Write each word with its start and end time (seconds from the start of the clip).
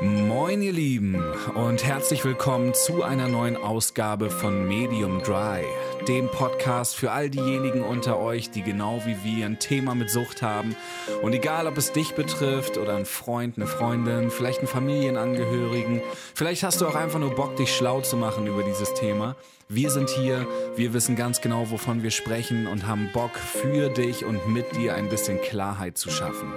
Moin 0.00 0.62
ihr 0.62 0.72
Lieben 0.72 1.20
und 1.56 1.84
herzlich 1.84 2.24
willkommen 2.24 2.72
zu 2.72 3.02
einer 3.02 3.26
neuen 3.26 3.56
Ausgabe 3.56 4.30
von 4.30 4.68
Medium 4.68 5.20
Dry, 5.24 5.64
dem 6.06 6.28
Podcast 6.28 6.94
für 6.94 7.10
all 7.10 7.28
diejenigen 7.30 7.82
unter 7.82 8.20
euch, 8.20 8.48
die 8.50 8.62
genau 8.62 9.02
wie 9.06 9.16
wir 9.24 9.46
ein 9.46 9.58
Thema 9.58 9.96
mit 9.96 10.08
Sucht 10.08 10.40
haben. 10.40 10.76
Und 11.22 11.32
egal, 11.32 11.66
ob 11.66 11.76
es 11.76 11.90
dich 11.90 12.14
betrifft 12.14 12.78
oder 12.78 12.94
ein 12.94 13.06
Freund, 13.06 13.56
eine 13.56 13.66
Freundin, 13.66 14.30
vielleicht 14.30 14.60
einen 14.60 14.68
Familienangehörigen, 14.68 16.00
vielleicht 16.32 16.62
hast 16.62 16.80
du 16.80 16.86
auch 16.86 16.94
einfach 16.94 17.18
nur 17.18 17.34
Bock, 17.34 17.56
dich 17.56 17.74
schlau 17.74 18.00
zu 18.00 18.16
machen 18.16 18.46
über 18.46 18.62
dieses 18.62 18.94
Thema. 18.94 19.34
Wir 19.68 19.90
sind 19.90 20.10
hier, 20.10 20.46
wir 20.76 20.92
wissen 20.92 21.16
ganz 21.16 21.40
genau, 21.40 21.72
wovon 21.72 22.04
wir 22.04 22.12
sprechen 22.12 22.68
und 22.68 22.86
haben 22.86 23.10
Bock 23.12 23.36
für 23.36 23.88
dich 23.88 24.24
und 24.24 24.48
mit 24.48 24.76
dir 24.76 24.94
ein 24.94 25.08
bisschen 25.08 25.40
Klarheit 25.40 25.98
zu 25.98 26.08
schaffen. 26.08 26.52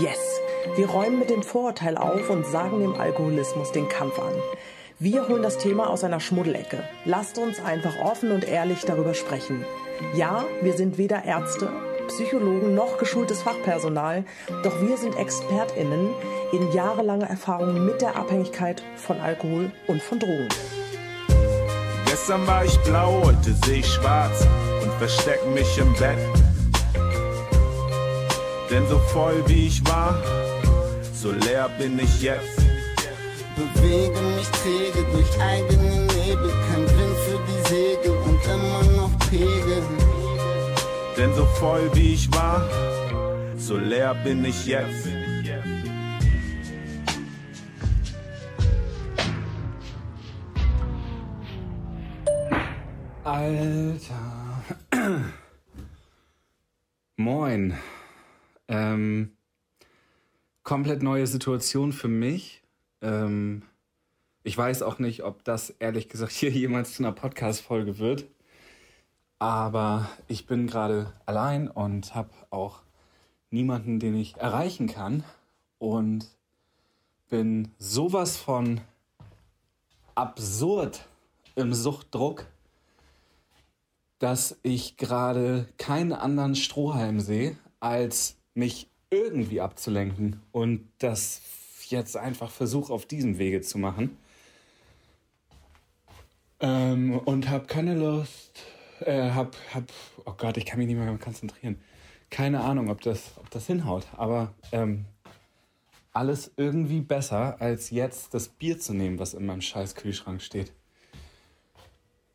Yes! 0.00 0.40
Wir 0.76 0.88
räumen 0.88 1.18
mit 1.18 1.30
dem 1.30 1.42
Vorurteil 1.42 1.96
auf 1.96 2.28
und 2.30 2.46
sagen 2.46 2.80
dem 2.80 2.94
Alkoholismus 2.94 3.72
den 3.72 3.88
Kampf 3.88 4.18
an. 4.18 4.34
Wir 4.98 5.26
holen 5.26 5.42
das 5.42 5.56
Thema 5.56 5.88
aus 5.88 6.04
einer 6.04 6.20
Schmuddelecke. 6.20 6.84
Lasst 7.06 7.38
uns 7.38 7.58
einfach 7.64 7.98
offen 8.04 8.30
und 8.32 8.46
ehrlich 8.46 8.82
darüber 8.82 9.14
sprechen. 9.14 9.64
Ja, 10.14 10.44
wir 10.60 10.74
sind 10.74 10.98
weder 10.98 11.24
Ärzte, 11.24 11.70
Psychologen 12.08 12.74
noch 12.74 12.98
geschultes 12.98 13.40
Fachpersonal, 13.42 14.24
doch 14.62 14.82
wir 14.82 14.96
sind 14.98 15.16
ExpertInnen 15.16 16.10
in 16.52 16.72
jahrelanger 16.72 17.28
Erfahrung 17.28 17.86
mit 17.86 18.02
der 18.02 18.16
Abhängigkeit 18.16 18.82
von 18.96 19.18
Alkohol 19.20 19.70
und 19.86 20.02
von 20.02 20.18
Drogen. 20.18 20.48
Gestern 22.04 22.46
war 22.46 22.64
ich 22.64 22.76
blau, 22.80 23.22
heute 23.24 23.54
sehe 23.64 23.78
ich 23.78 23.86
schwarz 23.86 24.46
und 24.82 24.92
versteck 24.94 25.40
mich 25.54 25.78
im 25.78 25.94
Bett. 25.94 26.18
Denn 28.70 28.86
so 28.88 28.98
voll 28.98 29.42
wie 29.46 29.66
ich 29.66 29.84
war, 29.86 30.20
so 31.20 31.32
leer 31.32 31.68
bin 31.78 31.98
ich 31.98 32.22
jetzt. 32.22 32.56
Bewege 33.54 34.20
mich 34.36 34.48
träge 34.48 35.06
durch 35.12 35.40
eigene 35.40 36.06
Nebel, 36.06 36.50
kein 36.66 36.84
Wind 36.96 37.16
für 37.26 37.40
die 37.46 37.68
Segel 37.68 38.16
und 38.26 38.40
immer 38.44 38.82
noch 38.96 39.18
Pegel. 39.28 39.82
Denn 41.18 41.34
so 41.34 41.44
voll 41.44 41.90
wie 41.94 42.14
ich 42.14 42.32
war, 42.32 42.66
so 43.58 43.76
leer 43.76 44.14
bin 44.24 44.42
ich 44.46 44.64
jetzt. 44.64 45.08
Alter. 53.24 54.64
Moin. 57.18 57.74
Ähm, 58.68 59.32
komplett 60.62 61.02
neue 61.02 61.26
Situation 61.26 61.92
für 61.92 62.08
mich. 62.08 62.62
Ähm, 63.02 63.62
ich 64.42 64.56
weiß 64.56 64.82
auch 64.82 64.98
nicht, 64.98 65.22
ob 65.22 65.44
das 65.44 65.70
ehrlich 65.70 66.08
gesagt 66.08 66.32
hier 66.36 66.50
jemals 66.50 66.94
zu 66.94 67.02
einer 67.02 67.12
Podcast-Folge 67.12 67.98
wird. 67.98 68.26
Aber 69.38 70.08
ich 70.28 70.46
bin 70.46 70.66
gerade 70.66 71.12
allein 71.24 71.68
und 71.68 72.14
habe 72.14 72.30
auch 72.50 72.82
niemanden, 73.50 73.98
den 73.98 74.14
ich 74.14 74.36
erreichen 74.36 74.86
kann. 74.86 75.24
Und 75.78 76.28
bin 77.30 77.72
sowas 77.78 78.36
von 78.36 78.82
absurd 80.14 81.06
im 81.54 81.72
Suchtdruck, 81.72 82.46
dass 84.18 84.58
ich 84.62 84.98
gerade 84.98 85.66
keinen 85.78 86.12
anderen 86.12 86.54
Strohhalm 86.54 87.20
sehe, 87.20 87.56
als 87.78 88.36
mich 88.52 88.89
irgendwie 89.10 89.60
abzulenken 89.60 90.40
und 90.52 90.88
das 90.98 91.42
jetzt 91.88 92.16
einfach 92.16 92.50
versuche 92.50 92.92
auf 92.92 93.06
diesem 93.06 93.38
Wege 93.38 93.60
zu 93.60 93.78
machen. 93.78 94.16
Ähm, 96.60 97.18
und 97.18 97.48
habe 97.48 97.66
keine 97.66 97.94
Lust, 97.94 98.62
äh, 99.00 99.30
hab, 99.30 99.56
hab, 99.74 99.84
oh 100.24 100.34
Gott, 100.36 100.56
ich 100.56 100.66
kann 100.66 100.78
mich 100.78 100.86
nicht 100.86 100.96
mehr 100.96 101.18
konzentrieren. 101.18 101.80
Keine 102.28 102.60
Ahnung, 102.60 102.90
ob 102.90 103.00
das, 103.00 103.32
ob 103.36 103.50
das 103.50 103.66
hinhaut, 103.66 104.06
aber 104.16 104.54
ähm, 104.72 105.06
alles 106.12 106.52
irgendwie 106.56 107.00
besser, 107.00 107.60
als 107.60 107.90
jetzt 107.90 108.34
das 108.34 108.48
Bier 108.48 108.78
zu 108.78 108.92
nehmen, 108.94 109.18
was 109.18 109.34
in 109.34 109.46
meinem 109.46 109.62
scheiß 109.62 109.94
Kühlschrank 109.94 110.42
steht. 110.42 110.72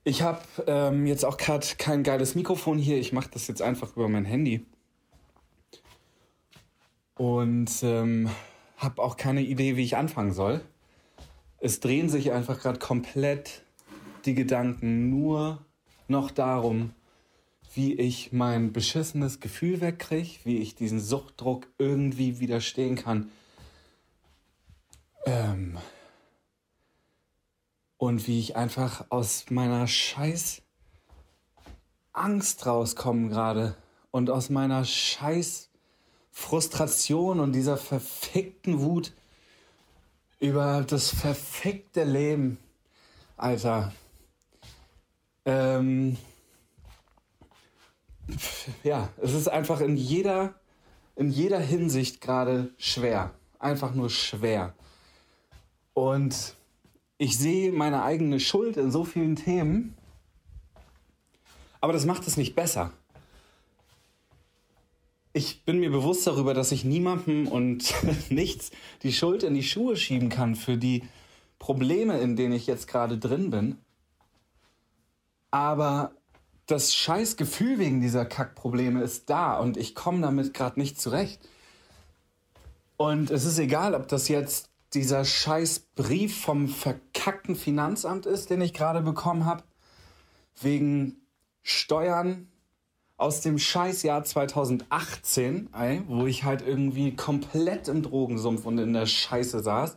Ich 0.03 0.22
habe 0.22 0.41
ähm, 0.67 1.07
jetzt 1.07 1.25
auch 1.25 1.38
gerade 1.38 1.66
kein 1.78 2.03
geiles 2.03 2.35
Mikrofon 2.35 2.78
hier. 2.78 2.97
Ich 2.97 3.11
mache 3.11 3.29
das 3.31 3.47
jetzt 3.47 3.61
einfach 3.61 3.95
über 3.95 4.07
mein 4.07 4.25
Handy. 4.25 4.66
Und 7.15 7.71
ähm, 7.83 8.29
habe 8.77 9.01
auch 9.01 9.17
keine 9.17 9.41
Idee, 9.41 9.77
wie 9.77 9.83
ich 9.83 9.97
anfangen 9.97 10.33
soll. 10.33 10.61
Es 11.59 11.79
drehen 11.79 12.09
sich 12.09 12.31
einfach 12.31 12.59
gerade 12.59 12.79
komplett 12.79 13.63
die 14.25 14.35
Gedanken 14.35 15.09
nur 15.09 15.65
noch 16.07 16.31
darum, 16.31 16.93
wie 17.73 17.93
ich 17.93 18.31
mein 18.31 18.73
beschissenes 18.73 19.39
Gefühl 19.39 19.81
wegkriege, 19.81 20.39
wie 20.43 20.57
ich 20.57 20.75
diesen 20.75 20.99
Suchtdruck 20.99 21.67
irgendwie 21.77 22.39
widerstehen 22.39 22.95
kann. 22.95 23.31
Ähm, 25.25 25.77
und 27.97 28.27
wie 28.27 28.39
ich 28.39 28.55
einfach 28.55 29.05
aus 29.09 29.45
meiner 29.49 29.87
scheiß 29.87 30.61
Angst 32.13 32.65
rauskomme 32.65 33.29
gerade 33.29 33.75
und 34.11 34.29
aus 34.29 34.49
meiner 34.49 34.85
scheiß 34.85 35.69
Frustration 36.38 37.40
und 37.40 37.53
dieser 37.53 37.78
verfickten 37.78 38.81
Wut 38.81 39.13
über 40.41 40.84
das 40.85 41.09
verfickte 41.09 42.03
Leben. 42.03 42.59
Alter. 43.38 43.94
Ähm, 45.46 46.18
ja, 48.84 49.09
es 49.22 49.34
ist 49.34 49.47
einfach 49.47 49.79
in 49.79 49.96
jeder, 49.96 50.53
in 51.16 51.31
jeder 51.31 51.59
Hinsicht 51.59 52.19
gerade 52.19 52.73
schwer. 52.78 53.34
Einfach 53.57 53.94
nur 53.94 54.09
schwer. 54.09 54.75
Und 55.94 56.53
ich 57.17 57.38
sehe 57.38 57.72
meine 57.72 58.03
eigene 58.03 58.41
Schuld 58.41 58.75
in 58.75 58.91
so 58.91 59.06
vielen 59.06 59.38
Themen, 59.38 59.96
aber 61.79 61.94
das 61.94 62.06
macht 62.06 62.28
es 62.28 62.35
nicht 62.35 62.56
besser. 62.56 62.91
Ich 65.38 65.66
bin 65.66 65.81
mir 65.81 65.91
bewusst 65.91 66.25
darüber, 66.28 66.53
dass 66.53 66.72
ich 66.72 66.85
niemandem 66.85 67.50
und 67.50 67.94
nichts 68.29 68.72
die 69.03 69.12
Schuld 69.12 69.44
in 69.44 69.53
die 69.53 69.63
Schuhe 69.63 69.97
schieben 69.97 70.29
kann 70.29 70.56
für 70.56 70.78
die 70.78 71.03
Probleme, 71.59 72.19
in 72.19 72.38
denen 72.38 72.53
ich 72.53 72.68
jetzt 72.68 72.88
gerade 72.88 73.18
drin 73.18 73.50
bin. 73.50 73.78
Aber 75.51 76.13
das 76.68 76.96
scheiß 76.96 77.35
Gefühl 77.35 77.79
wegen 77.79 78.00
dieser 78.00 78.23
Kackprobleme 78.23 79.03
ist 79.03 79.29
da 79.29 79.59
und 79.59 79.75
ich 79.75 79.94
komme 79.94 80.22
damit 80.22 80.53
gerade 80.53 80.79
nicht 80.79 81.01
zurecht. 81.01 81.41
Und 82.96 83.29
es 83.29 83.44
ist 83.44 83.59
egal, 83.59 83.94
ob 83.94 84.07
das 84.07 84.29
jetzt 84.29 84.69
dieser 84.94 85.25
scheiß 85.25 85.81
Brief 85.96 86.44
vom 86.44 86.69
verkackten 86.69 87.57
Finanzamt 87.57 88.25
ist, 88.25 88.52
den 88.52 88.62
ich 88.62 88.73
gerade 88.73 89.02
bekommen 89.02 89.44
habe, 89.44 89.66
wegen 90.62 91.17
Steuern 91.62 92.47
aus 93.17 93.41
dem 93.41 93.57
Scheißjahr 93.57 94.23
2018, 94.23 95.69
ey, 95.73 96.01
wo 96.07 96.25
ich 96.25 96.43
halt 96.43 96.61
irgendwie 96.61 97.15
komplett 97.15 97.87
im 97.87 98.03
Drogensumpf 98.03 98.65
und 98.65 98.77
in 98.77 98.93
der 98.93 99.05
Scheiße 99.05 99.61
saß. 99.61 99.95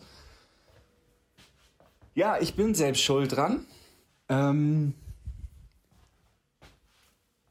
Ja, 2.14 2.38
ich 2.40 2.54
bin 2.54 2.74
selbst 2.74 3.02
schuld 3.02 3.36
dran. 3.36 3.66
Ähm, 4.28 4.94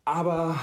aber 0.05 0.59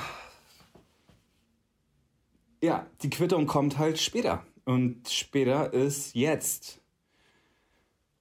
ja, 2.63 2.87
die 3.03 3.11
Quittung 3.11 3.47
kommt 3.47 3.79
halt 3.79 3.99
später. 3.99 4.43
Und 4.65 5.09
später 5.11 5.73
ist 5.75 6.15
jetzt. 6.15 6.81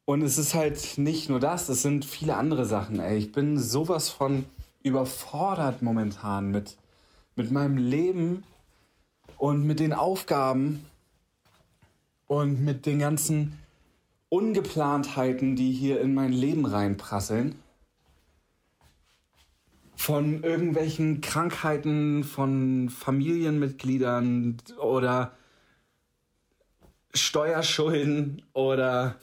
Und 0.06 0.22
es 0.22 0.38
ist 0.38 0.54
halt 0.54 0.98
nicht 0.98 1.30
nur 1.30 1.40
das, 1.40 1.69
es 1.69 1.81
sind 1.81 2.04
viele 2.04 2.36
andere 2.36 2.66
Sachen, 2.66 3.00
ey. 3.00 3.18
Ich 3.18 3.31
bin 3.31 3.58
sowas 3.58 4.10
von 4.10 4.46
überfordert 4.84 5.82
momentan 5.82 6.52
mit, 6.52 6.78
mit 7.36 7.52
meinem 7.52 7.78
Leben 7.78 8.44
und 9.38 9.66
mit 9.66 9.80
den 9.80 9.94
Aufgaben 9.94 10.86
und 12.28 12.64
mit 12.64 12.86
den 12.86 13.00
ganzen 13.00 13.60
Ungeplantheiten, 14.30 15.56
die 15.56 15.72
hier 15.72 16.02
in 16.02 16.14
mein 16.14 16.34
Leben 16.34 16.66
reinprasseln. 16.66 17.56
Von 19.96 20.44
irgendwelchen 20.44 21.22
Krankheiten 21.22 22.24
von 22.24 22.90
Familienmitgliedern 22.90 24.58
oder 24.82 25.34
Steuerschulden 27.14 28.42
oder 28.54 29.16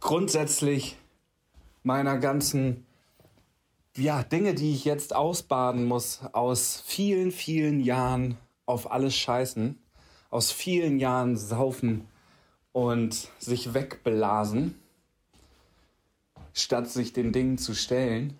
grundsätzlich 0.00 0.96
meiner 1.82 2.18
ganzen 2.18 2.86
ja, 3.98 4.22
Dinge, 4.22 4.54
die 4.54 4.72
ich 4.72 4.84
jetzt 4.84 5.14
ausbaden 5.14 5.84
muss 5.84 6.20
aus 6.32 6.82
vielen, 6.86 7.32
vielen 7.32 7.80
Jahren 7.80 8.38
auf 8.64 8.90
alles 8.92 9.16
scheißen, 9.16 9.78
aus 10.30 10.52
vielen 10.52 10.98
Jahren 10.98 11.36
saufen 11.36 12.06
und 12.72 13.28
sich 13.38 13.74
wegblasen, 13.74 14.80
statt 16.52 16.88
sich 16.88 17.12
den 17.12 17.32
Dingen 17.32 17.58
zu 17.58 17.74
stellen. 17.74 18.38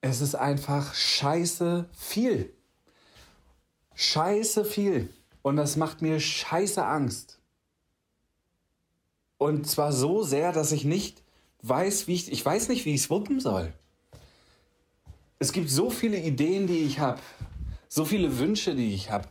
Es 0.00 0.20
ist 0.20 0.34
einfach 0.34 0.94
scheiße 0.94 1.88
viel. 1.96 2.52
Scheiße 3.94 4.64
viel. 4.64 5.12
Und 5.42 5.56
das 5.56 5.76
macht 5.76 6.02
mir 6.02 6.20
scheiße 6.20 6.84
Angst. 6.84 7.38
Und 9.38 9.66
zwar 9.68 9.92
so 9.92 10.22
sehr, 10.22 10.52
dass 10.52 10.72
ich 10.72 10.84
nicht 10.84 11.22
weiß, 11.62 12.06
wie 12.06 12.14
ich, 12.14 12.30
ich 12.30 12.44
weiß 12.44 12.68
nicht, 12.68 12.84
wie 12.84 12.94
ich 12.94 13.02
es 13.02 13.10
wuppen 13.10 13.40
soll. 13.40 13.72
Es 15.38 15.52
gibt 15.52 15.70
so 15.70 15.90
viele 15.90 16.18
Ideen, 16.18 16.66
die 16.66 16.78
ich 16.78 16.98
habe, 16.98 17.20
so 17.88 18.04
viele 18.04 18.38
Wünsche, 18.38 18.74
die 18.74 18.94
ich 18.94 19.10
habe, 19.10 19.28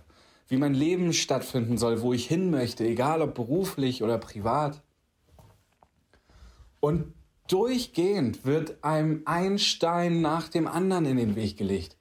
wie 0.47 0.57
mein 0.57 0.73
Leben 0.73 1.13
stattfinden 1.13 1.77
soll, 1.77 2.01
wo 2.01 2.13
ich 2.13 2.27
hin 2.27 2.49
möchte, 2.49 2.85
egal 2.85 3.21
ob 3.21 3.35
beruflich 3.35 4.03
oder 4.03 4.17
privat. 4.17 4.81
Und 6.79 7.13
durchgehend 7.47 8.45
wird 8.45 8.83
einem 8.83 9.23
ein 9.25 9.59
Stein 9.59 10.21
nach 10.21 10.47
dem 10.47 10.67
anderen 10.67 11.05
in 11.05 11.17
den 11.17 11.35
Weg 11.35 11.57
gelegt. 11.57 11.97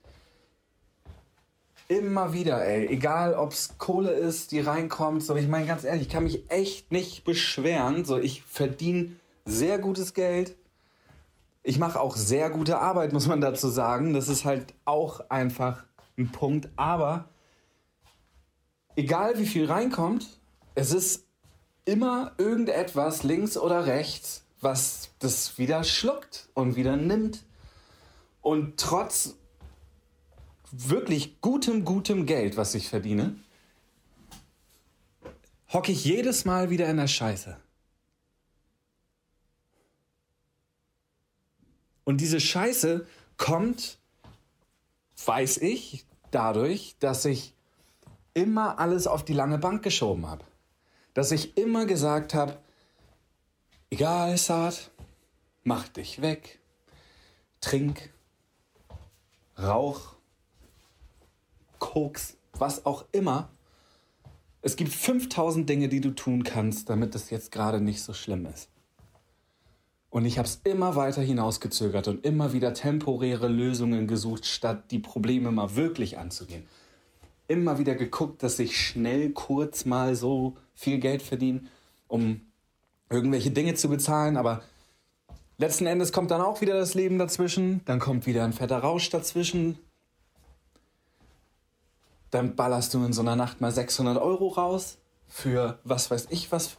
Immer 1.88 2.32
wieder, 2.32 2.64
ey. 2.64 2.88
Egal, 2.88 3.34
ob 3.34 3.52
es 3.52 3.78
Kohle 3.78 4.10
ist, 4.10 4.50
die 4.50 4.60
reinkommt. 4.60 5.22
So, 5.22 5.36
ich 5.36 5.46
meine, 5.46 5.66
ganz 5.66 5.84
ehrlich, 5.84 6.02
ich 6.02 6.08
kann 6.08 6.24
mich 6.24 6.50
echt 6.50 6.90
nicht 6.90 7.24
beschweren. 7.24 8.04
So, 8.04 8.18
ich 8.18 8.42
verdiene 8.42 9.12
sehr 9.46 9.78
gutes 9.78 10.12
Geld. 10.12 10.56
Ich 11.62 11.78
mache 11.78 12.00
auch 12.00 12.16
sehr 12.16 12.50
gute 12.50 12.78
Arbeit, 12.78 13.12
muss 13.12 13.26
man 13.26 13.40
dazu 13.40 13.68
sagen. 13.68 14.12
Das 14.12 14.28
ist 14.28 14.44
halt 14.44 14.74
auch 14.84 15.30
einfach 15.30 15.84
ein 16.18 16.30
Punkt. 16.30 16.68
Aber 16.76 17.28
egal 18.96 19.38
wie 19.38 19.46
viel 19.46 19.66
reinkommt, 19.66 20.26
es 20.74 20.92
ist 20.92 21.24
immer 21.84 22.32
irgendetwas 22.36 23.22
links 23.22 23.56
oder 23.56 23.86
rechts, 23.86 24.44
was 24.60 25.10
das 25.20 25.56
wieder 25.58 25.84
schluckt 25.84 26.48
und 26.54 26.76
wieder 26.76 26.96
nimmt. 26.96 27.44
Und 28.42 28.78
trotz 28.78 29.36
wirklich 30.70 31.40
gutem, 31.40 31.84
gutem 31.84 32.26
Geld, 32.26 32.56
was 32.56 32.74
ich 32.74 32.88
verdiene, 32.88 33.36
hocke 35.72 35.92
ich 35.92 36.04
jedes 36.04 36.44
Mal 36.44 36.70
wieder 36.70 36.88
in 36.88 36.96
der 36.96 37.06
Scheiße. 37.06 37.56
Und 42.06 42.20
diese 42.20 42.38
Scheiße 42.38 43.04
kommt, 43.36 43.98
weiß 45.24 45.58
ich, 45.58 46.06
dadurch, 46.30 46.94
dass 47.00 47.24
ich 47.24 47.52
immer 48.32 48.78
alles 48.78 49.08
auf 49.08 49.24
die 49.24 49.32
lange 49.32 49.58
Bank 49.58 49.82
geschoben 49.82 50.26
habe. 50.26 50.44
Dass 51.14 51.32
ich 51.32 51.58
immer 51.58 51.84
gesagt 51.84 52.32
habe, 52.32 52.58
egal, 53.90 54.38
Saad, 54.38 54.92
mach 55.64 55.88
dich 55.88 56.22
weg, 56.22 56.60
trink, 57.60 58.12
rauch, 59.58 60.14
Koks, 61.80 62.36
was 62.52 62.86
auch 62.86 63.04
immer. 63.10 63.50
Es 64.62 64.76
gibt 64.76 64.92
5000 64.92 65.68
Dinge, 65.68 65.88
die 65.88 66.00
du 66.00 66.12
tun 66.12 66.44
kannst, 66.44 66.88
damit 66.88 67.16
es 67.16 67.30
jetzt 67.30 67.50
gerade 67.50 67.80
nicht 67.80 68.00
so 68.00 68.14
schlimm 68.14 68.46
ist. 68.46 68.70
Und 70.16 70.24
ich 70.24 70.38
habe 70.38 70.48
es 70.48 70.62
immer 70.64 70.96
weiter 70.96 71.20
hinausgezögert 71.20 72.08
und 72.08 72.24
immer 72.24 72.54
wieder 72.54 72.72
temporäre 72.72 73.48
Lösungen 73.48 74.06
gesucht, 74.06 74.46
statt 74.46 74.90
die 74.90 74.98
Probleme 74.98 75.52
mal 75.52 75.76
wirklich 75.76 76.16
anzugehen. 76.16 76.66
Immer 77.48 77.78
wieder 77.78 77.94
geguckt, 77.96 78.42
dass 78.42 78.58
ich 78.58 78.80
schnell 78.80 79.32
kurz 79.32 79.84
mal 79.84 80.14
so 80.14 80.56
viel 80.74 81.00
Geld 81.00 81.20
verdiene, 81.20 81.64
um 82.08 82.40
irgendwelche 83.10 83.50
Dinge 83.50 83.74
zu 83.74 83.90
bezahlen, 83.90 84.38
aber 84.38 84.62
letzten 85.58 85.84
Endes 85.84 86.12
kommt 86.12 86.30
dann 86.30 86.40
auch 86.40 86.62
wieder 86.62 86.78
das 86.78 86.94
Leben 86.94 87.18
dazwischen, 87.18 87.82
dann 87.84 87.98
kommt 87.98 88.24
wieder 88.24 88.42
ein 88.44 88.54
fetter 88.54 88.78
Rausch 88.78 89.10
dazwischen, 89.10 89.78
dann 92.30 92.56
ballerst 92.56 92.94
du 92.94 93.04
in 93.04 93.12
so 93.12 93.20
einer 93.20 93.36
Nacht 93.36 93.60
mal 93.60 93.70
600 93.70 94.16
Euro 94.16 94.48
raus 94.48 94.96
für 95.28 95.78
was 95.84 96.10
weiß 96.10 96.28
ich 96.30 96.50
was. 96.52 96.78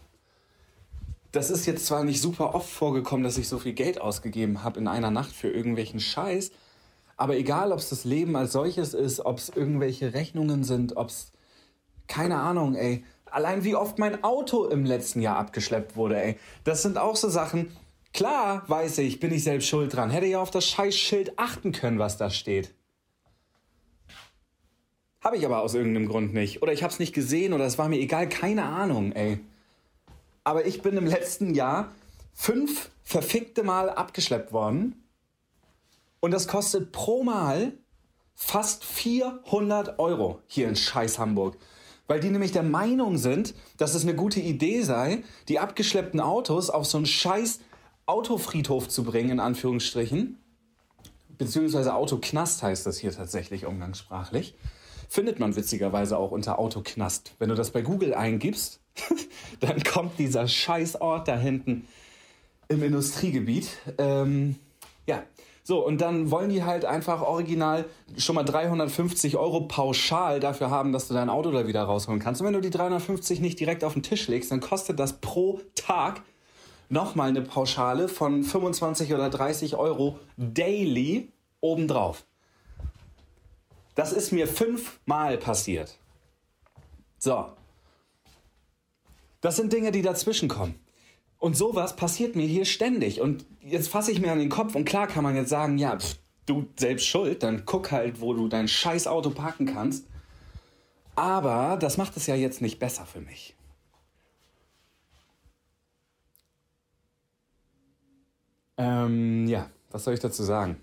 Das 1.32 1.50
ist 1.50 1.66
jetzt 1.66 1.86
zwar 1.86 2.04
nicht 2.04 2.22
super 2.22 2.56
oft 2.56 2.70
vorgekommen, 2.70 3.24
dass 3.24 3.38
ich 3.38 3.48
so 3.48 3.60
viel 3.60 3.74
Geld 3.74 4.00
ausgegeben 4.00 4.64
habe 4.64 4.80
in 4.80 4.88
einer 4.88 5.12
Nacht 5.12 5.34
für 5.34 5.50
irgendwelchen 5.50 6.00
Scheiß, 6.00 6.52
aber 7.18 7.36
egal, 7.36 7.72
ob 7.72 7.80
es 7.80 7.90
das 7.90 8.06
Leben 8.06 8.36
als 8.36 8.52
solches 8.54 8.94
ist, 8.94 9.26
ob 9.26 9.40
es 9.40 9.50
irgendwelche 9.50 10.14
Rechnungen 10.14 10.64
sind, 10.64 10.96
ob 10.96 11.10
es, 11.10 11.32
keine 12.08 12.40
Ahnung, 12.40 12.76
ey, 12.76 13.04
allein 13.26 13.64
wie 13.64 13.76
oft 13.76 14.00
mein 14.00 14.24
Auto 14.24 14.66
im 14.66 14.86
letzten 14.86 15.22
Jahr 15.22 15.38
abgeschleppt 15.38 15.96
wurde, 15.96 16.22
ey, 16.22 16.38
das 16.64 16.84
sind 16.84 16.98
auch 16.98 17.16
so 17.16 17.28
Sachen, 17.28 17.72
klar 18.14 18.64
weiß 18.68 19.00
ich, 19.00 19.20
bin 19.20 19.34
ich 19.34 19.44
selbst 19.44 19.68
schuld 19.68 19.94
dran, 19.94 20.12
hätte 20.12 20.28
ja 20.28 20.40
auf 20.40 20.52
das 20.52 20.66
Scheißschild 20.66 21.38
achten 21.38 21.72
können, 21.72 22.00
was 22.00 22.18
da 22.18 22.30
steht. 22.30 22.74
Habe 25.22 25.38
ich 25.38 25.46
aber 25.46 25.62
aus 25.62 25.74
irgendeinem 25.74 26.08
Grund 26.08 26.34
nicht. 26.34 26.62
Oder 26.62 26.72
ich 26.72 26.84
habe 26.84 26.94
es 26.94 27.00
nicht 27.00 27.14
gesehen 27.14 27.52
oder 27.52 27.66
es 27.66 27.78
war 27.78 27.90
mir 27.90 28.00
egal, 28.00 28.30
keine 28.30 28.64
Ahnung, 28.64 29.12
ey. 29.12 29.40
Aber 30.48 30.66
ich 30.66 30.82
bin 30.82 30.96
im 30.96 31.06
letzten 31.06 31.54
Jahr 31.56 31.92
fünf 32.34 32.90
verfickte 33.04 33.64
Mal 33.64 33.90
abgeschleppt 33.90 34.54
worden 34.54 35.04
und 36.22 36.32
das 36.32 36.48
kostet 36.48 36.94
pro 36.94 37.22
Mal 37.22 37.74
fast 38.34 38.86
400 38.86 40.00
Euro 40.00 40.40
hier 40.48 40.70
in 40.70 40.78
Scheiß 40.78 41.20
Hamburg. 41.20 41.58
Weil 42.08 42.22
die 42.22 42.30
nämlich 42.30 42.54
der 42.54 42.64
Meinung 42.64 43.18
sind, 43.18 43.56
dass 43.76 43.94
es 43.94 44.04
eine 44.04 44.16
gute 44.16 44.40
Idee 44.40 44.84
sei, 44.84 45.26
die 45.50 45.60
abgeschleppten 45.60 46.22
Autos 46.22 46.70
auf 46.70 46.86
so 46.86 46.96
einen 46.96 47.08
Scheiß 47.08 47.60
Autofriedhof 48.06 48.88
zu 48.88 49.04
bringen, 49.04 49.32
in 49.32 49.40
Anführungsstrichen. 49.42 50.40
Beziehungsweise 51.38 51.94
Autoknast 51.94 52.64
heißt 52.64 52.86
das 52.86 52.98
hier 52.98 53.12
tatsächlich 53.12 53.66
umgangssprachlich. 53.66 54.56
Findet 55.10 55.40
man 55.40 55.58
witzigerweise 55.58 56.18
auch 56.18 56.32
unter 56.32 56.58
Autoknast. 56.58 57.34
Wenn 57.38 57.50
du 57.50 57.56
das 57.56 57.72
bei 57.72 57.82
Google 57.82 58.14
eingibst, 58.14 58.80
dann 59.60 59.84
kommt 59.84 60.20
dieser 60.20 60.48
Scheißort 60.48 61.28
da 61.28 61.38
hinten 61.38 61.88
im 62.68 62.84
Industriegebiet. 62.84 63.70
Ähm, 63.98 64.56
ja, 65.08 65.24
so, 65.68 65.86
und 65.86 66.00
dann 66.00 66.32
wollen 66.32 66.50
die 66.50 66.64
halt 66.64 66.86
einfach 66.86 67.22
original 67.22 67.84
schon 68.18 68.36
mal 68.36 68.44
350 68.44 69.36
Euro 69.36 69.68
pauschal 69.68 70.40
dafür 70.40 70.70
haben, 70.70 70.94
dass 70.94 71.10
du 71.10 71.14
dein 71.14 71.30
Auto 71.30 71.52
da 71.52 71.68
wieder 71.68 71.84
rausholen 71.84 72.22
kannst. 72.22 72.40
Und 72.40 72.48
wenn 72.48 72.54
du 72.54 72.62
die 72.62 72.70
350 72.70 73.42
nicht 73.42 73.60
direkt 73.60 73.84
auf 73.84 73.92
den 73.92 74.02
Tisch 74.02 74.30
legst, 74.30 74.50
dann 74.50 74.62
kostet 74.62 74.98
das 74.98 75.20
pro 75.20 75.60
Tag 75.76 76.22
nochmal 76.88 77.28
eine 77.28 77.42
Pauschale 77.42 78.08
von 78.08 78.44
25 78.44 79.14
oder 79.14 79.30
30 79.30 79.76
Euro 79.76 80.20
daily 80.38 81.34
obendrauf. 81.60 82.24
Das 83.94 84.14
ist 84.14 84.32
mir 84.32 84.48
fünfmal 84.48 85.38
passiert. 85.38 85.98
So. 87.18 87.46
Das 89.42 89.56
sind 89.56 89.72
Dinge, 89.74 89.92
die 89.92 90.02
dazwischen 90.02 90.50
kommen. 90.50 90.76
Und 91.38 91.56
sowas 91.56 91.96
passiert 91.96 92.36
mir 92.36 92.48
hier 92.48 92.66
ständig. 92.66 93.22
Und 93.22 93.46
jetzt 93.62 93.90
fasse 93.90 94.12
ich 94.12 94.20
mir 94.20 94.32
an 94.32 94.40
den 94.40 94.50
Kopf 94.50 94.76
und 94.76 94.86
klar 94.86 95.08
kann 95.08 95.24
man 95.24 95.36
jetzt 95.36 95.50
sagen, 95.50 95.78
ja, 95.78 95.98
pff, 95.98 96.18
du 96.48 96.68
selbst 96.78 97.06
schuld, 97.06 97.44
dann 97.44 97.66
guck 97.66 97.92
halt, 97.92 98.22
wo 98.22 98.34
du 98.34 98.48
dein 98.48 98.68
scheiß 98.68 99.08
Auto 99.08 99.30
parken 99.30 99.68
kannst. 99.68 100.08
Aber 101.16 101.78
das 101.78 101.98
macht 101.98 102.18
es 102.18 102.28
ja 102.28 102.36
jetzt 102.36 102.62
nicht 102.62 102.80
besser 102.80 103.06
für 103.06 103.22
mich. 103.22 103.56
Ähm, 108.78 109.48
ja, 109.48 109.70
was 109.90 110.04
soll 110.04 110.14
ich 110.14 110.20
dazu 110.20 110.44
sagen? 110.44 110.78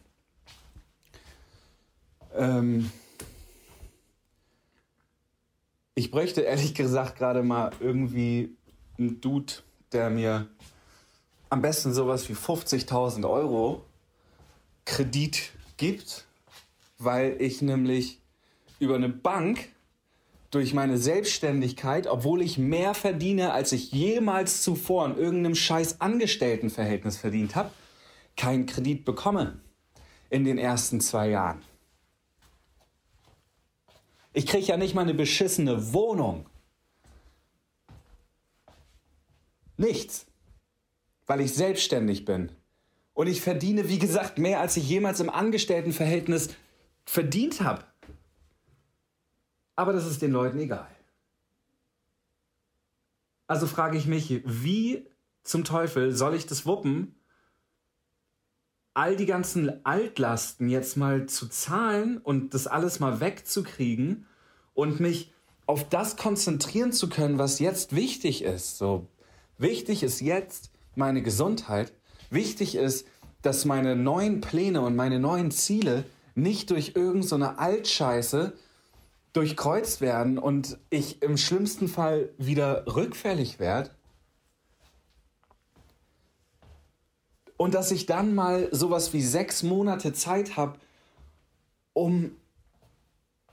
Ähm, 2.35 2.91
ich 5.95 6.11
bräuchte 6.11 6.41
ehrlich 6.41 6.75
gesagt 6.75 7.17
gerade 7.17 7.43
mal 7.43 7.71
irgendwie 7.81 8.57
einen 8.99 9.21
Dude, 9.21 9.53
der 9.93 10.11
mir 10.11 10.49
am 11.51 11.63
besten 11.63 11.93
sowas 11.93 12.29
wie 12.29 12.35
50.000 12.35 13.29
Euro 13.29 13.85
Kredit 14.85 15.53
gibt, 15.77 16.27
weil 16.99 17.37
ich 17.41 17.63
nämlich 17.63 18.19
über 18.81 18.97
eine 18.97 19.09
Bank 19.09 19.69
durch 20.51 20.75
meine 20.75 20.99
Selbstständigkeit, 20.99 22.07
obwohl 22.07 22.43
ich 22.43 22.59
mehr 22.59 22.95
verdiene, 22.95 23.53
als 23.53 23.73
ich 23.73 23.93
jemals 23.93 24.63
zuvor 24.63 25.07
in 25.07 25.17
irgendeinem 25.17 25.55
scheiß 25.55 26.01
Angestelltenverhältnis 26.01 27.17
verdient 27.17 27.55
habe, 27.55 27.71
keinen 28.37 28.67
Kredit 28.67 29.05
bekomme 29.05 29.61
in 30.31 30.45
den 30.45 30.59
ersten 30.59 31.01
zwei 31.01 31.31
Jahren. 31.31 31.63
Ich 34.35 34.47
kriege 34.47 34.67
ja 34.67 34.77
nicht 34.77 34.95
mal 34.95 35.03
eine 35.03 35.15
beschissene 35.15 35.93
Wohnung. 35.93 36.47
Nichts. 39.77 40.27
Weil 41.27 41.41
ich 41.41 41.55
selbstständig 41.55 42.25
bin. 42.25 42.51
Und 43.15 43.29
ich 43.29 43.41
verdiene, 43.41 43.89
wie 43.89 44.01
gesagt, 44.01 44.39
mehr, 44.39 44.61
als 44.61 44.77
ich 44.77 44.89
jemals 44.89 45.21
im 45.21 45.31
Angestelltenverhältnis 45.31 46.49
verdient 47.05 47.61
habe. 47.61 47.85
Aber 49.77 49.93
das 49.93 50.05
ist 50.05 50.21
den 50.21 50.33
Leuten 50.33 50.59
egal. 50.59 50.91
Also 53.47 53.69
frage 53.69 53.97
ich 53.97 54.07
mich, 54.07 54.43
wie 54.45 55.07
zum 55.45 55.63
Teufel 55.63 56.13
soll 56.13 56.35
ich 56.35 56.47
das 56.47 56.67
wuppen, 56.67 57.15
all 58.95 59.17
die 59.17 59.27
ganzen 59.27 59.85
Altlasten 59.85 60.69
jetzt 60.69 60.97
mal 60.97 61.27
zu 61.27 61.49
zahlen 61.49 62.19
und 62.19 62.55
das 62.55 62.67
alles 62.67 63.01
mal 63.01 63.21
wegzukriegen 63.21 64.27
und 64.73 65.01
mich 65.01 65.33
auf 65.67 65.89
das 65.89 66.17
konzentrieren 66.17 66.93
zu 66.93 67.09
können, 67.09 67.39
was 67.39 67.59
jetzt 67.59 67.95
wichtig 67.95 68.43
ist. 68.43 68.79
So 68.79 69.07
wichtig 69.59 70.03
ist 70.03 70.21
jetzt 70.21 70.71
meine 70.95 71.23
Gesundheit. 71.23 71.93
Wichtig 72.31 72.77
ist, 72.77 73.07
dass 73.43 73.65
meine 73.65 73.97
neuen 73.97 74.41
Pläne 74.41 74.81
und 74.81 74.97
meine 74.97 75.19
neuen 75.19 75.51
Ziele 75.51 76.05
nicht 76.35 76.71
durch 76.71 76.93
irgendeine 76.95 77.45
so 77.45 77.59
Altscheiße 77.59 78.53
durchkreuzt 79.33 80.01
werden 80.01 80.39
und 80.39 80.79
ich 80.91 81.21
im 81.23 81.37
schlimmsten 81.37 81.89
Fall 81.89 82.31
wieder 82.39 82.85
rückfällig 82.87 83.59
werde. 83.59 83.91
Und 87.57 87.75
dass 87.75 87.91
ich 87.91 88.07
dann 88.07 88.35
mal 88.35 88.69
sowas 88.73 89.13
wie 89.13 89.23
sechs 89.23 89.63
Monate 89.63 90.13
Zeit 90.13 90.57
habe, 90.57 90.79
um 91.93 92.33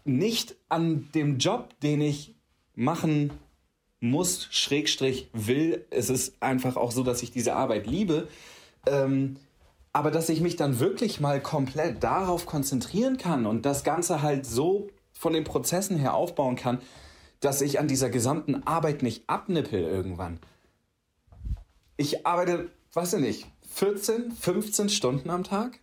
nicht 0.04 0.56
an 0.70 1.10
dem 1.14 1.38
Job, 1.38 1.80
den 1.82 2.02
ich 2.02 2.36
machen 2.76 3.32
muss, 4.00 4.48
Schrägstrich 4.50 5.30
will, 5.34 5.86
es 5.92 6.10
ist 6.10 6.42
einfach 6.42 6.76
auch 6.76 6.92
so, 6.92 7.04
dass 7.04 7.22
ich 7.22 7.32
diese 7.32 7.56
Arbeit 7.56 7.86
liebe, 7.86 8.28
ähm, 8.88 9.38
aber 9.94 10.10
dass 10.10 10.30
ich 10.30 10.42
mich 10.42 10.56
dann 10.56 10.80
wirklich 10.80 11.20
mal 11.20 11.42
komplett 11.42 12.04
darauf 12.04 12.46
konzentrieren 12.46 13.18
kann 13.18 13.46
und 13.46 13.66
das 13.66 13.84
Ganze 13.84 14.24
halt 14.24 14.46
so 14.46 14.90
von 15.14 15.34
den 15.34 15.44
Prozessen 15.44 15.98
her 15.98 16.16
aufbauen 16.16 16.56
kann, 16.56 16.82
dass 17.42 17.62
ich 17.62 17.80
an 17.80 17.88
dieser 17.88 18.10
gesamten 18.10 18.64
Arbeit 18.66 19.04
nicht 19.04 19.24
abnippel 19.28 19.82
irgendwann. 19.82 20.40
Ich 21.98 22.26
arbeite, 22.26 22.72
weiß 22.94 23.14
ich 23.14 23.20
nicht, 23.20 23.48
14, 23.74 24.32
15 24.32 24.90
Stunden 24.90 25.30
am 25.30 25.44
Tag. 25.44 25.80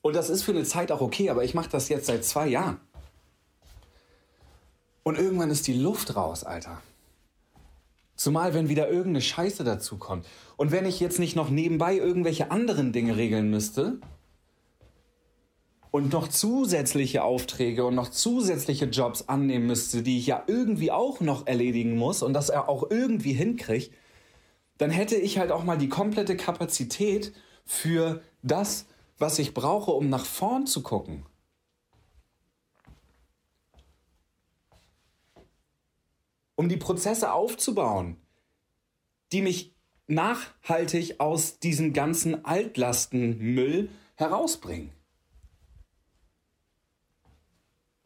Und 0.00 0.16
das 0.16 0.30
ist 0.30 0.42
für 0.42 0.52
eine 0.52 0.64
Zeit 0.64 0.90
auch 0.90 1.00
okay, 1.00 1.30
aber 1.30 1.44
ich 1.44 1.54
mache 1.54 1.70
das 1.70 1.88
jetzt 1.88 2.06
seit 2.06 2.24
zwei 2.24 2.48
Jahren. 2.48 2.80
Und 5.04 5.18
irgendwann 5.18 5.50
ist 5.50 5.66
die 5.66 5.74
Luft 5.74 6.16
raus, 6.16 6.44
Alter. 6.44 6.80
Zumal, 8.14 8.54
wenn 8.54 8.68
wieder 8.68 8.88
irgendeine 8.88 9.20
Scheiße 9.20 9.64
dazu 9.64 9.96
kommt. 9.96 10.26
Und 10.56 10.70
wenn 10.70 10.86
ich 10.86 11.00
jetzt 11.00 11.18
nicht 11.18 11.34
noch 11.34 11.50
nebenbei 11.50 11.96
irgendwelche 11.96 12.50
anderen 12.50 12.92
Dinge 12.92 13.16
regeln 13.16 13.50
müsste 13.50 13.98
und 15.90 16.12
noch 16.12 16.28
zusätzliche 16.28 17.24
Aufträge 17.24 17.84
und 17.84 17.96
noch 17.96 18.10
zusätzliche 18.10 18.86
Jobs 18.86 19.28
annehmen 19.28 19.66
müsste, 19.66 20.02
die 20.02 20.18
ich 20.18 20.26
ja 20.26 20.44
irgendwie 20.46 20.92
auch 20.92 21.20
noch 21.20 21.46
erledigen 21.46 21.96
muss 21.96 22.22
und 22.22 22.32
das 22.32 22.48
er 22.48 22.68
auch 22.68 22.90
irgendwie 22.90 23.32
hinkriege, 23.32 23.90
dann 24.82 24.90
hätte 24.90 25.14
ich 25.16 25.38
halt 25.38 25.52
auch 25.52 25.62
mal 25.62 25.78
die 25.78 25.88
komplette 25.88 26.36
Kapazität 26.36 27.32
für 27.64 28.20
das, 28.42 28.86
was 29.16 29.38
ich 29.38 29.54
brauche, 29.54 29.92
um 29.92 30.08
nach 30.08 30.26
vorn 30.26 30.66
zu 30.66 30.82
gucken. 30.82 31.24
um 36.54 36.68
die 36.68 36.76
Prozesse 36.76 37.32
aufzubauen, 37.32 38.18
die 39.32 39.42
mich 39.42 39.74
nachhaltig 40.06 41.18
aus 41.18 41.58
diesem 41.58 41.92
ganzen 41.92 42.44
Altlastenmüll 42.44 43.88
herausbringen. 44.14 44.92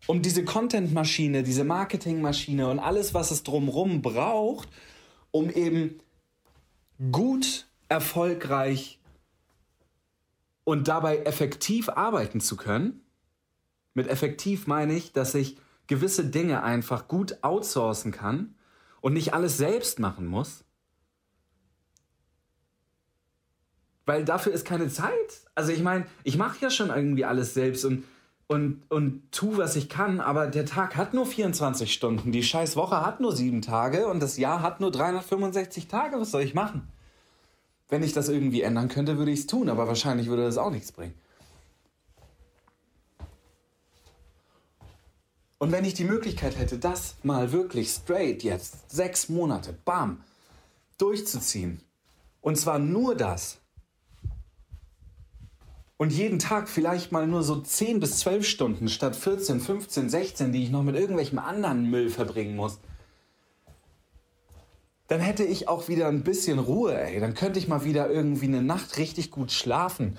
Um 0.07 0.23
diese 0.23 0.45
Content-Maschine, 0.45 1.43
diese 1.43 1.65
Marketing-Maschine 1.65 2.71
und 2.71 2.79
alles, 2.79 3.13
was 3.13 3.31
es 3.31 3.43
drumherum 3.43 4.01
braucht, 4.01 4.69
um 5.33 5.51
eben 5.51 6.01
gut, 7.11 7.67
erfolgreich 7.89 8.99
und 10.65 10.89
dabei 10.89 11.19
effektiv 11.19 11.89
arbeiten 11.89 12.41
zu 12.41 12.57
können. 12.57 13.01
Mit 13.95 14.09
effektiv 14.09 14.67
meine 14.67 14.95
ich, 14.95 15.13
dass 15.13 15.35
ich 15.35 15.57
gewisse 15.87 16.25
Dinge 16.25 16.63
einfach 16.63 17.09
gut 17.09 17.43
outsourcen 17.43 18.13
kann 18.13 18.55
und 19.01 19.13
nicht 19.13 19.35
alles 19.35 19.57
selbst 19.57 19.99
machen 20.01 20.27
muss. 20.27 20.65
Weil 24.05 24.25
dafür 24.25 24.53
ist 24.53 24.65
keine 24.65 24.89
Zeit. 24.89 25.13
Also 25.55 25.73
ich 25.73 25.83
meine, 25.83 26.07
ich 26.25 26.37
mache 26.37 26.59
ja 26.61 26.71
schon 26.71 26.91
irgendwie 26.91 27.25
alles 27.25 27.55
selbst 27.55 27.85
und, 27.85 28.05
und, 28.49 28.83
und 28.91 29.33
tu, 29.33 29.57
was 29.57 29.75
ich 29.75 29.89
kann, 29.89 30.21
aber 30.21 30.47
der 30.47 30.67
Tag 30.67 30.97
hat 30.97 31.15
nur 31.15 31.27
24 31.27 31.93
Stunden, 31.93 32.31
die 32.31 32.45
scheiß 32.45 32.77
Woche 32.77 33.05
hat 33.05 33.21
nur 33.21 33.35
sieben 33.35 33.61
Tage 33.61 34.07
und 34.07 34.21
das 34.21 34.37
Jahr 34.37 34.63
hat 34.63 34.81
nur 34.81 34.93
365 34.93 35.89
Tage. 35.89 36.21
Was 36.21 36.31
soll 36.31 36.43
ich 36.43 36.55
machen? 36.55 36.87
Wenn 37.89 38.03
ich 38.03 38.13
das 38.13 38.29
irgendwie 38.29 38.63
ändern 38.63 38.89
könnte, 38.89 39.19
würde 39.19 39.33
ich 39.33 39.41
es 39.41 39.47
tun, 39.47 39.69
aber 39.69 39.89
wahrscheinlich 39.89 40.29
würde 40.29 40.45
das 40.45 40.59
auch 40.59 40.71
nichts 40.71 40.93
bringen. 40.93 41.15
Und 45.59 45.73
wenn 45.73 45.85
ich 45.85 45.95
die 45.95 46.05
Möglichkeit 46.05 46.59
hätte, 46.59 46.79
das 46.79 47.17
mal 47.23 47.51
wirklich 47.51 47.89
straight 47.89 48.43
jetzt, 48.43 48.91
sechs 48.91 49.29
Monate, 49.29 49.73
bam, 49.85 50.21
durchzuziehen, 50.99 51.81
und 52.43 52.57
zwar 52.57 52.79
nur 52.79 53.17
das, 53.17 53.59
und 55.99 56.13
jeden 56.13 56.39
Tag 56.39 56.69
vielleicht 56.69 57.13
mal 57.13 57.27
nur 57.27 57.43
so 57.43 57.61
10 57.61 58.01
bis 58.01 58.19
12 58.19 58.47
Stunden 58.47 58.89
statt 58.89 59.17
14, 59.17 59.61
15, 59.61 60.11
16, 60.11 60.53
die 60.53 60.65
ich 60.65 60.71
noch 60.71 60.83
mit 60.83 60.97
irgendwelchem 60.97 61.39
anderen 61.39 61.89
Müll 61.91 62.11
verbringen 62.11 62.57
muss, 62.57 62.79
dann 65.09 65.21
hätte 65.21 65.45
ich 65.45 65.69
auch 65.69 65.89
wieder 65.89 66.09
ein 66.09 66.25
bisschen 66.25 66.59
Ruhe, 66.59 67.01
ey. 67.01 67.21
Dann 67.21 67.35
könnte 67.35 67.59
ich 67.59 67.69
mal 67.69 67.85
wieder 67.85 68.11
irgendwie 68.11 68.47
eine 68.47 68.63
Nacht 68.63 68.99
richtig 68.99 69.31
gut 69.31 69.53
schlafen. 69.53 70.19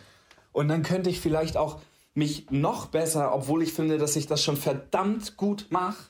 Und 0.54 0.70
dann 0.70 0.82
könnte 0.82 1.10
ich 1.10 1.20
vielleicht 1.20 1.58
auch 1.58 1.82
mich 2.16 2.50
noch 2.50 2.88
besser, 2.88 3.34
obwohl 3.34 3.62
ich 3.62 3.74
finde, 3.74 3.98
dass 3.98 4.16
ich 4.16 4.28
das 4.28 4.44
schon 4.44 4.58
verdammt 4.58 5.38
gut 5.38 5.68
mache, 5.70 6.06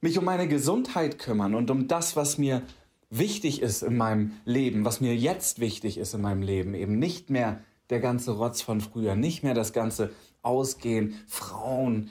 mich 0.00 0.18
um 0.18 0.24
meine 0.24 0.48
Gesundheit 0.48 1.18
kümmern 1.18 1.54
und 1.54 1.70
um 1.70 1.86
das, 1.86 2.16
was 2.16 2.38
mir 2.38 2.62
wichtig 3.10 3.62
ist 3.62 3.82
in 3.82 3.96
meinem 3.96 4.32
Leben, 4.44 4.84
was 4.84 5.00
mir 5.00 5.14
jetzt 5.14 5.60
wichtig 5.60 5.98
ist 5.98 6.14
in 6.14 6.22
meinem 6.22 6.42
Leben, 6.42 6.74
eben 6.74 6.98
nicht 6.98 7.30
mehr 7.30 7.60
der 7.94 8.00
ganze 8.00 8.32
Rotz 8.32 8.60
von 8.60 8.80
früher, 8.80 9.14
nicht 9.14 9.44
mehr 9.44 9.54
das 9.54 9.72
ganze 9.72 10.10
Ausgehen, 10.42 11.14
Frauen, 11.28 12.10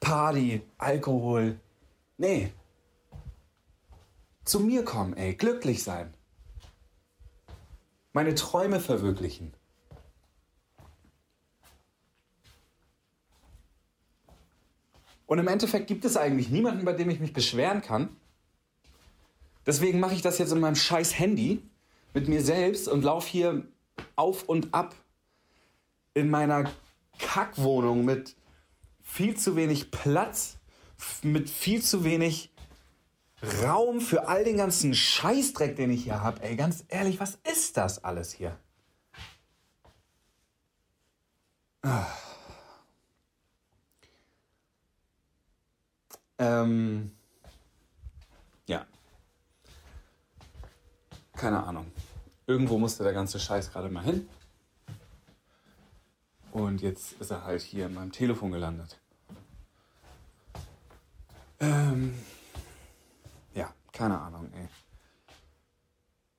Party, 0.00 0.62
Alkohol. 0.78 1.60
Nee. 2.16 2.50
Zu 4.44 4.60
mir 4.60 4.82
kommen, 4.82 5.14
ey, 5.18 5.34
glücklich 5.34 5.82
sein. 5.82 6.14
Meine 8.14 8.34
Träume 8.34 8.80
verwirklichen. 8.80 9.52
Und 15.26 15.38
im 15.38 15.48
Endeffekt 15.48 15.86
gibt 15.86 16.06
es 16.06 16.16
eigentlich 16.16 16.48
niemanden, 16.48 16.86
bei 16.86 16.94
dem 16.94 17.10
ich 17.10 17.20
mich 17.20 17.34
beschweren 17.34 17.82
kann. 17.82 18.16
Deswegen 19.66 20.00
mache 20.00 20.14
ich 20.14 20.22
das 20.22 20.38
jetzt 20.38 20.52
in 20.52 20.60
meinem 20.60 20.76
scheiß 20.76 21.18
Handy 21.18 21.62
mit 22.14 22.26
mir 22.26 22.42
selbst 22.42 22.88
und 22.88 23.04
laufe 23.04 23.28
hier 23.28 23.68
auf 24.16 24.48
und 24.48 24.72
ab 24.72 24.94
in 26.14 26.30
meiner 26.30 26.70
Kackwohnung 27.18 28.04
mit 28.04 28.36
viel 29.02 29.36
zu 29.36 29.56
wenig 29.56 29.90
Platz, 29.90 30.58
mit 31.22 31.48
viel 31.50 31.82
zu 31.82 32.04
wenig 32.04 32.50
Raum 33.62 34.00
für 34.00 34.28
all 34.28 34.44
den 34.44 34.56
ganzen 34.56 34.94
Scheißdreck, 34.94 35.76
den 35.76 35.90
ich 35.90 36.04
hier 36.04 36.22
habe. 36.22 36.42
Ey, 36.42 36.56
ganz 36.56 36.84
ehrlich, 36.88 37.20
was 37.20 37.38
ist 37.50 37.76
das 37.76 38.04
alles 38.04 38.32
hier? 38.32 38.56
Ah. 41.82 42.06
Ähm, 46.38 47.12
ja. 48.66 48.86
Keine 51.34 51.62
Ahnung. 51.62 51.90
Irgendwo 52.46 52.78
musste 52.78 53.04
der 53.04 53.12
ganze 53.12 53.38
Scheiß 53.38 53.72
gerade 53.72 53.88
mal 53.88 54.04
hin. 54.04 54.28
Und 56.52 56.82
jetzt 56.82 57.12
ist 57.20 57.30
er 57.30 57.44
halt 57.44 57.62
hier 57.62 57.86
in 57.86 57.94
meinem 57.94 58.12
Telefon 58.12 58.50
gelandet. 58.50 58.98
Ähm, 61.60 62.14
ja, 63.54 63.72
keine 63.92 64.18
Ahnung, 64.18 64.50
ey. 64.52 64.68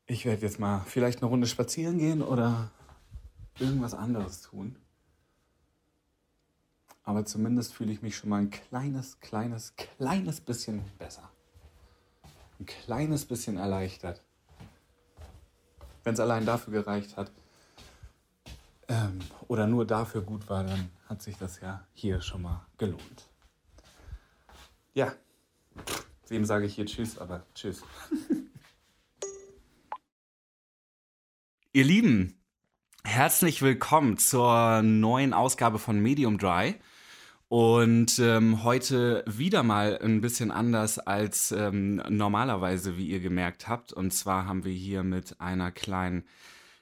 Ich 0.07 0.25
werde 0.25 0.41
jetzt 0.41 0.59
mal 0.59 0.81
vielleicht 0.85 1.19
eine 1.19 1.29
Runde 1.29 1.47
spazieren 1.47 1.97
gehen 1.97 2.21
oder 2.21 2.71
irgendwas 3.59 3.93
anderes 3.93 4.41
tun. 4.41 4.75
Aber 7.03 7.25
zumindest 7.25 7.73
fühle 7.73 7.93
ich 7.93 8.01
mich 8.01 8.17
schon 8.17 8.29
mal 8.29 8.41
ein 8.41 8.49
kleines, 8.49 9.19
kleines, 9.21 9.75
kleines 9.75 10.41
bisschen 10.41 10.83
besser. 10.99 11.29
Ein 12.59 12.65
kleines 12.65 13.25
bisschen 13.25 13.57
erleichtert. 13.57 14.21
Wenn 16.03 16.13
es 16.13 16.19
allein 16.19 16.45
dafür 16.45 16.73
gereicht 16.73 17.15
hat 17.15 17.31
ähm, 18.91 19.19
oder 19.47 19.67
nur 19.67 19.87
dafür 19.87 20.21
gut 20.21 20.49
war, 20.49 20.63
dann 20.63 20.89
hat 21.07 21.21
sich 21.21 21.37
das 21.37 21.61
ja 21.61 21.85
hier 21.93 22.21
schon 22.21 22.43
mal 22.43 22.65
gelohnt. 22.77 23.29
Ja, 24.93 25.13
Wem 26.31 26.45
sage 26.45 26.65
ich 26.65 26.75
hier 26.75 26.85
Tschüss, 26.85 27.17
aber 27.17 27.45
Tschüss. 27.55 27.83
Ihr 31.73 31.83
Lieben, 31.83 32.39
herzlich 33.03 33.61
willkommen 33.61 34.17
zur 34.17 34.81
neuen 34.81 35.33
Ausgabe 35.33 35.77
von 35.77 35.99
Medium 35.99 36.37
Dry. 36.37 36.75
Und 37.49 38.17
ähm, 38.19 38.63
heute 38.63 39.25
wieder 39.27 39.61
mal 39.61 39.99
ein 40.01 40.21
bisschen 40.21 40.51
anders 40.51 40.99
als 40.99 41.51
ähm, 41.51 42.01
normalerweise, 42.07 42.95
wie 42.95 43.07
ihr 43.07 43.19
gemerkt 43.19 43.67
habt. 43.67 43.91
Und 43.91 44.11
zwar 44.11 44.45
haben 44.45 44.63
wir 44.63 44.71
hier 44.71 45.03
mit 45.03 45.41
einer 45.41 45.69
kleinen 45.71 46.23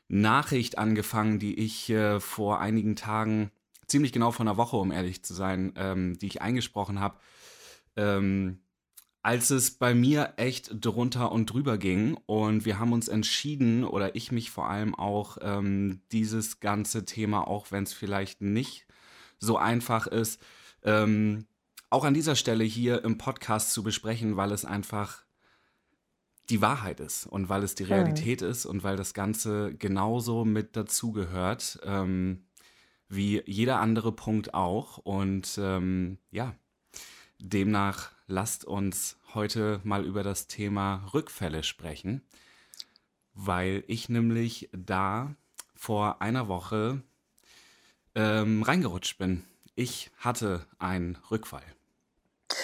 Nachricht 0.10 0.78
angefangen, 0.78 1.40
die 1.40 1.58
ich 1.58 1.90
äh, 1.90 2.20
vor 2.20 2.60
einigen 2.60 2.96
Tagen, 2.96 3.52
ziemlich 3.88 4.12
genau 4.12 4.32
vor 4.32 4.46
einer 4.46 4.58
Woche, 4.58 4.76
um 4.76 4.92
ehrlich 4.92 5.24
zu 5.24 5.34
sein, 5.34 5.74
ähm, 5.78 6.18
die 6.20 6.28
ich 6.28 6.42
eingesprochen 6.42 7.00
habe. 7.00 7.18
Ähm, 7.96 8.60
als 9.22 9.50
es 9.50 9.72
bei 9.72 9.94
mir 9.94 10.34
echt 10.38 10.72
drunter 10.74 11.32
und 11.32 11.48
drüber 11.48 11.78
ging 11.78 12.18
und 12.26 12.66
wir 12.66 12.80
haben 12.80 12.94
uns 12.94 13.08
entschieden, 13.08 13.84
oder 13.84 14.16
ich 14.16 14.32
mich 14.32 14.50
vor 14.50 14.70
allem 14.70 14.96
auch, 14.96 15.38
ähm, 15.42 16.02
dieses 16.12 16.60
ganze 16.60 17.06
Thema, 17.06 17.48
auch 17.48 17.72
wenn 17.72 17.84
es 17.84 17.94
vielleicht 17.94 18.42
nicht 18.42 18.88
so 19.38 19.58
einfach 19.58 20.08
ist, 20.08 20.42
ähm, 20.84 21.46
auch 21.90 22.04
an 22.04 22.14
dieser 22.14 22.36
Stelle 22.36 22.64
hier 22.64 23.04
im 23.04 23.18
Podcast 23.18 23.74
zu 23.74 23.84
besprechen, 23.84 24.38
weil 24.38 24.52
es 24.52 24.66
einfach 24.66 25.24
die 26.50 26.62
Wahrheit 26.62 27.00
ist 27.00 27.28
und 27.28 27.50
weil 27.50 27.64
es 27.64 27.76
die 27.76 27.84
Realität 27.84 28.42
mhm. 28.42 28.48
ist 28.50 28.66
und 28.66 28.84
weil 28.84 28.98
das 28.98 29.14
Ganze 29.14 29.74
genauso 29.76 30.46
mit 30.46 30.76
dazugehört 30.76 31.80
ähm, 31.84 32.46
wie 33.08 33.42
jeder 33.46 33.80
andere 33.80 34.12
Punkt 34.12 34.54
auch. 34.54 34.98
Und 34.98 35.60
ähm, 35.62 36.18
ja, 36.32 36.56
demnach 37.40 38.12
lasst 38.28 38.66
uns 38.66 39.18
heute 39.34 39.82
mal 39.84 40.06
über 40.06 40.24
das 40.24 40.48
Thema 40.48 41.08
Rückfälle 41.14 41.64
sprechen, 41.64 42.22
weil 43.34 43.84
ich 43.88 44.10
nämlich 44.10 44.70
da 44.72 45.36
vor 45.76 46.22
einer 46.22 46.48
Woche 46.48 47.02
ähm, 48.16 48.64
reingerutscht 48.64 49.18
bin. 49.18 49.44
Ich 49.76 50.12
hatte 50.18 50.66
einen 50.78 51.18
Rückfall. 51.32 51.64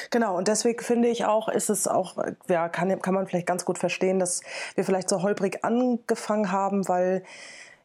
Genau, 0.09 0.37
und 0.37 0.47
deswegen 0.47 0.83
finde 0.83 1.07
ich 1.07 1.25
auch, 1.25 1.47
ist 1.47 1.69
es 1.69 1.87
auch, 1.87 2.17
ja, 2.47 2.69
kann, 2.69 3.01
kann 3.01 3.13
man 3.13 3.27
vielleicht 3.27 3.47
ganz 3.47 3.65
gut 3.65 3.77
verstehen, 3.77 4.19
dass 4.19 4.41
wir 4.75 4.83
vielleicht 4.83 5.09
so 5.09 5.21
holprig 5.21 5.63
angefangen 5.63 6.51
haben, 6.51 6.87
weil 6.87 7.23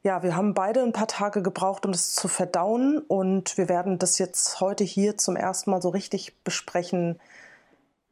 ja, 0.02 0.22
wir 0.22 0.34
haben 0.34 0.54
beide 0.54 0.82
ein 0.82 0.92
paar 0.92 1.08
Tage 1.08 1.42
gebraucht, 1.42 1.84
um 1.84 1.92
es 1.92 2.14
zu 2.14 2.26
verdauen 2.26 2.98
und 2.98 3.58
wir 3.58 3.68
werden 3.68 3.98
das 3.98 4.18
jetzt 4.18 4.60
heute 4.60 4.82
hier 4.82 5.18
zum 5.18 5.36
ersten 5.36 5.70
Mal 5.70 5.82
so 5.82 5.90
richtig 5.90 6.42
besprechen, 6.42 7.20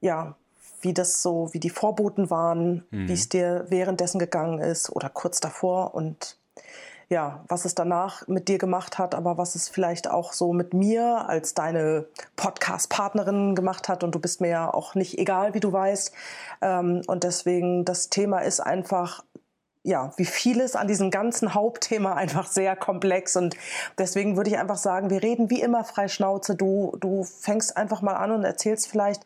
ja, 0.01 0.37
wie 0.83 0.93
das 0.93 1.23
so, 1.23 1.49
wie 1.53 1.61
die 1.61 1.71
Vorboten 1.71 2.31
waren, 2.31 2.85
mhm. 2.91 3.09
wie 3.09 3.15
es 3.15 3.29
dir 3.29 3.67
währenddessen 3.69 4.19
gegangen 4.19 4.61
ist 4.61 4.91
oder 4.91 5.09
kurz 5.09 5.41
davor 5.41 5.95
und 5.95 6.37
ja, 7.11 7.43
was 7.49 7.65
es 7.65 7.75
danach 7.75 8.29
mit 8.29 8.49
dir 8.49 8.59
gemacht 8.59 8.99
hat, 8.99 9.15
aber 9.15 9.39
was 9.39 9.55
es 9.55 9.69
vielleicht 9.69 10.11
auch 10.11 10.33
so 10.33 10.53
mit 10.53 10.75
mir 10.75 11.29
als 11.29 11.55
deine 11.55 12.07
Podcast-Partnerin 12.37 13.55
gemacht 13.55 13.89
hat. 13.89 14.05
Und 14.05 14.15
du 14.15 14.19
bist 14.19 14.43
mir 14.43 14.49
ja 14.49 14.75
auch 14.75 14.95
nicht 14.95 15.19
egal, 15.19 15.55
wie 15.55 15.61
du 15.61 15.73
weißt. 15.73 16.13
Ähm, 16.61 17.03
und 17.07 17.25
deswegen, 17.25 17.85
das 17.85 18.11
Thema 18.11 18.41
ist 18.41 18.61
einfach 18.61 19.25
ja, 19.85 20.13
wie 20.17 20.27
vieles 20.27 20.77
an 20.77 20.87
diesem 20.87 21.11
ganzen 21.11 21.55
Hauptthema 21.55 22.13
einfach 22.13 22.47
sehr 22.47 22.77
komplex 22.77 23.37
und 23.37 23.57
deswegen 23.97 24.37
würde 24.37 24.51
ich 24.51 24.59
einfach 24.59 24.77
sagen, 24.77 25.09
wir 25.09 25.23
reden 25.23 25.49
wie 25.49 25.63
immer 25.63 25.83
frei 25.85 26.09
Schnauze. 26.09 26.57
Du, 26.57 26.95
du 27.01 27.23
fängst 27.25 27.77
einfach 27.77 28.03
mal 28.03 28.15
an 28.15 28.33
und 28.33 28.45
erzählst 28.45 28.89
vielleicht, 28.89 29.25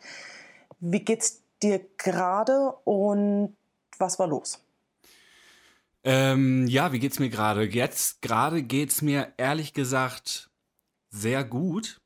wie 0.79 1.01
geht's 1.01 1.41
dir 1.63 1.81
gerade 1.97 2.75
und 2.85 3.57
was 3.99 4.21
war 4.21 4.29
los? 4.29 4.63
Ähm, 6.05 6.67
ja, 6.67 6.93
wie 6.93 6.99
geht's 6.99 7.19
mir 7.19 7.29
gerade? 7.29 7.65
Jetzt 7.65 8.23
gerade 8.23 8.63
geht's 8.63 9.03
mir 9.03 9.33
ehrlich 9.37 9.73
gesagt 9.73 10.51
sehr 11.11 11.45
gut. 11.45 12.01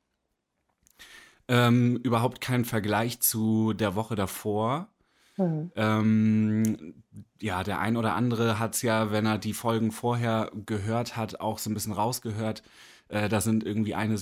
Ähm, 1.47 1.97
überhaupt 2.03 2.41
kein 2.41 2.65
Vergleich 2.65 3.21
zu 3.21 3.73
der 3.73 3.95
Woche 3.95 4.15
davor. 4.15 4.89
Mhm. 5.37 5.71
Ähm, 5.75 7.03
ja, 7.39 7.63
der 7.63 7.79
ein 7.79 7.95
oder 7.97 8.15
andere 8.15 8.59
hat 8.59 8.75
es 8.75 8.81
ja, 8.81 9.11
wenn 9.11 9.25
er 9.25 9.37
die 9.37 9.53
Folgen 9.53 9.91
vorher 9.91 10.51
gehört 10.65 11.15
hat, 11.15 11.39
auch 11.39 11.57
so 11.57 11.69
ein 11.69 11.73
bisschen 11.73 11.93
rausgehört. 11.93 12.63
Äh, 13.07 13.29
da 13.29 13.41
sind 13.41 13.63
irgendwie 13.63 13.95
eine, 13.95 14.17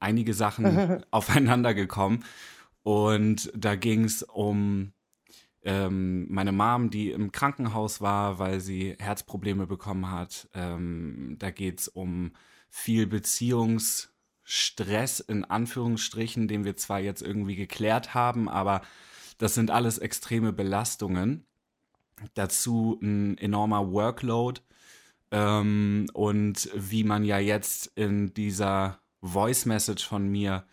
einige 0.00 0.34
Sachen 0.34 1.04
aufeinander 1.10 1.74
gekommen. 1.74 2.24
Und 2.82 3.50
da 3.54 3.74
ging 3.76 4.04
es 4.04 4.22
um 4.22 4.92
ähm, 5.66 6.32
meine 6.32 6.52
Mom, 6.52 6.90
die 6.90 7.10
im 7.10 7.32
Krankenhaus 7.32 8.00
war, 8.00 8.38
weil 8.38 8.60
sie 8.60 8.94
Herzprobleme 9.00 9.66
bekommen 9.66 10.12
hat. 10.12 10.48
Ähm, 10.54 11.34
da 11.40 11.50
geht 11.50 11.80
es 11.80 11.88
um 11.88 12.30
viel 12.70 13.08
Beziehungsstress 13.08 15.18
in 15.18 15.44
Anführungsstrichen, 15.44 16.46
den 16.46 16.64
wir 16.64 16.76
zwar 16.76 17.00
jetzt 17.00 17.20
irgendwie 17.20 17.56
geklärt 17.56 18.14
haben, 18.14 18.48
aber 18.48 18.82
das 19.38 19.54
sind 19.54 19.72
alles 19.72 19.98
extreme 19.98 20.52
Belastungen. 20.52 21.44
Dazu 22.34 22.96
ein 23.02 23.36
enormer 23.36 23.90
Workload. 23.90 24.60
Ähm, 25.32 26.06
und 26.12 26.70
wie 26.76 27.02
man 27.02 27.24
ja 27.24 27.40
jetzt 27.40 27.90
in 27.96 28.32
dieser 28.34 29.00
Voice 29.20 29.66
Message 29.66 30.06
von 30.06 30.28
mir, 30.28 30.64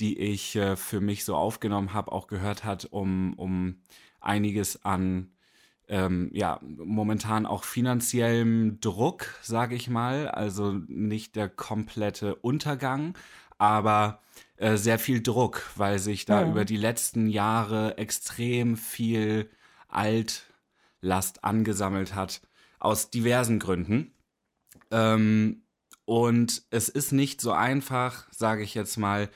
die 0.00 0.18
ich 0.18 0.56
äh, 0.56 0.74
für 0.74 1.00
mich 1.00 1.24
so 1.24 1.36
aufgenommen 1.36 1.94
habe, 1.94 2.10
auch 2.10 2.26
gehört 2.26 2.64
hat, 2.64 2.86
um, 2.86 3.34
um 3.34 3.76
einiges 4.20 4.84
an 4.84 5.30
ähm, 5.90 6.30
ja, 6.32 6.60
momentan 6.62 7.46
auch 7.46 7.64
finanziellem 7.64 8.80
Druck, 8.80 9.34
sage 9.42 9.74
ich 9.74 9.90
mal. 9.90 10.28
Also 10.28 10.72
nicht 10.86 11.34
der 11.34 11.48
komplette 11.48 12.36
Untergang, 12.36 13.18
aber 13.58 14.22
äh, 14.56 14.76
sehr 14.76 15.00
viel 15.00 15.20
Druck, 15.20 15.68
weil 15.74 15.98
sich 15.98 16.26
da 16.26 16.42
ja. 16.42 16.48
über 16.48 16.64
die 16.64 16.76
letzten 16.76 17.28
Jahre 17.28 17.98
extrem 17.98 18.76
viel 18.76 19.50
Altlast 19.88 21.42
angesammelt 21.42 22.14
hat, 22.14 22.40
aus 22.78 23.10
diversen 23.10 23.58
Gründen. 23.58 24.14
Ähm, 24.92 25.62
und 26.04 26.62
es 26.70 26.88
ist 26.88 27.10
nicht 27.10 27.40
so 27.40 27.50
einfach, 27.50 28.28
sage 28.30 28.62
ich 28.62 28.74
jetzt 28.74 28.96
mal, 28.96 29.28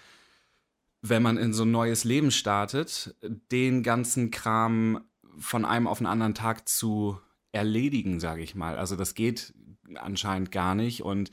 wenn 1.06 1.22
man 1.22 1.36
in 1.36 1.52
so 1.52 1.64
ein 1.64 1.70
neues 1.70 2.04
Leben 2.04 2.30
startet, 2.30 3.14
den 3.52 3.82
ganzen 3.82 4.30
Kram 4.30 5.04
von 5.38 5.66
einem 5.66 5.86
auf 5.86 5.98
den 5.98 6.06
anderen 6.06 6.34
Tag 6.34 6.66
zu 6.66 7.20
erledigen, 7.52 8.20
sage 8.20 8.42
ich 8.42 8.54
mal. 8.54 8.78
Also 8.78 8.96
das 8.96 9.14
geht 9.14 9.52
anscheinend 9.96 10.50
gar 10.50 10.74
nicht 10.74 11.02
und 11.02 11.30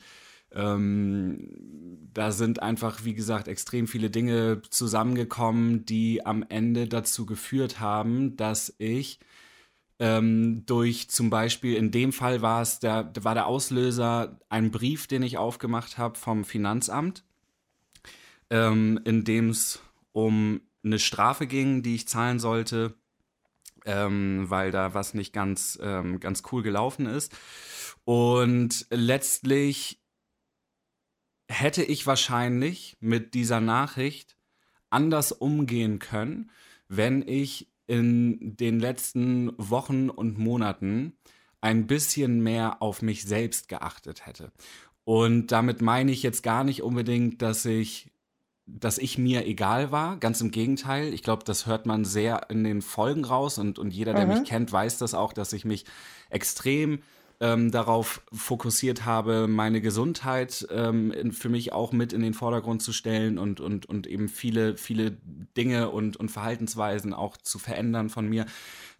ähm, 0.50 1.48
da 2.12 2.32
sind 2.32 2.62
einfach, 2.62 3.04
wie 3.04 3.14
gesagt, 3.14 3.48
extrem 3.48 3.88
viele 3.88 4.10
Dinge 4.10 4.60
zusammengekommen, 4.68 5.86
die 5.86 6.26
am 6.26 6.44
Ende 6.46 6.86
dazu 6.86 7.24
geführt 7.24 7.80
haben, 7.80 8.36
dass 8.36 8.74
ich 8.76 9.20
ähm, 9.98 10.66
durch 10.66 11.08
zum 11.08 11.30
Beispiel, 11.30 11.76
in 11.76 11.90
dem 11.90 12.12
Fall 12.12 12.42
war 12.42 12.60
es, 12.60 12.78
der, 12.78 13.10
war 13.22 13.32
der 13.32 13.46
Auslöser 13.46 14.38
ein 14.50 14.70
Brief, 14.70 15.06
den 15.06 15.22
ich 15.22 15.38
aufgemacht 15.38 15.96
habe 15.96 16.18
vom 16.18 16.44
Finanzamt 16.44 17.24
ähm, 18.52 19.00
in 19.04 19.24
dem 19.24 19.48
es 19.48 19.80
um 20.12 20.60
eine 20.84 20.98
Strafe 20.98 21.46
ging, 21.46 21.82
die 21.82 21.94
ich 21.94 22.06
zahlen 22.06 22.38
sollte, 22.38 22.94
ähm, 23.86 24.44
weil 24.48 24.70
da 24.70 24.92
was 24.92 25.14
nicht 25.14 25.32
ganz, 25.32 25.78
ähm, 25.82 26.20
ganz 26.20 26.42
cool 26.52 26.62
gelaufen 26.62 27.06
ist. 27.06 27.34
Und 28.04 28.86
letztlich 28.90 30.00
hätte 31.48 31.82
ich 31.82 32.06
wahrscheinlich 32.06 32.96
mit 33.00 33.32
dieser 33.34 33.60
Nachricht 33.60 34.36
anders 34.90 35.32
umgehen 35.32 35.98
können, 35.98 36.50
wenn 36.88 37.26
ich 37.26 37.72
in 37.86 38.56
den 38.56 38.80
letzten 38.80 39.52
Wochen 39.56 40.10
und 40.10 40.36
Monaten 40.38 41.16
ein 41.62 41.86
bisschen 41.86 42.42
mehr 42.42 42.82
auf 42.82 43.00
mich 43.00 43.22
selbst 43.22 43.68
geachtet 43.68 44.26
hätte. 44.26 44.52
Und 45.04 45.48
damit 45.52 45.80
meine 45.80 46.12
ich 46.12 46.22
jetzt 46.22 46.42
gar 46.42 46.64
nicht 46.64 46.82
unbedingt, 46.82 47.40
dass 47.40 47.64
ich 47.64 48.11
dass 48.66 48.98
ich 48.98 49.18
mir 49.18 49.46
egal 49.46 49.90
war. 49.90 50.16
Ganz 50.18 50.40
im 50.40 50.50
Gegenteil. 50.50 51.12
Ich 51.12 51.22
glaube, 51.22 51.44
das 51.44 51.66
hört 51.66 51.86
man 51.86 52.04
sehr 52.04 52.48
in 52.50 52.64
den 52.64 52.82
Folgen 52.82 53.24
raus 53.24 53.58
und, 53.58 53.78
und 53.78 53.92
jeder, 53.92 54.14
der 54.14 54.26
mhm. 54.26 54.34
mich 54.34 54.48
kennt, 54.48 54.70
weiß 54.70 54.98
das 54.98 55.14
auch, 55.14 55.32
dass 55.32 55.52
ich 55.52 55.64
mich 55.64 55.84
extrem 56.30 57.00
ähm, 57.40 57.72
darauf 57.72 58.22
fokussiert 58.32 59.04
habe, 59.04 59.48
meine 59.48 59.80
Gesundheit 59.80 60.64
ähm, 60.70 61.10
in, 61.10 61.32
für 61.32 61.48
mich 61.48 61.72
auch 61.72 61.90
mit 61.90 62.12
in 62.12 62.22
den 62.22 62.34
Vordergrund 62.34 62.82
zu 62.82 62.92
stellen 62.92 63.36
und, 63.36 63.60
und, 63.60 63.84
und 63.86 64.06
eben 64.06 64.28
viele, 64.28 64.76
viele 64.76 65.16
Dinge 65.56 65.90
und, 65.90 66.16
und 66.16 66.30
Verhaltensweisen 66.30 67.12
auch 67.12 67.36
zu 67.36 67.58
verändern 67.58 68.10
von 68.10 68.28
mir. 68.28 68.46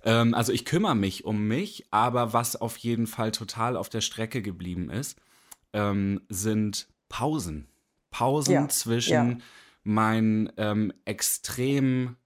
Ähm, 0.04 0.34
also 0.34 0.50
ich 0.50 0.64
kümmere 0.64 0.96
mich 0.96 1.24
um 1.24 1.46
mich, 1.46 1.86
aber 1.92 2.32
was 2.32 2.60
auf 2.60 2.76
jeden 2.78 3.06
Fall 3.06 3.30
total 3.30 3.76
auf 3.76 3.88
der 3.88 4.00
Strecke 4.00 4.42
geblieben 4.42 4.90
ist, 4.90 5.16
ähm, 5.72 6.20
sind 6.28 6.88
Pausen 7.08 7.68
Pausen 8.12 8.52
ja, 8.52 8.68
zwischen 8.68 9.12
ja. 9.12 9.36
meinen 9.82 10.52
ähm, 10.56 10.92
extrem 11.04 12.16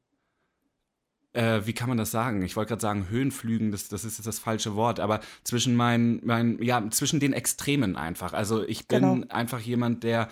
äh, 1.37 1.67
wie 1.67 1.75
kann 1.75 1.89
man 1.89 1.99
das 1.99 2.11
sagen? 2.11 2.43
Ich 2.43 2.57
wollte 2.57 2.71
gerade 2.71 2.81
sagen, 2.81 3.11
Höhenflügen, 3.11 3.71
das, 3.71 3.89
das 3.89 4.05
ist 4.05 4.17
jetzt 4.17 4.27
das 4.27 4.39
falsche 4.39 4.75
Wort, 4.75 5.01
aber 5.01 5.21
zwischen 5.45 5.77
meinen, 5.77 6.21
mein, 6.25 6.63
ja, 6.63 6.89
zwischen 6.91 7.21
den 7.21 7.35
Extremen 7.35 7.97
einfach. 7.97 8.33
Also 8.33 8.67
ich 8.67 8.89
bin 8.89 9.03
genau. 9.03 9.27
einfach 9.29 9.61
jemand, 9.61 10.03
der, 10.03 10.31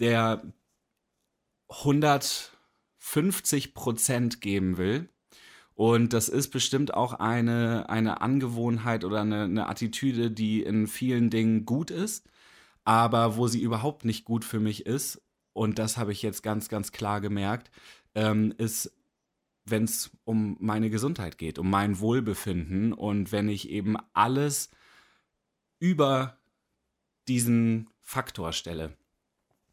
der 0.00 0.42
150 1.68 3.74
Prozent 3.74 4.40
geben 4.40 4.76
will. 4.76 5.08
Und 5.74 6.12
das 6.12 6.28
ist 6.28 6.48
bestimmt 6.48 6.94
auch 6.94 7.12
eine, 7.14 7.88
eine 7.88 8.20
Angewohnheit 8.20 9.04
oder 9.04 9.20
eine, 9.20 9.44
eine 9.44 9.68
Attitüde, 9.68 10.32
die 10.32 10.62
in 10.62 10.88
vielen 10.88 11.30
Dingen 11.30 11.64
gut 11.64 11.92
ist, 11.92 12.28
aber 12.84 13.36
wo 13.36 13.46
sie 13.46 13.60
überhaupt 13.60 14.04
nicht 14.04 14.24
gut 14.24 14.44
für 14.44 14.60
mich 14.60 14.86
ist. 14.86 15.22
Und 15.52 15.78
das 15.78 15.96
habe 15.96 16.12
ich 16.12 16.22
jetzt 16.22 16.42
ganz, 16.42 16.68
ganz 16.68 16.92
klar 16.92 17.20
gemerkt, 17.20 17.70
ähm, 18.14 18.54
ist 18.56 18.92
wenn 19.66 19.84
es 19.84 20.10
um 20.24 20.56
meine 20.60 20.90
Gesundheit 20.90 21.38
geht, 21.38 21.58
um 21.58 21.70
mein 21.70 22.00
Wohlbefinden 22.00 22.92
und 22.92 23.32
wenn 23.32 23.48
ich 23.48 23.68
eben 23.68 23.96
alles 24.12 24.70
über 25.78 26.38
diesen 27.28 27.88
Faktor 28.00 28.52
stelle. 28.52 28.96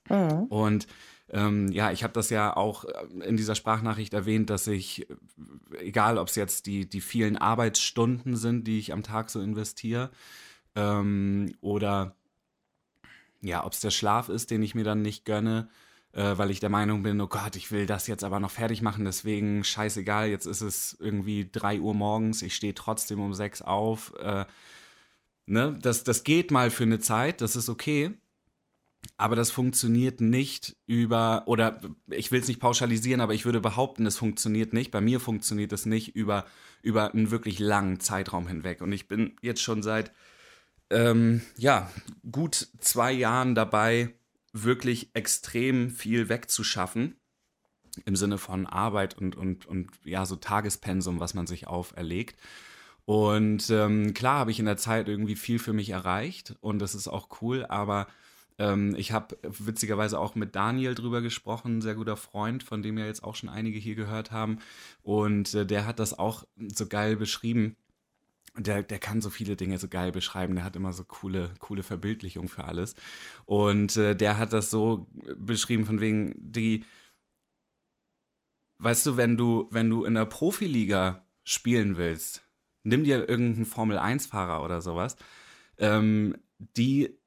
Mhm. 0.10 0.43
Und 0.43 0.88
ähm, 1.30 1.70
ja, 1.72 1.91
ich 1.91 2.04
habe 2.04 2.13
das 2.13 2.30
ja 2.30 2.56
auch 2.56 2.86
äh, 2.86 3.26
in 3.26 3.36
dieser 3.36 3.56
Sprachnachricht 3.56 4.13
erwähnt, 4.13 4.50
dass 4.50 4.67
ich, 4.67 5.08
egal 5.80 6.17
ob 6.17 6.30
es 6.30 6.36
jetzt 6.36 6.65
die, 6.65 6.88
die 6.88 7.02
vielen 7.02 7.36
Arbeitsstunden 7.36 8.38
sind, 8.38 8.67
die 8.67 8.80
ich 8.80 8.93
am 8.93 9.04
Tag 9.04 9.30
so 9.30 9.41
investiere, 9.41 10.12
ähm, 10.76 11.54
oder 11.60 12.15
ja, 13.48 13.66
ob 13.66 13.74
es 13.74 13.80
der 13.80 13.92
Schlaf 13.92 14.30
ist, 14.30 14.52
den 14.52 14.62
ich 14.62 14.76
mir 14.76 14.84
dann 14.84 15.02
nicht 15.02 15.26
gönne, 15.26 15.70
äh, 16.12 16.38
weil 16.38 16.52
ich 16.52 16.60
der 16.60 16.70
Meinung 16.70 17.04
bin, 17.04 17.20
oh 17.22 17.28
Gott, 17.28 17.56
ich 17.56 17.72
will 17.72 17.86
das 17.86 18.08
jetzt 18.08 18.24
aber 18.24 18.40
noch 18.40 18.52
fertig 18.52 18.82
machen, 18.82 19.06
deswegen 19.06 19.64
scheißegal, 19.64 20.30
jetzt 20.30 20.46
ist 20.46 20.62
es 20.62 20.98
irgendwie 21.00 21.50
drei 21.52 21.80
Uhr 21.80 21.94
morgens, 21.94 22.42
ich 22.42 22.56
stehe 22.56 22.76
trotzdem 22.76 23.20
um 23.20 23.34
sechs 23.34 23.62
auf. 23.62 24.14
Äh, 24.20 24.46
ne? 25.46 25.78
das, 25.82 26.04
das 26.04 26.24
geht 26.24 26.52
mal 26.52 26.70
für 26.70 26.84
eine 26.84 27.00
Zeit, 27.00 27.42
das 27.42 27.56
ist 27.56 27.70
okay. 27.70 28.14
Aber 29.16 29.36
das 29.36 29.52
funktioniert 29.52 30.22
nicht 30.22 30.76
über, 30.86 31.44
oder 31.46 31.80
ich 32.10 32.32
will 32.32 32.42
es 32.42 32.48
nicht 32.48 32.60
pauschalisieren, 32.60 33.22
aber 33.22 33.34
ich 33.34 33.46
würde 33.46 33.62
behaupten, 33.62 34.06
es 34.06 34.18
funktioniert 34.18 34.74
nicht. 34.74 34.92
Bei 34.92 35.02
mir 35.02 35.20
funktioniert 35.20 35.72
es 35.72 35.86
nicht 35.86 36.16
über, 36.16 36.46
über 36.82 37.14
einen 37.14 37.32
wirklich 37.32 37.60
langen 37.60 38.00
Zeitraum 38.00 38.48
hinweg. 38.48 38.82
Und 38.82 38.92
ich 38.92 39.08
bin 39.08 39.36
jetzt 39.42 39.62
schon 39.62 39.82
seit 39.82 40.12
ähm, 40.89 41.41
ja, 41.58 41.89
gut 42.32 42.67
zwei 42.80 43.12
Jahren 43.12 43.56
dabei, 43.56 44.13
wirklich 44.54 45.10
extrem 45.13 45.89
viel 45.89 46.30
wegzuschaffen 46.30 47.15
im 48.06 48.15
Sinne 48.15 48.38
von 48.38 48.65
Arbeit 48.67 49.17
und, 49.17 49.36
und, 49.36 49.65
und 49.65 49.89
ja, 50.04 50.26
so 50.26 50.36
Tagespensum, 50.36 51.19
was 51.19 51.34
man 51.34 51.47
sich 51.47 51.67
auferlegt. 51.67 52.39
Und 53.06 53.69
ähm, 53.69 54.13
klar 54.13 54.39
habe 54.39 54.52
ich 54.52 54.60
in 54.60 54.65
der 54.65 54.78
Zeit 54.78 55.08
irgendwie 55.08 55.36
viel 55.36 55.60
für 55.60 55.73
mich 55.73 55.89
erreicht 55.89 56.56
und 56.60 56.80
das 56.80 56.93
ist 56.93 57.08
auch 57.08 57.41
cool, 57.41 57.65
aber 57.65 58.08
ähm, 58.58 58.95
ich 58.97 59.12
habe 59.12 59.38
witzigerweise 59.43 60.19
auch 60.19 60.36
mit 60.36 60.56
Daniel 60.56 60.95
drüber 60.95 61.21
gesprochen, 61.21 61.82
sehr 61.82 61.95
guter 61.95 62.17
Freund, 62.17 62.63
von 62.63 62.82
dem 62.82 62.97
ja 62.97 63.06
jetzt 63.06 63.23
auch 63.23 63.36
schon 63.36 63.50
einige 63.50 63.80
hier 63.80 63.95
gehört 63.95 64.32
haben. 64.32 64.60
Und 65.04 65.54
äh, 65.54 65.65
der 65.65 65.86
hat 65.86 66.00
das 66.00 66.17
auch 66.17 66.45
so 66.73 66.88
geil 66.88 67.15
beschrieben 67.15 67.76
der, 68.58 68.84
der 68.84 69.00
kann 69.00 69.22
so 69.22 69.30
viele 69.30 69.56
Dinge 69.56 69.78
so 69.78 69.88
geil 69.88 70.12
beschreiben. 70.12 70.56
Der 70.56 70.63
hat 70.63 70.76
immer 70.76 70.93
so 70.93 71.04
coole, 71.04 71.54
coole 71.60 71.84
Verbildlichung 71.84 72.48
für 72.48 72.65
alles. 72.65 72.96
Und 73.46 73.98
äh, 73.98 74.15
der 74.15 74.38
hat 74.38 74.54
das 74.54 74.70
so 74.70 75.08
beschrieben 75.38 75.86
von 75.86 76.02
wegen, 76.02 76.34
die, 76.38 76.84
weißt 78.80 79.06
du, 79.06 79.17
wenn 79.17 79.38
du, 79.38 79.67
wenn 79.72 79.89
du 79.89 80.04
in 80.04 80.15
der 80.15 80.26
Profiliga 80.26 81.26
spielen 81.43 81.98
willst, 81.98 82.43
nimm 82.84 83.04
dir 83.04 83.30
irgendeinen 83.30 83.65
Formel-1-Fahrer 83.65 84.63
oder 84.63 84.82
sowas, 84.82 85.15
ähm, 85.78 86.38
die 86.58 87.17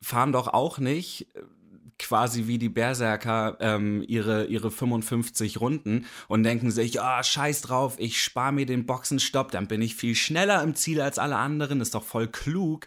fahren 0.00 0.32
doch 0.32 0.48
auch 0.48 0.78
nicht 0.78 1.28
quasi 1.98 2.46
wie 2.46 2.58
die 2.58 2.68
Berserker 2.68 3.56
ähm, 3.60 4.04
ihre, 4.06 4.46
ihre 4.46 4.70
55 4.70 5.60
Runden 5.60 6.06
und 6.28 6.42
denken 6.42 6.70
sich, 6.70 7.00
ah, 7.00 7.18
oh, 7.20 7.22
scheiß 7.22 7.62
drauf, 7.62 7.96
ich 7.98 8.22
spare 8.22 8.52
mir 8.52 8.66
den 8.66 8.86
Boxenstopp, 8.86 9.50
dann 9.50 9.66
bin 9.66 9.82
ich 9.82 9.96
viel 9.96 10.14
schneller 10.14 10.62
im 10.62 10.74
Ziel 10.74 11.00
als 11.00 11.18
alle 11.18 11.36
anderen, 11.36 11.80
ist 11.80 11.94
doch 11.94 12.04
voll 12.04 12.28
klug. 12.28 12.86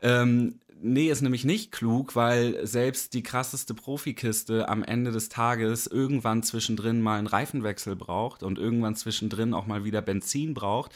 Ähm, 0.00 0.60
nee, 0.80 1.10
ist 1.10 1.22
nämlich 1.22 1.44
nicht 1.44 1.72
klug, 1.72 2.16
weil 2.16 2.66
selbst 2.66 3.14
die 3.14 3.22
krasseste 3.22 3.74
Profikiste 3.74 4.68
am 4.68 4.82
Ende 4.82 5.12
des 5.12 5.28
Tages 5.28 5.86
irgendwann 5.86 6.42
zwischendrin 6.42 7.00
mal 7.00 7.18
einen 7.18 7.26
Reifenwechsel 7.26 7.96
braucht 7.96 8.42
und 8.42 8.58
irgendwann 8.58 8.96
zwischendrin 8.96 9.54
auch 9.54 9.66
mal 9.66 9.84
wieder 9.84 10.02
Benzin 10.02 10.54
braucht 10.54 10.92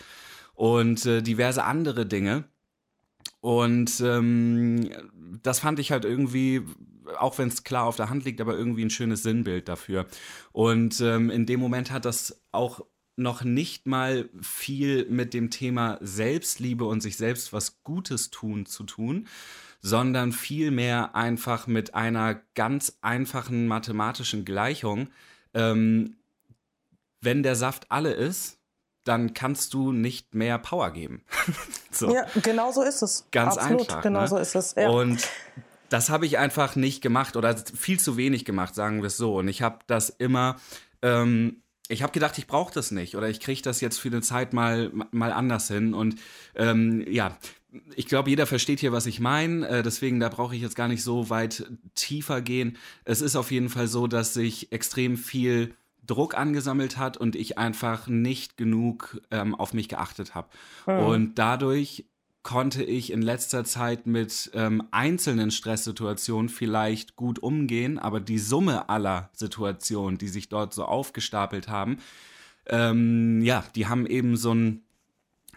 und 0.54 1.06
äh, 1.06 1.22
diverse 1.22 1.64
andere 1.64 2.06
Dinge. 2.06 2.44
Und 3.40 4.00
ähm, 4.00 4.90
das 5.42 5.60
fand 5.60 5.78
ich 5.78 5.92
halt 5.92 6.04
irgendwie 6.04 6.62
auch 7.18 7.38
wenn 7.38 7.48
es 7.48 7.64
klar 7.64 7.84
auf 7.86 7.96
der 7.96 8.10
Hand 8.10 8.24
liegt, 8.24 8.40
aber 8.40 8.56
irgendwie 8.56 8.84
ein 8.84 8.90
schönes 8.90 9.22
Sinnbild 9.22 9.68
dafür. 9.68 10.06
Und 10.52 11.00
ähm, 11.00 11.30
in 11.30 11.46
dem 11.46 11.60
Moment 11.60 11.90
hat 11.90 12.04
das 12.04 12.42
auch 12.52 12.84
noch 13.16 13.44
nicht 13.44 13.86
mal 13.86 14.28
viel 14.40 15.06
mit 15.10 15.34
dem 15.34 15.50
Thema 15.50 15.98
Selbstliebe 16.00 16.84
und 16.84 17.02
sich 17.02 17.16
selbst 17.16 17.52
was 17.52 17.82
Gutes 17.82 18.30
tun 18.30 18.66
zu 18.66 18.84
tun, 18.84 19.28
sondern 19.82 20.32
vielmehr 20.32 21.14
einfach 21.14 21.66
mit 21.66 21.94
einer 21.94 22.40
ganz 22.54 22.98
einfachen 23.02 23.66
mathematischen 23.66 24.44
Gleichung. 24.44 25.08
Ähm, 25.54 26.16
wenn 27.20 27.42
der 27.42 27.56
Saft 27.56 27.90
alle 27.90 28.12
ist, 28.12 28.58
dann 29.04 29.34
kannst 29.34 29.74
du 29.74 29.92
nicht 29.92 30.34
mehr 30.34 30.58
Power 30.58 30.90
geben. 30.90 31.24
so. 31.90 32.12
Ja, 32.14 32.26
genau 32.42 32.72
so 32.72 32.82
ist 32.82 33.02
es. 33.02 33.26
Ganz 33.30 33.56
Absolut, 33.56 33.80
einfach. 33.88 34.02
Genau 34.02 34.20
ne? 34.20 34.28
so 34.28 34.36
ist 34.36 34.54
es. 34.54 34.74
Ja. 34.74 34.90
Und 34.90 35.26
das 35.90 36.08
habe 36.08 36.24
ich 36.24 36.38
einfach 36.38 36.76
nicht 36.76 37.02
gemacht 37.02 37.36
oder 37.36 37.54
viel 37.56 38.00
zu 38.00 38.16
wenig 38.16 38.44
gemacht, 38.44 38.74
sagen 38.74 39.02
wir 39.02 39.08
es 39.08 39.16
so. 39.16 39.36
Und 39.36 39.48
ich 39.48 39.60
habe 39.60 39.80
das 39.86 40.08
immer, 40.08 40.56
ähm, 41.02 41.62
ich 41.88 42.02
habe 42.02 42.12
gedacht, 42.12 42.38
ich 42.38 42.46
brauche 42.46 42.72
das 42.72 42.92
nicht 42.92 43.16
oder 43.16 43.28
ich 43.28 43.40
kriege 43.40 43.60
das 43.60 43.80
jetzt 43.80 43.98
für 43.98 44.08
eine 44.08 44.22
Zeit 44.22 44.52
mal, 44.52 44.92
mal 45.10 45.32
anders 45.32 45.66
hin. 45.68 45.92
Und 45.92 46.14
ähm, 46.54 47.04
ja, 47.10 47.36
ich 47.96 48.06
glaube, 48.06 48.30
jeder 48.30 48.46
versteht 48.46 48.78
hier, 48.78 48.92
was 48.92 49.06
ich 49.06 49.18
meine. 49.18 49.68
Äh, 49.68 49.82
deswegen, 49.82 50.20
da 50.20 50.28
brauche 50.28 50.54
ich 50.54 50.62
jetzt 50.62 50.76
gar 50.76 50.88
nicht 50.88 51.02
so 51.02 51.28
weit 51.28 51.68
tiefer 51.96 52.40
gehen. 52.40 52.78
Es 53.04 53.20
ist 53.20 53.34
auf 53.34 53.50
jeden 53.50 53.68
Fall 53.68 53.88
so, 53.88 54.06
dass 54.06 54.32
sich 54.32 54.70
extrem 54.70 55.16
viel 55.16 55.74
Druck 56.06 56.36
angesammelt 56.36 56.98
hat 56.98 57.16
und 57.16 57.34
ich 57.34 57.58
einfach 57.58 58.06
nicht 58.06 58.56
genug 58.56 59.20
ähm, 59.32 59.56
auf 59.56 59.74
mich 59.74 59.88
geachtet 59.88 60.36
habe. 60.36 60.48
Mhm. 60.86 60.98
Und 60.98 61.34
dadurch 61.34 62.04
konnte 62.42 62.82
ich 62.82 63.12
in 63.12 63.20
letzter 63.20 63.64
Zeit 63.64 64.06
mit 64.06 64.50
ähm, 64.54 64.82
einzelnen 64.90 65.50
Stresssituationen 65.50 66.48
vielleicht 66.48 67.16
gut 67.16 67.38
umgehen, 67.38 67.98
aber 67.98 68.20
die 68.20 68.38
Summe 68.38 68.88
aller 68.88 69.30
Situationen, 69.34 70.18
die 70.18 70.28
sich 70.28 70.48
dort 70.48 70.72
so 70.72 70.84
aufgestapelt 70.84 71.68
haben, 71.68 71.98
ähm, 72.66 73.42
ja, 73.42 73.64
die 73.74 73.88
haben 73.88 74.06
eben 74.06 74.36
so 74.36 74.54
ein, 74.54 74.82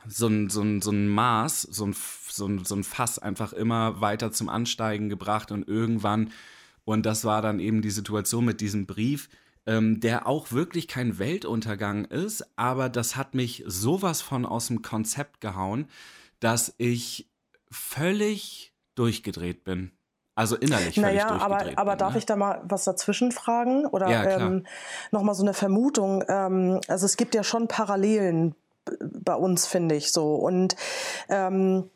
so 0.06 0.28
ein, 0.28 0.50
so 0.50 0.62
ein, 0.62 0.82
so 0.82 0.92
ein 0.92 1.08
Maß, 1.08 1.62
so 1.62 1.86
ein, 1.86 1.96
so, 2.30 2.48
ein, 2.48 2.66
so 2.66 2.76
ein 2.76 2.84
Fass 2.84 3.18
einfach 3.18 3.54
immer 3.54 4.02
weiter 4.02 4.32
zum 4.34 4.50
Ansteigen 4.50 5.08
gebracht 5.08 5.52
und 5.52 5.68
irgendwann, 5.68 6.32
und 6.84 7.06
das 7.06 7.24
war 7.24 7.42
dann 7.42 7.60
eben 7.60 7.82
die 7.82 7.92
Situation 7.92 8.44
mit 8.44 8.60
diesem 8.60 8.86
Brief, 8.88 9.30
ähm, 9.66 10.02
der 10.02 10.28
auch 10.28 10.52
wirklich 10.52 10.90
kein 10.90 11.18
Weltuntergang 11.20 12.04
ist, 12.04 12.46
aber 12.58 12.90
das 12.90 13.16
hat 13.16 13.36
mich 13.36 13.64
sowas 13.66 14.22
von 14.22 14.46
aus 14.46 14.68
dem 14.68 14.82
Konzept 14.82 15.40
gehauen, 15.40 15.88
dass 16.44 16.74
ich 16.78 17.30
völlig 17.72 18.74
durchgedreht 18.96 19.64
bin. 19.64 19.92
Also 20.36 20.56
innerlich 20.56 20.96
völlig 20.96 21.24
naja, 21.24 21.28
durchgedreht. 21.28 21.78
Aber, 21.78 21.82
aber 21.82 21.92
bin, 21.92 22.00
darf 22.00 22.14
ne? 22.14 22.20
ich 22.20 22.26
da 22.26 22.36
mal 22.36 22.62
was 22.64 22.84
dazwischen 22.84 23.32
fragen? 23.32 23.86
Oder 23.86 24.10
ja, 24.10 24.24
ähm, 24.24 24.66
nochmal 25.12 25.36
so 25.36 25.44
eine 25.44 25.54
Vermutung? 25.54 26.24
Ähm, 26.28 26.82
also 26.88 27.06
es 27.06 27.18
gibt 27.18 27.36
ja 27.36 27.44
schon 27.44 27.68
Parallelen 27.68 28.56
bei 29.00 29.36
uns, 29.36 29.68
finde 29.68 29.96
ich 29.96 30.12
so. 30.12 30.36
Und 30.36 30.76
ähm, 31.30 31.90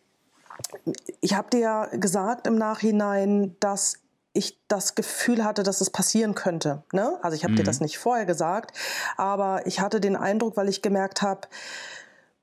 ich 1.19 1.33
habe 1.33 1.49
dir 1.49 1.59
ja 1.59 1.85
gesagt 1.87 2.47
im 2.47 2.55
Nachhinein, 2.55 3.55
dass 3.59 3.99
ich 4.33 4.59
das 4.67 4.93
Gefühl 4.93 5.43
hatte, 5.43 5.63
dass 5.63 5.81
es 5.81 5.89
passieren 5.89 6.35
könnte. 6.35 6.83
Ne? 6.93 7.17
Also 7.23 7.35
ich 7.35 7.43
habe 7.43 7.53
mhm. 7.53 7.57
dir 7.57 7.63
das 7.63 7.81
nicht 7.81 7.97
vorher 7.97 8.25
gesagt, 8.25 8.77
aber 9.17 9.65
ich 9.65 9.79
hatte 9.79 9.99
den 9.99 10.15
Eindruck, 10.15 10.57
weil 10.57 10.69
ich 10.69 10.83
gemerkt 10.83 11.23
habe, 11.23 11.47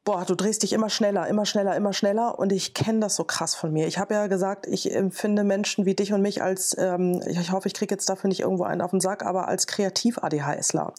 boah, 0.05 0.25
du 0.27 0.35
drehst 0.35 0.63
dich 0.63 0.75
immer 0.75 0.91
schneller, 0.91 1.27
immer 1.29 1.47
schneller, 1.47 1.75
immer 1.75 1.93
schneller. 1.95 2.39
Und 2.39 2.53
ich 2.53 2.75
kenne 2.75 3.01
das 3.01 3.17
so 3.17 3.25
krass 3.25 3.55
von 3.55 3.73
mir. 3.73 3.87
Ich 3.87 3.99
habe 3.99 4.15
ja 4.15 4.27
gesagt, 4.27 4.67
ich 4.67 4.95
empfinde 4.95 5.45
Menschen 5.45 5.87
wie 5.87 5.95
dich 5.95 6.13
und 6.13 6.21
mich 6.21 6.43
als, 6.43 6.77
ähm, 6.79 7.23
ich 7.27 7.51
hoffe, 7.53 7.69
ich 7.69 7.75
kriege 7.75 7.95
jetzt 7.95 8.09
dafür 8.09 8.29
nicht 8.29 8.41
irgendwo 8.41 8.65
einen 8.65 8.83
auf 8.83 8.91
den 8.91 9.01
Sack, 9.01 9.25
aber 9.25 9.49
als 9.49 9.67
Kreativ-ADHSler. 9.67 10.93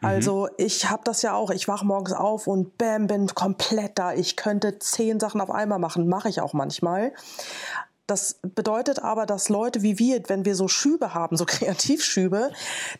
Mhm. 0.00 0.06
Also 0.06 0.48
ich 0.58 0.90
habe 0.90 1.02
das 1.04 1.22
ja 1.22 1.34
auch. 1.34 1.50
Ich 1.50 1.66
wach 1.66 1.82
morgens 1.82 2.12
auf 2.12 2.46
und 2.46 2.76
bam, 2.76 3.06
bin 3.06 3.26
komplett 3.28 3.98
da. 3.98 4.12
Ich 4.12 4.36
könnte 4.36 4.78
zehn 4.78 5.18
Sachen 5.18 5.40
auf 5.40 5.50
einmal 5.50 5.78
machen, 5.78 6.06
mache 6.08 6.28
ich 6.28 6.40
auch 6.40 6.52
manchmal. 6.52 7.12
Das 8.06 8.40
bedeutet 8.42 9.02
aber, 9.02 9.26
dass 9.26 9.48
Leute 9.48 9.82
wie 9.82 9.98
wir, 9.98 10.22
wenn 10.28 10.44
wir 10.44 10.56
so 10.56 10.66
Schübe 10.66 11.14
haben, 11.14 11.36
so 11.36 11.44
Kreativschübe, 11.46 12.50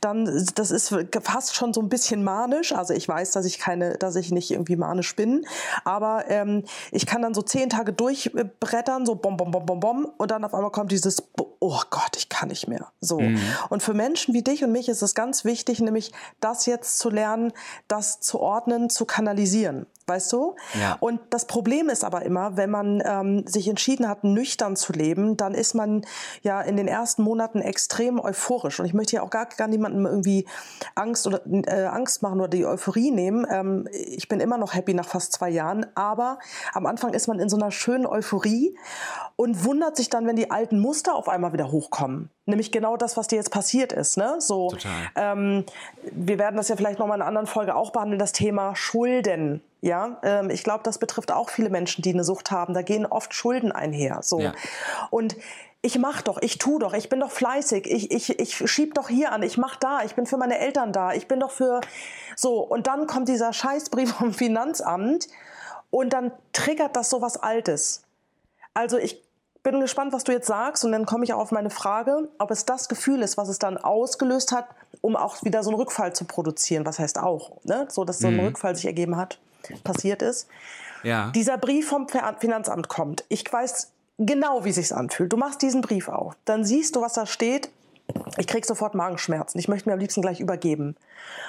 dann 0.00 0.24
das 0.54 0.70
ist 0.70 0.94
fast 1.22 1.54
schon 1.54 1.72
so 1.72 1.80
ein 1.80 1.88
bisschen 1.88 2.22
manisch. 2.22 2.72
Also 2.72 2.94
ich 2.94 3.08
weiß, 3.08 3.32
dass 3.32 3.44
ich 3.44 3.58
keine, 3.58 3.98
dass 3.98 4.16
ich 4.16 4.30
nicht 4.30 4.50
irgendwie 4.50 4.76
manisch 4.76 5.16
bin, 5.16 5.44
aber 5.84 6.24
ähm, 6.28 6.64
ich 6.92 7.06
kann 7.06 7.22
dann 7.22 7.34
so 7.34 7.42
zehn 7.42 7.68
Tage 7.68 7.92
durchbrettern, 7.92 9.04
so 9.04 9.16
bom 9.16 9.36
bom 9.36 9.50
bom 9.50 9.66
bom 9.66 9.80
bom, 9.80 10.12
und 10.18 10.30
dann 10.30 10.44
auf 10.44 10.54
einmal 10.54 10.70
kommt 10.70 10.92
dieses, 10.92 11.22
oh 11.58 11.80
Gott, 11.90 12.16
ich 12.16 12.28
kann 12.28 12.48
nicht 12.48 12.68
mehr. 12.68 12.92
So. 13.00 13.20
Mhm. 13.20 13.40
Und 13.70 13.82
für 13.82 13.94
Menschen 13.94 14.34
wie 14.34 14.42
dich 14.42 14.62
und 14.62 14.72
mich 14.72 14.88
ist 14.88 15.02
es 15.02 15.14
ganz 15.14 15.44
wichtig, 15.44 15.80
nämlich 15.80 16.12
das 16.40 16.66
jetzt 16.66 16.98
zu 16.98 17.10
lernen, 17.10 17.52
das 17.88 18.20
zu 18.20 18.40
ordnen, 18.40 18.88
zu 18.88 19.04
kanalisieren 19.04 19.86
weißt 20.12 20.32
du? 20.32 20.56
Ja. 20.78 20.96
Und 21.00 21.20
das 21.30 21.46
Problem 21.46 21.88
ist 21.88 22.04
aber 22.04 22.22
immer, 22.22 22.56
wenn 22.56 22.70
man 22.70 23.02
ähm, 23.04 23.46
sich 23.46 23.68
entschieden 23.68 24.08
hat, 24.08 24.24
nüchtern 24.24 24.76
zu 24.76 24.92
leben, 24.92 25.36
dann 25.38 25.54
ist 25.54 25.74
man 25.74 26.04
ja 26.42 26.60
in 26.60 26.76
den 26.76 26.86
ersten 26.86 27.22
Monaten 27.22 27.62
extrem 27.62 28.20
euphorisch. 28.20 28.78
Und 28.78 28.86
ich 28.86 28.94
möchte 28.94 29.16
ja 29.16 29.22
auch 29.22 29.30
gar, 29.30 29.46
gar 29.46 29.68
niemandem 29.68 30.04
irgendwie 30.04 30.46
Angst 30.94 31.26
oder 31.26 31.40
äh, 31.46 31.86
Angst 31.86 32.22
machen 32.22 32.40
oder 32.40 32.48
die 32.48 32.66
Euphorie 32.66 33.10
nehmen. 33.10 33.46
Ähm, 33.50 33.88
ich 33.92 34.28
bin 34.28 34.40
immer 34.40 34.58
noch 34.58 34.74
happy 34.74 34.92
nach 34.92 35.06
fast 35.06 35.32
zwei 35.32 35.48
Jahren, 35.48 35.86
aber 35.94 36.38
am 36.74 36.86
Anfang 36.86 37.14
ist 37.14 37.26
man 37.26 37.40
in 37.40 37.48
so 37.48 37.56
einer 37.56 37.70
schönen 37.70 38.06
Euphorie 38.06 38.76
und 39.36 39.64
wundert 39.64 39.96
sich 39.96 40.10
dann, 40.10 40.26
wenn 40.26 40.36
die 40.36 40.50
alten 40.50 40.78
Muster 40.78 41.14
auf 41.14 41.28
einmal 41.28 41.52
wieder 41.52 41.72
hochkommen. 41.72 42.28
Nämlich 42.44 42.72
genau 42.72 42.96
das, 42.96 43.16
was 43.16 43.28
dir 43.28 43.36
jetzt 43.36 43.50
passiert 43.50 43.92
ist. 43.92 44.16
Ne? 44.16 44.36
So, 44.40 44.70
Total. 44.70 44.92
Ähm, 45.16 45.64
wir 46.10 46.38
werden 46.38 46.56
das 46.56 46.68
ja 46.68 46.76
vielleicht 46.76 46.98
noch 46.98 47.06
mal 47.06 47.14
in 47.14 47.22
einer 47.22 47.28
anderen 47.28 47.46
Folge 47.46 47.74
auch 47.74 47.92
behandeln, 47.92 48.18
das 48.18 48.32
Thema 48.32 48.74
Schulden. 48.74 49.62
Ja, 49.82 50.18
ähm, 50.22 50.48
ich 50.48 50.62
glaube, 50.62 50.84
das 50.84 50.98
betrifft 50.98 51.32
auch 51.32 51.50
viele 51.50 51.68
Menschen, 51.68 52.02
die 52.02 52.12
eine 52.12 52.22
Sucht 52.22 52.52
haben. 52.52 52.72
Da 52.72 52.82
gehen 52.82 53.04
oft 53.04 53.34
Schulden 53.34 53.72
einher. 53.72 54.20
So. 54.22 54.38
Ja. 54.38 54.52
Und 55.10 55.36
ich 55.82 55.98
mach 55.98 56.22
doch, 56.22 56.40
ich 56.40 56.58
tu 56.58 56.78
doch, 56.78 56.94
ich 56.94 57.08
bin 57.08 57.18
doch 57.18 57.32
fleißig, 57.32 57.90
ich, 57.90 58.12
ich, 58.12 58.38
ich 58.38 58.70
schieb 58.70 58.94
doch 58.94 59.08
hier 59.08 59.32
an, 59.32 59.42
ich 59.42 59.58
mach 59.58 59.74
da, 59.74 60.04
ich 60.04 60.14
bin 60.14 60.26
für 60.26 60.36
meine 60.36 60.60
Eltern 60.60 60.92
da, 60.92 61.12
ich 61.12 61.26
bin 61.26 61.40
doch 61.40 61.50
für 61.50 61.80
so. 62.36 62.60
Und 62.60 62.86
dann 62.86 63.08
kommt 63.08 63.28
dieser 63.28 63.52
Scheißbrief 63.52 64.14
vom 64.18 64.32
Finanzamt 64.32 65.26
und 65.90 66.12
dann 66.12 66.30
triggert 66.52 66.94
das 66.94 67.10
so 67.10 67.20
was 67.20 67.36
Altes. 67.36 68.04
Also 68.74 68.98
ich 68.98 69.20
bin 69.64 69.80
gespannt, 69.80 70.12
was 70.12 70.22
du 70.22 70.30
jetzt 70.30 70.46
sagst 70.46 70.84
und 70.84 70.92
dann 70.92 71.06
komme 71.06 71.24
ich 71.24 71.32
auch 71.32 71.40
auf 71.40 71.50
meine 71.50 71.70
Frage, 71.70 72.28
ob 72.38 72.52
es 72.52 72.64
das 72.64 72.88
Gefühl 72.88 73.20
ist, 73.20 73.36
was 73.36 73.48
es 73.48 73.58
dann 73.58 73.78
ausgelöst 73.78 74.52
hat, 74.52 74.66
um 75.00 75.16
auch 75.16 75.42
wieder 75.42 75.64
so 75.64 75.70
einen 75.70 75.80
Rückfall 75.80 76.14
zu 76.14 76.24
produzieren. 76.24 76.86
Was 76.86 77.00
heißt 77.00 77.18
auch, 77.18 77.56
ne? 77.64 77.88
so 77.90 78.04
dass 78.04 78.20
so 78.20 78.28
ein 78.28 78.34
mhm. 78.34 78.40
Rückfall 78.46 78.76
sich 78.76 78.86
ergeben 78.86 79.16
hat 79.16 79.40
passiert 79.84 80.22
ist. 80.22 80.48
Ja. 81.02 81.30
Dieser 81.34 81.58
Brief 81.58 81.88
vom 81.88 82.06
Finanzamt 82.08 82.88
kommt. 82.88 83.24
Ich 83.28 83.50
weiß 83.50 83.92
genau, 84.18 84.64
wie 84.64 84.70
es 84.70 84.76
sich 84.76 84.94
anfühlt. 84.94 85.32
Du 85.32 85.36
machst 85.36 85.62
diesen 85.62 85.80
Brief 85.80 86.08
auf. 86.08 86.34
Dann 86.44 86.64
siehst 86.64 86.96
du, 86.96 87.02
was 87.02 87.14
da 87.14 87.26
steht. 87.26 87.70
Ich 88.36 88.46
krieg 88.46 88.66
sofort 88.66 88.94
Magenschmerzen. 88.94 89.58
Ich 89.58 89.68
möchte 89.68 89.88
mir 89.88 89.94
am 89.94 89.98
liebsten 89.98 90.22
gleich 90.22 90.40
übergeben. 90.40 90.96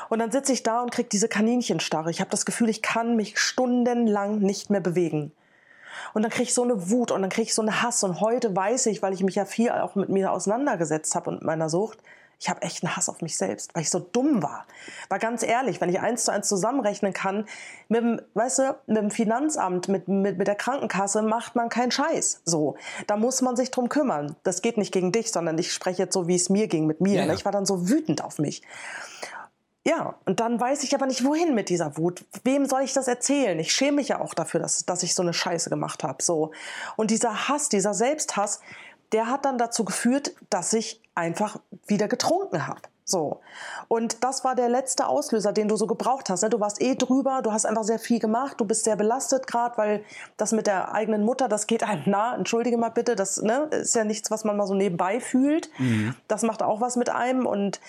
Und 0.10 0.20
dann 0.20 0.32
sitze 0.32 0.54
ich 0.54 0.64
da 0.64 0.82
und 0.82 0.92
krieg 0.92 1.10
diese 1.10 1.28
Kaninchensstarre. 1.28 2.10
Ich 2.10 2.20
habe 2.20 2.30
das 2.30 2.46
Gefühl, 2.46 2.70
ich 2.70 2.82
kann 2.82 3.16
mich 3.16 3.38
stundenlang 3.38 4.40
nicht 4.40 4.70
mehr 4.70 4.82
bewegen. 4.82 5.32
Und 6.14 6.24
dann 6.24 6.32
krieg 6.32 6.44
ich 6.44 6.54
so 6.54 6.64
eine 6.64 6.90
Wut 6.90 7.12
und 7.12 7.22
dann 7.22 7.30
krieg 7.30 7.46
ich 7.46 7.54
so 7.54 7.62
eine 7.62 7.82
Hass. 7.82 8.04
Und 8.04 8.22
heute 8.22 8.56
weiß 8.56 8.88
ich, 8.88 9.02
weil 9.02 9.14
ich 9.14 9.24
mich 9.24 9.36
ja 9.36 9.46
viel 9.46 9.72
auch 9.72 9.96
mit 9.96 10.10
mir 10.10 10.32
auseinandergesetzt 10.32 11.16
habe 11.16 11.30
und 11.30 11.44
meiner 11.44 11.70
Sucht, 11.70 12.00
ich 12.44 12.50
habe 12.50 12.62
echt 12.62 12.84
einen 12.84 12.94
Hass 12.98 13.08
auf 13.08 13.22
mich 13.22 13.38
selbst, 13.38 13.74
weil 13.74 13.84
ich 13.84 13.90
so 13.90 14.00
dumm 14.00 14.44
war. 14.44 14.66
War 15.08 15.18
ganz 15.18 15.44
ehrlich, 15.44 15.80
wenn 15.80 15.88
ich 15.88 16.02
eins 16.02 16.26
zu 16.26 16.32
eins 16.32 16.50
zusammenrechnen 16.50 17.14
kann, 17.14 17.46
mit 17.88 18.02
dem, 18.02 18.22
weißt 18.34 18.60
du, 18.60 18.76
mit 18.86 18.98
dem 18.98 19.12
Finanzamt, 19.12 19.88
mit, 19.88 20.10
mit, 20.10 20.38
mit 20.38 20.46
der 20.46 20.56
Krankenkasse 20.56 21.22
macht 21.22 21.56
man 21.56 21.70
keinen 21.70 21.92
Scheiß. 21.92 22.42
So, 22.44 22.76
da 23.08 23.16
muss 23.16 23.42
man 23.42 23.56
sich 23.56 23.72
drum 23.72 23.88
kümmern. 23.88 24.36
Das 24.44 24.62
geht 24.62 24.78
nicht 24.78 24.92
gegen 24.92 25.14
dich, 25.14 25.32
sondern 25.32 25.58
ich 25.58 25.72
spreche 25.72 26.04
jetzt 26.04 26.14
so, 26.14 26.28
wie 26.28 26.36
es 26.36 26.50
mir 26.50 26.68
ging 26.68 26.86
mit 26.86 27.00
mir. 27.00 27.22
Ja, 27.22 27.26
ja. 27.26 27.34
Ich 27.34 27.46
war 27.46 27.54
dann 27.54 27.66
so 27.66 27.88
wütend 27.88 28.22
auf 28.22 28.40
mich. 28.40 28.62
Ja, 29.86 30.16
und 30.26 30.42
dann 30.42 30.60
weiß 30.60 30.84
ich 30.84 30.94
aber 30.96 31.06
nicht, 31.06 31.24
wohin 31.24 31.56
mit 31.56 31.70
dieser 31.70 31.98
Wut. 31.98 32.26
Wem 32.44 32.66
soll 32.66 32.82
ich 32.82 32.92
das 32.92 33.08
erzählen? 33.08 33.58
Ich 33.58 33.74
schäme 33.74 33.98
mich 33.98 34.10
ja 34.10 34.20
auch 34.20 34.34
dafür, 34.34 34.60
dass, 34.60 34.86
dass 34.86 35.02
ich 35.04 35.16
so 35.16 35.22
eine 35.22 35.34
Scheiße 35.34 35.70
gemacht 35.70 36.04
habe. 36.04 36.22
So. 36.22 36.52
Und 36.98 37.10
dieser 37.10 37.48
Hass, 37.48 37.70
dieser 37.70 37.94
Selbsthass, 37.94 38.60
der 39.14 39.28
hat 39.28 39.46
dann 39.46 39.58
dazu 39.58 39.86
geführt, 39.86 40.36
dass 40.50 40.74
ich 40.74 41.03
einfach 41.16 41.58
wieder 41.88 42.08
getrunken 42.08 42.68
habe. 42.68 42.82
So. 43.06 43.42
Und 43.90 44.24
das 44.24 44.44
war 44.44 44.56
der 44.56 44.70
letzte 44.70 45.08
Auslöser, 45.08 45.52
den 45.52 45.68
du 45.68 45.76
so 45.76 45.88
gebraucht 45.88 46.30
hast. 46.30 46.42
Ne? 46.42 46.50
Du 46.50 46.60
warst 46.60 46.82
eh 46.82 46.96
drüber, 46.96 47.42
du 47.42 47.52
hast 47.52 47.66
einfach 47.66 47.84
sehr 47.84 48.00
viel 48.00 48.20
gemacht, 48.20 48.60
du 48.60 48.66
bist 48.66 48.86
sehr 48.86 48.96
belastet 48.96 49.46
gerade, 49.46 49.78
weil 49.78 50.06
das 50.38 50.54
mit 50.54 50.68
der 50.68 50.94
eigenen 50.94 51.24
Mutter, 51.24 51.50
das 51.50 51.68
geht 51.68 51.84
einem 51.84 52.04
nah. 52.06 52.36
Entschuldige 52.36 52.78
mal 52.78 52.90
bitte, 52.90 53.16
das 53.16 53.42
ne, 53.42 53.68
ist 53.72 53.96
ja 53.96 54.06
nichts, 54.06 54.32
was 54.32 54.46
man 54.46 54.56
mal 54.56 54.68
so 54.68 54.74
nebenbei 54.74 55.20
fühlt. 55.20 55.70
Mhm. 55.80 56.16
Das 56.28 56.44
macht 56.44 56.64
auch 56.64 56.80
was 56.80 56.96
mit 56.96 57.10
einem 57.10 57.46
und 57.46 57.82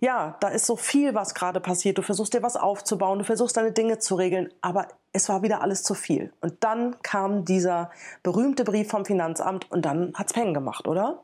ja, 0.00 0.36
da 0.40 0.48
ist 0.48 0.66
so 0.66 0.76
viel, 0.76 1.14
was 1.14 1.34
gerade 1.34 1.60
passiert. 1.60 1.96
Du 1.96 2.02
versuchst 2.02 2.34
dir 2.34 2.42
was 2.42 2.56
aufzubauen, 2.56 3.18
du 3.18 3.24
versuchst 3.24 3.56
deine 3.56 3.72
Dinge 3.72 3.98
zu 3.98 4.14
regeln, 4.16 4.52
aber 4.60 4.88
es 5.12 5.28
war 5.28 5.42
wieder 5.42 5.62
alles 5.62 5.82
zu 5.82 5.94
viel. 5.94 6.32
Und 6.42 6.62
dann 6.64 7.00
kam 7.02 7.44
dieser 7.44 7.90
berühmte 8.22 8.64
Brief 8.64 8.90
vom 8.90 9.06
Finanzamt 9.06 9.70
und 9.70 9.86
dann 9.86 10.12
hat's 10.14 10.34
Peng 10.34 10.52
gemacht, 10.52 10.86
oder? 10.86 11.22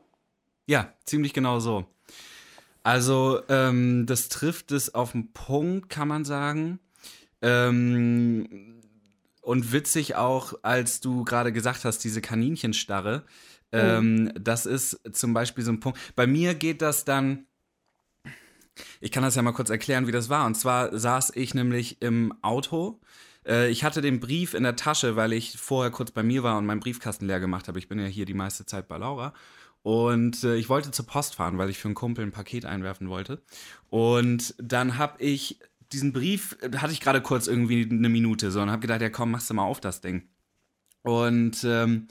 Ja, 0.65 0.93
ziemlich 1.05 1.33
genau 1.33 1.59
so. 1.59 1.85
Also, 2.83 3.41
ähm, 3.49 4.05
das 4.05 4.29
trifft 4.29 4.71
es 4.71 4.93
auf 4.93 5.13
den 5.13 5.31
Punkt, 5.33 5.89
kann 5.89 6.07
man 6.07 6.25
sagen. 6.25 6.79
Ähm, 7.41 8.81
und 9.41 9.71
witzig 9.73 10.15
auch, 10.15 10.53
als 10.63 10.99
du 10.99 11.23
gerade 11.23 11.51
gesagt 11.51 11.85
hast, 11.85 11.99
diese 11.99 12.21
Kaninchenstarre. 12.21 13.23
Ähm, 13.71 14.25
mhm. 14.25 14.33
Das 14.39 14.65
ist 14.65 14.99
zum 15.13 15.33
Beispiel 15.33 15.63
so 15.63 15.71
ein 15.71 15.79
Punkt. 15.79 15.99
Bei 16.15 16.27
mir 16.27 16.55
geht 16.55 16.81
das 16.81 17.05
dann 17.05 17.47
ich 19.01 19.11
kann 19.11 19.23
das 19.23 19.35
ja 19.35 19.41
mal 19.41 19.51
kurz 19.51 19.69
erklären, 19.69 20.07
wie 20.07 20.11
das 20.11 20.29
war. 20.29 20.45
Und 20.45 20.55
zwar 20.55 20.97
saß 20.97 21.33
ich 21.35 21.53
nämlich 21.53 22.01
im 22.01 22.33
Auto. 22.41 22.99
Äh, 23.45 23.69
ich 23.69 23.83
hatte 23.83 24.01
den 24.01 24.19
Brief 24.19 24.53
in 24.53 24.63
der 24.63 24.75
Tasche, 24.75 25.15
weil 25.15 25.33
ich 25.33 25.57
vorher 25.57 25.91
kurz 25.91 26.11
bei 26.11 26.23
mir 26.23 26.43
war 26.43 26.57
und 26.57 26.65
meinen 26.65 26.79
Briefkasten 26.79 27.27
leer 27.27 27.39
gemacht 27.39 27.67
habe. 27.67 27.79
Ich 27.79 27.87
bin 27.87 27.99
ja 27.99 28.05
hier 28.05 28.25
die 28.25 28.33
meiste 28.33 28.65
Zeit 28.65 28.87
bei 28.87 28.97
Laura. 28.97 29.33
Und 29.83 30.43
äh, 30.43 30.55
ich 30.55 30.69
wollte 30.69 30.91
zur 30.91 31.05
Post 31.05 31.35
fahren, 31.35 31.57
weil 31.57 31.69
ich 31.69 31.77
für 31.77 31.87
einen 31.87 31.95
Kumpel 31.95 32.25
ein 32.25 32.31
Paket 32.31 32.65
einwerfen 32.65 33.09
wollte. 33.09 33.41
Und 33.89 34.55
dann 34.57 34.97
habe 34.97 35.21
ich 35.21 35.59
diesen 35.91 36.13
Brief, 36.13 36.57
hatte 36.77 36.93
ich 36.93 37.01
gerade 37.01 37.21
kurz 37.21 37.47
irgendwie 37.47 37.87
eine 37.89 38.09
Minute 38.09 38.49
so 38.49 38.61
und 38.61 38.71
habe 38.71 38.81
gedacht, 38.81 39.01
ja 39.01 39.09
komm, 39.09 39.31
machst 39.31 39.49
du 39.49 39.53
mal 39.53 39.63
auf 39.63 39.79
das 39.79 40.01
Ding. 40.01 40.29
Und 41.03 41.63
ähm, 41.63 42.07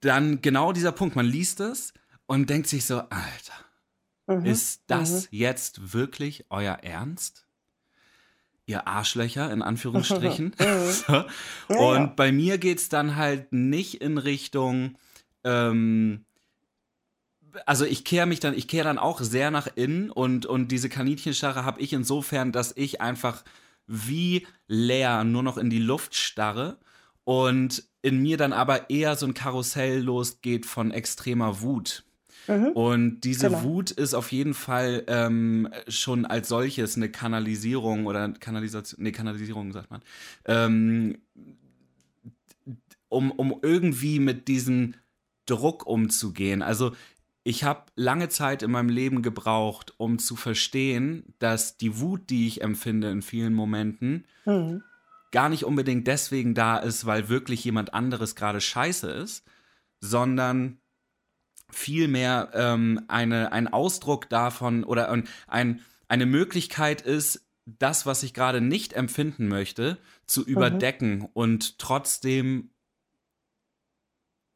dann 0.00 0.40
genau 0.40 0.72
dieser 0.72 0.92
Punkt, 0.92 1.16
man 1.16 1.26
liest 1.26 1.60
es 1.60 1.92
und 2.26 2.48
denkt 2.48 2.68
sich 2.68 2.86
so, 2.86 3.00
Alter, 3.00 3.68
Mhm. 4.28 4.44
Ist 4.44 4.82
das 4.86 5.22
mhm. 5.32 5.38
jetzt 5.38 5.94
wirklich 5.94 6.44
euer 6.50 6.74
Ernst? 6.82 7.46
Ihr 8.66 8.86
Arschlöcher, 8.86 9.50
in 9.50 9.62
Anführungsstrichen. 9.62 10.54
Mhm. 10.58 10.90
so. 10.90 11.12
ja, 11.12 11.76
Und 11.76 12.16
bei 12.16 12.30
mir 12.30 12.58
geht 12.58 12.78
es 12.78 12.88
dann 12.90 13.16
halt 13.16 13.52
nicht 13.52 14.02
in 14.02 14.18
Richtung, 14.18 14.98
ähm, 15.44 16.26
also 17.66 17.84
ich 17.84 18.04
kehre 18.04 18.26
mich 18.26 18.40
dann, 18.40 18.54
ich 18.54 18.68
kehre 18.68 18.84
dann 18.84 18.98
auch 18.98 19.20
sehr 19.20 19.50
nach 19.50 19.68
innen 19.74 20.10
und, 20.10 20.46
und 20.46 20.68
diese 20.68 20.88
Kaninchenstarre 20.88 21.64
habe 21.64 21.80
ich 21.80 21.92
insofern, 21.92 22.52
dass 22.52 22.72
ich 22.76 23.00
einfach 23.00 23.44
wie 23.86 24.46
leer 24.66 25.24
nur 25.24 25.42
noch 25.42 25.56
in 25.56 25.70
die 25.70 25.78
Luft 25.78 26.14
starre 26.14 26.78
und 27.24 27.84
in 28.02 28.22
mir 28.22 28.36
dann 28.36 28.52
aber 28.52 28.90
eher 28.90 29.16
so 29.16 29.26
ein 29.26 29.34
Karussell 29.34 30.00
losgeht 30.00 30.66
von 30.66 30.90
extremer 30.90 31.60
Wut. 31.60 32.04
Mhm. 32.46 32.68
Und 32.68 33.20
diese 33.20 33.48
genau. 33.48 33.62
Wut 33.62 33.90
ist 33.90 34.14
auf 34.14 34.32
jeden 34.32 34.54
Fall 34.54 35.04
ähm, 35.06 35.68
schon 35.88 36.24
als 36.24 36.48
solches 36.48 36.96
eine 36.96 37.10
Kanalisierung 37.10 38.06
oder 38.06 38.30
Kanalisation, 38.30 39.02
nee, 39.02 39.12
Kanalisierung 39.12 39.72
sagt 39.72 39.90
man, 39.90 40.00
ähm, 40.46 41.18
um, 43.08 43.30
um 43.30 43.58
irgendwie 43.62 44.18
mit 44.20 44.48
diesem 44.48 44.94
Druck 45.46 45.86
umzugehen. 45.86 46.62
Also 46.62 46.92
ich 47.44 47.64
habe 47.64 47.84
lange 47.96 48.28
Zeit 48.28 48.62
in 48.62 48.70
meinem 48.70 48.88
Leben 48.88 49.22
gebraucht, 49.22 49.94
um 49.96 50.18
zu 50.18 50.36
verstehen, 50.36 51.34
dass 51.38 51.76
die 51.76 51.98
Wut, 51.98 52.30
die 52.30 52.46
ich 52.46 52.62
empfinde 52.62 53.10
in 53.10 53.22
vielen 53.22 53.54
Momenten, 53.54 54.26
mhm. 54.44 54.82
gar 55.30 55.48
nicht 55.48 55.64
unbedingt 55.64 56.06
deswegen 56.06 56.54
da 56.54 56.78
ist, 56.78 57.06
weil 57.06 57.28
wirklich 57.28 57.64
jemand 57.64 57.94
anderes 57.94 58.34
gerade 58.34 58.60
scheiße 58.60 59.10
ist, 59.10 59.44
sondern 60.00 60.78
vielmehr 61.70 62.50
ähm, 62.54 63.04
eine, 63.08 63.52
ein 63.52 63.68
Ausdruck 63.68 64.28
davon 64.28 64.84
oder 64.84 65.10
ein, 65.46 65.80
eine 66.08 66.26
Möglichkeit 66.26 67.02
ist, 67.02 67.46
das, 67.78 68.06
was 68.06 68.22
ich 68.22 68.32
gerade 68.32 68.60
nicht 68.60 68.94
empfinden 68.94 69.48
möchte, 69.48 69.98
zu 70.26 70.40
mhm. 70.40 70.46
überdecken 70.46 71.18
mhm. 71.18 71.28
und 71.34 71.78
trotzdem 71.78 72.70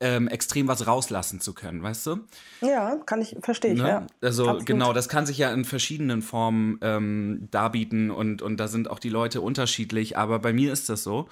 ähm, 0.02 0.26
extrem 0.26 0.66
was 0.66 0.88
rauslassen 0.88 1.40
zu 1.40 1.54
können, 1.54 1.80
weißt 1.80 2.06
du? 2.08 2.20
Ja, 2.60 2.96
kann 3.06 3.22
ich, 3.22 3.36
verstehe 3.40 3.72
ich, 3.72 3.80
ne? 3.80 3.88
ja. 3.88 4.06
Also 4.20 4.42
Absolut. 4.42 4.66
genau, 4.66 4.92
das 4.92 5.08
kann 5.08 5.26
sich 5.26 5.38
ja 5.38 5.52
in 5.52 5.64
verschiedenen 5.64 6.22
Formen 6.22 6.78
ähm, 6.82 7.48
darbieten 7.52 8.10
und, 8.10 8.42
und 8.42 8.56
da 8.56 8.66
sind 8.66 8.90
auch 8.90 8.98
die 8.98 9.10
Leute 9.10 9.40
unterschiedlich, 9.40 10.18
aber 10.18 10.40
bei 10.40 10.52
mir 10.52 10.72
ist 10.72 10.88
das 10.88 11.04
so. 11.04 11.28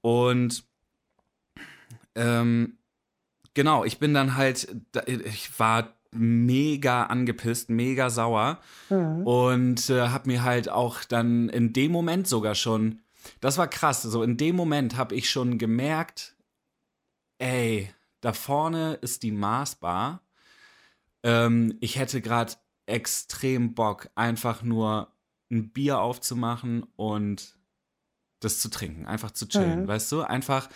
Und 0.00 0.64
ähm, 2.14 2.78
genau, 3.52 3.84
ich 3.84 3.98
bin 3.98 4.14
dann 4.14 4.36
halt, 4.36 4.74
ich 5.06 5.60
war 5.60 5.92
mega 6.10 7.04
angepisst, 7.04 7.68
mega 7.68 8.08
sauer 8.08 8.58
mhm. 8.88 9.26
und 9.26 9.90
äh, 9.90 10.08
habe 10.08 10.30
mir 10.30 10.44
halt 10.44 10.70
auch 10.70 11.04
dann 11.04 11.50
in 11.50 11.74
dem 11.74 11.92
Moment 11.92 12.26
sogar 12.26 12.54
schon, 12.54 13.00
das 13.42 13.58
war 13.58 13.68
krass, 13.68 14.00
so 14.00 14.22
in 14.22 14.38
dem 14.38 14.56
Moment 14.56 14.96
habe 14.96 15.14
ich 15.14 15.28
schon 15.28 15.58
gemerkt, 15.58 16.36
ey, 17.38 17.90
da 18.24 18.32
vorne 18.32 18.94
ist 19.02 19.22
die 19.22 19.32
Maßbar. 19.32 20.22
Ähm, 21.22 21.76
ich 21.80 21.98
hätte 21.98 22.22
gerade 22.22 22.54
extrem 22.86 23.74
Bock, 23.74 24.08
einfach 24.14 24.62
nur 24.62 25.12
ein 25.50 25.70
Bier 25.70 26.00
aufzumachen 26.00 26.86
und 26.96 27.58
das 28.40 28.60
zu 28.60 28.70
trinken, 28.70 29.04
einfach 29.04 29.30
zu 29.32 29.46
chillen, 29.46 29.82
mhm. 29.82 29.88
weißt 29.88 30.10
du? 30.10 30.22
Einfach 30.22 30.70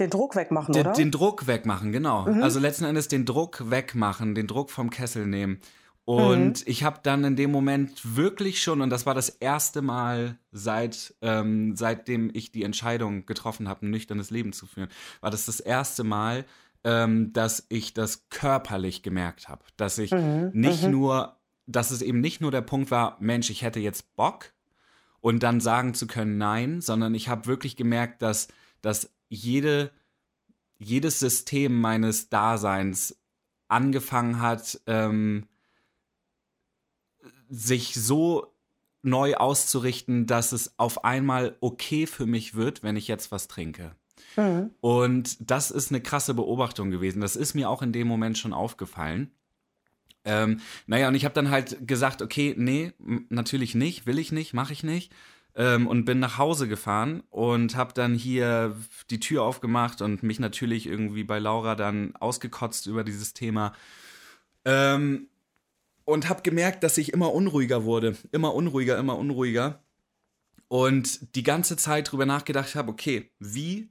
den 0.00 0.08
Druck 0.08 0.34
wegmachen, 0.34 0.72
den, 0.72 0.86
oder? 0.86 0.92
Den 0.94 1.10
Druck 1.10 1.46
wegmachen, 1.46 1.92
genau. 1.92 2.26
Mhm. 2.26 2.42
Also 2.42 2.58
letzten 2.58 2.84
Endes 2.84 3.08
den 3.08 3.26
Druck 3.26 3.70
wegmachen, 3.70 4.34
den 4.34 4.46
Druck 4.46 4.70
vom 4.70 4.88
Kessel 4.88 5.26
nehmen. 5.26 5.60
Und 6.08 6.60
mhm. 6.60 6.64
ich 6.64 6.84
habe 6.84 7.00
dann 7.02 7.22
in 7.22 7.36
dem 7.36 7.50
Moment 7.50 8.16
wirklich 8.16 8.62
schon, 8.62 8.80
und 8.80 8.88
das 8.88 9.04
war 9.04 9.14
das 9.14 9.28
erste 9.28 9.82
Mal 9.82 10.38
seit 10.52 11.14
ähm, 11.20 11.76
seitdem 11.76 12.30
ich 12.32 12.50
die 12.50 12.62
Entscheidung 12.62 13.26
getroffen 13.26 13.68
habe, 13.68 13.84
ein 13.84 13.90
nüchternes 13.90 14.30
Leben 14.30 14.54
zu 14.54 14.64
führen, 14.64 14.88
war 15.20 15.30
das 15.30 15.44
das 15.44 15.60
erste 15.60 16.04
Mal, 16.04 16.46
ähm, 16.82 17.34
dass 17.34 17.66
ich 17.68 17.92
das 17.92 18.30
körperlich 18.30 19.02
gemerkt 19.02 19.50
habe, 19.50 19.62
dass 19.76 19.98
ich 19.98 20.12
mhm. 20.12 20.48
nicht 20.54 20.84
mhm. 20.84 20.92
nur, 20.92 21.36
dass 21.66 21.90
es 21.90 22.00
eben 22.00 22.22
nicht 22.22 22.40
nur 22.40 22.52
der 22.52 22.62
Punkt 22.62 22.90
war, 22.90 23.18
Mensch, 23.20 23.50
ich 23.50 23.60
hätte 23.60 23.80
jetzt 23.80 24.16
Bock 24.16 24.54
und 25.20 25.42
dann 25.42 25.60
sagen 25.60 25.92
zu 25.92 26.06
können, 26.06 26.38
nein, 26.38 26.80
sondern 26.80 27.14
ich 27.14 27.28
habe 27.28 27.44
wirklich 27.44 27.76
gemerkt, 27.76 28.22
dass, 28.22 28.48
dass 28.80 29.12
jede, 29.28 29.90
jedes 30.78 31.18
System 31.18 31.78
meines 31.78 32.30
Daseins 32.30 33.20
angefangen 33.68 34.40
hat, 34.40 34.80
ähm, 34.86 35.44
sich 37.48 37.94
so 37.94 38.54
neu 39.02 39.34
auszurichten, 39.34 40.26
dass 40.26 40.52
es 40.52 40.78
auf 40.78 41.04
einmal 41.04 41.56
okay 41.60 42.06
für 42.06 42.26
mich 42.26 42.54
wird, 42.54 42.82
wenn 42.82 42.96
ich 42.96 43.08
jetzt 43.08 43.30
was 43.30 43.48
trinke. 43.48 43.94
Mhm. 44.36 44.70
Und 44.80 45.50
das 45.50 45.70
ist 45.70 45.90
eine 45.90 46.00
krasse 46.00 46.34
Beobachtung 46.34 46.90
gewesen. 46.90 47.20
Das 47.20 47.36
ist 47.36 47.54
mir 47.54 47.70
auch 47.70 47.82
in 47.82 47.92
dem 47.92 48.06
Moment 48.08 48.38
schon 48.38 48.52
aufgefallen. 48.52 49.30
Ähm, 50.24 50.60
naja, 50.86 51.08
und 51.08 51.14
ich 51.14 51.24
habe 51.24 51.34
dann 51.34 51.50
halt 51.50 51.86
gesagt, 51.86 52.22
okay, 52.22 52.54
nee, 52.56 52.92
natürlich 53.28 53.74
nicht, 53.74 54.06
will 54.06 54.18
ich 54.18 54.32
nicht, 54.32 54.52
mache 54.52 54.72
ich 54.72 54.82
nicht. 54.82 55.12
Ähm, 55.54 55.86
und 55.86 56.04
bin 56.04 56.18
nach 56.18 56.38
Hause 56.38 56.68
gefahren 56.68 57.22
und 57.30 57.74
habe 57.76 57.94
dann 57.94 58.14
hier 58.14 58.76
die 59.10 59.20
Tür 59.20 59.42
aufgemacht 59.42 60.02
und 60.02 60.22
mich 60.22 60.38
natürlich 60.38 60.86
irgendwie 60.86 61.24
bei 61.24 61.38
Laura 61.38 61.74
dann 61.74 62.14
ausgekotzt 62.16 62.86
über 62.86 63.04
dieses 63.04 63.32
Thema. 63.32 63.72
Ähm, 64.64 65.28
und 66.08 66.30
habe 66.30 66.40
gemerkt, 66.40 66.84
dass 66.84 66.96
ich 66.96 67.12
immer 67.12 67.34
unruhiger 67.34 67.84
wurde. 67.84 68.16
Immer 68.32 68.54
unruhiger, 68.54 68.96
immer 68.96 69.18
unruhiger. 69.18 69.82
Und 70.66 71.34
die 71.36 71.42
ganze 71.42 71.76
Zeit 71.76 72.10
drüber 72.10 72.24
nachgedacht 72.24 72.74
habe, 72.74 72.90
okay, 72.90 73.30
wie 73.38 73.90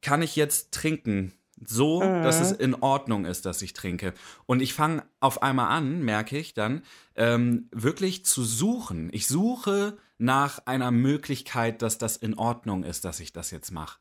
kann 0.00 0.22
ich 0.22 0.36
jetzt 0.36 0.70
trinken? 0.70 1.32
So, 1.66 2.00
mhm. 2.00 2.22
dass 2.22 2.40
es 2.40 2.52
in 2.52 2.76
Ordnung 2.76 3.24
ist, 3.24 3.46
dass 3.46 3.62
ich 3.62 3.72
trinke. 3.72 4.14
Und 4.46 4.62
ich 4.62 4.74
fange 4.74 5.02
auf 5.18 5.42
einmal 5.42 5.76
an, 5.76 6.02
merke 6.04 6.38
ich 6.38 6.54
dann, 6.54 6.82
ähm, 7.16 7.68
wirklich 7.72 8.24
zu 8.24 8.44
suchen. 8.44 9.08
Ich 9.12 9.26
suche 9.26 9.98
nach 10.18 10.60
einer 10.66 10.92
Möglichkeit, 10.92 11.82
dass 11.82 11.98
das 11.98 12.16
in 12.16 12.34
Ordnung 12.34 12.84
ist, 12.84 13.04
dass 13.04 13.18
ich 13.18 13.32
das 13.32 13.50
jetzt 13.50 13.72
mache. 13.72 13.98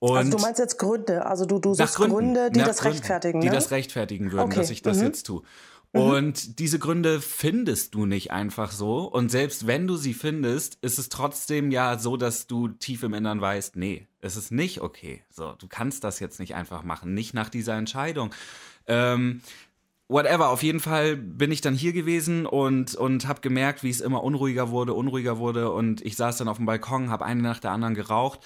Und 0.00 0.16
also 0.16 0.30
du 0.30 0.38
meinst 0.38 0.58
jetzt 0.58 0.78
Gründe, 0.78 1.26
also 1.26 1.44
du, 1.44 1.58
du 1.58 1.74
suchst 1.74 1.94
Gründen, 1.94 2.14
Gründe, 2.14 2.50
die 2.50 2.60
das 2.60 2.78
Gründen, 2.78 2.96
rechtfertigen, 2.96 3.38
ne? 3.38 3.44
Die 3.44 3.50
das 3.50 3.70
rechtfertigen 3.70 4.32
würden, 4.32 4.46
okay. 4.46 4.56
dass 4.56 4.70
ich 4.70 4.80
das 4.80 4.96
mhm. 4.96 5.04
jetzt 5.04 5.24
tue. 5.24 5.42
Mhm. 5.92 6.00
Und 6.00 6.58
diese 6.58 6.78
Gründe 6.78 7.20
findest 7.20 7.94
du 7.94 8.06
nicht 8.06 8.30
einfach 8.30 8.72
so. 8.72 9.04
Und 9.04 9.30
selbst 9.30 9.66
wenn 9.66 9.86
du 9.86 9.96
sie 9.96 10.14
findest, 10.14 10.78
ist 10.80 10.98
es 10.98 11.10
trotzdem 11.10 11.70
ja 11.70 11.98
so, 11.98 12.16
dass 12.16 12.46
du 12.46 12.68
tief 12.68 13.02
im 13.02 13.12
Innern 13.12 13.42
weißt, 13.42 13.76
nee, 13.76 14.08
es 14.20 14.36
ist 14.36 14.52
nicht 14.52 14.80
okay. 14.80 15.22
So, 15.28 15.52
du 15.52 15.68
kannst 15.68 16.02
das 16.02 16.18
jetzt 16.18 16.40
nicht 16.40 16.54
einfach 16.54 16.82
machen, 16.82 17.12
nicht 17.12 17.34
nach 17.34 17.50
dieser 17.50 17.74
Entscheidung. 17.74 18.30
Ähm, 18.86 19.42
whatever, 20.08 20.48
auf 20.48 20.62
jeden 20.62 20.80
Fall 20.80 21.16
bin 21.16 21.52
ich 21.52 21.60
dann 21.60 21.74
hier 21.74 21.92
gewesen 21.92 22.46
und, 22.46 22.94
und 22.94 23.28
habe 23.28 23.42
gemerkt, 23.42 23.82
wie 23.82 23.90
es 23.90 24.00
immer 24.00 24.24
unruhiger 24.24 24.70
wurde, 24.70 24.94
unruhiger 24.94 25.36
wurde. 25.36 25.70
Und 25.70 26.00
ich 26.00 26.16
saß 26.16 26.38
dann 26.38 26.48
auf 26.48 26.56
dem 26.56 26.64
Balkon, 26.64 27.10
habe 27.10 27.26
eine 27.26 27.42
nach 27.42 27.58
der 27.58 27.72
anderen 27.72 27.94
geraucht 27.94 28.40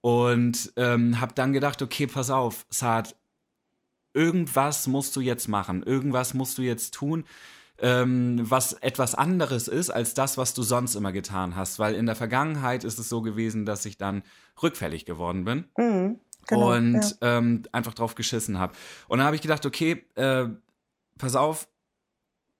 und 0.00 0.72
ähm, 0.76 1.20
habe 1.20 1.34
dann 1.34 1.52
gedacht, 1.52 1.82
okay, 1.82 2.06
pass 2.06 2.30
auf, 2.30 2.66
Saad, 2.70 3.16
irgendwas 4.14 4.86
musst 4.86 5.14
du 5.16 5.20
jetzt 5.20 5.48
machen, 5.48 5.82
irgendwas 5.82 6.34
musst 6.34 6.58
du 6.58 6.62
jetzt 6.62 6.94
tun, 6.94 7.24
ähm, 7.80 8.40
was 8.42 8.72
etwas 8.74 9.14
anderes 9.14 9.68
ist 9.68 9.90
als 9.90 10.14
das, 10.14 10.36
was 10.36 10.54
du 10.54 10.62
sonst 10.62 10.94
immer 10.96 11.12
getan 11.12 11.54
hast. 11.54 11.78
Weil 11.78 11.94
in 11.94 12.06
der 12.06 12.16
Vergangenheit 12.16 12.84
ist 12.84 12.98
es 12.98 13.08
so 13.08 13.22
gewesen, 13.22 13.66
dass 13.66 13.84
ich 13.84 13.98
dann 13.98 14.22
rückfällig 14.62 15.04
geworden 15.04 15.44
bin. 15.44 15.64
Mhm, 15.76 16.18
genau, 16.46 16.72
und 16.72 17.16
ja. 17.22 17.38
ähm, 17.38 17.62
einfach 17.72 17.94
drauf 17.94 18.14
geschissen 18.14 18.58
habe. 18.58 18.72
Und 19.06 19.18
dann 19.18 19.26
habe 19.26 19.36
ich 19.36 19.42
gedacht, 19.42 19.64
okay, 19.64 20.04
äh, 20.16 20.48
pass 21.18 21.36
auf, 21.36 21.68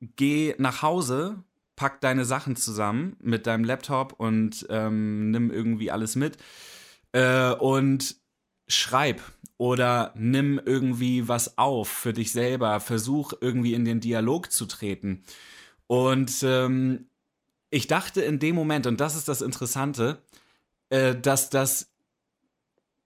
geh 0.00 0.54
nach 0.58 0.82
Hause, 0.82 1.42
pack 1.74 2.00
deine 2.00 2.24
Sachen 2.24 2.54
zusammen 2.54 3.16
mit 3.20 3.46
deinem 3.46 3.64
Laptop 3.64 4.12
und 4.12 4.66
ähm, 4.70 5.30
nimm 5.30 5.50
irgendwie 5.50 5.90
alles 5.90 6.14
mit 6.14 6.36
äh, 7.12 7.52
und 7.52 8.16
schreib 8.66 9.20
oder 9.56 10.12
nimm 10.16 10.60
irgendwie 10.64 11.26
was 11.28 11.58
auf 11.58 11.88
für 11.88 12.12
dich 12.12 12.32
selber, 12.32 12.80
versuch 12.80 13.32
irgendwie 13.40 13.74
in 13.74 13.84
den 13.84 14.00
Dialog 14.00 14.52
zu 14.52 14.66
treten. 14.66 15.24
Und 15.86 16.42
ähm, 16.42 17.08
ich 17.70 17.86
dachte 17.86 18.20
in 18.22 18.38
dem 18.38 18.54
Moment, 18.54 18.86
und 18.86 19.00
das 19.00 19.16
ist 19.16 19.28
das 19.28 19.42
Interessante, 19.42 20.22
äh, 20.90 21.14
dass 21.14 21.50
das 21.50 21.90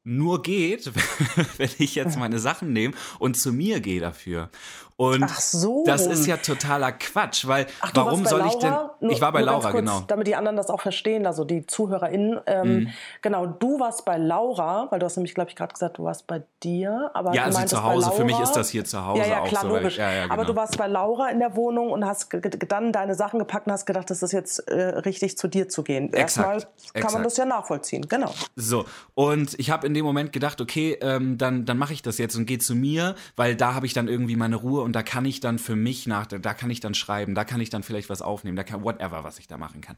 nur 0.04 0.42
geht, 0.42 0.92
wenn 1.56 1.70
ich 1.78 1.94
jetzt 1.94 2.18
meine 2.18 2.38
Sachen 2.38 2.72
nehme 2.72 2.94
und 3.18 3.36
zu 3.36 3.52
mir 3.52 3.80
gehe 3.80 4.00
dafür. 4.00 4.50
Und 4.96 5.24
Ach 5.24 5.40
so. 5.40 5.84
das 5.86 6.06
ist 6.06 6.26
ja 6.26 6.36
totaler 6.36 6.92
Quatsch, 6.92 7.46
weil 7.46 7.66
Ach, 7.80 7.90
warum 7.94 8.24
soll 8.26 8.44
ich 8.46 8.54
denn? 8.56 8.74
ich 9.10 9.20
war 9.20 9.32
bei 9.32 9.40
Laura, 9.40 9.70
kurz, 9.70 9.80
genau. 9.80 10.02
Damit 10.06 10.26
die 10.26 10.36
anderen 10.36 10.56
das 10.56 10.68
auch 10.68 10.80
verstehen, 10.80 11.26
also 11.26 11.44
die 11.44 11.66
ZuhörerInnen. 11.66 12.40
Ähm, 12.46 12.74
mhm. 12.74 12.88
Genau, 13.22 13.46
du 13.46 13.80
warst 13.80 14.04
bei 14.04 14.18
Laura, 14.18 14.88
weil 14.90 14.98
du 14.98 15.06
hast 15.06 15.16
nämlich, 15.16 15.34
glaube 15.34 15.50
ich, 15.50 15.56
gerade 15.56 15.72
gesagt, 15.72 15.98
du 15.98 16.04
warst 16.04 16.26
bei 16.26 16.42
dir. 16.62 17.10
Aber 17.14 17.34
ja, 17.34 17.44
also 17.44 17.64
zu 17.64 17.82
Hause. 17.82 18.06
Laura, 18.06 18.16
Für 18.16 18.24
mich 18.24 18.38
ist 18.38 18.52
das 18.52 18.70
hier 18.70 18.84
zu 18.84 19.04
Hause 19.04 19.22
ja, 19.22 19.26
ja, 19.26 19.40
auch 19.40 19.48
klar, 19.48 19.62
so. 19.62 19.68
Logisch. 19.68 19.98
Ja, 19.98 20.12
ja, 20.12 20.22
genau. 20.24 20.34
Aber 20.34 20.44
du 20.44 20.54
warst 20.54 20.76
bei 20.76 20.86
Laura 20.86 21.28
in 21.30 21.38
der 21.38 21.56
Wohnung 21.56 21.90
und 21.90 22.04
hast 22.06 22.28
dann 22.68 22.92
deine 22.92 23.14
Sachen 23.14 23.38
gepackt 23.38 23.66
und 23.66 23.72
hast 23.72 23.86
gedacht, 23.86 24.10
das 24.10 24.22
ist 24.22 24.32
jetzt 24.32 24.58
äh, 24.68 24.98
richtig, 24.98 25.38
zu 25.38 25.48
dir 25.48 25.68
zu 25.68 25.82
gehen. 25.82 26.12
Erstmal 26.12 26.60
kann 26.60 26.68
exakt. 26.94 27.14
man 27.14 27.22
das 27.22 27.36
ja 27.36 27.44
nachvollziehen, 27.44 28.06
genau. 28.08 28.32
So, 28.56 28.84
und 29.14 29.58
ich 29.58 29.70
habe 29.70 29.86
in 29.86 29.94
dem 29.94 30.04
Moment 30.04 30.32
gedacht, 30.32 30.60
okay, 30.60 30.98
ähm, 31.00 31.38
dann, 31.38 31.64
dann 31.64 31.78
mache 31.78 31.92
ich 31.92 32.02
das 32.02 32.18
jetzt 32.18 32.36
und 32.36 32.46
gehe 32.46 32.58
zu 32.58 32.74
mir, 32.74 33.14
weil 33.36 33.56
da 33.56 33.74
habe 33.74 33.86
ich 33.86 33.94
dann 33.94 34.08
irgendwie 34.08 34.36
meine 34.36 34.56
Ruhe 34.56 34.81
und 34.82 34.92
da 34.92 35.02
kann 35.02 35.24
ich 35.24 35.40
dann 35.40 35.58
für 35.58 35.76
mich 35.76 36.06
nach, 36.06 36.26
da 36.26 36.54
kann 36.54 36.70
ich 36.70 36.80
dann 36.80 36.94
schreiben, 36.94 37.34
da 37.34 37.44
kann 37.44 37.60
ich 37.60 37.70
dann 37.70 37.82
vielleicht 37.82 38.10
was 38.10 38.22
aufnehmen, 38.22 38.56
da 38.56 38.64
kann 38.64 38.82
whatever, 38.82 39.24
was 39.24 39.38
ich 39.38 39.46
da 39.46 39.56
machen 39.56 39.80
kann. 39.80 39.96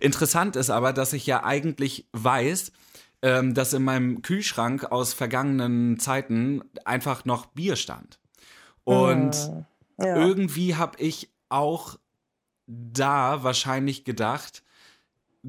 Interessant 0.00 0.56
ist 0.56 0.70
aber, 0.70 0.92
dass 0.92 1.12
ich 1.12 1.26
ja 1.26 1.44
eigentlich 1.44 2.06
weiß, 2.12 2.72
ähm, 3.22 3.54
dass 3.54 3.72
in 3.72 3.84
meinem 3.84 4.22
Kühlschrank 4.22 4.84
aus 4.84 5.14
vergangenen 5.14 5.98
Zeiten 5.98 6.62
einfach 6.84 7.24
noch 7.24 7.46
Bier 7.46 7.76
stand. 7.76 8.18
Und 8.84 9.34
hm, 9.34 9.64
ja. 9.98 10.16
irgendwie 10.16 10.76
habe 10.76 10.98
ich 10.98 11.30
auch 11.48 11.98
da 12.66 13.42
wahrscheinlich 13.42 14.04
gedacht, 14.04 14.63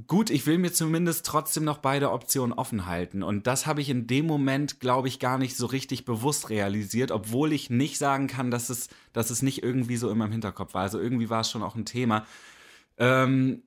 gut, 0.08 0.30
ich 0.30 0.46
will 0.46 0.58
mir 0.58 0.74
zumindest 0.74 1.26
trotzdem 1.26 1.64
noch 1.64 1.78
beide 1.78 2.12
Optionen 2.12 2.54
offen 2.54 2.86
halten. 2.86 3.24
Und 3.24 3.48
das 3.48 3.66
habe 3.66 3.82
ich 3.82 3.90
in 3.90 4.08
dem 4.08 4.26
Moment, 4.26 4.80
glaube 4.80 5.08
ich, 5.08 5.20
gar 5.20 5.38
nicht 5.38 5.56
so 5.56 5.66
richtig 5.66 6.06
bewusst 6.06 6.50
realisiert, 6.50 7.12
obwohl 7.12 7.54
ich 7.54 7.70
nicht 7.70 7.98
sagen 7.98 8.28
kann, 8.28 8.52
dass 8.52 8.70
es, 8.70 8.90
dass 9.14 9.30
es 9.30 9.42
nicht 9.42 9.64
irgendwie 9.64 9.98
so 9.98 10.10
in 10.10 10.18
meinem 10.18 10.34
Hinterkopf 10.34 10.74
war. 10.74 10.82
Also 10.82 11.00
irgendwie 11.00 11.30
war 11.30 11.42
es 11.42 11.50
schon 11.50 11.64
auch 11.64 11.76
ein 11.76 11.86
Thema. 11.86 12.26
Ähm, 12.98 13.64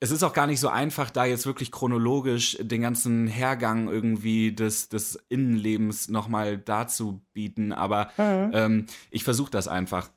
es 0.00 0.10
ist 0.10 0.22
auch 0.22 0.32
gar 0.32 0.46
nicht 0.46 0.60
so 0.60 0.68
einfach, 0.68 1.10
da 1.10 1.24
jetzt 1.24 1.46
wirklich 1.46 1.72
chronologisch 1.72 2.56
den 2.60 2.82
ganzen 2.82 3.26
Hergang 3.26 3.88
irgendwie 3.88 4.52
des, 4.52 4.88
des 4.88 5.18
Innenlebens 5.28 6.08
nochmal 6.08 6.56
darzubieten, 6.56 7.72
aber 7.72 8.10
mhm. 8.16 8.50
ähm, 8.52 8.86
ich 9.10 9.24
versuche 9.24 9.50
das 9.50 9.66
einfach. 9.66 10.08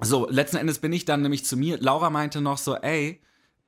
So, 0.00 0.28
letzten 0.30 0.58
Endes 0.58 0.78
bin 0.78 0.92
ich 0.92 1.04
dann 1.04 1.22
nämlich 1.22 1.44
zu 1.44 1.56
mir. 1.56 1.78
Laura 1.80 2.08
meinte 2.08 2.40
noch 2.40 2.56
so, 2.56 2.76
ey, 2.76 3.20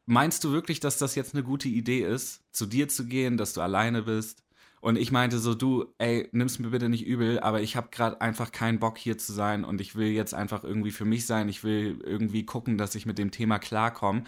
meinst 0.06 0.44
du 0.44 0.52
wirklich, 0.52 0.80
dass 0.80 0.98
das 0.98 1.14
jetzt 1.14 1.34
eine 1.34 1.44
gute 1.44 1.68
Idee 1.68 2.00
ist, 2.02 2.42
zu 2.52 2.66
dir 2.66 2.88
zu 2.88 3.06
gehen, 3.06 3.36
dass 3.36 3.52
du 3.52 3.60
alleine 3.60 4.02
bist? 4.02 4.42
Und 4.80 4.96
ich 4.96 5.12
meinte 5.12 5.38
so, 5.38 5.54
du, 5.54 5.86
ey, 5.98 6.28
nimm's 6.32 6.58
mir 6.58 6.70
bitte 6.70 6.88
nicht 6.88 7.06
übel, 7.06 7.38
aber 7.38 7.62
ich 7.62 7.76
habe 7.76 7.88
gerade 7.92 8.20
einfach 8.20 8.50
keinen 8.50 8.80
Bock 8.80 8.98
hier 8.98 9.16
zu 9.16 9.32
sein 9.32 9.64
und 9.64 9.80
ich 9.80 9.94
will 9.94 10.08
jetzt 10.08 10.34
einfach 10.34 10.64
irgendwie 10.64 10.90
für 10.90 11.04
mich 11.04 11.24
sein. 11.24 11.48
Ich 11.48 11.62
will 11.62 12.00
irgendwie 12.04 12.44
gucken, 12.44 12.78
dass 12.78 12.96
ich 12.96 13.06
mit 13.06 13.16
dem 13.16 13.30
Thema 13.30 13.60
klarkomme. 13.60 14.24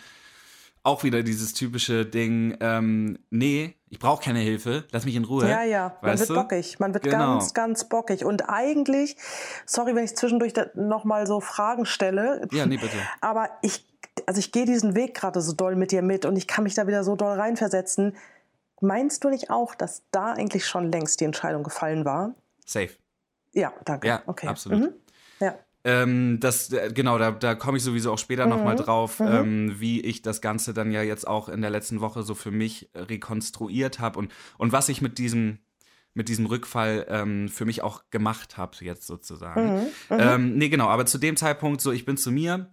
Auch 0.85 1.03
wieder 1.03 1.23
dieses 1.23 1.55
typische 1.55 2.05
Ding, 2.05 2.57
ähm, 2.61 3.19
nee, 3.31 3.75
ich 3.89 3.99
brauche 3.99 4.23
keine 4.23 4.41
Hilfe, 4.41 4.85
lass 4.93 5.05
mich 5.07 5.17
in 5.17 5.25
Ruhe. 5.25 5.49
Ja, 5.49 5.65
ja, 5.65 5.97
man 6.03 6.19
wird 6.19 6.29
du? 6.31 6.35
bockig. 6.35 6.79
Man 6.79 6.93
wird 6.93 7.05
Genau. 7.05 7.19
ganz, 7.39 7.55
ganz 7.55 7.89
bockig. 7.89 8.25
Und 8.25 8.49
eigentlich, 8.49 9.17
sorry, 9.67 9.95
wenn 9.95 10.05
ich 10.05 10.15
zwischendurch 10.15 10.53
nochmal 10.75 11.27
so 11.27 11.41
Fragen 11.41 11.87
stelle, 11.87 12.47
Ja, 12.53 12.67
nee, 12.67 12.77
bitte. 12.77 12.97
aber 13.23 13.49
ich, 13.63 13.87
also 14.27 14.39
ich 14.39 14.53
gehe 14.53 14.67
diesen 14.67 14.95
Weg 14.95 15.15
gerade 15.15 15.41
so 15.41 15.55
doll 15.55 15.75
mit 15.75 15.91
dir 15.91 16.03
mit 16.03 16.27
und 16.27 16.37
ich 16.37 16.47
kann 16.47 16.65
mich 16.65 16.75
da 16.75 16.87
wieder 16.87 17.03
so 17.03 17.17
doll 17.17 17.39
reinversetzen. 17.39 18.15
Meinst 18.81 19.25
du 19.25 19.31
nicht 19.31 19.49
auch, 19.49 19.75
dass 19.75 20.03
da 20.11 20.33
eigentlich 20.35 20.67
schon 20.67 20.93
längst 20.93 21.19
die 21.21 21.25
Entscheidung 21.25 21.63
gefallen 21.63 22.05
war? 22.05 22.35
Safe. 22.67 22.91
Ja, 23.53 23.73
danke. 23.87 24.09
Ja, 24.09 24.23
okay. 24.27 24.49
absolut. 24.49 24.81
Mhm. 24.81 24.93
Ja. 25.41 25.55
Ähm, 25.87 26.41
das, 26.41 26.73
äh, 26.73 26.91
genau, 26.95 27.19
da, 27.19 27.31
da 27.31 27.55
komme 27.55 27.77
ich 27.77 27.85
sowieso 27.85 28.11
auch 28.13 28.19
später 28.19 28.47
noch 28.47 28.57
nochmal 28.57 28.77
drauf, 28.77 29.21
ähm, 29.21 29.79
wie 29.79 30.01
ich 30.01 30.23
das 30.23 30.41
Ganze 30.41 30.73
dann 30.73 30.91
ja 30.91 31.03
jetzt 31.03 31.27
auch 31.27 31.51
in 31.51 31.61
der 31.61 31.71
letzten 31.71 32.01
Woche 32.01 32.23
so 32.23 32.35
für 32.35 32.51
mich 32.51 32.89
rekonstruiert 32.95 33.99
habe 34.01 34.19
und, 34.19 34.33
und 34.57 34.73
was 34.73 34.89
ich 34.89 35.03
mit 35.03 35.19
diesem, 35.19 35.59
mit 36.15 36.29
diesem 36.29 36.47
Rückfall 36.47 37.07
ähm, 37.11 37.49
für 37.51 37.67
mich 37.67 37.83
auch 37.83 38.05
gemacht 38.11 38.57
habe, 38.57 38.77
jetzt 38.81 39.07
sozusagen. 39.07 39.87
Ähm, 40.09 40.57
nee, 40.57 40.71
genau, 40.71 40.89
aber 40.89 41.05
zu 41.05 41.19
dem 41.19 41.37
Zeitpunkt, 41.37 41.83
so 41.83 41.93
ich 41.93 42.07
bin 42.07 42.17
zu 42.17 42.33
mir, 42.33 42.71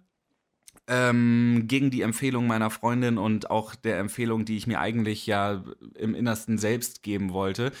ähm, 0.88 1.64
gegen 1.66 1.90
die 1.90 2.02
Empfehlung 2.02 2.46
meiner 2.46 2.70
Freundin 2.70 3.18
und 3.18 3.50
auch 3.50 3.74
der 3.74 3.98
Empfehlung, 3.98 4.44
die 4.44 4.56
ich 4.56 4.66
mir 4.66 4.80
eigentlich 4.80 5.26
ja 5.26 5.62
im 5.96 6.14
Innersten 6.14 6.58
selbst 6.58 7.02
geben 7.02 7.32
wollte. 7.32 7.72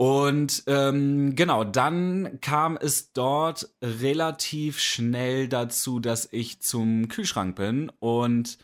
Und 0.00 0.62
ähm, 0.66 1.36
genau, 1.36 1.62
dann 1.62 2.40
kam 2.40 2.78
es 2.78 3.12
dort 3.12 3.68
relativ 3.82 4.78
schnell 4.78 5.46
dazu, 5.46 6.00
dass 6.00 6.26
ich 6.32 6.62
zum 6.62 7.08
Kühlschrank 7.08 7.54
bin 7.54 7.92
und 7.98 8.56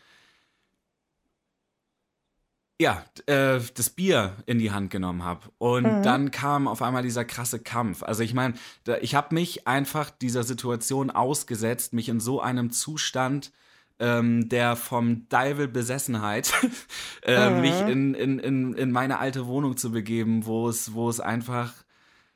ja, 2.80 3.05
äh, 3.26 3.61
das 3.74 3.91
Bier 3.91 4.34
in 4.47 4.59
die 4.59 4.70
Hand 4.70 4.91
genommen 4.91 5.24
habe. 5.24 5.51
Und 5.59 5.84
dann 5.84 6.30
kam 6.30 6.66
auf 6.66 6.80
einmal 6.80 7.03
dieser 7.03 7.26
krasse 7.26 7.59
Kampf. 7.59 8.03
Also 8.03 8.22
ich 8.22 8.32
meine, 8.32 8.55
ich 9.03 9.14
habe 9.14 9.34
mich 9.34 9.68
einfach 9.68 10.09
dieser 10.09 10.43
Situation 10.43 11.11
ausgesetzt, 11.11 11.93
mich 11.93 12.09
in 12.09 12.18
so 12.18 12.41
einem 12.41 12.70
Zustand 12.70 13.53
ähm, 13.99 14.49
der 14.49 14.76
vom 14.76 15.28
Deivel 15.28 15.68
Besessenheit 15.68 16.53
äh, 17.22 17.51
mich 17.51 17.80
in, 17.80 18.14
in, 18.14 18.38
in, 18.38 18.74
in 18.74 18.92
meine 18.92 19.18
alte 19.18 19.47
Wohnung 19.47 19.76
zu 19.76 19.90
begeben, 19.90 20.47
wo 20.47 20.68
es, 20.68 20.92
wo 20.94 21.09
es 21.09 21.20
einfach 21.20 21.72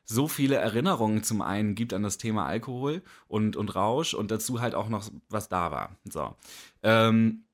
so 0.04 0.26
viele 0.26 0.56
Erinnerungen 0.56 1.22
zum 1.22 1.40
einen 1.40 1.74
gibt 1.74 1.92
an 1.92 2.02
das 2.02 2.18
Thema 2.18 2.46
Alkohol 2.46 3.02
und, 3.28 3.56
und 3.56 3.74
Rausch 3.76 4.14
und 4.14 4.30
dazu 4.30 4.60
halt 4.60 4.74
auch 4.74 4.88
noch 4.88 5.08
was 5.28 5.48
da 5.48 5.70
war. 5.70 5.96
So. 6.10 6.34
Ähm, 6.82 7.44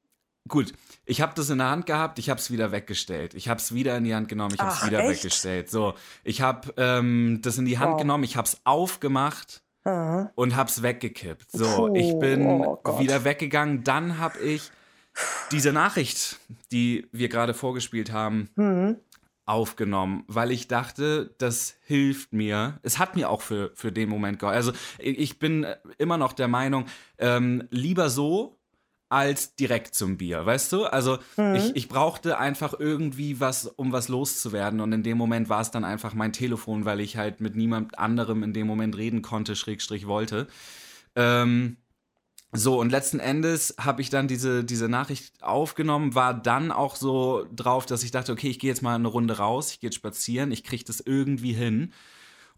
gut, 0.48 0.72
ich 1.04 1.20
habe 1.20 1.34
das 1.34 1.50
in 1.50 1.59
der 1.59 1.68
Hand 1.68 1.84
gehabt, 1.84 2.18
ich 2.18 2.30
habe 2.30 2.40
es 2.40 2.50
wieder 2.50 2.72
weggestellt. 2.72 3.34
Ich 3.34 3.48
habe 3.48 3.61
es 3.61 3.74
wieder 3.74 3.96
in 3.98 4.04
die 4.04 4.14
Hand 4.14 4.28
genommen, 4.28 4.54
ich 4.54 4.61
habe 4.61 4.72
es 4.72 4.86
wieder 4.86 5.00
echt? 5.00 5.24
weggestellt. 5.24 5.68
So, 5.70 5.94
ich 6.24 6.40
habe 6.40 6.72
ähm, 6.78 7.40
das 7.42 7.59
in 7.59 7.66
die 7.66 7.78
Hand 7.78 7.92
Wow. 7.92 8.00
genommen, 8.00 8.24
ich 8.24 8.36
habe 8.38 8.46
es 8.46 8.59
aufgemacht 8.64 9.62
Und 10.34 10.57
hab's 10.57 10.82
weggekippt. 10.82 11.51
So, 11.53 11.89
Puh, 11.89 11.95
ich 11.95 12.18
bin 12.18 12.47
oh 12.47 12.99
wieder 12.99 13.24
weggegangen. 13.24 13.84
Dann 13.84 14.18
hab 14.18 14.41
ich 14.41 14.70
diese 15.53 15.72
Nachricht, 15.72 16.39
die 16.72 17.07
wir 17.12 17.28
gerade 17.28 17.55
vorgespielt 17.55 18.12
haben, 18.12 18.51
Mhm. 18.57 18.97
aufgenommen, 19.47 20.24
weil 20.26 20.51
ich 20.51 20.66
dachte, 20.68 21.34
das 21.39 21.76
hilft 21.84 22.32
mir. 22.32 22.78
Es 22.82 22.99
hat 22.99 23.14
mir 23.14 23.30
auch 23.30 23.43
für, 23.43 23.70
für 23.74 23.93
den 23.93 24.09
Moment 24.09 24.39
geholfen. 24.41 24.57
Also 24.57 24.72
ich 24.99 25.18
ich 25.18 25.39
bin 25.39 25.64
immer 25.99 26.18
noch 26.18 26.32
der 26.32 26.49
Meinung, 26.49 26.87
ähm, 27.18 27.62
lieber 27.70 28.11
so 28.11 28.59
als 29.09 29.54
direkt 29.54 29.94
zum 29.94 30.16
Bier, 30.16 30.44
weißt 30.44 30.72
du? 30.72 30.84
Also 30.84 31.18
ich, 31.54 31.76
ich 31.76 31.88
brauchte 31.88 32.38
einfach 32.38 32.74
irgendwie 32.78 33.38
was, 33.38 33.66
um 33.66 33.92
was 33.92 34.09
loszuwerden 34.09 34.80
und 34.80 34.92
in 34.92 35.02
dem 35.02 35.16
Moment 35.16 35.48
war 35.48 35.61
es 35.61 35.70
dann 35.70 35.84
einfach 35.84 36.14
mein 36.14 36.32
Telefon, 36.32 36.84
weil 36.84 37.00
ich 37.00 37.16
halt 37.16 37.40
mit 37.40 37.54
niemand 37.54 37.98
anderem 37.98 38.42
in 38.42 38.52
dem 38.52 38.66
Moment 38.66 38.96
reden 38.96 39.22
konnte, 39.22 39.54
Schrägstrich 39.54 40.07
wollte. 40.09 40.48
Ähm, 41.14 41.76
so, 42.52 42.80
und 42.80 42.90
letzten 42.90 43.20
Endes 43.20 43.74
habe 43.78 44.00
ich 44.02 44.11
dann 44.11 44.28
diese, 44.28 44.64
diese 44.64 44.88
Nachricht 44.88 45.42
aufgenommen, 45.42 46.14
war 46.14 46.32
dann 46.32 46.72
auch 46.72 46.96
so 46.96 47.46
drauf, 47.54 47.86
dass 47.86 48.02
ich 48.02 48.12
dachte, 48.12 48.32
okay, 48.32 48.48
ich 48.48 48.59
gehe 48.59 48.70
jetzt 48.70 48.82
mal 48.82 48.94
eine 48.94 49.09
Runde 49.09 49.38
raus, 49.38 49.72
ich 49.72 49.80
gehe 49.80 49.88
jetzt 49.88 49.96
spazieren, 49.96 50.52
ich 50.52 50.64
kriege 50.64 50.84
das 50.84 51.00
irgendwie 51.00 51.52
hin. 51.52 51.92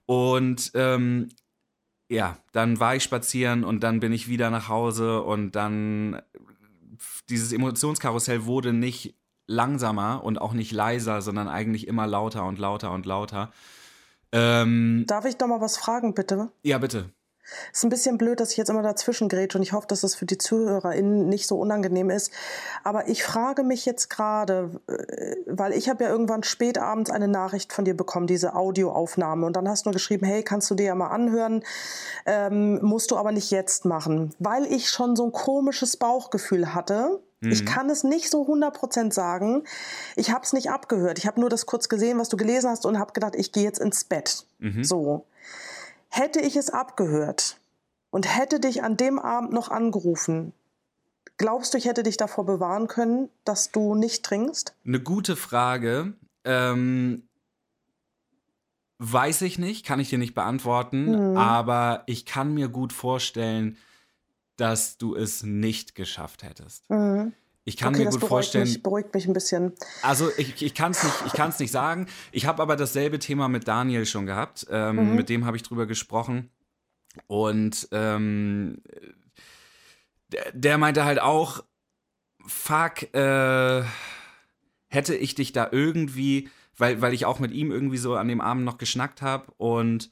Und 0.07 0.71
ähm, 0.75 1.29
ja, 2.11 2.39
dann 2.53 2.81
war 2.81 2.97
ich 2.97 3.03
spazieren 3.03 3.65
und 3.65 3.81
dann 3.81 4.01
bin 4.01 4.13
ich 4.13 4.29
wieder 4.29 4.51
nach 4.51 4.69
Hause 4.69 5.23
und 5.23 5.53
dann 5.53 6.23
dieses 7.29 7.53
Emotionskarussell 7.53 8.45
wurde 8.47 8.73
nicht 8.73 9.15
langsamer 9.47 10.23
und 10.25 10.41
auch 10.41 10.53
nicht 10.53 10.73
leiser, 10.73 11.23
sondern 11.23 11.49
eigentlich 11.49 11.87
immer 11.87 12.07
lauter 12.07 12.45
und 12.45 12.59
lauter 12.59 12.93
und 12.93 13.07
lauter. 13.07 13.51
Ähm, 14.33 15.05
Darf 15.07 15.25
ich 15.25 15.39
noch 15.39 15.49
mal 15.49 15.61
was 15.61 15.79
fragen, 15.79 16.15
bitte? 16.15 16.51
ja, 16.63 16.79
bitte. 16.79 17.11
Ist 17.73 17.85
ein 17.85 17.91
bisschen 17.91 18.19
blöd, 18.19 18.41
dass 18.41 18.53
ich 18.53 18.57
jetzt 18.57 18.69
immer 18.69 18.83
dazwischen 18.83 19.29
grätsche 19.29 19.59
und 19.59 19.63
ich 19.63 19.73
hoffe, 19.73 19.87
dass 19.87 20.01
das 20.03 20.15
für 20.15 20.27
die 20.27 20.39
ZuhörerInnen 20.39 21.29
nicht 21.29 21.47
so 21.47 21.59
unangenehm 21.59 22.11
ist. 22.11 22.33
Aber 22.85 23.09
ich 23.09 23.25
frage 23.25 23.63
mich 23.63 23.87
jetzt 23.87 24.11
gerade, 24.11 24.71
äh, 24.87 25.37
weil 25.47 25.73
ich 25.73 25.89
habe 25.89 26.05
ja 26.05 26.11
irgendwann 26.11 26.43
spät 26.43 26.79
abends 26.79 27.11
eine 27.11 27.29
Nachricht 27.29 27.73
von 27.73 27.85
dir 27.85 27.97
bekommen, 27.97 28.27
diese 28.27 28.55
Audioaufnahme. 28.55 29.47
Und 29.47 29.57
dann 29.57 29.69
hast 29.69 29.85
du 29.85 29.91
nur 29.91 29.95
geschrieben, 29.95 30.27
hey, 30.27 30.43
kannst 30.43 30.71
du 30.71 30.75
dir 30.75 30.87
ja 30.87 30.95
mal 30.95 31.09
anhören, 31.09 31.63
ähm, 32.27 32.83
musst 32.83 33.11
du 33.11 33.17
aber 33.17 33.33
nicht 33.33 33.51
jetzt 33.51 33.85
machen. 33.85 34.35
Weil 34.39 34.65
ich 34.67 34.91
schon 34.91 35.17
so 35.17 35.25
ein 35.25 35.33
komisches 35.33 35.97
Bauchgefühl 35.97 36.75
hatte. 36.75 37.21
Ich 37.41 37.65
kann 37.65 37.89
es 37.89 38.03
nicht 38.03 38.31
so 38.31 38.43
100% 38.43 39.13
sagen. 39.13 39.63
Ich 40.17 40.33
habe 40.33 40.43
es 40.43 40.53
nicht 40.53 40.71
abgehört. 40.71 41.19
Ich 41.19 41.27
habe 41.29 41.39
nur 41.39 41.49
das 41.49 41.67
kurz 41.67 41.89
gesehen, 41.89 42.19
was 42.19 42.29
du 42.29 42.37
gelesen 42.37 42.69
hast 42.69 42.85
und 42.85 42.99
habe 42.99 43.13
gedacht, 43.13 43.37
ich 43.37 43.53
gehe 43.53 43.63
jetzt 43.63 43.79
ins 43.79 44.03
Bett. 44.03 44.45
So. 44.83 45.25
Hätte 46.09 46.41
ich 46.41 46.57
es 46.57 46.71
abgehört 46.71 47.59
und 48.11 48.37
hätte 48.37 48.61
dich 48.61 48.83
an 48.83 48.97
dem 48.97 49.19
Abend 49.19 49.53
noch 49.53 49.69
angerufen, 49.71 50.53
glaubst 51.37 51.75
du, 51.75 51.79
ich 51.79 51.85
hätte 51.85 52.03
dich 52.03 52.17
davor 52.17 52.45
bewahren 52.47 52.89
können, 52.89 53.29
dass 53.45 53.71
du 53.71 53.95
nicht 53.95 54.25
trinkst? 54.25 54.75
Eine 54.85 55.01
gute 55.01 55.37
Frage. 55.37 56.15
Ähm, 56.45 57.23
weiß 58.99 59.43
ich 59.43 59.59
nicht, 59.59 59.85
kann 59.87 60.01
ich 60.01 60.09
dir 60.11 60.19
nicht 60.19 60.35
beantworten, 60.35 61.31
Mhm. 61.33 61.37
aber 61.37 62.03
ich 62.07 62.27
kann 62.27 62.55
mir 62.55 62.69
gut 62.69 62.93
vorstellen, 62.93 63.77
dass 64.57 64.99
du 64.99 65.15
es 65.15 65.45
nicht 65.45 65.95
geschafft 65.95 66.43
hättest. 66.43 66.85
Ich 67.69 67.77
kann 67.77 67.95
okay, 67.95 68.07
mir 68.07 68.11
gut 68.11 68.25
vorstellen, 68.25 68.65
mich, 68.65 68.83
beruhigt 68.83 69.13
mich 69.13 69.27
ein 69.27 69.35
bisschen. 69.35 69.75
also 70.01 70.31
ich, 70.39 70.63
ich 70.63 70.75
kann 70.75 70.93
es 70.93 71.05
nicht, 71.05 71.15
ich 71.27 71.33
kann's 71.35 71.59
nicht 71.59 71.71
sagen. 71.71 72.07
Ich 72.33 72.47
habe 72.47 72.63
aber 72.63 72.77
dasselbe 72.77 73.19
Thema 73.19 73.49
mit 73.49 73.69
Daniel 73.69 74.07
schon 74.07 74.25
gehabt. 74.25 74.67
Ähm, 74.71 75.15
Mit 75.15 75.29
dem 75.29 75.45
habe 75.45 75.59
ich 75.59 75.63
drüber 75.63 75.85
gesprochen. 75.85 76.49
Und 77.27 77.87
ähm, 77.93 78.81
der, 80.29 80.51
der 80.53 80.79
meinte 80.79 81.05
halt 81.05 81.21
auch, 81.21 81.63
fuck, 82.47 83.15
äh, 83.15 83.83
hätte 84.89 85.15
ich 85.15 85.35
dich 85.35 85.53
da 85.53 85.69
irgendwie, 85.71 86.49
weil, 86.79 87.03
weil 87.03 87.13
ich 87.13 87.27
auch 87.27 87.39
mit 87.39 87.53
ihm 87.53 87.71
irgendwie 87.71 87.99
so 87.99 88.15
an 88.15 88.29
dem 88.29 88.41
Abend 88.41 88.65
noch 88.65 88.79
geschnackt 88.79 89.21
habe 89.21 89.53
und, 89.59 90.11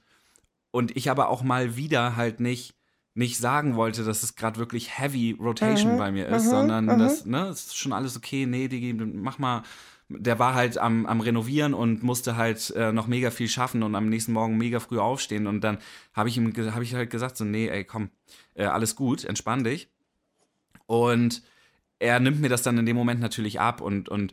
und 0.72 0.94
ich 0.94 1.10
aber 1.10 1.30
auch 1.30 1.42
mal 1.42 1.76
wieder 1.76 2.16
halt 2.16 2.38
nicht 2.38 2.74
nicht 3.16 3.38
sagen 3.38 3.76
wollte, 3.76 4.04
dass 4.04 4.22
es 4.22 4.36
gerade 4.36 4.58
wirklich 4.58 4.98
heavy 4.98 5.36
Rotation 5.40 5.96
bei 5.96 6.12
mir 6.12 6.28
ist, 6.28 6.50
sondern 6.50 6.86
das, 6.86 7.24
ne, 7.24 7.46
es 7.48 7.68
ist 7.68 7.78
schon 7.78 7.94
alles 7.94 8.14
okay, 8.16 8.44
nee, 8.44 8.68
Digi, 8.68 8.92
mach 8.92 9.38
mal. 9.38 9.62
Der 10.08 10.38
war 10.38 10.54
halt 10.54 10.78
am, 10.78 11.04
am 11.06 11.20
Renovieren 11.20 11.74
und 11.74 12.04
musste 12.04 12.36
halt 12.36 12.70
äh, 12.76 12.92
noch 12.92 13.08
mega 13.08 13.32
viel 13.32 13.48
schaffen 13.48 13.82
und 13.82 13.96
am 13.96 14.08
nächsten 14.08 14.32
Morgen 14.32 14.56
mega 14.56 14.78
früh 14.78 15.00
aufstehen. 15.00 15.48
Und 15.48 15.62
dann 15.62 15.78
habe 16.12 16.28
ich 16.28 16.36
ihm 16.36 16.52
hab 16.72 16.80
ich 16.80 16.94
halt 16.94 17.10
gesagt, 17.10 17.36
so, 17.36 17.44
nee, 17.44 17.66
ey, 17.66 17.82
komm, 17.82 18.10
äh, 18.54 18.66
alles 18.66 18.94
gut, 18.94 19.24
entspann 19.24 19.64
dich. 19.64 19.88
Und 20.84 21.42
er 21.98 22.20
nimmt 22.20 22.40
mir 22.40 22.50
das 22.50 22.62
dann 22.62 22.78
in 22.78 22.86
dem 22.86 22.94
Moment 22.94 23.20
natürlich 23.20 23.58
ab 23.58 23.80
und, 23.80 24.08
und 24.08 24.32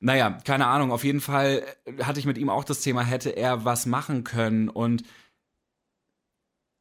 naja, 0.00 0.38
keine 0.44 0.66
Ahnung, 0.66 0.92
auf 0.92 1.02
jeden 1.02 1.20
Fall 1.20 1.64
hatte 2.02 2.20
ich 2.20 2.26
mit 2.26 2.38
ihm 2.38 2.50
auch 2.50 2.62
das 2.62 2.82
Thema, 2.82 3.02
hätte 3.02 3.30
er 3.30 3.64
was 3.64 3.86
machen 3.86 4.22
können 4.22 4.68
und 4.68 5.02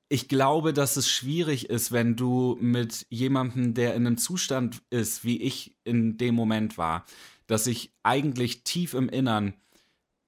ich 0.10 0.28
glaube, 0.28 0.74
dass 0.74 0.95
es 0.95 1.10
schwierig 1.10 1.70
ist, 1.70 1.91
wenn 1.91 2.16
du 2.16 2.58
mit 2.62 3.05
jemandem, 3.10 3.74
der 3.74 3.93
in 3.95 4.08
einem 4.08 4.18
Zustand 4.18 4.82
ist, 4.89 5.24
wie 5.24 5.41
ich 5.41 5.76
in 5.84 6.18
dem 6.18 6.36
Moment 6.36 6.78
war, 6.78 7.05
dass 7.47 7.68
ich 7.68 7.91
eigentlich 8.03 8.64
tief 8.64 8.93
im 8.93 9.10
Innern 9.10 9.53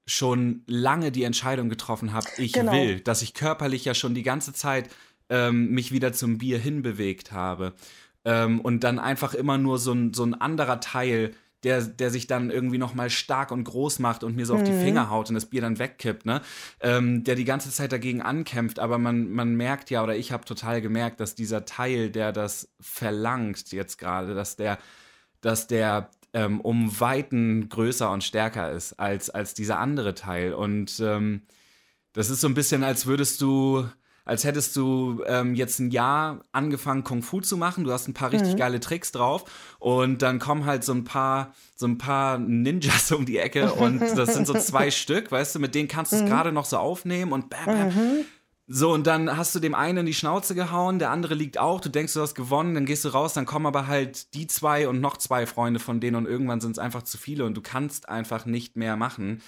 schon 0.06 0.62
lange 0.66 1.12
die 1.12 1.24
Entscheidung 1.24 1.68
getroffen 1.68 2.12
habe, 2.12 2.26
ich 2.36 2.52
Genau. 2.52 2.72
will, 2.72 3.00
dass 3.00 3.22
ich 3.22 3.32
körperlich 3.32 3.84
ja 3.84 3.94
schon 3.94 4.14
die 4.14 4.22
ganze 4.22 4.52
Zeit 4.52 4.90
ähm, 5.28 5.70
mich 5.70 5.92
wieder 5.92 6.12
zum 6.12 6.38
Bier 6.38 6.58
hinbewegt 6.58 7.32
habe. 7.32 7.74
Ähm, 8.24 8.60
und 8.60 8.84
dann 8.84 8.98
einfach 8.98 9.32
immer 9.34 9.56
nur 9.56 9.78
so 9.78 9.92
ein, 9.92 10.12
so 10.12 10.24
ein 10.24 10.34
anderer 10.34 10.80
Teil, 10.80 11.34
der, 11.64 11.82
der 11.82 12.10
sich 12.10 12.26
dann 12.26 12.50
irgendwie 12.50 12.78
nochmal 12.78 13.10
stark 13.10 13.50
und 13.50 13.64
groß 13.64 13.98
macht 13.98 14.24
und 14.24 14.36
mir 14.36 14.46
so 14.46 14.54
auf 14.54 14.62
die 14.62 14.72
Finger 14.72 15.10
haut 15.10 15.28
und 15.28 15.34
das 15.34 15.46
Bier 15.46 15.60
dann 15.60 15.78
wegkippt, 15.78 16.24
ne? 16.24 16.40
Ähm, 16.80 17.24
der 17.24 17.34
die 17.34 17.44
ganze 17.44 17.70
Zeit 17.70 17.92
dagegen 17.92 18.22
ankämpft, 18.22 18.78
aber 18.78 18.98
man, 18.98 19.30
man 19.30 19.54
merkt 19.54 19.90
ja, 19.90 20.02
oder 20.02 20.16
ich 20.16 20.32
habe 20.32 20.44
total 20.44 20.80
gemerkt, 20.80 21.20
dass 21.20 21.34
dieser 21.34 21.64
Teil, 21.64 22.10
der 22.10 22.32
das 22.32 22.70
verlangt 22.80 23.72
jetzt 23.72 23.98
gerade, 23.98 24.34
dass 24.34 24.56
der, 24.56 24.78
dass 25.40 25.66
der 25.66 26.10
ähm, 26.32 26.60
um 26.60 27.00
Weiten 27.00 27.68
größer 27.68 28.10
und 28.10 28.24
stärker 28.24 28.70
ist 28.72 28.94
als, 28.94 29.30
als 29.30 29.54
dieser 29.54 29.78
andere 29.78 30.14
Teil. 30.14 30.54
Und 30.54 31.00
ähm, 31.00 31.42
das 32.12 32.30
ist 32.30 32.40
so 32.40 32.48
ein 32.48 32.54
bisschen, 32.54 32.84
als 32.84 33.06
würdest 33.06 33.40
du, 33.40 33.86
als 34.30 34.44
hättest 34.44 34.76
du 34.76 35.24
ähm, 35.26 35.56
jetzt 35.56 35.80
ein 35.80 35.90
Jahr 35.90 36.44
angefangen, 36.52 37.02
Kung 37.02 37.20
Fu 37.20 37.40
zu 37.40 37.56
machen. 37.56 37.82
Du 37.82 37.90
hast 37.90 38.06
ein 38.06 38.14
paar 38.14 38.30
richtig 38.30 38.52
mhm. 38.52 38.58
geile 38.58 38.78
Tricks 38.78 39.10
drauf 39.10 39.42
und 39.80 40.22
dann 40.22 40.38
kommen 40.38 40.66
halt 40.66 40.84
so 40.84 40.92
ein 40.92 41.02
paar, 41.02 41.52
so 41.74 41.88
ein 41.88 41.98
paar 41.98 42.38
Ninjas 42.38 43.10
um 43.16 43.26
die 43.26 43.38
Ecke 43.38 43.72
und 43.72 44.00
das 44.00 44.34
sind 44.34 44.46
so 44.46 44.54
zwei 44.54 44.90
Stück, 44.92 45.32
weißt 45.32 45.56
du, 45.56 45.58
mit 45.58 45.74
denen 45.74 45.88
kannst 45.88 46.12
du 46.12 46.16
es 46.16 46.22
mhm. 46.22 46.28
gerade 46.28 46.52
noch 46.52 46.64
so 46.64 46.76
aufnehmen 46.76 47.32
und 47.32 47.50
bam, 47.50 47.66
bam. 47.66 47.86
Mhm. 47.88 48.24
So, 48.68 48.92
und 48.92 49.08
dann 49.08 49.36
hast 49.36 49.52
du 49.56 49.58
dem 49.58 49.74
einen 49.74 49.98
in 49.98 50.06
die 50.06 50.14
Schnauze 50.14 50.54
gehauen, 50.54 51.00
der 51.00 51.10
andere 51.10 51.34
liegt 51.34 51.58
auch, 51.58 51.80
du 51.80 51.88
denkst, 51.88 52.14
du 52.14 52.20
hast 52.20 52.36
gewonnen, 52.36 52.76
dann 52.76 52.86
gehst 52.86 53.04
du 53.04 53.08
raus, 53.08 53.34
dann 53.34 53.46
kommen 53.46 53.66
aber 53.66 53.88
halt 53.88 54.32
die 54.34 54.46
zwei 54.46 54.86
und 54.86 55.00
noch 55.00 55.16
zwei 55.16 55.44
Freunde 55.44 55.80
von 55.80 55.98
denen 55.98 56.14
und 56.14 56.26
irgendwann 56.26 56.60
sind 56.60 56.70
es 56.70 56.78
einfach 56.78 57.02
zu 57.02 57.18
viele 57.18 57.44
und 57.46 57.56
du 57.56 57.62
kannst 57.62 58.08
einfach 58.08 58.46
nicht 58.46 58.76
mehr 58.76 58.94
machen. 58.94 59.42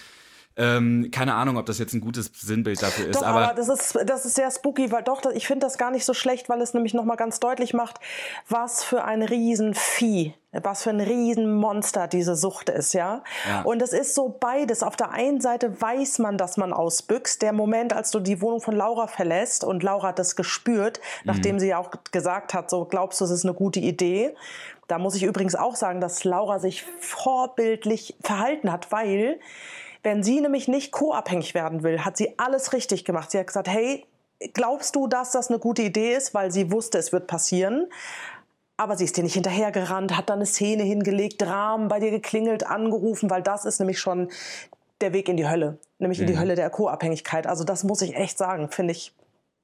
Ähm, 0.57 1.11
keine 1.11 1.35
Ahnung, 1.35 1.57
ob 1.57 1.67
das 1.67 1.79
jetzt 1.79 1.95
ein 1.95 2.01
gutes 2.01 2.31
Sinnbild 2.35 2.83
dafür 2.83 3.09
ist. 3.09 3.17
Doch, 3.17 3.27
aber, 3.27 3.49
aber 3.49 3.55
das, 3.55 3.69
ist, 3.69 3.99
das 4.07 4.25
ist 4.25 4.35
sehr 4.35 4.51
spooky, 4.51 4.93
weil 4.93 5.03
doch, 5.03 5.23
ich 5.33 5.47
finde 5.47 5.67
das 5.67 5.79
gar 5.79 5.91
nicht 5.91 6.05
so 6.05 6.15
schlecht, 6.15 6.49
weil 6.49 6.61
es 6.61 6.75
nämlich 6.75 6.95
nochmal 6.95 7.17
ganz 7.17 7.41
deutlich 7.41 7.75
macht, 7.75 8.01
was 8.49 8.85
für 8.85 9.05
ein 9.05 9.23
Riesenvieh 9.23 10.35
was 10.53 10.83
für 10.83 10.91
ein 10.91 11.01
Riesenmonster 11.01 12.09
diese 12.09 12.37
Sucht 12.37 12.69
ist, 12.69 12.93
ja? 12.93 13.23
ja. 13.49 13.63
Und 13.63 13.81
es 13.81 13.95
ist 13.95 14.15
so 14.15 14.37
beides. 14.39 14.83
Auf 14.83 14.97
der 14.97 15.11
einen 15.11 15.41
Seite 15.41 15.81
weiß 15.81 16.19
man, 16.19 16.37
dass 16.37 16.59
man 16.59 16.75
ausbüchst. 16.75 17.41
Der 17.41 17.55
Moment, 17.55 17.95
als 17.95 18.11
du 18.11 18.21
die 18.21 18.43
Wohnung 18.43 18.61
von 18.61 18.77
Laura 18.77 19.07
verlässt 19.07 19.65
und 19.65 19.83
Laura 19.83 20.09
hat 20.09 20.19
das 20.19 20.37
gespürt, 20.37 20.99
mhm. 20.99 21.33
nachdem 21.33 21.59
sie 21.59 21.69
ja 21.69 21.79
auch 21.79 21.91
gesagt 22.11 22.53
hat, 22.53 22.69
so 22.69 22.85
glaubst 22.85 23.21
du, 23.21 23.25
es 23.25 23.31
ist 23.31 23.45
eine 23.47 23.55
gute 23.55 23.81
Idee. 23.81 24.35
Da 24.89 24.99
muss 24.99 25.15
ich 25.15 25.23
übrigens 25.23 25.55
auch 25.55 25.75
sagen, 25.75 26.03
dass 26.03 26.23
Laura 26.25 26.59
sich 26.59 26.85
vorbildlich 27.01 28.17
verhalten 28.21 28.71
hat, 28.71 28.93
weil 28.93 29.41
wenn 30.03 30.23
sie 30.23 30.41
nämlich 30.41 30.69
nicht 30.69 30.93
co-abhängig 30.93 31.55
werden 31.55 31.83
will, 31.83 32.05
hat 32.05 32.17
sie 32.17 32.39
alles 32.39 32.73
richtig 32.73 33.05
gemacht. 33.05 33.31
Sie 33.31 33.39
hat 33.39 33.47
gesagt, 33.47 33.69
hey, 33.69 34.05
glaubst 34.53 34.97
du, 34.97 35.07
dass 35.07 35.31
das 35.31 35.49
eine 35.49 35.59
gute 35.59 35.83
Idee 35.83 36.15
ist, 36.15 36.35
weil 36.35 36.51
sie 36.51 36.73
wusste, 36.73 36.99
es 36.99 37.13
wird 37.13 37.27
passieren. 37.27 37.87
Aber 38.77 38.97
sie 38.97 39.05
ist 39.05 39.17
dir 39.17 39.23
nicht 39.23 39.35
hinterhergerannt, 39.35 40.17
hat 40.17 40.29
dann 40.31 40.39
eine 40.39 40.47
Szene 40.47 40.83
hingelegt, 40.83 41.41
Dramen 41.41 41.89
bei 41.89 42.01
dir 42.01 42.11
geklingelt, 42.11 42.67
angerufen, 42.67 43.31
weil 43.31 43.43
das 43.43 43.65
ist 43.65 43.79
nämlich 43.79 44.01
schon 44.01 44.29
der 45.01 45.13
Weg 45.13 45.29
in 45.29 45.37
die 45.37 45.49
Hölle, 45.49 45.79
nämlich 45.99 46.21
in 46.21 46.27
die 46.27 46.33
mhm. 46.33 46.41
Hölle 46.41 46.55
der 46.55 46.71
Co-Abhängigkeit. 46.71 47.47
Also 47.47 47.65
das 47.65 47.85
muss 47.85 48.03
ich 48.03 48.17
echt 48.17 48.39
sagen, 48.39 48.71
finde 48.71 48.93
ich 48.93 49.15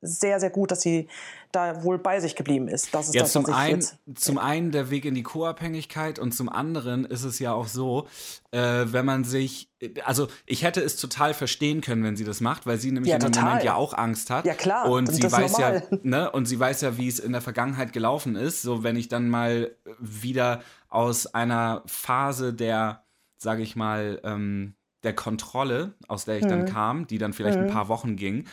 sehr, 0.00 0.38
sehr 0.38 0.50
gut, 0.50 0.70
dass 0.70 0.80
sie 0.80 1.08
da 1.50 1.82
wohl 1.82 1.98
bei 1.98 2.20
sich 2.20 2.36
geblieben 2.36 2.68
ist. 2.68 2.94
Das 2.94 3.08
ist 3.08 3.14
ja, 3.14 3.22
das, 3.22 3.32
zum, 3.32 3.46
ein, 3.46 3.82
zum 4.14 4.38
einen 4.38 4.70
der 4.70 4.90
Weg 4.90 5.04
in 5.04 5.14
die 5.14 5.22
Co-Abhängigkeit 5.22 6.18
und 6.18 6.32
zum 6.32 6.48
anderen 6.48 7.04
ist 7.04 7.24
es 7.24 7.38
ja 7.38 7.52
auch 7.52 7.66
so, 7.66 8.06
äh, 8.50 8.84
wenn 8.86 9.04
man 9.04 9.24
sich, 9.24 9.70
also 10.04 10.28
ich 10.46 10.62
hätte 10.62 10.80
es 10.80 10.96
total 10.96 11.34
verstehen 11.34 11.80
können, 11.80 12.04
wenn 12.04 12.16
sie 12.16 12.24
das 12.24 12.40
macht, 12.40 12.66
weil 12.66 12.78
sie 12.78 12.92
nämlich 12.92 13.10
ja, 13.10 13.16
in 13.16 13.32
dem 13.32 13.42
Moment 13.42 13.64
ja 13.64 13.74
auch 13.74 13.94
Angst 13.94 14.30
hat. 14.30 14.44
Ja 14.44 14.54
klar. 14.54 14.90
Und 14.90 15.06
sie 15.06 15.22
weiß 15.22 15.52
normal. 15.52 15.88
ja, 15.90 15.98
ne, 16.02 16.30
und 16.30 16.46
sie 16.46 16.60
weiß 16.60 16.82
ja, 16.82 16.98
wie 16.98 17.08
es 17.08 17.18
in 17.18 17.32
der 17.32 17.40
Vergangenheit 17.40 17.92
gelaufen 17.92 18.36
ist. 18.36 18.62
So, 18.62 18.82
wenn 18.82 18.96
ich 18.96 19.08
dann 19.08 19.28
mal 19.28 19.74
wieder 19.98 20.62
aus 20.88 21.26
einer 21.26 21.82
Phase 21.86 22.52
der, 22.52 23.04
sage 23.36 23.62
ich 23.62 23.74
mal, 23.74 24.20
ähm, 24.22 24.74
der 25.02 25.14
Kontrolle, 25.14 25.94
aus 26.08 26.24
der 26.24 26.38
ich 26.38 26.44
mhm. 26.44 26.48
dann 26.48 26.66
kam, 26.66 27.06
die 27.06 27.18
dann 27.18 27.32
vielleicht 27.32 27.58
mhm. 27.58 27.66
ein 27.66 27.70
paar 27.70 27.88
Wochen 27.88 28.16
ging, 28.16 28.46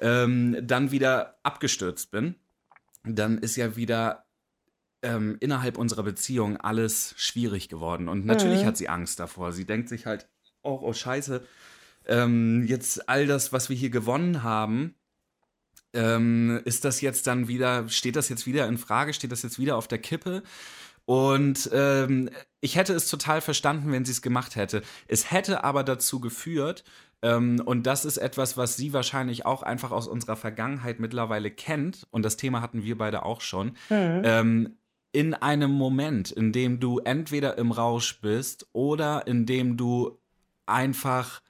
ähm, 0.00 0.56
dann 0.62 0.90
wieder 0.90 1.38
abgestürzt 1.42 2.10
bin, 2.10 2.34
dann 3.04 3.38
ist 3.38 3.56
ja 3.56 3.76
wieder 3.76 4.26
ähm, 5.02 5.36
innerhalb 5.40 5.78
unserer 5.78 6.02
Beziehung 6.02 6.56
alles 6.56 7.14
schwierig 7.16 7.68
geworden. 7.68 8.08
Und 8.08 8.26
natürlich 8.26 8.62
mhm. 8.62 8.66
hat 8.66 8.76
sie 8.76 8.88
Angst 8.88 9.20
davor. 9.20 9.52
Sie 9.52 9.64
denkt 9.64 9.88
sich 9.88 10.06
halt, 10.06 10.28
oh, 10.62 10.78
oh 10.82 10.92
Scheiße, 10.92 11.42
ähm, 12.06 12.64
jetzt 12.66 13.08
all 13.08 13.26
das, 13.26 13.52
was 13.52 13.68
wir 13.68 13.76
hier 13.76 13.90
gewonnen 13.90 14.42
haben, 14.42 14.94
ähm, 15.94 16.60
ist 16.64 16.84
das 16.84 17.00
jetzt 17.00 17.26
dann 17.26 17.48
wieder, 17.48 17.88
steht 17.88 18.16
das 18.16 18.28
jetzt 18.28 18.46
wieder 18.46 18.66
in 18.66 18.78
Frage, 18.78 19.14
steht 19.14 19.32
das 19.32 19.42
jetzt 19.42 19.58
wieder 19.58 19.76
auf 19.76 19.88
der 19.88 19.98
Kippe? 19.98 20.42
Und 21.08 21.70
ähm, 21.72 22.28
ich 22.60 22.76
hätte 22.76 22.92
es 22.92 23.08
total 23.08 23.40
verstanden, 23.40 23.92
wenn 23.92 24.04
sie 24.04 24.12
es 24.12 24.20
gemacht 24.20 24.56
hätte. 24.56 24.82
Es 25.06 25.30
hätte 25.30 25.64
aber 25.64 25.82
dazu 25.82 26.20
geführt, 26.20 26.84
ähm, 27.22 27.62
und 27.64 27.86
das 27.86 28.04
ist 28.04 28.18
etwas, 28.18 28.58
was 28.58 28.76
sie 28.76 28.92
wahrscheinlich 28.92 29.46
auch 29.46 29.62
einfach 29.62 29.90
aus 29.90 30.06
unserer 30.06 30.36
Vergangenheit 30.36 31.00
mittlerweile 31.00 31.50
kennt. 31.50 32.06
Und 32.10 32.26
das 32.26 32.36
Thema 32.36 32.60
hatten 32.60 32.84
wir 32.84 32.98
beide 32.98 33.24
auch 33.24 33.40
schon. 33.40 33.68
Mhm. 33.88 34.22
Ähm, 34.22 34.76
in 35.12 35.32
einem 35.32 35.70
Moment, 35.70 36.30
in 36.30 36.52
dem 36.52 36.78
du 36.78 36.98
entweder 36.98 37.56
im 37.56 37.72
Rausch 37.72 38.20
bist 38.20 38.68
oder 38.74 39.26
in 39.26 39.46
dem 39.46 39.78
du 39.78 40.18
einfach 40.66 41.40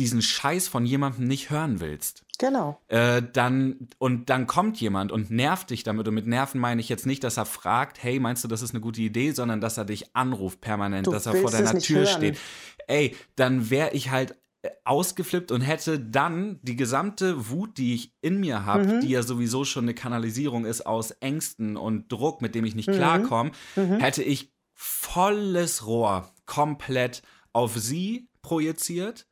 diesen 0.00 0.22
Scheiß 0.22 0.66
von 0.66 0.86
jemandem 0.86 1.28
nicht 1.28 1.50
hören 1.50 1.80
willst. 1.80 2.24
Genau. 2.38 2.80
Äh, 2.88 3.22
dann, 3.32 3.88
und 3.98 4.30
dann 4.30 4.46
kommt 4.46 4.80
jemand 4.80 5.12
und 5.12 5.30
nervt 5.30 5.70
dich 5.70 5.82
damit. 5.82 6.08
Und 6.08 6.14
mit 6.14 6.26
Nerven 6.26 6.58
meine 6.58 6.80
ich 6.80 6.88
jetzt 6.88 7.04
nicht, 7.04 7.22
dass 7.22 7.36
er 7.36 7.44
fragt, 7.44 8.02
hey, 8.02 8.18
meinst 8.18 8.42
du, 8.42 8.48
das 8.48 8.62
ist 8.62 8.70
eine 8.70 8.80
gute 8.80 9.02
Idee, 9.02 9.32
sondern 9.32 9.60
dass 9.60 9.76
er 9.76 9.84
dich 9.84 10.16
anruft 10.16 10.62
permanent, 10.62 11.06
du 11.06 11.10
dass 11.10 11.26
er 11.26 11.34
vor 11.34 11.50
deiner 11.50 11.78
Tür 11.78 12.06
hören. 12.06 12.16
steht. 12.16 12.38
Ey, 12.86 13.14
dann 13.36 13.68
wäre 13.68 13.92
ich 13.92 14.10
halt 14.10 14.36
ausgeflippt 14.84 15.52
und 15.52 15.60
hätte 15.60 16.00
dann 16.00 16.58
die 16.62 16.76
gesamte 16.76 17.50
Wut, 17.50 17.78
die 17.78 17.94
ich 17.94 18.14
in 18.20 18.40
mir 18.40 18.64
habe, 18.64 18.84
mhm. 18.84 19.00
die 19.00 19.10
ja 19.10 19.22
sowieso 19.22 19.64
schon 19.64 19.84
eine 19.84 19.94
Kanalisierung 19.94 20.64
ist 20.64 20.86
aus 20.86 21.12
Ängsten 21.12 21.76
und 21.76 22.10
Druck, 22.10 22.42
mit 22.42 22.54
dem 22.54 22.64
ich 22.64 22.74
nicht 22.74 22.88
mhm. 22.88 22.94
klarkomme, 22.94 23.52
mhm. 23.76 24.00
hätte 24.00 24.22
ich 24.22 24.52
volles 24.74 25.86
Rohr 25.86 26.30
komplett 26.46 27.22
auf 27.52 27.76
sie 27.76 28.28
projiziert 28.42 29.26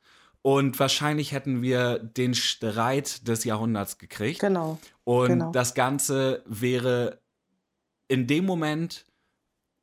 und 0.48 0.78
wahrscheinlich 0.80 1.32
hätten 1.32 1.60
wir 1.60 1.98
den 1.98 2.34
Streit 2.34 3.28
des 3.28 3.44
Jahrhunderts 3.44 3.98
gekriegt. 3.98 4.40
Genau. 4.40 4.78
Und 5.04 5.28
genau. 5.28 5.52
das 5.52 5.74
Ganze 5.74 6.42
wäre 6.46 7.20
in 8.08 8.26
dem 8.26 8.46
Moment 8.46 9.04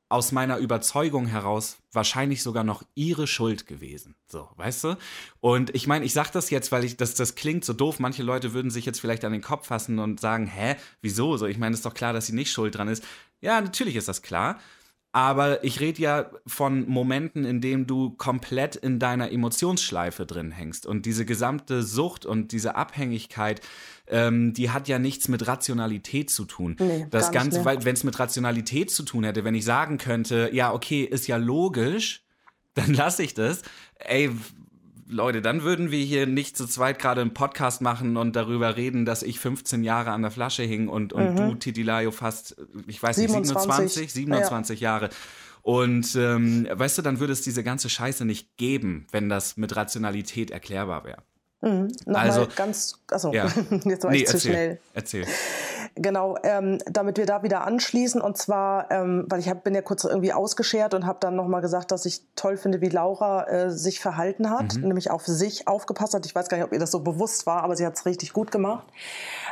aus 0.10 0.32
meiner 0.32 0.58
Überzeugung 0.58 1.28
heraus 1.28 1.78
wahrscheinlich 1.92 2.42
sogar 2.42 2.64
noch 2.64 2.82
ihre 2.96 3.28
Schuld 3.28 3.68
gewesen. 3.68 4.16
So, 4.26 4.50
weißt 4.56 4.86
du? 4.86 4.98
Und 5.40 5.76
ich 5.76 5.86
meine, 5.86 6.04
ich 6.04 6.14
sage 6.14 6.30
das 6.34 6.50
jetzt, 6.50 6.72
weil 6.72 6.84
ich 6.84 6.98
das 6.98 7.14
das 7.14 7.36
klingt 7.36 7.64
so 7.64 7.74
doof. 7.74 8.00
Manche 8.00 8.24
Leute 8.24 8.54
würden 8.54 8.72
sich 8.72 8.88
jetzt 8.88 9.00
vielleicht 9.00 9.24
an 9.24 9.34
den 9.34 9.44
Kopf 9.44 9.68
fassen 9.68 10.00
und 10.00 10.20
sagen, 10.20 10.48
hä, 10.48 10.78
wieso? 11.00 11.38
So, 11.38 11.46
ich 11.46 11.60
meine, 11.60 11.76
es 11.76 11.82
ist 11.82 11.86
doch 11.86 11.94
klar, 11.94 12.12
dass 12.12 12.26
sie 12.26 12.34
nicht 12.34 12.52
schuld 12.52 12.74
dran 12.74 12.88
ist. 12.88 13.04
Ja, 13.40 13.62
natürlich 13.62 13.98
ist 13.98 14.08
das 14.08 14.24
klar. 14.24 14.60
Aber 15.16 15.64
ich 15.64 15.80
rede 15.80 16.02
ja 16.02 16.30
von 16.46 16.90
Momenten, 16.90 17.46
in 17.46 17.62
denen 17.62 17.88
du 17.88 18.10
komplett 18.10 18.76
in 18.76 19.00
deiner 19.00 19.32
Emotionsschleife 19.32 20.26
drin 20.26 20.52
hängst. 20.52 20.86
Und 20.86 21.06
diese 21.06 21.24
gesamte 21.24 21.84
Sucht 21.84 22.26
und 22.26 22.52
diese 22.52 22.76
Abhängigkeit, 22.76 23.62
ähm, 24.08 24.52
die 24.52 24.72
hat 24.72 24.90
ja 24.90 25.00
nichts 25.00 25.30
mit 25.30 25.48
Rationalität 25.48 26.30
zu 26.30 26.44
tun. 26.44 26.76
Nee, 26.82 27.08
das 27.12 27.32
Ganze, 27.32 27.64
weil 27.64 27.86
wenn 27.86 27.96
es 27.96 28.04
mit 28.04 28.20
Rationalität 28.20 28.92
zu 28.92 29.04
tun 29.04 29.24
hätte, 29.24 29.46
wenn 29.46 29.56
ich 29.56 29.64
sagen 29.64 30.00
könnte, 30.00 30.50
ja, 30.52 30.74
okay, 30.74 31.04
ist 31.04 31.28
ja 31.28 31.38
logisch, 31.38 32.26
dann 32.74 32.94
lasse 32.94 33.24
ich 33.24 33.34
das. 33.34 33.62
Ey, 34.00 34.32
Leute, 35.08 35.42
dann 35.42 35.62
würden 35.62 35.92
wir 35.92 36.04
hier 36.04 36.26
nicht 36.26 36.58
zu 36.58 36.66
zweit 36.66 37.00
gerade 37.00 37.22
einen 37.22 37.34
Podcast 37.34 37.82
machen 37.82 38.18
und 38.18 38.36
darüber 38.36 38.76
reden, 38.76 39.06
dass 39.06 39.22
ich 39.22 39.40
15 39.40 39.84
Jahre 39.84 40.12
an 40.12 40.24
der 40.24 40.32
Flasche 40.32 40.64
hing 40.64 40.88
und, 40.88 41.14
und 41.14 41.34
mhm. 41.34 41.36
du, 41.36 41.56
Titilayo, 41.56 42.12
fast, 42.12 42.56
ich 42.88 43.02
weiß 43.02 43.18
nicht, 43.18 43.30
27, 43.30 44.12
27 44.12 44.80
ja. 44.80 44.92
Jahre. 44.92 45.10
Und 45.62 46.16
ähm, 46.16 46.68
weißt 46.72 46.98
du, 46.98 47.02
dann 47.02 47.20
würde 47.20 47.34
es 47.34 47.42
diese 47.42 47.64
ganze 47.64 47.90
Scheiße 47.90 48.26
nicht 48.26 48.58
geben, 48.58 49.08
wenn 49.12 49.30
das 49.30 49.58
mit 49.58 49.76
Rationalität 49.76 50.52
erklärbar 50.52 51.04
wäre. 51.04 51.24
Mhm. 51.62 51.92
also 52.14 52.48
ganz, 52.56 53.00
achso, 53.10 53.32
ja. 53.34 53.46
jetzt 53.86 54.04
war 54.04 54.12
nee, 54.12 54.18
ich 54.18 54.28
zu 54.28 54.34
erzähl, 54.34 54.52
schnell. 54.52 54.80
Erzähl. 54.94 55.26
Genau, 55.96 56.38
ähm, 56.44 56.80
damit 56.86 57.18
wir 57.18 57.26
da 57.26 57.42
wieder 57.42 57.66
anschließen 57.66 58.22
und 58.22 58.38
zwar, 58.38 58.92
ähm, 58.92 59.26
weil 59.30 59.40
ich 59.40 59.50
hab, 59.50 59.64
bin 59.64 59.74
ja 59.74 59.82
kurz 59.82 60.04
irgendwie 60.04 60.34
ausgeschert 60.34 60.94
und 60.94 61.06
habe 61.06 61.20
dann 61.22 61.36
nochmal 61.36 61.62
gesagt, 61.62 61.92
dass 61.92 62.06
ich 62.06 62.22
toll 62.36 62.58
finde, 62.58 62.82
wie 62.82 62.90
Laura 62.90 63.48
äh, 63.48 63.72
sich 63.72 64.02
verhalten 64.02 64.50
hat, 64.50 64.76
mhm. 64.76 64.90
nämlich 64.90 65.10
auf 65.10 65.26
sich 65.26 65.68
aufgepasst 65.68 66.14
hat. 66.14 66.26
Ich 66.26 66.36
weiß 66.36 66.50
gar 66.50 66.58
nicht, 66.58 66.66
ob 66.66 66.74
ihr 66.74 66.80
das 66.80 66.92
so 66.92 67.00
bewusst 67.00 67.46
war, 67.46 67.64
aber 67.64 67.78
sie 67.78 67.86
hat 67.86 67.96
es 67.96 68.06
richtig 68.06 68.34
gut 68.34 68.52
gemacht. 68.52 68.88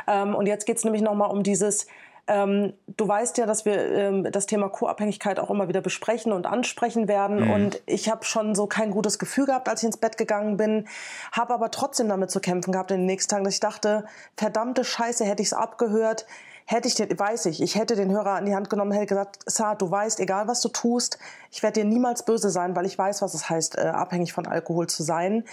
Ähm, 0.06 0.34
und 0.34 0.46
jetzt 0.46 0.66
geht 0.66 0.76
es 0.76 0.84
nämlich 0.84 1.02
nochmal 1.02 1.30
um 1.30 1.42
dieses, 1.42 1.86
ähm, 2.26 2.72
du 2.86 3.06
weißt 3.06 3.36
ja, 3.38 3.46
dass 3.46 3.64
wir 3.64 3.76
ähm, 3.76 4.30
das 4.30 4.46
Thema 4.46 4.68
Co-Abhängigkeit 4.68 5.38
auch 5.38 5.50
immer 5.50 5.68
wieder 5.68 5.80
besprechen 5.80 6.32
und 6.32 6.46
ansprechen 6.46 7.06
werden. 7.06 7.44
Mhm. 7.44 7.50
Und 7.50 7.82
ich 7.86 8.08
habe 8.08 8.24
schon 8.24 8.54
so 8.54 8.66
kein 8.66 8.90
gutes 8.90 9.18
Gefühl 9.18 9.46
gehabt, 9.46 9.68
als 9.68 9.82
ich 9.82 9.86
ins 9.86 9.96
Bett 9.98 10.16
gegangen 10.16 10.56
bin, 10.56 10.86
habe 11.32 11.52
aber 11.52 11.70
trotzdem 11.70 12.08
damit 12.08 12.30
zu 12.30 12.40
kämpfen 12.40 12.72
gehabt 12.72 12.90
in 12.90 12.98
den 12.98 13.06
nächsten 13.06 13.30
Tagen, 13.30 13.44
dass 13.44 13.54
ich 13.54 13.60
dachte, 13.60 14.04
verdammte 14.36 14.84
Scheiße, 14.84 15.24
hätte 15.24 15.42
ich 15.42 15.48
es 15.48 15.54
abgehört, 15.54 16.26
hätte 16.66 16.88
ich 16.88 16.94
den, 16.94 17.18
weiß 17.18 17.46
ich, 17.46 17.62
ich 17.62 17.74
hätte 17.74 17.94
den 17.94 18.10
Hörer 18.10 18.32
an 18.32 18.46
die 18.46 18.54
Hand 18.54 18.70
genommen, 18.70 18.92
hätte 18.92 19.06
gesagt, 19.06 19.40
Saad, 19.44 19.82
du 19.82 19.90
weißt, 19.90 20.18
egal 20.20 20.48
was 20.48 20.60
du 20.62 20.68
tust, 20.68 21.18
ich 21.50 21.62
werde 21.62 21.80
dir 21.80 21.86
niemals 21.86 22.24
böse 22.24 22.48
sein, 22.48 22.74
weil 22.74 22.86
ich 22.86 22.96
weiß, 22.96 23.20
was 23.20 23.34
es 23.34 23.50
heißt, 23.50 23.76
äh, 23.76 23.82
abhängig 23.82 24.32
von 24.32 24.46
Alkohol 24.46 24.86
zu 24.86 25.02
sein. 25.02 25.44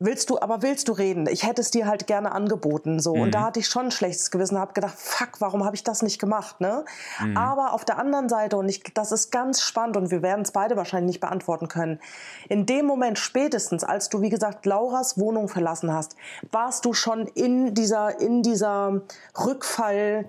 Willst 0.00 0.30
du, 0.30 0.40
aber 0.40 0.62
willst 0.62 0.88
du 0.88 0.92
reden? 0.92 1.26
Ich 1.28 1.44
hätte 1.46 1.60
es 1.60 1.70
dir 1.70 1.86
halt 1.86 2.06
gerne 2.06 2.32
angeboten, 2.32 3.00
so. 3.00 3.14
Mhm. 3.14 3.22
Und 3.22 3.34
da 3.34 3.42
hatte 3.42 3.60
ich 3.60 3.66
schon 3.66 3.86
ein 3.86 3.90
schlechtes 3.90 4.30
Gewissen, 4.30 4.58
habe 4.58 4.72
gedacht, 4.72 4.94
fuck, 4.96 5.40
warum 5.40 5.64
habe 5.64 5.74
ich 5.74 5.82
das 5.82 6.02
nicht 6.02 6.18
gemacht, 6.18 6.60
ne? 6.60 6.84
Mhm. 7.20 7.36
Aber 7.36 7.72
auf 7.72 7.84
der 7.84 7.98
anderen 7.98 8.28
Seite, 8.28 8.56
und 8.56 8.68
ich, 8.68 8.82
das 8.94 9.12
ist 9.12 9.32
ganz 9.32 9.62
spannend 9.62 9.96
und 9.96 10.10
wir 10.10 10.22
werden 10.22 10.42
es 10.42 10.52
beide 10.52 10.76
wahrscheinlich 10.76 11.14
nicht 11.14 11.20
beantworten 11.20 11.68
können. 11.68 12.00
In 12.48 12.66
dem 12.66 12.86
Moment 12.86 13.18
spätestens, 13.18 13.84
als 13.84 14.08
du, 14.08 14.20
wie 14.20 14.30
gesagt, 14.30 14.66
Lauras 14.66 15.18
Wohnung 15.18 15.48
verlassen 15.48 15.92
hast, 15.92 16.16
warst 16.50 16.84
du 16.84 16.92
schon 16.92 17.26
in 17.26 17.74
dieser, 17.74 18.20
in 18.20 18.42
dieser 18.42 19.02
Rückfall, 19.38 20.26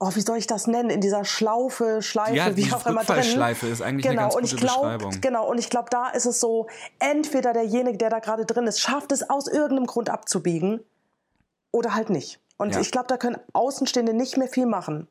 oh, 0.00 0.10
wie 0.14 0.20
soll 0.22 0.38
ich 0.38 0.46
das 0.46 0.66
nennen, 0.66 0.90
in 0.90 1.00
dieser 1.00 1.24
Schlaufe, 1.24 2.00
Schleife, 2.02 2.34
ja, 2.34 2.56
wie 2.56 2.72
auch 2.72 2.84
immer 2.86 3.04
drin. 3.04 3.22
Schleife 3.22 3.66
ist 3.66 3.82
eigentlich 3.82 4.06
genau, 4.06 4.22
eine 4.22 4.22
ganz 4.22 4.34
und 4.34 4.42
gute 4.42 4.54
ich 4.54 4.60
glaub, 4.60 4.82
Beschreibung. 4.82 5.20
Genau, 5.20 5.48
und 5.48 5.58
ich 5.58 5.68
glaube, 5.68 5.88
da 5.90 6.08
ist 6.08 6.26
es 6.26 6.40
so, 6.40 6.66
entweder 6.98 7.52
derjenige, 7.52 7.98
der 7.98 8.10
da 8.10 8.18
gerade 8.18 8.46
drin 8.46 8.66
ist, 8.66 8.80
schafft 8.80 9.12
es 9.12 9.28
aus 9.28 9.46
irgendeinem 9.46 9.86
Grund 9.86 10.08
abzubiegen 10.08 10.80
oder 11.70 11.94
halt 11.94 12.08
nicht. 12.08 12.40
Und 12.56 12.74
ja. 12.74 12.80
ich 12.80 12.90
glaube, 12.90 13.08
da 13.08 13.18
können 13.18 13.36
Außenstehende 13.52 14.14
nicht 14.14 14.36
mehr 14.36 14.48
viel 14.48 14.66
machen. 14.66 15.06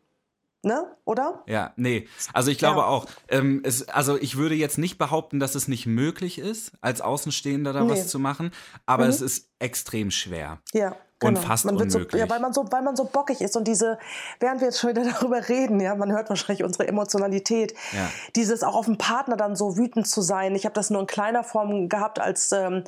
Ne? 0.61 0.85
Oder? 1.05 1.43
Ja, 1.47 1.71
nee. 1.77 2.07
Also 2.33 2.51
ich 2.51 2.57
glaube 2.57 2.81
ja. 2.81 2.87
auch, 2.87 3.05
ähm, 3.29 3.61
es, 3.63 3.87
also 3.87 4.17
ich 4.17 4.37
würde 4.37 4.55
jetzt 4.55 4.77
nicht 4.77 4.97
behaupten, 4.97 5.39
dass 5.39 5.55
es 5.55 5.69
nicht 5.69 5.85
möglich 5.85 6.37
ist, 6.37 6.73
als 6.81 6.99
Außenstehender 6.99 7.71
da 7.71 7.83
nee. 7.83 7.91
was 7.91 8.07
zu 8.07 8.19
machen, 8.19 8.51
aber 8.85 9.05
mhm. 9.05 9.11
es 9.11 9.21
ist 9.21 9.49
extrem 9.59 10.11
schwer. 10.11 10.59
Ja. 10.73 10.97
Genau. 11.19 11.37
Und 11.37 11.45
fast 11.45 11.65
man 11.65 11.77
wird 11.77 11.93
unmöglich. 11.93 12.11
So, 12.11 12.17
ja, 12.17 12.29
weil 12.29 12.39
man 12.39 12.53
so, 12.53 12.65
weil 12.71 12.81
man 12.81 12.95
so 12.95 13.03
bockig 13.03 13.41
ist 13.41 13.57
und 13.57 13.67
diese, 13.67 13.99
während 14.39 14.61
wir 14.61 14.67
jetzt 14.67 14.79
schon 14.79 14.91
wieder 14.91 15.03
darüber 15.11 15.49
reden, 15.49 15.79
ja, 15.79 15.93
man 15.95 16.11
hört 16.11 16.29
wahrscheinlich 16.29 16.63
unsere 16.63 16.87
Emotionalität, 16.87 17.73
ja. 17.91 18.09
dieses 18.35 18.63
auch 18.63 18.75
auf 18.75 18.85
den 18.85 18.97
Partner 18.97 19.35
dann 19.35 19.55
so 19.55 19.77
wütend 19.77 20.07
zu 20.07 20.21
sein. 20.21 20.55
Ich 20.55 20.65
habe 20.65 20.73
das 20.73 20.89
nur 20.89 21.01
in 21.01 21.07
kleiner 21.07 21.43
Form 21.43 21.89
gehabt, 21.89 22.19
als 22.19 22.51
ähm, 22.53 22.83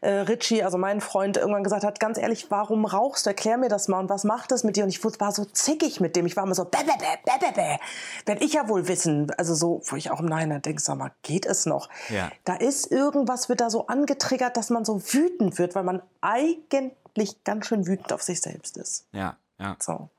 äh, 0.00 0.10
Richie, 0.10 0.62
also 0.62 0.78
mein 0.78 1.00
Freund, 1.00 1.36
irgendwann 1.36 1.64
gesagt 1.64 1.84
hat, 1.84 2.00
ganz 2.00 2.18
ehrlich, 2.18 2.50
warum 2.50 2.86
rauchst 2.86 3.26
du? 3.26 3.30
Erklär 3.30 3.58
mir 3.58 3.68
das 3.68 3.88
mal 3.88 4.00
und 4.00 4.08
was 4.08 4.24
macht 4.24 4.50
das 4.50 4.64
mit 4.64 4.76
dir? 4.76 4.84
Und 4.84 4.90
ich 4.90 5.04
war 5.04 5.32
so 5.32 5.44
zickig 5.44 6.00
mit 6.00 6.16
dem. 6.16 6.24
Ich 6.26 6.36
war 6.36 6.44
immer 6.44 6.54
so, 6.54 6.64
bäh, 6.64 6.78
bäh, 6.84 6.92
bäh, 6.98 7.32
bäh, 7.38 7.52
bäh. 7.54 7.76
Werde 8.24 8.44
ich 8.44 8.54
ja 8.54 8.68
wohl 8.68 8.88
wissen. 8.88 9.30
Also 9.36 9.54
so, 9.54 9.82
wo 9.84 9.96
ich 9.96 10.10
auch 10.10 10.20
im 10.20 10.26
Nachhinein 10.26 10.62
denke, 10.62 10.80
sag 10.80 10.96
mal, 10.96 11.12
geht 11.22 11.44
es 11.44 11.66
noch? 11.66 11.90
Ja. 12.08 12.30
Da 12.44 12.54
ist 12.54 12.90
irgendwas, 12.90 13.48
wird 13.48 13.60
da 13.60 13.68
so 13.68 13.86
angetriggert, 13.88 14.56
dass 14.56 14.70
man 14.70 14.84
so 14.84 15.02
wütend 15.12 15.58
wird, 15.58 15.74
weil 15.74 15.84
man 15.84 16.02
eigentlich 16.22 16.92
eigentlich 17.16 17.44
ganz 17.44 17.66
schön 17.66 17.86
wütend 17.86 18.12
auf 18.12 18.22
sich 18.22 18.40
selbst 18.40 18.76
ist. 18.76 19.06
Ja, 19.12 19.36
ja. 19.58 19.76
So. 19.80 20.10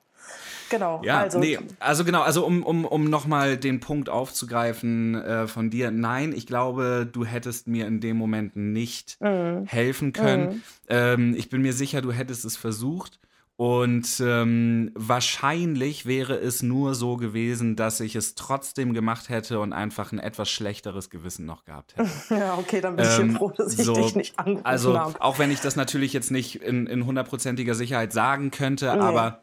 Genau. 0.70 1.02
Ja, 1.04 1.20
also, 1.20 1.40
nee, 1.40 1.60
also 1.80 2.04
genau, 2.04 2.24
also 2.24 2.46
um, 2.46 2.64
um, 2.64 2.86
um 2.86 3.10
nochmal 3.10 3.58
den 3.58 3.80
Punkt 3.80 4.10
aufzugreifen 4.10 5.16
äh, 5.16 5.48
von 5.48 5.70
dir, 5.70 5.92
nein, 5.92 6.34
ich 6.34 6.48
glaube, 6.48 7.08
du 7.12 7.24
hättest 7.24 7.68
mir 7.68 7.86
in 7.86 8.02
dem 8.02 8.18
Moment 8.18 8.56
nicht 8.56 9.18
mm. 9.22 9.66
helfen 9.66 10.12
können. 10.12 10.48
Mm. 10.48 10.62
Ähm, 10.90 11.36
ich 11.38 11.50
bin 11.50 11.62
mir 11.62 11.74
sicher, 11.74 12.02
du 12.02 12.12
hättest 12.12 12.46
es 12.46 12.58
versucht. 12.58 13.20
Und 13.58 14.20
ähm, 14.20 14.92
wahrscheinlich 14.96 16.06
wäre 16.06 16.36
es 16.36 16.62
nur 16.62 16.94
so 16.94 17.16
gewesen, 17.16 17.78
dass 17.78 18.02
ich 18.02 18.16
es 18.18 18.36
trotzdem 18.36 18.94
gemacht 18.94 19.30
hätte 19.30 19.62
und 19.62 19.72
einfach 19.72 20.12
ein 20.12 20.20
etwas 20.20 20.50
schlechteres 20.50 21.10
Gewissen 21.10 21.46
noch 21.46 21.64
gehabt 21.64 21.96
hätte. 21.96 22.10
Ja, 22.36 22.58
okay, 22.58 22.82
dann 22.82 22.98
bin 22.98 23.06
ich 23.06 23.20
ähm, 23.20 23.36
froh, 23.38 23.52
dass 23.52 23.80
ich 23.80 23.86
so, 23.86 23.94
dich 23.94 24.16
nicht 24.16 24.38
angerufen 24.38 24.66
also, 24.66 25.00
habe. 25.00 25.22
Auch 25.22 25.40
wenn 25.40 25.52
ich 25.52 25.62
das 25.62 25.78
natürlich 25.78 26.12
jetzt 26.12 26.32
nicht 26.32 26.56
in 26.64 27.06
hundertprozentiger 27.06 27.76
Sicherheit 27.76 28.12
sagen 28.12 28.52
könnte, 28.52 28.86
nee. 28.88 29.00
aber 29.00 29.42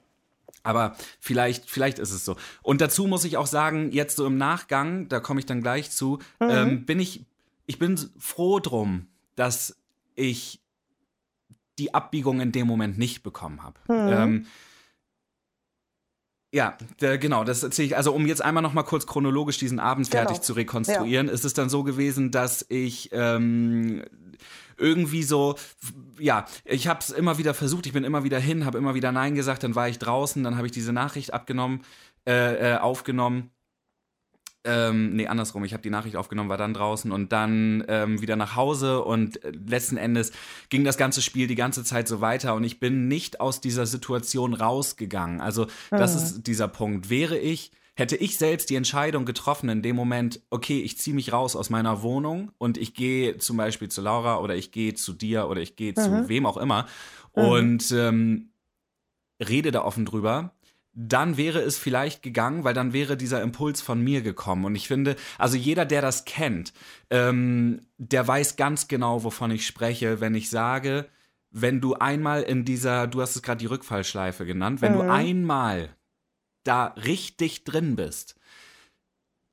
aber 0.63 0.95
vielleicht, 1.19 1.69
vielleicht 1.69 1.99
ist 1.99 2.13
es 2.13 2.25
so. 2.25 2.37
Und 2.63 2.81
dazu 2.81 3.07
muss 3.07 3.25
ich 3.25 3.37
auch 3.37 3.47
sagen, 3.47 3.91
jetzt 3.91 4.17
so 4.17 4.27
im 4.27 4.37
Nachgang, 4.37 5.09
da 5.09 5.21
komme 5.21 5.41
ich 5.41 5.47
dann 5.47 5.61
gleich 5.61 5.91
zu, 5.91 6.19
mhm. 6.39 6.51
ähm, 6.51 6.87
bin 6.87 7.01
ich, 7.01 7.25
ich 7.67 7.79
bin 7.79 7.99
froh 8.19 8.61
drum, 8.61 9.09
dass 9.35 9.77
ich 10.15 10.62
die 11.79 11.95
Abbiegung 11.95 12.41
in 12.41 12.53
dem 12.53 12.67
Moment 12.67 12.99
nicht 12.99 13.23
bekommen 13.23 13.63
habe. 13.63 13.79
Mhm. 13.89 14.13
Ähm, 14.13 14.47
ja, 16.55 16.77
der, 17.01 17.17
genau, 17.17 17.45
das 17.45 17.63
erzähle 17.63 17.87
ich. 17.87 17.97
Also 17.97 18.13
um 18.13 18.27
jetzt 18.27 18.43
einmal 18.43 18.63
noch 18.63 18.75
mal 18.75 18.83
kurz 18.83 19.07
chronologisch 19.07 19.57
diesen 19.57 19.81
Abend 19.81 20.11
genau. 20.11 20.25
fertig 20.25 20.43
zu 20.43 20.53
rekonstruieren, 20.53 21.29
ja. 21.29 21.33
ist 21.33 21.47
es 21.47 21.55
dann 21.55 21.71
so 21.71 21.83
gewesen, 21.83 22.31
dass 22.31 22.67
ich 22.69 23.09
ähm, 23.13 24.03
irgendwie 24.77 25.23
so, 25.23 25.55
ja, 26.19 26.45
ich 26.65 26.89
habe 26.89 27.01
es 27.01 27.09
immer 27.09 27.39
wieder 27.39 27.55
versucht, 27.55 27.87
ich 27.87 27.95
bin 27.95 28.05
immer 28.05 28.23
wieder 28.23 28.39
hin, 28.39 28.67
habe 28.67 28.77
immer 28.77 28.95
wieder 28.95 29.13
Nein 29.13 29.35
gesagt, 29.35 29.63
dann 29.63 29.75
war 29.75 29.89
ich 29.89 29.99
draußen, 29.99 30.45
dann 30.45 30.57
habe 30.57 30.67
ich 30.67 30.73
diese 30.73 30.93
Nachricht 30.93 31.33
abgenommen, 31.33 31.83
äh, 32.27 32.75
äh, 32.75 32.77
aufgenommen 32.77 33.51
ähm, 34.65 35.15
nee, 35.17 35.27
andersrum. 35.27 35.65
Ich 35.65 35.73
habe 35.73 35.83
die 35.83 35.91
Nachricht 35.91 36.17
aufgenommen, 36.17 36.49
war 36.49 36.57
dann 36.57 36.75
draußen 36.75 37.11
und 37.11 37.33
dann 37.33 37.85
ähm, 37.89 38.21
wieder 38.21 38.37
nach 38.37 38.57
Hause 38.57 39.03
und 39.03 39.43
äh, 39.45 39.51
letzten 39.51 39.97
Endes 39.97 40.33
ging 40.69 40.85
das 40.85 40.97
ganze 40.97 41.23
Spiel 41.23 41.47
die 41.47 41.55
ganze 41.55 41.85
Zeit 41.85 42.07
so 42.07 42.21
weiter 42.21 42.55
und 42.55 42.65
ich 42.65 42.79
bin 42.79 43.09
nicht 43.09 43.41
aus 43.41 43.61
dieser 43.61 43.87
Situation 43.87 44.55
rausgegangen. 44.55 45.41
Also 45.41 45.67
das 45.91 46.15
mhm. 46.15 46.23
ist 46.23 46.47
dieser 46.47 46.69
Punkt. 46.69 47.11
Wäre 47.11 47.39
ich 47.39 47.73
hätte 47.95 48.17
ich 48.17 48.39
selbst 48.39 48.71
die 48.71 48.77
Entscheidung 48.77 49.25
getroffen 49.27 49.69
in 49.69 49.83
dem 49.83 49.97
Moment, 49.97 50.41
okay, 50.51 50.81
ich 50.81 50.99
ziehe 50.99 51.15
mich 51.15 51.33
raus 51.33 51.57
aus 51.57 51.69
meiner 51.69 52.03
Wohnung 52.03 52.51
und 52.59 52.79
ich 52.79 52.95
gehe 52.95 53.37
zum 53.37 53.59
Beispiel 53.59 53.89
zu 53.89 54.01
Laura 54.01 54.39
oder 54.39 54.57
ich 54.57 54.73
gehe 54.73 54.95
zu 54.95 55.13
dir 55.13 55.49
oder 55.49 55.61
ich 55.61 55.77
gehe 55.77 55.93
mhm. 55.93 55.97
zu 55.97 56.29
wem 56.29 56.47
auch 56.47 56.57
immer 56.57 56.87
mhm. 57.37 57.45
und 57.45 57.91
ähm, 57.93 58.53
rede 59.47 59.73
da 59.73 59.83
offen 59.83 60.07
drüber, 60.07 60.55
dann 60.95 61.37
wäre 61.37 61.61
es 61.61 61.79
vielleicht 61.79 62.23
gegangen, 62.23 62.65
weil 62.65 62.75
dann 62.75 62.93
wäre 62.93 63.17
dieser 63.17 63.43
Impuls 63.43 63.81
von 63.81 64.03
mir 64.03 64.21
gekommen. 64.23 64.65
Und 64.67 64.75
ich 64.75 64.89
finde, 64.89 65.17
also 65.39 65.57
jeder, 65.57 65.85
der 65.87 66.03
das 66.03 66.25
kennt, 66.25 66.73
ähm, 67.11 67.81
der 67.97 68.27
weiß 68.27 68.57
ganz 68.57 68.89
genau, 68.89 69.25
wovon 69.25 69.51
ich 69.51 69.67
spreche, 69.67 70.21
wenn 70.21 70.35
ich 70.35 70.51
sage, 70.51 71.09
wenn 71.51 71.81
du 71.81 71.95
einmal 71.95 72.43
in 72.43 72.65
dieser, 72.65 73.07
du 73.07 73.21
hast 73.23 73.37
es 73.37 73.43
gerade 73.43 73.59
die 73.59 73.67
Rückfallschleife 73.67 74.45
genannt, 74.45 74.83
wenn 74.83 74.93
mhm. 74.93 74.99
du 74.99 75.11
einmal 75.11 75.97
da 76.65 76.87
richtig 77.05 77.65
drin 77.65 77.97
bist, 77.97 78.37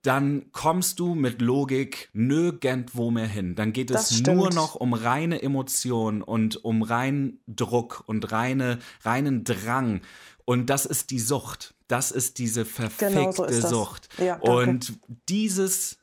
dann 0.02 0.52
kommst 0.54 1.00
du 1.00 1.14
mit 1.14 1.42
Logik 1.42 2.10
nirgendwo 2.14 3.12
mehr 3.12 3.28
hin. 3.28 3.56
Dann 3.56 3.74
geht 3.74 3.92
es 3.92 4.22
nur 4.22 4.50
noch 4.54 4.76
um 4.76 4.94
reine 4.94 5.42
Emotion 5.42 6.22
und 6.22 6.64
um 6.64 6.84
reinen 6.84 7.42
Druck 7.48 8.04
und 8.06 8.32
reine, 8.32 8.80
reinen 9.04 9.44
Drang. 9.44 10.02
Und 10.50 10.72
das 10.72 10.88
ist 10.88 11.12
die 11.12 11.20
Sucht. 11.20 11.76
Das 11.88 12.10
ist 12.10 12.39
diese 12.39 12.66
verfickte 12.66 13.14
genau 13.14 13.32
so 13.32 13.45
ist 13.45 13.70
Sucht. 13.70 14.10
Ja, 14.18 14.38
und 14.38 15.00
dieses, 15.30 16.00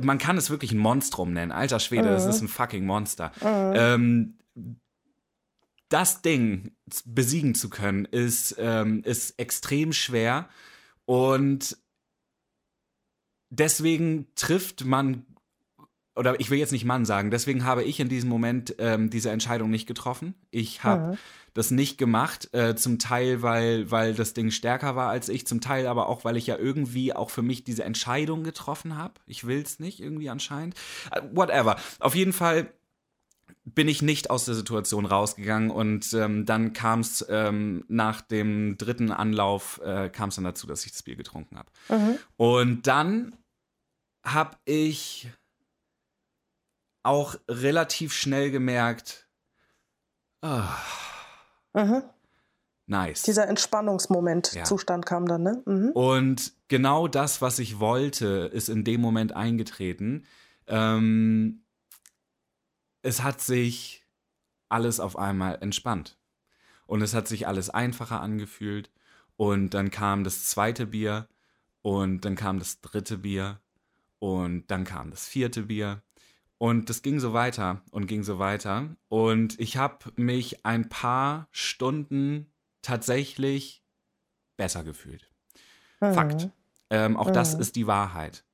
man 0.00 0.16
kann 0.16 0.38
es 0.38 0.48
wirklich 0.48 0.72
ein 0.72 0.78
Monstrum 0.78 1.34
nennen. 1.34 1.52
Alter 1.52 1.80
Schwede, 1.80 2.04
mhm. 2.04 2.12
das 2.12 2.24
ist 2.24 2.40
ein 2.40 2.48
fucking 2.48 2.86
Monster. 2.86 3.30
Mhm. 3.42 3.72
Ähm, 3.74 4.38
das 5.90 6.22
Ding 6.22 6.72
besiegen 7.04 7.54
zu 7.54 7.68
können, 7.68 8.06
ist, 8.06 8.56
ähm, 8.58 9.02
ist 9.04 9.38
extrem 9.38 9.92
schwer. 9.92 10.48
Und 11.04 11.76
deswegen 13.50 14.28
trifft 14.34 14.86
man 14.86 15.26
oder 16.16 16.38
ich 16.40 16.50
will 16.50 16.58
jetzt 16.58 16.72
nicht 16.72 16.84
Mann 16.84 17.04
sagen, 17.04 17.30
deswegen 17.30 17.64
habe 17.64 17.82
ich 17.82 17.98
in 18.00 18.08
diesem 18.08 18.30
Moment 18.30 18.76
ähm, 18.78 19.10
diese 19.10 19.30
Entscheidung 19.30 19.70
nicht 19.70 19.86
getroffen. 19.86 20.34
Ich 20.50 20.84
habe 20.84 21.12
mhm. 21.12 21.18
Das 21.54 21.70
nicht 21.70 21.98
gemacht, 21.98 22.52
äh, 22.52 22.74
zum 22.74 22.98
Teil, 22.98 23.40
weil, 23.40 23.90
weil 23.90 24.14
das 24.14 24.34
Ding 24.34 24.50
stärker 24.50 24.96
war 24.96 25.08
als 25.08 25.28
ich, 25.28 25.46
zum 25.46 25.60
Teil 25.60 25.86
aber 25.86 26.08
auch, 26.08 26.24
weil 26.24 26.36
ich 26.36 26.46
ja 26.46 26.58
irgendwie 26.58 27.12
auch 27.12 27.30
für 27.30 27.42
mich 27.42 27.64
diese 27.64 27.84
Entscheidung 27.84 28.42
getroffen 28.42 28.96
habe. 28.96 29.14
Ich 29.26 29.46
will 29.46 29.62
es 29.62 29.78
nicht 29.78 30.00
irgendwie 30.00 30.28
anscheinend. 30.28 30.74
Uh, 31.16 31.20
whatever. 31.36 31.76
Auf 32.00 32.14
jeden 32.14 32.32
Fall 32.32 32.72
bin 33.64 33.88
ich 33.88 34.02
nicht 34.02 34.30
aus 34.30 34.44
der 34.44 34.54
Situation 34.54 35.06
rausgegangen 35.06 35.70
und 35.70 36.12
ähm, 36.12 36.44
dann 36.44 36.72
kam 36.72 37.00
es 37.00 37.24
ähm, 37.30 37.84
nach 37.88 38.20
dem 38.20 38.76
dritten 38.76 39.10
Anlauf 39.10 39.80
äh, 39.82 40.10
kam 40.10 40.28
es 40.28 40.34
dann 40.34 40.44
dazu, 40.44 40.66
dass 40.66 40.84
ich 40.84 40.92
das 40.92 41.02
Bier 41.02 41.16
getrunken 41.16 41.56
habe. 41.56 41.70
Mhm. 41.88 42.18
Und 42.36 42.86
dann 42.86 43.36
habe 44.24 44.56
ich 44.64 45.28
auch 47.02 47.36
relativ 47.48 48.12
schnell 48.12 48.50
gemerkt, 48.50 49.28
oh, 50.42 50.62
mhm. 51.74 52.02
nice. 52.86 53.22
Dieser 53.22 53.48
Entspannungsmoment, 53.48 54.54
ja. 54.54 54.64
Kam 55.02 55.26
dann, 55.26 55.42
ne? 55.42 55.62
Mhm. 55.66 55.90
Und 55.90 56.52
genau 56.68 57.08
das, 57.08 57.42
was 57.42 57.58
ich 57.58 57.80
wollte, 57.80 58.50
ist 58.52 58.68
in 58.68 58.84
dem 58.84 59.00
Moment 59.00 59.32
eingetreten. 59.32 60.24
Ähm, 60.66 61.62
es 63.02 63.22
hat 63.22 63.40
sich 63.40 64.04
alles 64.68 65.00
auf 65.00 65.18
einmal 65.18 65.58
entspannt. 65.60 66.18
Und 66.86 67.02
es 67.02 67.14
hat 67.14 67.28
sich 67.28 67.46
alles 67.46 67.70
einfacher 67.70 68.20
angefühlt. 68.20 68.90
Und 69.36 69.70
dann 69.70 69.90
kam 69.90 70.24
das 70.24 70.44
zweite 70.44 70.86
Bier 70.86 71.28
und 71.82 72.24
dann 72.24 72.34
kam 72.34 72.58
das 72.58 72.80
dritte 72.80 73.18
Bier 73.18 73.60
und 74.18 74.66
dann 74.68 74.84
kam 74.84 75.10
das 75.10 75.26
vierte 75.26 75.64
Bier 75.64 76.02
und 76.58 76.88
das 76.88 77.02
ging 77.02 77.20
so 77.20 77.32
weiter 77.32 77.82
und 77.90 78.06
ging 78.06 78.22
so 78.22 78.38
weiter. 78.38 78.96
Und 79.08 79.58
ich 79.60 79.76
habe 79.76 80.12
mich 80.16 80.64
ein 80.64 80.88
paar 80.88 81.48
Stunden 81.50 82.46
tatsächlich 82.82 83.82
besser 84.56 84.84
gefühlt. 84.84 85.30
Mhm. 86.00 86.14
Fakt. 86.14 86.48
Ähm, 86.90 87.16
auch 87.16 87.28
mhm. 87.28 87.34
das 87.34 87.54
ist 87.54 87.76
die 87.76 87.86
Wahrheit. 87.86 88.44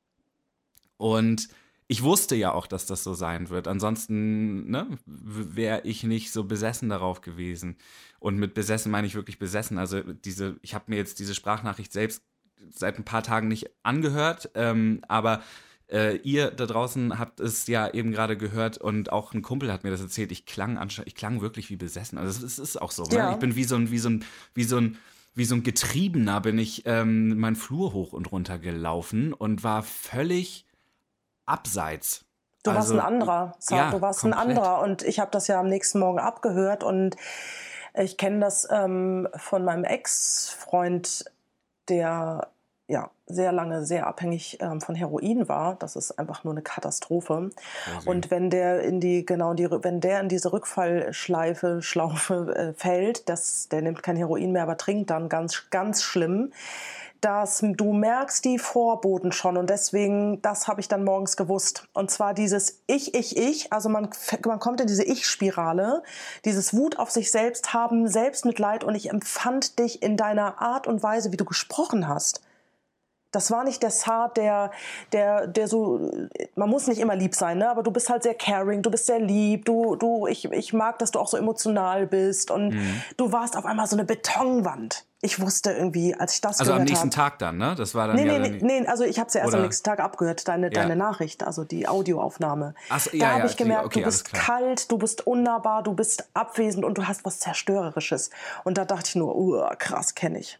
Und 0.96 1.48
ich 1.88 2.02
wusste 2.04 2.36
ja 2.36 2.52
auch, 2.52 2.68
dass 2.68 2.86
das 2.86 3.02
so 3.02 3.14
sein 3.14 3.48
wird. 3.48 3.66
Ansonsten 3.66 4.70
ne, 4.70 4.86
wäre 5.06 5.80
ich 5.82 6.04
nicht 6.04 6.30
so 6.30 6.44
besessen 6.44 6.88
darauf 6.88 7.20
gewesen. 7.20 7.76
Und 8.20 8.38
mit 8.38 8.54
besessen 8.54 8.92
meine 8.92 9.08
ich 9.08 9.16
wirklich 9.16 9.38
besessen. 9.38 9.76
Also 9.76 10.00
diese, 10.00 10.56
ich 10.62 10.74
habe 10.74 10.84
mir 10.86 10.96
jetzt 10.96 11.18
diese 11.18 11.34
Sprachnachricht 11.34 11.92
selbst 11.92 12.22
seit 12.70 12.98
ein 12.98 13.04
paar 13.04 13.22
Tagen 13.22 13.48
nicht 13.48 13.70
angehört, 13.82 14.50
ähm, 14.54 15.02
aber 15.08 15.42
äh, 15.90 16.16
ihr 16.16 16.50
da 16.50 16.66
draußen 16.66 17.18
habt 17.18 17.40
es 17.40 17.66
ja 17.66 17.88
eben 17.92 18.12
gerade 18.12 18.36
gehört 18.36 18.78
und 18.78 19.12
auch 19.12 19.34
ein 19.34 19.42
Kumpel 19.42 19.72
hat 19.72 19.84
mir 19.84 19.90
das 19.90 20.00
erzählt. 20.00 20.32
Ich 20.32 20.46
klang 20.46 20.78
ich 21.04 21.14
klang 21.14 21.40
wirklich 21.40 21.70
wie 21.70 21.76
besessen. 21.76 22.18
Also 22.18 22.44
es 22.44 22.58
ist 22.58 22.80
auch 22.80 22.90
so. 22.90 23.04
Ne? 23.04 23.16
Ja. 23.16 23.32
Ich 23.32 23.38
bin 23.38 23.56
wie 23.56 23.64
so 23.64 23.76
ein, 23.76 23.90
wie 23.90 23.98
so 23.98 24.08
ein, 24.08 24.24
wie 24.54 24.64
so 24.64 24.78
ein 24.78 24.98
wie 25.34 25.44
so 25.44 25.54
ein 25.54 25.62
Getriebener 25.62 26.40
bin 26.40 26.58
ich 26.58 26.82
ähm, 26.86 27.38
meinen 27.38 27.56
Flur 27.56 27.92
hoch 27.92 28.12
und 28.12 28.32
runter 28.32 28.58
gelaufen 28.58 29.32
und 29.32 29.62
war 29.62 29.82
völlig 29.82 30.66
abseits. 31.46 32.24
Du 32.62 32.70
also, 32.72 32.80
warst 32.80 32.92
ein 32.92 33.14
anderer, 33.14 33.54
Saab, 33.58 33.78
ja, 33.78 33.90
du 33.90 34.00
warst 34.02 34.20
komplett. 34.20 34.40
ein 34.40 34.48
anderer 34.48 34.82
und 34.82 35.02
ich 35.02 35.18
habe 35.18 35.30
das 35.30 35.46
ja 35.46 35.60
am 35.60 35.68
nächsten 35.68 35.98
Morgen 35.98 36.18
abgehört 36.18 36.84
und 36.84 37.16
ich 37.94 38.16
kenne 38.16 38.40
das 38.40 38.68
ähm, 38.70 39.28
von 39.36 39.64
meinem 39.64 39.84
Ex-Freund, 39.84 41.24
der 41.88 42.48
ja 42.90 43.10
sehr 43.26 43.52
lange 43.52 43.84
sehr 43.86 44.06
abhängig 44.06 44.58
ähm, 44.60 44.80
von 44.80 44.94
Heroin 44.94 45.48
war. 45.48 45.76
Das 45.76 45.96
ist 45.96 46.18
einfach 46.18 46.44
nur 46.44 46.52
eine 46.52 46.62
Katastrophe. 46.62 47.50
Also. 47.94 48.10
Und 48.10 48.30
wenn 48.30 48.50
der 48.50 48.82
in 48.82 49.00
die 49.00 49.24
genau 49.24 49.54
die 49.54 49.70
wenn 49.70 50.00
der 50.00 50.20
in 50.20 50.28
diese 50.28 50.52
Rückfallschleife 50.52 51.82
Schlaufe 51.82 52.54
äh, 52.54 52.72
fällt, 52.74 53.28
das 53.28 53.68
der 53.68 53.82
nimmt 53.82 54.02
kein 54.02 54.16
Heroin 54.16 54.52
mehr, 54.52 54.64
aber 54.64 54.76
trinkt 54.76 55.10
dann 55.10 55.28
ganz 55.28 55.70
ganz 55.70 56.02
schlimm 56.02 56.52
dass 57.20 57.62
du 57.62 57.92
merkst 57.92 58.44
die 58.44 58.58
Vorboten 58.58 59.32
schon 59.32 59.56
und 59.56 59.68
deswegen, 59.68 60.40
das 60.42 60.68
habe 60.68 60.80
ich 60.80 60.88
dann 60.88 61.04
morgens 61.04 61.36
gewusst. 61.36 61.86
Und 61.92 62.10
zwar 62.10 62.32
dieses 62.32 62.82
Ich, 62.86 63.14
Ich, 63.14 63.36
Ich, 63.36 63.72
also 63.72 63.88
man, 63.88 64.08
man 64.46 64.58
kommt 64.58 64.80
in 64.80 64.86
diese 64.86 65.04
Ich-Spirale, 65.04 66.02
dieses 66.44 66.74
Wut 66.74 66.98
auf 66.98 67.10
sich 67.10 67.30
selbst 67.30 67.74
haben, 67.74 68.08
Selbstmitleid 68.08 68.84
und 68.84 68.94
ich 68.94 69.10
empfand 69.10 69.78
dich 69.78 70.02
in 70.02 70.16
deiner 70.16 70.62
Art 70.62 70.86
und 70.86 71.02
Weise, 71.02 71.30
wie 71.30 71.36
du 71.36 71.44
gesprochen 71.44 72.08
hast. 72.08 72.40
Das 73.32 73.50
war 73.50 73.64
nicht 73.64 73.82
der 73.82 73.90
Zart, 73.90 74.36
der, 74.36 74.70
der, 75.12 75.46
der 75.46 75.68
so, 75.68 76.10
man 76.56 76.68
muss 76.68 76.86
nicht 76.86 77.00
immer 77.00 77.14
lieb 77.14 77.34
sein, 77.34 77.58
ne? 77.58 77.70
aber 77.70 77.82
du 77.82 77.90
bist 77.90 78.08
halt 78.08 78.22
sehr 78.22 78.34
caring, 78.34 78.82
du 78.82 78.90
bist 78.90 79.06
sehr 79.06 79.20
lieb, 79.20 79.64
du, 79.64 79.96
du, 79.96 80.26
ich, 80.26 80.50
ich 80.50 80.72
mag, 80.72 80.98
dass 80.98 81.10
du 81.10 81.18
auch 81.18 81.28
so 81.28 81.36
emotional 81.36 82.06
bist 82.06 82.50
und 82.50 82.70
mhm. 82.70 83.02
du 83.16 83.32
warst 83.32 83.56
auf 83.56 83.64
einmal 83.64 83.86
so 83.86 83.96
eine 83.96 84.04
Betonwand. 84.04 85.04
Ich 85.22 85.38
wusste 85.38 85.72
irgendwie, 85.72 86.14
als 86.14 86.34
ich 86.34 86.40
das 86.40 86.60
Also 86.60 86.72
am 86.72 86.84
nächsten 86.84 87.08
hab, 87.08 87.14
Tag 87.14 87.38
dann, 87.40 87.58
ne? 87.58 87.74
Das 87.76 87.94
war 87.94 88.06
dann 88.06 88.16
nee, 88.16 88.26
ja 88.26 88.38
nee, 88.38 88.58
nee, 88.62 88.80
nee, 88.80 88.86
also 88.86 89.04
ich 89.04 89.18
habe 89.18 89.28
ja 89.34 89.40
erst 89.42 89.54
am 89.54 89.62
nächsten 89.62 89.84
Tag 89.84 90.00
abgehört, 90.00 90.48
deine, 90.48 90.68
ja. 90.68 90.72
deine 90.72 90.96
Nachricht, 90.96 91.42
also 91.42 91.62
die 91.62 91.86
Audioaufnahme. 91.86 92.74
Ach 92.88 93.00
so, 93.00 93.10
da 93.10 93.16
ja, 93.18 93.28
habe 93.32 93.40
ja, 93.40 93.46
ich 93.46 93.56
gemerkt, 93.58 93.84
okay, 93.84 93.98
du 94.00 94.06
bist 94.06 94.32
kalt, 94.32 94.90
du 94.90 94.96
bist 94.96 95.26
unnahbar, 95.26 95.82
du 95.82 95.92
bist 95.92 96.26
abwesend 96.32 96.86
und 96.86 96.96
du 96.96 97.06
hast 97.06 97.26
was 97.26 97.38
Zerstörerisches. 97.38 98.30
Und 98.64 98.78
da 98.78 98.86
dachte 98.86 99.08
ich 99.08 99.16
nur, 99.16 99.36
uh, 99.36 99.62
krass, 99.78 100.14
kenne 100.14 100.38
ich. 100.38 100.58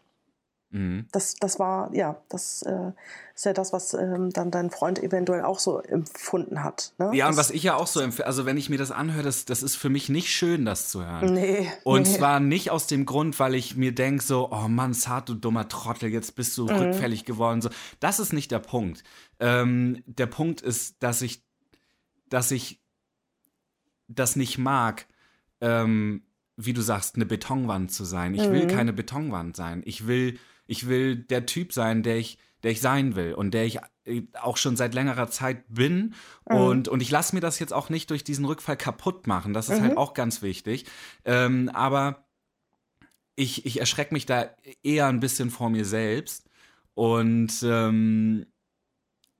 Mhm. 0.71 1.05
Das, 1.11 1.35
das 1.35 1.59
war, 1.59 1.93
ja, 1.93 2.21
das 2.29 2.61
äh, 2.63 2.91
ist 3.35 3.45
ja 3.45 3.53
das, 3.53 3.73
was 3.73 3.93
ähm, 3.93 4.31
dann 4.31 4.51
dein 4.51 4.69
Freund 4.69 5.03
eventuell 5.03 5.43
auch 5.43 5.59
so 5.59 5.79
empfunden 5.79 6.63
hat. 6.63 6.93
Ne? 6.97 7.11
Ja, 7.13 7.27
das, 7.27 7.35
und 7.35 7.39
was 7.39 7.51
ich 7.51 7.63
ja 7.63 7.75
auch 7.75 7.87
so 7.87 7.99
empfehle, 7.99 8.25
also 8.25 8.45
wenn 8.45 8.55
ich 8.55 8.69
mir 8.69 8.77
das 8.77 8.89
anhöre, 8.91 9.23
das, 9.23 9.45
das 9.45 9.63
ist 9.63 9.75
für 9.75 9.89
mich 9.89 10.07
nicht 10.07 10.29
schön, 10.29 10.65
das 10.65 10.89
zu 10.89 11.05
hören. 11.05 11.33
Nee. 11.33 11.69
Und 11.83 12.07
nee. 12.07 12.17
zwar 12.17 12.39
nicht 12.39 12.71
aus 12.71 12.87
dem 12.87 13.05
Grund, 13.05 13.37
weil 13.39 13.53
ich 13.55 13.75
mir 13.75 13.93
denke, 13.93 14.23
so, 14.23 14.49
oh 14.49 14.67
Mann, 14.69 14.93
Zart, 14.93 15.27
du 15.27 15.33
dummer 15.33 15.67
Trottel, 15.67 16.09
jetzt 16.09 16.35
bist 16.35 16.57
du 16.57 16.63
mhm. 16.63 16.69
rückfällig 16.69 17.25
geworden. 17.25 17.61
So. 17.61 17.69
Das 17.99 18.19
ist 18.19 18.31
nicht 18.31 18.51
der 18.51 18.59
Punkt. 18.59 19.03
Ähm, 19.39 20.03
der 20.05 20.27
Punkt 20.27 20.61
ist, 20.61 21.03
dass 21.03 21.21
ich, 21.21 21.43
dass 22.29 22.51
ich 22.51 22.81
das 24.07 24.37
nicht 24.37 24.57
mag, 24.57 25.05
ähm, 25.59 26.23
wie 26.55 26.73
du 26.73 26.81
sagst, 26.81 27.15
eine 27.15 27.25
Betonwand 27.25 27.91
zu 27.91 28.05
sein. 28.05 28.35
Ich 28.35 28.47
mhm. 28.47 28.53
will 28.53 28.67
keine 28.67 28.93
Betonwand 28.93 29.55
sein. 29.55 29.81
Ich 29.85 30.07
will, 30.07 30.37
ich 30.71 30.87
will 30.87 31.17
der 31.17 31.45
Typ 31.45 31.73
sein, 31.73 32.01
der 32.01 32.15
ich, 32.15 32.37
der 32.63 32.71
ich 32.71 32.79
sein 32.79 33.15
will 33.17 33.33
und 33.33 33.53
der 33.53 33.65
ich 33.65 33.79
äh, 34.05 34.23
auch 34.39 34.55
schon 34.55 34.77
seit 34.77 34.93
längerer 34.93 35.29
Zeit 35.29 35.65
bin. 35.67 36.13
Mhm. 36.49 36.55
Und, 36.55 36.87
und 36.87 37.01
ich 37.01 37.11
lasse 37.11 37.35
mir 37.35 37.41
das 37.41 37.59
jetzt 37.59 37.73
auch 37.73 37.89
nicht 37.89 38.09
durch 38.09 38.23
diesen 38.23 38.45
Rückfall 38.45 38.77
kaputt 38.77 39.27
machen. 39.27 39.53
Das 39.53 39.65
ist 39.65 39.73
halt 39.73 39.81
mhm. 39.81 39.87
halt 39.89 39.97
auch 39.97 40.13
ganz 40.13 40.41
wichtig. 40.41 40.85
Ähm, 41.25 41.69
aber 41.73 42.25
ich, 43.35 43.65
ich 43.65 43.81
erschrecke 43.81 44.13
mich 44.13 44.25
da 44.25 44.49
eher 44.81 45.07
ein 45.07 45.19
bisschen 45.19 45.49
vor 45.49 45.69
mir 45.69 45.83
selbst. 45.83 46.49
Und 46.93 47.51
ähm, 47.63 48.45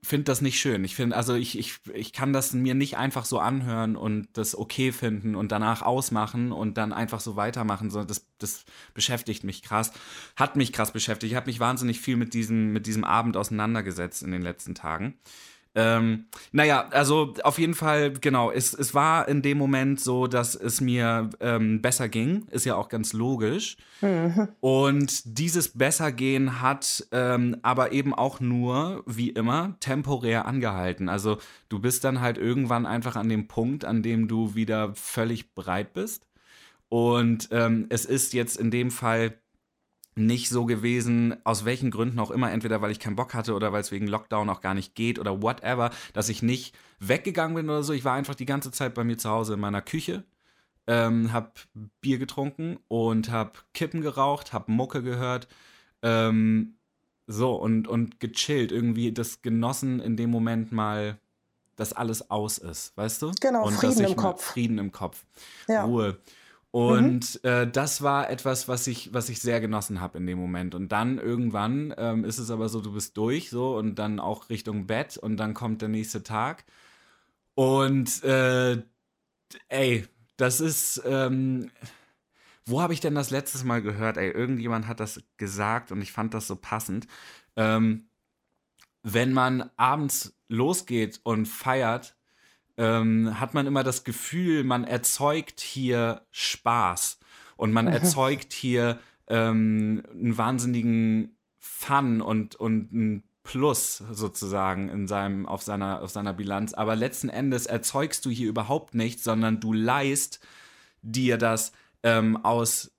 finde 0.04 0.24
das 0.24 0.40
nicht 0.40 0.58
schön. 0.58 0.84
Ich 0.84 0.96
finde, 0.96 1.16
also 1.16 1.34
ich, 1.34 1.56
ich, 1.58 1.78
ich 1.94 2.12
kann 2.12 2.32
das 2.32 2.52
mir 2.52 2.74
nicht 2.74 2.96
einfach 2.96 3.24
so 3.24 3.38
anhören 3.38 3.96
und 3.96 4.28
das 4.32 4.58
okay 4.58 4.90
finden 4.90 5.36
und 5.36 5.52
danach 5.52 5.82
ausmachen 5.82 6.50
und 6.50 6.76
dann 6.76 6.92
einfach 6.92 7.20
so 7.20 7.36
weitermachen, 7.36 7.90
sondern 7.90 8.08
das, 8.08 8.26
das 8.38 8.64
beschäftigt 8.94 9.44
mich 9.44 9.62
krass. 9.62 9.92
Hat 10.36 10.56
mich 10.56 10.72
krass 10.72 10.92
beschäftigt. 10.92 11.32
Ich 11.32 11.36
habe 11.36 11.46
mich 11.46 11.60
wahnsinnig 11.60 12.00
viel 12.00 12.16
mit 12.16 12.34
diesem, 12.34 12.72
mit 12.72 12.86
diesem 12.86 13.04
Abend 13.04 13.36
auseinandergesetzt 13.36 14.22
in 14.22 14.32
den 14.32 14.42
letzten 14.42 14.74
Tagen. 14.74 15.14
Ähm, 15.74 16.26
naja, 16.50 16.88
also 16.90 17.34
auf 17.44 17.58
jeden 17.58 17.74
Fall, 17.74 18.12
genau, 18.12 18.50
es, 18.50 18.74
es 18.74 18.92
war 18.92 19.26
in 19.28 19.40
dem 19.40 19.56
Moment 19.56 20.00
so, 20.00 20.26
dass 20.26 20.54
es 20.54 20.80
mir 20.82 21.30
ähm, 21.40 21.80
besser 21.80 22.08
ging, 22.08 22.46
ist 22.50 22.66
ja 22.66 22.76
auch 22.76 22.90
ganz 22.90 23.14
logisch. 23.14 23.78
Mhm. 24.02 24.48
Und 24.60 25.38
dieses 25.38 25.70
Bessergehen 25.70 26.60
hat 26.60 27.06
ähm, 27.10 27.56
aber 27.62 27.92
eben 27.92 28.12
auch 28.12 28.40
nur, 28.40 29.02
wie 29.06 29.30
immer, 29.30 29.76
temporär 29.80 30.46
angehalten. 30.46 31.08
Also 31.08 31.38
du 31.70 31.78
bist 31.78 32.04
dann 32.04 32.20
halt 32.20 32.36
irgendwann 32.36 32.84
einfach 32.84 33.16
an 33.16 33.30
dem 33.30 33.48
Punkt, 33.48 33.86
an 33.86 34.02
dem 34.02 34.28
du 34.28 34.54
wieder 34.54 34.94
völlig 34.94 35.54
bereit 35.54 35.94
bist. 35.94 36.26
Und 36.90 37.48
ähm, 37.52 37.86
es 37.88 38.04
ist 38.04 38.34
jetzt 38.34 38.58
in 38.58 38.70
dem 38.70 38.90
Fall 38.90 39.38
nicht 40.14 40.50
so 40.50 40.66
gewesen, 40.66 41.36
aus 41.44 41.64
welchen 41.64 41.90
Gründen 41.90 42.18
auch 42.18 42.30
immer, 42.30 42.50
entweder 42.50 42.82
weil 42.82 42.90
ich 42.90 43.00
keinen 43.00 43.16
Bock 43.16 43.34
hatte 43.34 43.54
oder 43.54 43.72
weil 43.72 43.80
es 43.80 43.92
wegen 43.92 44.06
Lockdown 44.06 44.50
auch 44.50 44.60
gar 44.60 44.74
nicht 44.74 44.94
geht 44.94 45.18
oder 45.18 45.42
whatever, 45.42 45.90
dass 46.12 46.28
ich 46.28 46.42
nicht 46.42 46.74
weggegangen 47.00 47.54
bin 47.54 47.70
oder 47.70 47.82
so. 47.82 47.92
Ich 47.92 48.04
war 48.04 48.14
einfach 48.14 48.34
die 48.34 48.44
ganze 48.44 48.70
Zeit 48.70 48.94
bei 48.94 49.04
mir 49.04 49.16
zu 49.16 49.30
Hause 49.30 49.54
in 49.54 49.60
meiner 49.60 49.80
Küche, 49.80 50.24
ähm, 50.86 51.32
hab 51.32 51.60
Bier 52.00 52.18
getrunken 52.18 52.78
und 52.88 53.30
hab 53.30 53.64
Kippen 53.72 54.02
geraucht, 54.02 54.52
hab 54.52 54.68
Mucke 54.68 55.02
gehört, 55.02 55.48
ähm, 56.02 56.74
so 57.26 57.54
und, 57.54 57.88
und 57.88 58.20
gechillt, 58.20 58.72
irgendwie 58.72 59.12
das 59.12 59.40
genossen 59.40 60.00
in 60.00 60.16
dem 60.16 60.30
Moment 60.30 60.72
mal, 60.72 61.18
dass 61.76 61.94
alles 61.94 62.30
aus 62.30 62.58
ist, 62.58 62.94
weißt 62.98 63.22
du? 63.22 63.32
Genau, 63.40 63.66
und 63.66 63.74
Frieden 63.74 64.04
im 64.04 64.16
Kopf. 64.16 64.44
Frieden 64.44 64.78
im 64.78 64.92
Kopf. 64.92 65.24
Ja. 65.68 65.84
Ruhe. 65.84 66.18
Und 66.72 67.38
mhm. 67.44 67.48
äh, 67.48 67.70
das 67.70 68.00
war 68.00 68.30
etwas, 68.30 68.66
was 68.66 68.86
ich, 68.86 69.12
was 69.12 69.28
ich 69.28 69.40
sehr 69.40 69.60
genossen 69.60 70.00
habe 70.00 70.18
in 70.18 70.26
dem 70.26 70.38
Moment. 70.38 70.74
Und 70.74 70.90
dann 70.90 71.18
irgendwann 71.18 71.94
ähm, 71.98 72.24
ist 72.24 72.38
es 72.38 72.50
aber 72.50 72.70
so, 72.70 72.80
du 72.80 72.94
bist 72.94 73.16
durch 73.18 73.50
so 73.50 73.76
und 73.76 73.96
dann 73.96 74.18
auch 74.18 74.48
Richtung 74.48 74.86
Bett 74.86 75.18
und 75.18 75.36
dann 75.36 75.52
kommt 75.52 75.82
der 75.82 75.90
nächste 75.90 76.22
Tag. 76.22 76.64
Und 77.54 78.24
äh, 78.24 78.82
ey, 79.68 80.06
das 80.38 80.60
ist. 80.60 81.02
Ähm, 81.04 81.70
wo 82.64 82.80
habe 82.80 82.94
ich 82.94 83.00
denn 83.00 83.14
das 83.14 83.30
letztes 83.30 83.64
Mal 83.64 83.82
gehört? 83.82 84.16
Ey, 84.16 84.30
irgendjemand 84.30 84.86
hat 84.86 85.00
das 85.00 85.22
gesagt 85.36 85.92
und 85.92 86.00
ich 86.00 86.12
fand 86.12 86.32
das 86.32 86.46
so 86.46 86.56
passend. 86.56 87.06
Ähm, 87.56 88.06
wenn 89.02 89.32
man 89.32 89.68
abends 89.76 90.34
losgeht 90.48 91.20
und 91.24 91.46
feiert, 91.46 92.16
ähm, 92.76 93.38
hat 93.38 93.54
man 93.54 93.66
immer 93.66 93.84
das 93.84 94.04
Gefühl, 94.04 94.64
man 94.64 94.84
erzeugt 94.84 95.60
hier 95.60 96.22
Spaß 96.30 97.18
und 97.56 97.72
man 97.72 97.86
erzeugt 97.86 98.52
hier 98.52 98.98
ähm, 99.28 100.02
einen 100.12 100.36
wahnsinnigen 100.36 101.36
Fun 101.58 102.20
und, 102.20 102.56
und 102.56 102.92
ein 102.92 103.22
Plus 103.44 104.02
sozusagen 104.12 104.88
in 104.88 105.08
seinem, 105.08 105.46
auf, 105.46 105.62
seiner, 105.62 106.00
auf 106.02 106.10
seiner 106.10 106.32
Bilanz. 106.32 106.74
Aber 106.74 106.94
letzten 106.94 107.28
Endes 107.28 107.66
erzeugst 107.66 108.24
du 108.24 108.30
hier 108.30 108.48
überhaupt 108.48 108.94
nichts, 108.94 109.24
sondern 109.24 109.58
du 109.58 109.72
leist 109.72 110.38
dir 111.02 111.38
das 111.38 111.72
ähm, 112.04 112.36
aus 112.44 112.92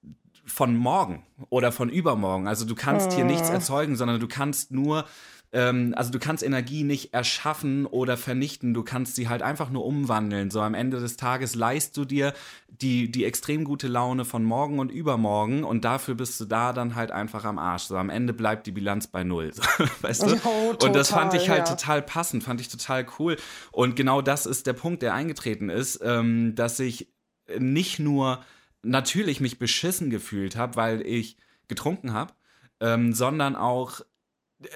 von 0.45 0.75
morgen 0.75 1.25
oder 1.49 1.71
von 1.71 1.89
übermorgen. 1.89 2.47
Also 2.47 2.65
du 2.65 2.75
kannst 2.75 3.13
hier 3.13 3.23
nichts 3.23 3.49
ah. 3.49 3.53
erzeugen, 3.53 3.95
sondern 3.95 4.19
du 4.19 4.27
kannst 4.27 4.71
nur 4.71 5.05
ähm, 5.53 5.93
also 5.95 6.11
du 6.11 6.17
kannst 6.17 6.43
Energie 6.43 6.83
nicht 6.83 7.13
erschaffen 7.13 7.85
oder 7.85 8.17
vernichten, 8.17 8.73
du 8.73 8.83
kannst 8.83 9.15
sie 9.15 9.29
halt 9.29 9.43
einfach 9.43 9.69
nur 9.69 9.85
umwandeln. 9.85 10.49
So 10.49 10.61
am 10.61 10.73
Ende 10.73 10.99
des 10.99 11.15
Tages 11.15 11.53
leist 11.53 11.95
du 11.95 12.05
dir 12.05 12.33
die, 12.67 13.11
die 13.11 13.23
extrem 13.23 13.63
gute 13.63 13.87
Laune 13.87 14.25
von 14.25 14.43
morgen 14.43 14.79
und 14.79 14.91
übermorgen 14.91 15.63
und 15.63 15.85
dafür 15.85 16.15
bist 16.15 16.39
du 16.41 16.45
da 16.45 16.73
dann 16.73 16.95
halt 16.95 17.11
einfach 17.11 17.45
am 17.45 17.59
Arsch. 17.59 17.83
So 17.83 17.97
am 17.97 18.09
Ende 18.09 18.33
bleibt 18.33 18.65
die 18.65 18.71
Bilanz 18.71 19.05
bei 19.05 19.23
null. 19.23 19.51
weißt 20.01 20.23
du? 20.23 20.35
Oh, 20.43 20.73
total, 20.73 20.87
und 20.87 20.95
das 20.95 21.09
fand 21.09 21.35
ich 21.35 21.49
halt 21.49 21.69
ja. 21.69 21.75
total 21.75 22.01
passend, 22.01 22.43
fand 22.43 22.59
ich 22.59 22.67
total 22.67 23.05
cool. 23.19 23.37
Und 23.71 23.95
genau 23.95 24.23
das 24.23 24.47
ist 24.47 24.65
der 24.65 24.73
Punkt, 24.73 25.03
der 25.03 25.13
eingetreten 25.13 25.69
ist, 25.69 26.01
ähm, 26.03 26.55
dass 26.55 26.79
ich 26.79 27.13
nicht 27.59 27.99
nur 27.99 28.43
natürlich 28.81 29.39
mich 29.39 29.59
beschissen 29.59 30.09
gefühlt 30.09 30.55
habe, 30.55 30.75
weil 30.77 31.01
ich 31.01 31.37
getrunken 31.67 32.11
habe, 32.13 32.33
ähm, 32.79 33.13
sondern 33.13 33.55
auch 33.55 34.01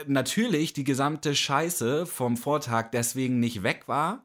natürlich 0.06 0.74
die 0.74 0.84
gesamte 0.84 1.36
Scheiße 1.36 2.06
vom 2.06 2.38
Vortag 2.38 2.92
deswegen 2.92 3.40
nicht 3.40 3.64
weg 3.64 3.88
war 3.88 4.24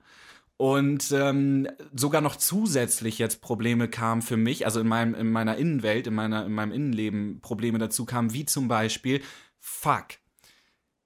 und 0.56 1.10
ähm, 1.12 1.68
sogar 1.94 2.20
noch 2.20 2.36
zusätzlich 2.36 3.18
jetzt 3.18 3.40
Probleme 3.40 3.88
kamen 3.88 4.22
für 4.22 4.36
mich, 4.36 4.64
also 4.64 4.80
in 4.80 4.86
meinem 4.86 5.14
in 5.14 5.30
meiner 5.30 5.56
Innenwelt, 5.56 6.06
in 6.06 6.14
meiner 6.14 6.46
in 6.46 6.52
meinem 6.52 6.72
Innenleben 6.72 7.40
Probleme 7.40 7.78
dazu 7.78 8.04
kamen, 8.04 8.32
wie 8.32 8.44
zum 8.44 8.68
Beispiel 8.68 9.22
Fuck. 9.58 10.18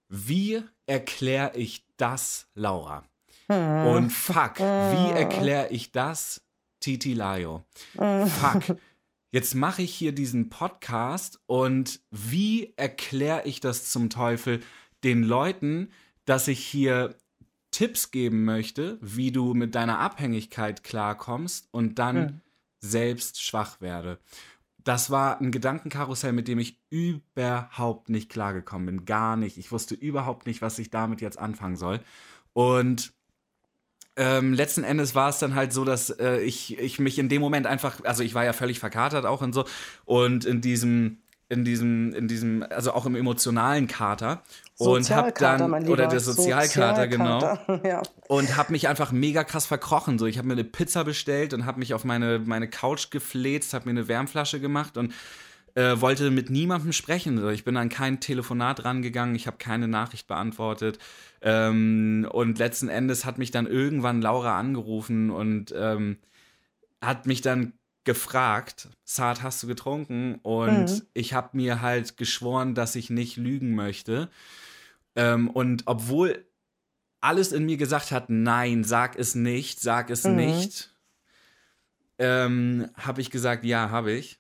Wie 0.09 0.63
erkläre 0.87 1.57
ich 1.57 1.87
das, 1.97 2.49
Laura? 2.55 3.05
Hm. 3.49 3.87
Und 3.87 4.11
fuck, 4.11 4.59
wie 4.59 5.11
erkläre 5.11 5.69
ich 5.71 5.93
das, 5.93 6.43
Titi 6.81 7.15
Layo? 7.15 7.65
Fuck. 7.95 8.77
Jetzt 9.31 9.55
mache 9.55 9.83
ich 9.83 9.95
hier 9.95 10.13
diesen 10.13 10.49
Podcast 10.49 11.41
und 11.47 12.01
wie 12.11 12.73
erkläre 12.77 13.43
ich 13.45 13.61
das 13.61 13.91
zum 13.91 14.09
Teufel 14.09 14.61
den 15.05 15.23
Leuten, 15.23 15.91
dass 16.25 16.49
ich 16.49 16.61
hier 16.61 17.17
Tipps 17.71 18.11
geben 18.11 18.45
möchte, 18.45 18.99
wie 19.03 19.33
du 19.33 19.53
mit 19.53 19.75
deiner 19.75 19.99
Abhängigkeit 19.99 20.83
klarkommst 20.83 21.69
und 21.73 21.99
dann 21.99 22.17
hm. 22.17 22.41
selbst 22.81 23.43
schwach 23.43 23.81
werde. 23.81 24.19
Das 24.85 25.11
war 25.11 25.41
ein 25.41 25.51
Gedankenkarussell, 25.51 26.33
mit 26.33 26.47
dem 26.47 26.61
ich 26.61 26.81
überhaupt 26.91 28.09
nicht 28.09 28.31
klargekommen 28.31 28.87
bin. 28.87 29.05
Gar 29.05 29.37
nicht. 29.37 29.59
Ich 29.59 29.73
wusste 29.73 29.97
überhaupt 29.97 30.47
nicht, 30.47 30.63
was 30.63 30.79
ich 30.79 30.91
damit 30.91 31.21
jetzt 31.21 31.41
anfangen 31.41 31.77
soll. 31.77 32.01
Und 32.53 33.13
ähm, 34.17 34.55
letzten 34.55 34.83
Endes 34.83 35.15
war 35.15 35.29
es 35.29 35.39
dann 35.39 35.55
halt 35.55 35.73
so, 35.73 35.85
dass 35.85 36.11
äh, 36.11 36.39
ich, 36.39 36.79
ich 36.79 36.99
mich 36.99 37.19
in 37.19 37.29
dem 37.29 37.43
Moment 37.43 37.67
einfach, 37.67 38.03
also 38.05 38.23
ich 38.23 38.35
war 38.35 38.45
ja 38.45 38.53
völlig 38.53 38.79
verkatert 38.79 39.27
auch 39.27 39.43
und 39.43 39.53
so, 39.53 39.65
und 40.07 40.45
in 40.47 40.61
diesem, 40.63 41.19
in 41.49 41.65
diesem, 41.65 42.13
in 42.15 42.27
diesem, 42.27 42.65
also 42.71 42.93
auch 42.93 43.07
im 43.07 43.15
emotionalen 43.15 43.87
Kater. 43.87 44.43
Und 44.79 45.11
hab 45.11 45.39
dann 45.39 45.89
oder 45.89 46.07
der 46.07 46.21
Sozialkater, 46.21 47.07
Sozialkater 47.07 47.09
genau 47.09 47.81
ja. 47.89 48.03
und 48.29 48.59
hab 48.59 48.69
mich 48.69 48.89
einfach 48.89 49.11
mega 49.11 49.43
krass 49.43 49.65
verkrochen 49.65 50.19
so. 50.19 50.27
Ich 50.27 50.37
habe 50.37 50.49
mir 50.49 50.53
eine 50.53 50.65
Pizza 50.65 51.05
bestellt 51.05 51.55
und 51.55 51.65
habe 51.65 51.79
mich 51.79 51.95
auf 51.95 52.05
meine 52.05 52.41
meine 52.41 52.69
Couch 52.69 53.11
gefläzt 53.11 53.73
habe 53.73 53.87
mir 53.87 53.93
eine 53.93 54.07
Wärmflasche 54.09 54.61
gemacht 54.61 54.99
und 54.99 55.15
äh, 55.77 56.01
wollte 56.01 56.33
mit 56.33 56.51
niemandem 56.51 56.93
sprechen 56.93 57.49
ich 57.51 57.65
bin 57.65 57.77
an 57.77 57.89
kein 57.89 58.19
Telefonat 58.19 58.85
rangegangen 58.85 59.37
ich 59.37 59.47
habe 59.47 59.59
keine 59.59 59.87
Nachricht 59.87 60.27
beantwortet 60.27 60.99
ähm, 61.43 62.27
und 62.33 62.59
letzten 62.59 62.89
Endes 62.89 63.25
hat 63.25 63.39
mich 63.39 63.53
dann 63.53 63.67
irgendwann 63.67 64.21
Laura 64.21 64.59
angerufen 64.59 65.31
und 65.31 65.73
ähm, 65.77 66.19
hat 67.01 67.27
mich 67.27 67.41
dann 67.41 67.73
gefragt, 68.07 68.89
Saad, 69.05 69.43
hast 69.43 69.63
du 69.63 69.67
getrunken? 69.67 70.37
Und 70.43 70.87
mhm. 70.87 71.03
ich 71.13 71.35
habe 71.35 71.57
mir 71.57 71.83
halt 71.83 72.17
geschworen, 72.17 72.75
dass 72.75 72.95
ich 72.95 73.11
nicht 73.11 73.37
lügen 73.37 73.75
möchte. 73.75 74.31
Ähm, 75.15 75.51
und 75.51 75.83
obwohl 75.87 76.47
alles 77.21 77.53
in 77.53 77.67
mir 77.67 77.77
gesagt 77.77 78.13
hat, 78.13 78.31
nein, 78.31 78.85
sag 78.85 79.19
es 79.19 79.35
nicht, 79.35 79.81
sag 79.81 80.09
es 80.09 80.25
mhm. 80.25 80.37
nicht, 80.37 80.95
ähm, 82.19 82.89
habe 82.95 83.21
ich 83.21 83.31
gesagt, 83.31 83.65
ja, 83.65 83.91
habe 83.91 84.13
ich. 84.13 84.39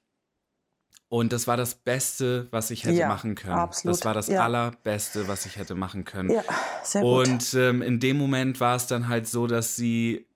Und 1.08 1.32
das 1.32 1.46
war 1.46 1.56
das 1.56 1.76
Beste, 1.76 2.48
was 2.50 2.70
ich 2.70 2.84
hätte 2.84 2.96
ja, 2.96 3.08
machen 3.08 3.36
können. 3.36 3.54
Absolut. 3.54 3.96
Das 3.96 4.04
war 4.04 4.14
das 4.14 4.26
ja. 4.26 4.42
Allerbeste, 4.42 5.28
was 5.28 5.46
ich 5.46 5.56
hätte 5.56 5.76
machen 5.76 6.04
können. 6.04 6.30
Ja, 6.30 6.42
sehr 6.82 7.02
gut. 7.02 7.28
Und 7.28 7.54
ähm, 7.54 7.80
in 7.82 8.00
dem 8.00 8.16
Moment 8.16 8.58
war 8.60 8.74
es 8.74 8.88
dann 8.88 9.06
halt 9.06 9.28
so, 9.28 9.46
dass 9.46 9.76
sie 9.76 10.26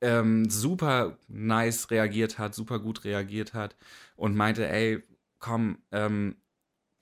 ähm, 0.00 0.48
super 0.48 1.18
nice 1.28 1.90
reagiert 1.90 2.38
hat, 2.38 2.54
super 2.54 2.78
gut 2.78 3.04
reagiert 3.04 3.54
hat 3.54 3.74
und 4.16 4.36
meinte, 4.36 4.68
ey, 4.68 5.02
komm, 5.40 5.78
ähm, 5.90 6.36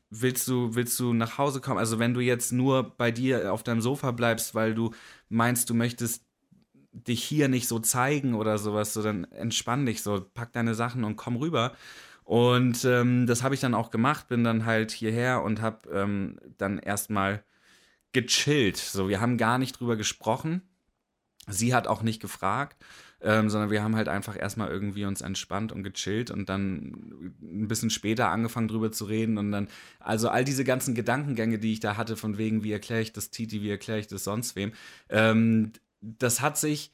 willst 0.09 0.49
du, 0.49 0.74
willst 0.74 0.99
du 1.01 1.12
nach 1.12 1.37
Hause 1.37 1.61
kommen? 1.61 1.78
Also 1.78 1.99
wenn 1.99 2.14
du 2.14 2.20
jetzt 2.20 2.53
nur 2.53 2.97
bei 2.97 3.11
dir 3.11 3.53
auf 3.53 3.62
deinem 3.62 3.80
Sofa 3.80 4.11
bleibst, 4.11 4.55
weil 4.55 4.74
du 4.74 4.93
meinst, 5.28 5.68
du 5.68 5.74
möchtest 5.74 6.24
dich 6.93 7.24
hier 7.24 7.49
nicht 7.49 7.68
so 7.68 7.78
zeigen 7.78 8.35
oder 8.35 8.59
sowas, 8.59 8.93
so 8.93 9.03
dann 9.03 9.24
entspann 9.24 9.87
dich 9.87 10.03
so, 10.03 10.24
pack 10.35 10.53
deine 10.53 10.74
Sachen 10.74 11.05
und 11.05 11.16
komm 11.16 11.37
rüber. 11.37 11.72
Und 12.33 12.87
ähm, 12.87 13.26
das 13.26 13.43
habe 13.43 13.55
ich 13.55 13.61
dann 13.61 13.74
auch 13.74 13.91
gemacht, 13.91 14.28
bin 14.28 14.43
dann 14.43 14.64
halt 14.64 14.91
hierher 14.91 15.43
und 15.43 15.61
habe 15.61 15.91
ähm, 15.91 16.39
dann 16.57 16.78
erstmal 16.78 17.45
gechillt. 18.12 18.78
So, 18.78 19.11
wir 19.11 19.20
haben 19.20 19.37
gar 19.37 19.59
nicht 19.59 19.78
drüber 19.78 19.97
gesprochen. 19.97 20.62
Sie 21.47 21.74
hat 21.74 21.87
auch 21.87 22.01
nicht 22.01 22.22
gefragt, 22.22 22.83
ähm, 23.20 23.51
sondern 23.51 23.70
wir 23.70 23.83
haben 23.83 23.97
halt 23.97 24.09
einfach 24.09 24.35
erstmal 24.35 24.70
irgendwie 24.70 25.05
uns 25.05 25.20
entspannt 25.20 25.72
und 25.72 25.83
gechillt 25.83 26.30
und 26.30 26.49
dann 26.49 27.35
ein 27.43 27.68
bisschen 27.68 27.91
später 27.91 28.30
angefangen 28.30 28.68
drüber 28.68 28.93
zu 28.93 29.05
reden 29.05 29.37
und 29.37 29.53
dann, 29.53 29.68
also 30.01 30.30
all 30.30 30.47
diese 30.47 30.64
ganzen 30.64 30.95
Gedankengänge, 30.95 31.59
die 31.59 31.74
ich 31.74 31.80
da 31.80 31.99
hatte, 31.99 32.16
von 32.16 32.39
wegen, 32.39 32.64
wie 32.64 32.72
erkläre 32.72 33.03
ich 33.03 33.12
das 33.12 33.28
Titi, 33.28 33.61
wie 33.61 33.68
erkläre 33.68 33.99
ich 33.99 34.07
das 34.07 34.24
sonst 34.24 34.57
wem, 34.57 34.72
ähm, 35.11 35.72
das 36.01 36.41
hat 36.41 36.57
sich 36.57 36.93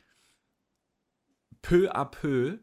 peu 1.63 1.95
à 1.95 2.07
peu, 2.07 2.59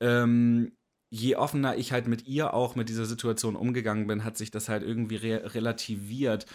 ähm, 0.00 0.72
je 1.10 1.36
offener 1.36 1.76
ich 1.76 1.92
halt 1.92 2.06
mit 2.06 2.26
ihr 2.26 2.54
auch 2.54 2.74
mit 2.74 2.88
dieser 2.88 3.06
Situation 3.06 3.56
umgegangen 3.56 4.06
bin, 4.06 4.24
hat 4.24 4.36
sich 4.36 4.50
das 4.50 4.68
halt 4.68 4.82
irgendwie 4.82 5.16
re 5.16 5.54
relativiert. 5.54 6.46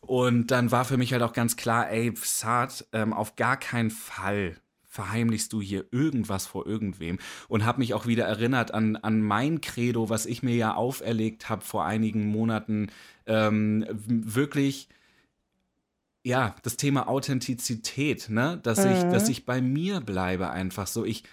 Und 0.00 0.50
dann 0.50 0.70
war 0.70 0.84
für 0.84 0.96
mich 0.96 1.12
halt 1.12 1.22
auch 1.22 1.32
ganz 1.32 1.56
klar, 1.56 1.90
ey, 1.90 2.12
Saad, 2.16 2.86
ähm, 2.92 3.12
auf 3.12 3.36
gar 3.36 3.56
keinen 3.56 3.90
Fall 3.90 4.56
verheimlichst 4.92 5.52
du 5.52 5.62
hier 5.62 5.86
irgendwas 5.90 6.46
vor 6.46 6.66
irgendwem. 6.66 7.18
Und 7.48 7.64
habe 7.64 7.78
mich 7.78 7.94
auch 7.94 8.06
wieder 8.06 8.26
erinnert 8.26 8.74
an, 8.74 8.96
an 8.96 9.22
mein 9.22 9.62
Credo, 9.62 10.10
was 10.10 10.26
ich 10.26 10.42
mir 10.42 10.54
ja 10.54 10.74
auferlegt 10.74 11.48
habe 11.48 11.64
vor 11.64 11.86
einigen 11.86 12.26
Monaten, 12.26 12.90
ähm, 13.26 13.86
wirklich 13.88 14.88
ja, 16.24 16.54
das 16.62 16.76
Thema 16.76 17.08
Authentizität, 17.08 18.28
ne, 18.28 18.60
dass 18.62 18.84
mhm. 18.84 18.92
ich 18.92 19.02
dass 19.04 19.28
ich 19.28 19.44
bei 19.44 19.60
mir 19.60 20.00
bleibe 20.00 20.50
einfach 20.50 20.86
so, 20.86 21.04
ich 21.04 21.24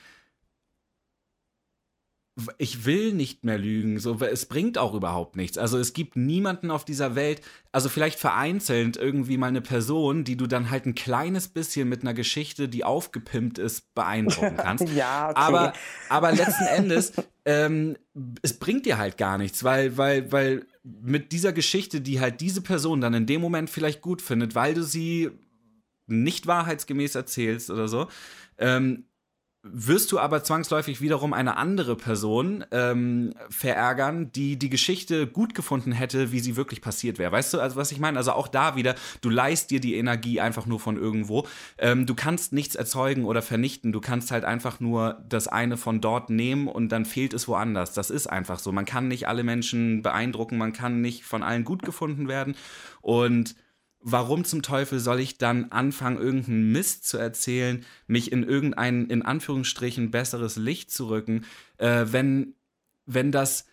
ich 2.58 2.86
will 2.86 3.14
nicht 3.14 3.44
mehr 3.44 3.58
lügen, 3.58 4.00
so 4.00 4.20
es 4.20 4.46
bringt 4.46 4.78
auch 4.78 4.94
überhaupt 4.94 5.36
nichts. 5.36 5.58
Also 5.58 5.78
es 5.78 5.94
gibt 5.94 6.16
niemanden 6.16 6.72
auf 6.72 6.86
dieser 6.86 7.16
Welt, 7.16 7.42
also 7.72 7.90
vielleicht 7.90 8.20
vereinzelt 8.20 8.98
irgendwie 8.98 9.38
mal 9.38 9.48
eine 9.48 9.62
Person, 9.62 10.24
die 10.24 10.38
du 10.38 10.48
dann 10.48 10.70
halt 10.70 10.86
ein 10.86 10.96
kleines 10.96 11.48
bisschen 11.48 11.90
mit 11.90 12.02
einer 12.02 12.14
Geschichte, 12.14 12.70
die 12.70 12.84
aufgepimpt 12.84 13.58
ist, 13.58 13.94
beeindrucken 13.96 14.58
kannst. 14.58 14.88
ja, 14.90 15.30
okay. 15.30 15.40
Aber 15.40 15.74
aber 16.10 16.32
letzten 16.32 16.66
Endes 16.66 17.14
ähm, 17.46 17.98
es 18.42 18.60
bringt 18.60 18.86
dir 18.86 18.98
halt 18.98 19.18
gar 19.18 19.38
nichts, 19.38 19.64
weil 19.64 19.98
weil 19.98 20.32
weil 20.32 20.66
mit 20.84 21.32
dieser 21.32 21.54
Geschichte, 21.54 22.02
die 22.02 22.20
halt 22.20 22.42
diese 22.42 22.62
Person 22.62 23.02
dann 23.02 23.14
in 23.14 23.26
dem 23.26 23.42
Moment 23.42 23.70
vielleicht 23.70 24.02
gut 24.02 24.22
findet, 24.22 24.56
weil 24.56 24.74
du 24.74 24.84
sie 24.84 25.32
nicht 26.08 26.48
wahrheitsgemäß 26.48 27.16
erzählst 27.16 27.70
oder 27.70 27.88
so, 27.88 28.08
ähm, 28.58 29.06
wirst 29.72 30.12
du 30.12 30.20
aber 30.20 30.44
zwangsläufig 30.44 31.02
wiederum 31.02 31.34
eine 31.34 31.58
andere 31.58 31.96
Person 31.96 32.64
ähm, 32.72 33.34
verärgern, 33.50 34.32
die 34.32 34.58
die 34.58 34.70
Geschichte 34.70 35.28
gut 35.28 35.56
gefunden 35.56 35.92
hätte, 35.92 36.32
wie 36.32 36.40
sie 36.40 36.56
wirklich 36.56 36.82
passiert 36.82 37.20
wäre. 37.20 37.32
Weißt 37.32 37.54
du, 37.54 37.60
also 37.60 37.76
was 37.76 37.92
ich 37.92 38.00
meine? 38.00 38.18
Also 38.18 38.32
auch 38.32 38.48
da 38.48 38.76
wieder, 38.76 38.96
du 39.22 39.30
leist 39.30 39.72
dir 39.72 39.80
die 39.80 39.96
Energie 39.96 40.40
einfach 40.40 40.66
nur 40.66 40.80
von 40.80 40.98
irgendwo. 40.98 41.48
Ähm, 41.78 42.06
du 42.06 42.16
kannst 42.16 42.54
nichts 42.54 42.76
erzeugen 42.76 43.26
oder 43.26 43.42
vernichten. 43.42 43.92
Du 43.92 44.02
kannst 44.02 44.32
halt 44.32 44.46
einfach 44.46 44.80
nur 44.80 45.24
das 45.28 45.48
eine 45.48 45.78
von 45.78 46.02
dort 46.02 46.30
nehmen 46.30 46.68
und 46.68 46.90
dann 46.90 47.06
fehlt 47.06 47.34
es 47.34 47.48
woanders. 47.48 47.94
Das 47.94 48.10
ist 48.10 48.28
einfach 48.28 48.60
so. 48.60 48.72
Man 48.72 48.86
kann 48.86 49.08
nicht 49.08 49.28
alle 49.28 49.44
Menschen 49.44 50.02
beeindrucken, 50.02 50.58
man 50.58 50.74
kann 50.74 51.02
nicht 51.02 51.24
von 51.24 51.44
allen 51.44 51.64
gut 51.64 51.84
gefunden 51.84 52.28
werden 52.28 52.56
und 53.02 53.56
warum 54.02 54.46
zum 54.46 54.62
Teufel 54.62 55.00
soll 55.00 55.20
ich 55.20 55.38
dann 55.38 55.72
anfangen, 55.72 56.18
irgendeinen 56.18 56.72
Mist 56.72 57.08
zu 57.08 57.18
erzählen, 57.18 57.86
mich 58.08 58.32
in 58.32 58.44
irgendein, 58.44 59.08
in 59.08 59.22
Anführungsstrichen, 59.22 60.12
besseres 60.12 60.56
Licht 60.56 60.92
zu 60.92 61.10
rücken, 61.10 61.46
äh, 61.78 62.06
wenn, 62.08 62.54
wenn 63.06 63.32
das 63.32 63.66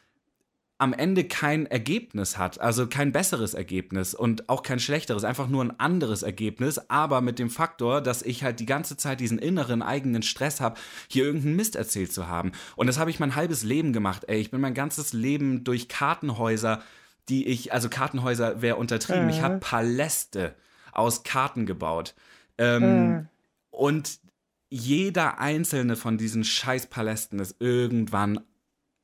am 0.79 0.93
Ende 0.93 1.25
kein 1.25 1.65
Ergebnis 1.65 2.37
hat, 2.37 2.61
also 2.61 2.87
kein 2.87 3.11
besseres 3.11 3.55
Ergebnis 3.55 4.15
und 4.15 4.51
auch 4.51 4.63
kein 4.63 4.79
schlechteres, 4.79 5.25
einfach 5.25 5.49
nur 5.49 5.65
ein 5.65 5.81
anderes 5.81 6.23
Ergebnis, 6.23 6.79
aber 6.91 7.23
mit 7.23 7.39
dem 7.39 7.49
Faktor, 7.49 8.03
dass 8.03 8.21
ich 8.21 8.45
halt 8.45 8.61
die 8.61 8.67
ganze 8.67 8.99
Zeit 8.99 9.21
diesen 9.21 9.39
inneren 9.39 9.81
eigenen 9.81 10.23
Stress 10.23 10.61
habe, 10.61 10.79
hier 11.09 11.25
irgendeinen 11.25 11.57
Mist 11.57 11.77
erzählt 11.77 12.13
zu 12.13 12.29
haben. 12.29 12.53
Und 12.75 12.89
das 12.89 12.99
habe 12.99 13.11
ich 13.11 13.21
mein 13.21 13.37
halbes 13.37 13.63
Leben 13.63 13.95
gemacht, 13.95 14.25
ey. 14.27 14.39
Ich 14.39 14.51
bin 14.51 14.61
mein 14.61 14.75
ganzes 14.75 15.15
Leben 15.15 15.65
durch 15.65 15.89
Kartenhäuser 15.89 16.83
die 17.29 17.47
ich, 17.47 17.73
also 17.73 17.89
Kartenhäuser 17.89 18.63
wäre 18.63 18.77
untertrieben. 18.77 19.25
Mhm. 19.25 19.31
Ich 19.31 19.43
habe 19.43 19.59
Paläste 19.59 20.55
aus 20.93 21.23
Karten 21.23 21.67
gebaut. 21.67 22.15
Ähm, 22.59 23.09
mhm. 23.09 23.29
Und 23.71 24.21
jeder 24.69 25.39
einzelne 25.39 25.97
von 25.97 26.19
diesen 26.19 26.45
Scheißpalästen 26.45 27.39
ist 27.39 27.57
irgendwann 27.61 28.41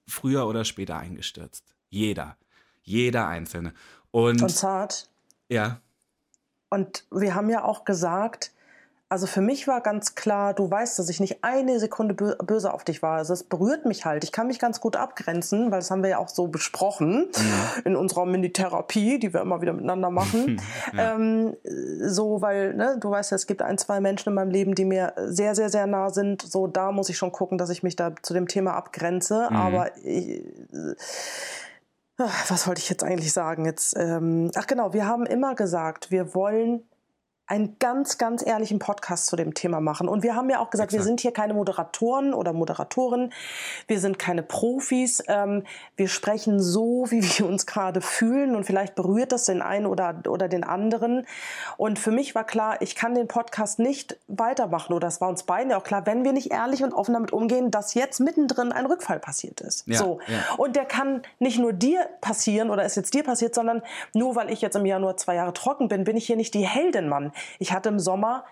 früher 0.06 0.46
oder 0.46 0.64
später 0.64 0.96
eingestürzt. 0.98 1.74
Jeder. 1.88 2.36
Jeder 2.82 3.28
einzelne. 3.28 3.72
Und, 4.10 4.42
und 4.42 4.48
zart. 4.48 5.08
Ja. 5.48 5.80
Und 6.70 7.04
wir 7.10 7.34
haben 7.34 7.50
ja 7.50 7.64
auch 7.64 7.84
gesagt, 7.84 8.52
Also 9.12 9.26
für 9.26 9.42
mich 9.42 9.68
war 9.68 9.82
ganz 9.82 10.14
klar, 10.14 10.54
du 10.54 10.70
weißt, 10.70 10.98
dass 10.98 11.10
ich 11.10 11.20
nicht 11.20 11.44
eine 11.44 11.78
Sekunde 11.78 12.14
böse 12.14 12.72
auf 12.72 12.82
dich 12.82 13.02
war. 13.02 13.18
Also 13.18 13.34
es 13.34 13.44
berührt 13.44 13.84
mich 13.84 14.06
halt. 14.06 14.24
Ich 14.24 14.32
kann 14.32 14.46
mich 14.46 14.58
ganz 14.58 14.80
gut 14.80 14.96
abgrenzen, 14.96 15.70
weil 15.70 15.80
das 15.80 15.90
haben 15.90 16.02
wir 16.02 16.08
ja 16.08 16.16
auch 16.16 16.30
so 16.30 16.46
besprochen 16.46 17.26
mhm. 17.26 17.82
in 17.84 17.94
unserer 17.94 18.24
Mini-Therapie, 18.24 19.18
die 19.18 19.34
wir 19.34 19.42
immer 19.42 19.60
wieder 19.60 19.74
miteinander 19.74 20.08
machen. 20.08 20.62
ja. 20.96 21.14
ähm, 21.14 21.54
so, 22.00 22.40
weil 22.40 22.72
ne, 22.72 22.96
du 22.98 23.10
weißt 23.10 23.32
ja, 23.32 23.34
es 23.34 23.46
gibt 23.46 23.60
ein, 23.60 23.76
zwei 23.76 24.00
Menschen 24.00 24.30
in 24.30 24.34
meinem 24.34 24.50
Leben, 24.50 24.74
die 24.74 24.86
mir 24.86 25.12
sehr, 25.26 25.54
sehr, 25.54 25.68
sehr 25.68 25.86
nah 25.86 26.08
sind. 26.08 26.40
So, 26.40 26.66
da 26.66 26.90
muss 26.90 27.10
ich 27.10 27.18
schon 27.18 27.32
gucken, 27.32 27.58
dass 27.58 27.68
ich 27.68 27.82
mich 27.82 27.96
da 27.96 28.14
zu 28.22 28.32
dem 28.32 28.48
Thema 28.48 28.72
abgrenze. 28.72 29.46
Mhm. 29.50 29.56
Aber 29.56 29.96
ich, 29.98 30.40
äh, 30.40 30.94
was 32.16 32.66
wollte 32.66 32.80
ich 32.80 32.88
jetzt 32.88 33.04
eigentlich 33.04 33.34
sagen? 33.34 33.66
Jetzt, 33.66 33.94
ähm, 33.94 34.50
ach 34.54 34.66
genau, 34.66 34.94
wir 34.94 35.06
haben 35.06 35.26
immer 35.26 35.54
gesagt, 35.54 36.10
wir 36.10 36.34
wollen 36.34 36.84
einen 37.52 37.76
ganz, 37.78 38.16
ganz 38.16 38.44
ehrlichen 38.44 38.78
Podcast 38.78 39.26
zu 39.26 39.36
dem 39.36 39.52
Thema 39.52 39.78
machen. 39.80 40.08
Und 40.08 40.22
wir 40.22 40.34
haben 40.34 40.48
ja 40.48 40.58
auch 40.58 40.70
gesagt, 40.70 40.88
Exakt. 40.88 41.00
wir 41.00 41.04
sind 41.04 41.20
hier 41.20 41.32
keine 41.32 41.52
Moderatoren 41.52 42.32
oder 42.32 42.54
Moderatoren, 42.54 43.30
wir 43.86 44.00
sind 44.00 44.18
keine 44.18 44.42
Profis, 44.42 45.22
ähm, 45.28 45.64
wir 45.94 46.08
sprechen 46.08 46.62
so, 46.62 47.04
wie 47.10 47.22
wir 47.22 47.46
uns 47.46 47.66
gerade 47.66 48.00
fühlen 48.00 48.56
und 48.56 48.64
vielleicht 48.64 48.94
berührt 48.94 49.32
das 49.32 49.44
den 49.44 49.60
einen 49.60 49.84
oder, 49.84 50.22
oder 50.28 50.48
den 50.48 50.64
anderen. 50.64 51.26
Und 51.76 51.98
für 51.98 52.10
mich 52.10 52.34
war 52.34 52.44
klar, 52.44 52.80
ich 52.80 52.96
kann 52.96 53.14
den 53.14 53.28
Podcast 53.28 53.78
nicht 53.78 54.16
weitermachen 54.28 54.94
oder 54.94 55.08
es 55.08 55.20
war 55.20 55.28
uns 55.28 55.42
beiden 55.42 55.72
ja 55.72 55.76
auch 55.76 55.84
klar, 55.84 56.06
wenn 56.06 56.24
wir 56.24 56.32
nicht 56.32 56.52
ehrlich 56.52 56.82
und 56.82 56.94
offen 56.94 57.12
damit 57.12 57.34
umgehen, 57.34 57.70
dass 57.70 57.92
jetzt 57.92 58.18
mittendrin 58.18 58.72
ein 58.72 58.86
Rückfall 58.86 59.20
passiert 59.20 59.60
ist. 59.60 59.86
Ja, 59.86 59.98
so. 59.98 60.20
Ja. 60.26 60.54
Und 60.56 60.74
der 60.74 60.86
kann 60.86 61.20
nicht 61.38 61.58
nur 61.58 61.74
dir 61.74 62.08
passieren 62.22 62.70
oder 62.70 62.86
ist 62.86 62.96
jetzt 62.96 63.12
dir 63.12 63.24
passiert, 63.24 63.54
sondern 63.54 63.82
nur 64.14 64.36
weil 64.36 64.48
ich 64.48 64.62
jetzt 64.62 64.74
im 64.74 64.86
Januar 64.86 65.18
zwei 65.18 65.34
Jahre 65.34 65.52
trocken 65.52 65.88
bin, 65.88 66.04
bin 66.04 66.16
ich 66.16 66.26
hier 66.26 66.36
nicht 66.36 66.54
die 66.54 66.66
Heldin, 66.66 67.10
Mann. 67.10 67.30
Ich 67.58 67.72
hatte 67.72 67.88
im 67.88 67.98
Sommer 67.98 68.44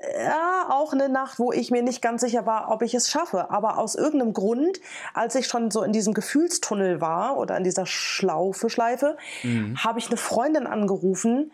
ja, 0.00 0.68
auch 0.70 0.92
eine 0.92 1.08
Nacht, 1.08 1.38
wo 1.38 1.52
ich 1.52 1.70
mir 1.70 1.82
nicht 1.82 2.00
ganz 2.00 2.20
sicher 2.20 2.46
war, 2.46 2.70
ob 2.70 2.82
ich 2.82 2.94
es 2.94 3.10
schaffe. 3.10 3.50
Aber 3.50 3.78
aus 3.78 3.96
irgendeinem 3.96 4.32
Grund, 4.32 4.80
als 5.12 5.34
ich 5.34 5.48
schon 5.48 5.70
so 5.70 5.82
in 5.82 5.92
diesem 5.92 6.14
Gefühlstunnel 6.14 7.00
war 7.00 7.36
oder 7.36 7.56
in 7.56 7.64
dieser 7.64 7.84
Schlaufe, 7.86 8.70
Schleife, 8.70 9.16
mhm. 9.42 9.76
habe 9.82 9.98
ich 9.98 10.06
eine 10.06 10.16
Freundin 10.16 10.66
angerufen, 10.68 11.50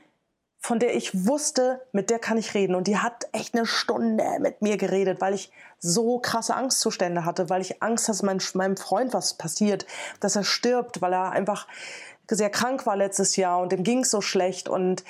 von 0.59 0.79
der 0.79 0.95
ich 0.95 1.27
wusste, 1.27 1.83
mit 1.93 2.11
der 2.11 2.19
kann 2.19 2.37
ich 2.37 2.55
reden. 2.55 2.75
Und 2.75 2.87
die 2.87 2.99
hat 2.99 3.29
echt 3.33 3.55
eine 3.55 3.67
Stunde 3.67 4.25
mit 4.41 4.61
mir 4.61 4.77
geredet, 4.77 5.21
weil 5.21 5.35
ich 5.35 5.51
so 5.79 6.19
krasse 6.19 6.55
Angstzustände 6.55 7.25
hatte, 7.25 7.49
weil 7.49 7.63
ich 7.63 7.83
Angst 7.83 8.09
hatte, 8.09 8.19
dass 8.19 8.23
mein, 8.23 8.41
meinem 8.55 8.77
Freund 8.77 9.15
was 9.15 9.35
passiert, 9.35 9.87
dass 10.21 10.37
er 10.37 10.45
stirbt, 10.45 11.01
weil 11.01 11.13
er 11.15 11.33
einfach 11.33 11.67
sehr 12.31 12.51
krank 12.51 12.87
war 12.87 12.97
letztes 12.97 13.37
Jahr 13.37 13.61
und 13.61 13.73
dem 13.73 13.85
ging 13.85 14.01
es 14.01 14.11
so 14.11 14.21
schlecht. 14.21 14.69
Und 14.69 15.05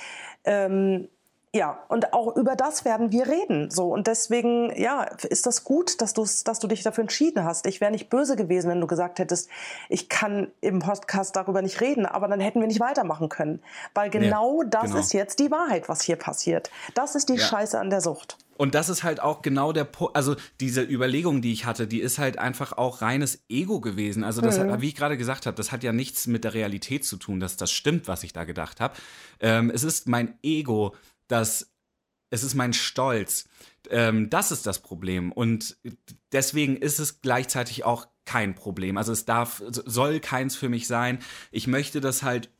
ähm, 0.44 1.08
ja, 1.54 1.78
und 1.88 2.12
auch 2.12 2.34
über 2.36 2.56
das 2.56 2.84
werden 2.84 3.12
wir 3.12 3.28
reden. 3.28 3.70
So 3.70 3.92
und 3.92 4.08
deswegen, 4.08 4.76
ja, 4.76 5.04
ist 5.04 5.46
das 5.46 5.62
gut, 5.62 6.00
dass 6.00 6.12
du 6.12 6.26
dass 6.44 6.58
du 6.58 6.66
dich 6.66 6.82
dafür 6.82 7.02
entschieden 7.02 7.44
hast. 7.44 7.66
Ich 7.66 7.80
wäre 7.80 7.92
nicht 7.92 8.10
böse 8.10 8.34
gewesen, 8.34 8.70
wenn 8.70 8.80
du 8.80 8.88
gesagt 8.88 9.20
hättest, 9.20 9.48
ich 9.88 10.08
kann 10.08 10.48
im 10.60 10.80
Podcast 10.80 11.36
darüber 11.36 11.62
nicht 11.62 11.80
reden, 11.80 12.06
aber 12.06 12.26
dann 12.26 12.40
hätten 12.40 12.58
wir 12.58 12.66
nicht 12.66 12.80
weitermachen 12.80 13.28
können, 13.28 13.62
weil 13.94 14.10
genau 14.10 14.62
ja, 14.62 14.68
das 14.68 14.82
genau. 14.86 14.98
ist 14.98 15.12
jetzt 15.12 15.38
die 15.38 15.52
Wahrheit, 15.52 15.88
was 15.88 16.02
hier 16.02 16.16
passiert. 16.16 16.72
Das 16.94 17.14
ist 17.14 17.28
die 17.28 17.36
ja. 17.36 17.46
Scheiße 17.46 17.78
an 17.78 17.88
der 17.88 18.00
Sucht. 18.00 18.36
Und 18.56 18.74
das 18.74 18.88
ist 18.88 19.02
halt 19.02 19.20
auch 19.20 19.42
genau 19.42 19.72
der 19.72 19.84
Punkt, 19.84 20.16
also 20.16 20.36
diese 20.60 20.82
Überlegung, 20.82 21.42
die 21.42 21.52
ich 21.52 21.66
hatte, 21.66 21.86
die 21.86 22.00
ist 22.00 22.18
halt 22.18 22.38
einfach 22.38 22.72
auch 22.72 23.02
reines 23.02 23.44
Ego 23.48 23.80
gewesen. 23.80 24.22
Also 24.22 24.40
das 24.40 24.58
mhm. 24.58 24.70
hat, 24.70 24.80
wie 24.80 24.88
ich 24.88 24.94
gerade 24.94 25.16
gesagt 25.16 25.46
habe, 25.46 25.56
das 25.56 25.72
hat 25.72 25.82
ja 25.82 25.92
nichts 25.92 26.26
mit 26.26 26.44
der 26.44 26.54
Realität 26.54 27.04
zu 27.04 27.16
tun, 27.16 27.40
dass 27.40 27.56
das 27.56 27.72
stimmt, 27.72 28.06
was 28.06 28.22
ich 28.22 28.32
da 28.32 28.44
gedacht 28.44 28.80
habe. 28.80 28.94
Ähm, 29.40 29.70
es 29.70 29.82
ist 29.82 30.08
mein 30.08 30.38
Ego, 30.42 30.94
dass 31.28 31.70
es 32.30 32.42
ist 32.42 32.54
mein 32.54 32.72
Stolz. 32.72 33.48
Ähm, 33.90 34.28
das 34.28 34.50
ist 34.50 34.66
das 34.66 34.80
Problem. 34.80 35.30
Und 35.30 35.76
deswegen 36.32 36.76
ist 36.76 36.98
es 36.98 37.20
gleichzeitig 37.20 37.84
auch 37.84 38.08
kein 38.24 38.54
Problem. 38.54 38.96
Also 38.96 39.12
es 39.12 39.24
darf, 39.24 39.62
soll 39.68 40.20
keins 40.20 40.56
für 40.56 40.68
mich 40.68 40.88
sein. 40.88 41.20
Ich 41.52 41.66
möchte 41.66 42.00
das 42.00 42.22
halt, 42.22 42.50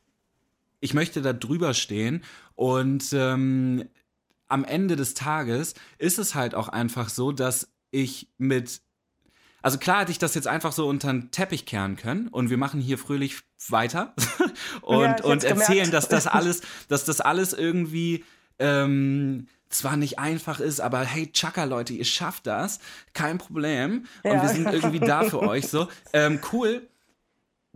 ich 0.79 0.93
möchte 0.93 1.21
da 1.21 1.33
drüber 1.33 1.73
stehen 1.73 2.23
und 2.53 3.11
ähm, 3.13 3.89
am 4.47 4.63
Ende 4.63 4.95
des 4.95 5.13
Tages 5.13 5.73
ist 5.97 6.19
es 6.19 6.35
halt 6.35 6.55
auch 6.55 6.69
einfach 6.69 7.09
so, 7.09 7.31
dass 7.31 7.67
ich 7.91 8.29
mit 8.37 8.81
also 9.65 9.79
klar 9.79 10.01
hätte 10.01 10.11
ich 10.11 10.19
das 10.19 10.35
jetzt 10.35 10.47
einfach 10.47 10.71
so 10.71 10.87
unter 10.87 11.11
den 11.11 11.31
Teppich 11.31 11.65
kehren 11.65 11.95
können 11.95 12.27
und 12.27 12.51
wir 12.51 12.57
machen 12.57 12.79
hier 12.79 12.99
fröhlich 12.99 13.37
weiter 13.67 14.13
und, 14.83 15.01
ja, 15.01 15.23
und 15.23 15.43
erzählen, 15.43 15.89
dass 15.89 16.07
das 16.07 16.27
alles, 16.27 16.61
dass 16.87 17.03
das 17.03 17.19
alles 17.19 17.51
irgendwie 17.51 18.23
ähm, 18.59 19.47
zwar 19.69 19.97
nicht 19.97 20.19
einfach 20.19 20.59
ist, 20.59 20.79
aber 20.79 21.01
hey, 21.01 21.31
Chaka, 21.31 21.65
Leute, 21.65 21.93
ihr 21.93 22.05
schafft 22.05 22.47
das, 22.47 22.79
kein 23.13 23.37
Problem. 23.37 24.05
Und 24.23 24.31
ja. 24.31 24.41
wir 24.41 24.49
sind 24.49 24.67
irgendwie 24.67 24.99
da 24.99 25.23
für 25.23 25.41
euch 25.47 25.67
so. 25.67 25.87
Ähm, 26.13 26.39
cool. 26.53 26.87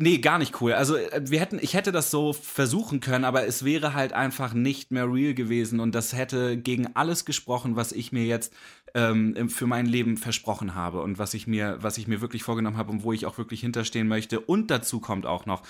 Nee, 0.01 0.19
gar 0.19 0.38
nicht 0.38 0.61
cool. 0.61 0.71
Also 0.71 0.95
äh, 0.95 1.21
wir 1.25 1.41
hätten, 1.41 1.59
ich 1.61 1.73
hätte 1.73 1.91
das 1.91 2.09
so 2.09 2.32
versuchen 2.32 3.01
können, 3.01 3.25
aber 3.25 3.45
es 3.45 3.65
wäre 3.65 3.93
halt 3.93 4.13
einfach 4.13 4.53
nicht 4.53 4.91
mehr 4.91 5.11
real 5.11 5.34
gewesen 5.34 5.82
und 5.82 5.93
das 5.93 6.13
hätte 6.13 6.57
gegen 6.57 6.95
alles 6.95 7.25
gesprochen, 7.25 7.75
was 7.75 7.91
ich 7.91 8.13
mir 8.13 8.23
jetzt 8.23 8.53
ähm, 8.93 9.49
für 9.49 9.67
mein 9.67 9.86
Leben 9.86 10.15
versprochen 10.15 10.73
habe 10.73 11.01
und 11.01 11.19
was 11.19 11.34
ich 11.34 11.47
mir, 11.47 11.77
was 11.82 11.97
ich 11.97 12.07
mir 12.07 12.21
wirklich 12.21 12.43
vorgenommen 12.43 12.77
habe 12.77 12.91
und 12.91 13.03
wo 13.03 13.11
ich 13.11 13.25
auch 13.25 13.38
wirklich 13.38 13.59
hinterstehen 13.59 14.07
möchte. 14.07 14.39
Und 14.39 14.71
dazu 14.71 15.01
kommt 15.01 15.25
auch 15.25 15.45
noch, 15.45 15.63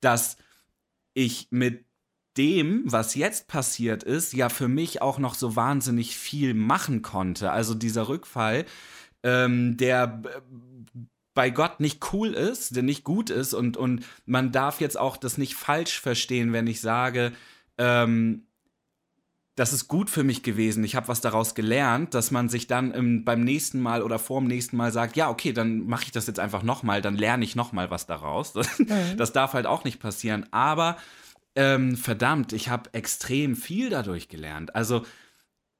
dass 0.00 0.38
ich 1.12 1.48
mit 1.50 1.84
dem, 2.36 2.82
was 2.84 3.14
jetzt 3.14 3.48
passiert 3.48 4.02
ist, 4.02 4.32
ja 4.32 4.48
für 4.48 4.68
mich 4.68 5.02
auch 5.02 5.18
noch 5.18 5.34
so 5.34 5.56
wahnsinnig 5.56 6.16
viel 6.16 6.54
machen 6.54 7.02
konnte. 7.02 7.50
Also 7.50 7.74
dieser 7.74 8.08
Rückfall, 8.08 8.64
ähm, 9.22 9.76
der 9.76 10.22
bei 11.34 11.50
Gott 11.50 11.80
nicht 11.80 12.12
cool 12.12 12.28
ist, 12.28 12.76
der 12.76 12.82
nicht 12.82 13.04
gut 13.04 13.30
ist 13.30 13.54
und, 13.54 13.76
und 13.76 14.04
man 14.24 14.52
darf 14.52 14.80
jetzt 14.80 14.98
auch 14.98 15.16
das 15.16 15.36
nicht 15.36 15.54
falsch 15.54 16.00
verstehen, 16.00 16.52
wenn 16.52 16.66
ich 16.66 16.80
sage, 16.80 17.32
ähm, 17.76 18.46
das 19.56 19.72
ist 19.72 19.86
gut 19.86 20.10
für 20.10 20.24
mich 20.24 20.42
gewesen, 20.42 20.82
ich 20.82 20.96
habe 20.96 21.06
was 21.06 21.20
daraus 21.20 21.54
gelernt, 21.54 22.14
dass 22.14 22.32
man 22.32 22.48
sich 22.48 22.66
dann 22.66 22.90
im, 22.92 23.24
beim 23.24 23.44
nächsten 23.44 23.80
Mal 23.80 24.02
oder 24.02 24.18
vor 24.18 24.40
dem 24.40 24.48
nächsten 24.48 24.76
Mal 24.76 24.90
sagt, 24.90 25.16
ja, 25.16 25.30
okay, 25.30 25.52
dann 25.52 25.86
mache 25.86 26.04
ich 26.04 26.12
das 26.12 26.26
jetzt 26.26 26.40
einfach 26.40 26.64
nochmal, 26.64 27.02
dann 27.02 27.16
lerne 27.16 27.44
ich 27.44 27.54
nochmal 27.54 27.90
was 27.90 28.06
daraus. 28.06 28.54
Mhm. 28.78 29.16
Das 29.16 29.32
darf 29.32 29.52
halt 29.52 29.66
auch 29.66 29.84
nicht 29.84 30.00
passieren. 30.00 30.46
Aber 30.50 30.96
ähm, 31.56 31.96
verdammt, 31.96 32.52
ich 32.52 32.68
habe 32.68 32.92
extrem 32.92 33.56
viel 33.56 33.90
dadurch 33.90 34.28
gelernt. 34.28 34.74
Also 34.74 35.04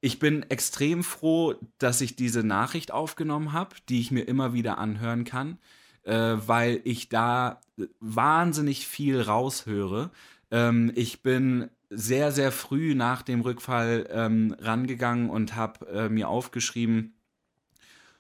ich 0.01 0.19
bin 0.19 0.43
extrem 0.51 1.03
froh, 1.03 1.55
dass 1.79 2.01
ich 2.01 2.15
diese 2.15 2.45
Nachricht 2.45 2.93
aufgenommen 2.93 3.53
habe, 3.53 3.75
die 3.89 4.01
ich 4.01 4.11
mir 4.11 4.23
immer 4.23 4.53
wieder 4.53 4.79
anhören 4.79 5.25
kann, 5.25 5.59
äh, 6.03 6.13
weil 6.13 6.81
ich 6.85 7.09
da 7.09 7.61
wahnsinnig 8.01 8.87
viel 8.87 9.21
raushöre. 9.21 10.11
Ähm, 10.51 10.93
ich 10.95 11.23
bin 11.23 11.71
sehr, 11.89 12.33
sehr 12.33 12.53
früh 12.53 12.95
nach 12.95 13.23
dem 13.23 13.41
Rückfall 13.41 14.07
ähm, 14.11 14.55
rangegangen 14.59 15.31
und 15.31 15.57
habe 15.57 15.87
äh, 15.89 16.09
mir 16.09 16.29
aufgeschrieben, 16.29 17.14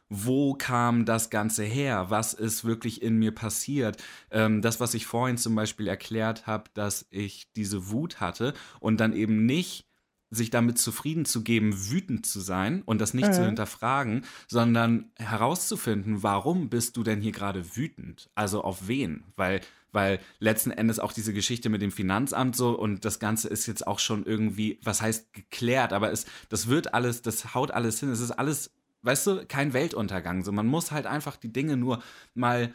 wo 0.09 0.55
kam 0.55 1.05
das 1.05 1.31
Ganze 1.31 1.65
her? 1.65 2.07
Was 2.11 2.35
ist 2.35 2.65
wirklich 2.65 3.03
in 3.03 3.19
mir 3.19 3.33
passiert? 3.33 4.03
Ähm, 4.31 4.63
das, 4.63 4.81
was 4.81 4.95
ich 4.95 5.07
vorhin 5.07 5.39
zum 5.39 5.55
Beispiel 5.55 5.89
erklärt 5.89 6.47
habe, 6.47 6.71
dass 6.75 7.07
ich 7.11 7.53
diese 7.55 7.91
Wut 7.91 8.21
hatte 8.21 8.55
und 8.81 9.01
dann 9.01 9.13
eben 9.13 9.47
nicht 9.47 9.87
sich 10.31 10.51
damit 10.51 10.79
zufrieden 10.79 11.25
zu 11.25 11.43
geben, 11.43 11.91
wütend 11.91 12.27
zu 12.27 12.41
sein 12.41 12.83
und 12.83 13.01
das 13.01 13.15
nicht 13.15 13.29
mhm. 13.29 13.33
zu 13.33 13.47
hinterfragen, 13.47 14.25
sondern 14.49 15.13
herauszufinden, 15.17 16.23
warum 16.23 16.69
bist 16.69 16.97
du 16.97 17.03
denn 17.03 17.21
hier 17.21 17.33
gerade 17.33 17.77
wütend? 17.77 18.31
Also 18.35 18.63
auf 18.63 18.89
wen? 18.89 19.25
Weil 19.37 19.61
weil 19.95 20.19
letzten 20.41 20.73
Endes 20.73 20.99
auch 20.99 21.13
diese 21.13 21.33
Geschichte 21.33 21.69
mit 21.69 21.81
dem 21.81 21.93
Finanzamt 21.93 22.57
so 22.57 22.77
und 22.77 23.05
das 23.05 23.21
Ganze 23.21 23.47
ist 23.49 23.67
jetzt 23.67 23.87
auch 23.87 24.01
schon 24.01 24.27
irgendwie, 24.27 24.81
was 24.83 25.01
heißt 25.01 25.33
geklärt, 25.33 25.93
aber 25.93 26.11
es, 26.11 26.27
das 26.49 26.67
wird 26.67 26.95
alles, 26.95 27.23
das 27.23 27.55
haut 27.55 27.71
alles 27.71 28.01
hin, 28.01 28.11
es 28.11 28.19
ist 28.19 28.33
alles 28.33 28.73
weißt 29.05 29.27
du, 29.27 29.47
kein 29.47 29.73
Weltuntergang. 29.73 30.43
So, 30.43 30.53
man 30.53 30.67
muss 30.67 30.91
halt 30.91 31.07
einfach 31.07 31.37
die 31.37 31.53
Dinge 31.53 31.77
nur 31.77 32.03
mal 32.35 32.73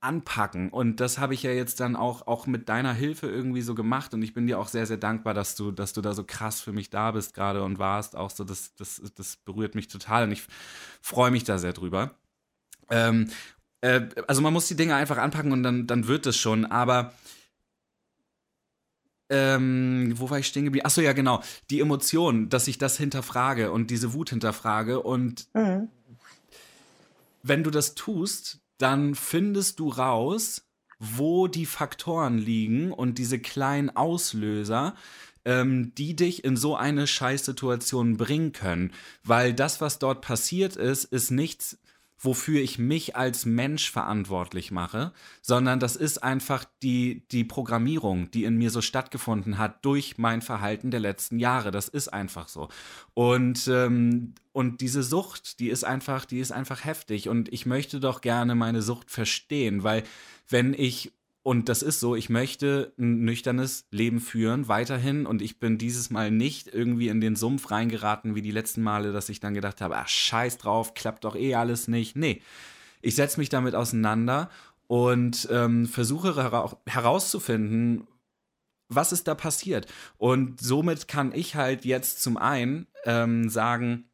anpacken. 0.00 0.68
Und 0.68 0.98
das 1.00 1.18
habe 1.18 1.34
ich 1.34 1.44
ja 1.44 1.52
jetzt 1.52 1.78
dann 1.78 1.94
auch, 1.94 2.26
auch 2.26 2.46
mit 2.46 2.68
deiner 2.68 2.92
Hilfe 2.92 3.28
irgendwie 3.28 3.62
so 3.62 3.74
gemacht. 3.74 4.12
Und 4.14 4.22
ich 4.22 4.34
bin 4.34 4.46
dir 4.46 4.58
auch 4.58 4.68
sehr, 4.68 4.86
sehr 4.86 4.96
dankbar, 4.96 5.32
dass 5.32 5.54
du, 5.54 5.70
dass 5.70 5.92
du 5.92 6.00
da 6.00 6.12
so 6.12 6.24
krass 6.24 6.60
für 6.60 6.72
mich 6.72 6.90
da 6.90 7.12
bist 7.12 7.34
gerade 7.34 7.62
und 7.62 7.78
warst. 7.78 8.16
Auch 8.16 8.30
so, 8.30 8.42
das, 8.42 8.74
das, 8.74 9.00
das 9.14 9.36
berührt 9.36 9.74
mich 9.74 9.88
total 9.88 10.24
und 10.24 10.32
ich 10.32 10.42
freue 11.00 11.30
mich 11.30 11.44
da 11.44 11.58
sehr 11.58 11.72
drüber. 11.72 12.16
Ähm, 12.90 13.30
äh, 13.80 14.02
also 14.26 14.42
man 14.42 14.52
muss 14.52 14.66
die 14.66 14.76
Dinge 14.76 14.96
einfach 14.96 15.18
anpacken 15.18 15.52
und 15.52 15.62
dann, 15.62 15.86
dann 15.86 16.08
wird 16.08 16.26
es 16.26 16.36
schon. 16.36 16.64
Aber 16.64 17.12
ähm, 19.32 20.12
wo 20.16 20.28
war 20.28 20.38
ich 20.38 20.46
stehen 20.46 20.64
geblieben? 20.64 20.84
Achso, 20.84 21.00
ja, 21.00 21.14
genau. 21.14 21.42
Die 21.70 21.80
Emotionen, 21.80 22.50
dass 22.50 22.68
ich 22.68 22.76
das 22.76 22.98
hinterfrage 22.98 23.72
und 23.72 23.90
diese 23.90 24.12
Wut 24.12 24.28
hinterfrage. 24.30 25.02
Und 25.02 25.46
mhm. 25.54 25.88
wenn 27.42 27.64
du 27.64 27.70
das 27.70 27.94
tust, 27.94 28.60
dann 28.76 29.14
findest 29.14 29.80
du 29.80 29.88
raus, 29.88 30.68
wo 30.98 31.48
die 31.48 31.66
Faktoren 31.66 32.36
liegen 32.36 32.92
und 32.92 33.16
diese 33.16 33.38
kleinen 33.38 33.90
Auslöser, 33.90 34.94
ähm, 35.44 35.94
die 35.96 36.14
dich 36.14 36.44
in 36.44 36.56
so 36.56 36.76
eine 36.76 37.06
Scheißsituation 37.06 38.18
bringen 38.18 38.52
können. 38.52 38.92
Weil 39.24 39.54
das, 39.54 39.80
was 39.80 39.98
dort 39.98 40.20
passiert 40.20 40.76
ist, 40.76 41.04
ist 41.04 41.30
nichts, 41.30 41.78
wofür 42.22 42.60
ich 42.60 42.78
mich 42.78 43.16
als 43.16 43.44
Mensch 43.44 43.90
verantwortlich 43.90 44.70
mache, 44.70 45.12
sondern 45.42 45.80
das 45.80 45.96
ist 45.96 46.22
einfach 46.22 46.64
die, 46.82 47.26
die 47.32 47.42
Programmierung, 47.42 48.30
die 48.30 48.44
in 48.44 48.56
mir 48.56 48.70
so 48.70 48.80
stattgefunden 48.80 49.58
hat 49.58 49.84
durch 49.84 50.18
mein 50.18 50.40
Verhalten 50.40 50.92
der 50.92 51.00
letzten 51.00 51.40
Jahre. 51.40 51.72
Das 51.72 51.88
ist 51.88 52.08
einfach 52.08 52.46
so. 52.46 52.68
Und, 53.14 53.66
ähm, 53.66 54.34
und 54.52 54.80
diese 54.80 55.02
Sucht, 55.02 55.58
die 55.58 55.68
ist 55.68 55.82
einfach, 55.84 56.24
die 56.24 56.38
ist 56.38 56.52
einfach 56.52 56.84
heftig. 56.84 57.28
Und 57.28 57.52
ich 57.52 57.66
möchte 57.66 57.98
doch 57.98 58.20
gerne 58.20 58.54
meine 58.54 58.82
Sucht 58.82 59.10
verstehen, 59.10 59.82
weil 59.82 60.04
wenn 60.48 60.74
ich 60.74 61.12
und 61.44 61.68
das 61.68 61.82
ist 61.82 61.98
so, 61.98 62.14
ich 62.14 62.30
möchte 62.30 62.92
ein 62.98 63.24
nüchternes 63.24 63.86
Leben 63.90 64.20
führen, 64.20 64.68
weiterhin. 64.68 65.26
Und 65.26 65.42
ich 65.42 65.58
bin 65.58 65.76
dieses 65.76 66.10
Mal 66.10 66.30
nicht 66.30 66.68
irgendwie 66.68 67.08
in 67.08 67.20
den 67.20 67.34
Sumpf 67.34 67.70
reingeraten 67.72 68.36
wie 68.36 68.42
die 68.42 68.52
letzten 68.52 68.82
Male, 68.82 69.12
dass 69.12 69.28
ich 69.28 69.40
dann 69.40 69.54
gedacht 69.54 69.80
habe, 69.80 69.96
ach, 69.96 70.08
scheiß 70.08 70.58
drauf, 70.58 70.94
klappt 70.94 71.24
doch 71.24 71.34
eh 71.34 71.56
alles 71.56 71.88
nicht. 71.88 72.14
Nee, 72.14 72.42
ich 73.00 73.16
setze 73.16 73.40
mich 73.40 73.48
damit 73.48 73.74
auseinander 73.74 74.50
und 74.86 75.48
ähm, 75.50 75.86
versuche 75.86 76.36
hera 76.36 76.76
herauszufinden, 76.86 78.06
was 78.88 79.10
ist 79.10 79.26
da 79.26 79.34
passiert. 79.34 79.86
Und 80.18 80.60
somit 80.60 81.08
kann 81.08 81.32
ich 81.34 81.56
halt 81.56 81.84
jetzt 81.84 82.22
zum 82.22 82.36
einen 82.36 82.86
ähm, 83.04 83.48
sagen, 83.48 84.04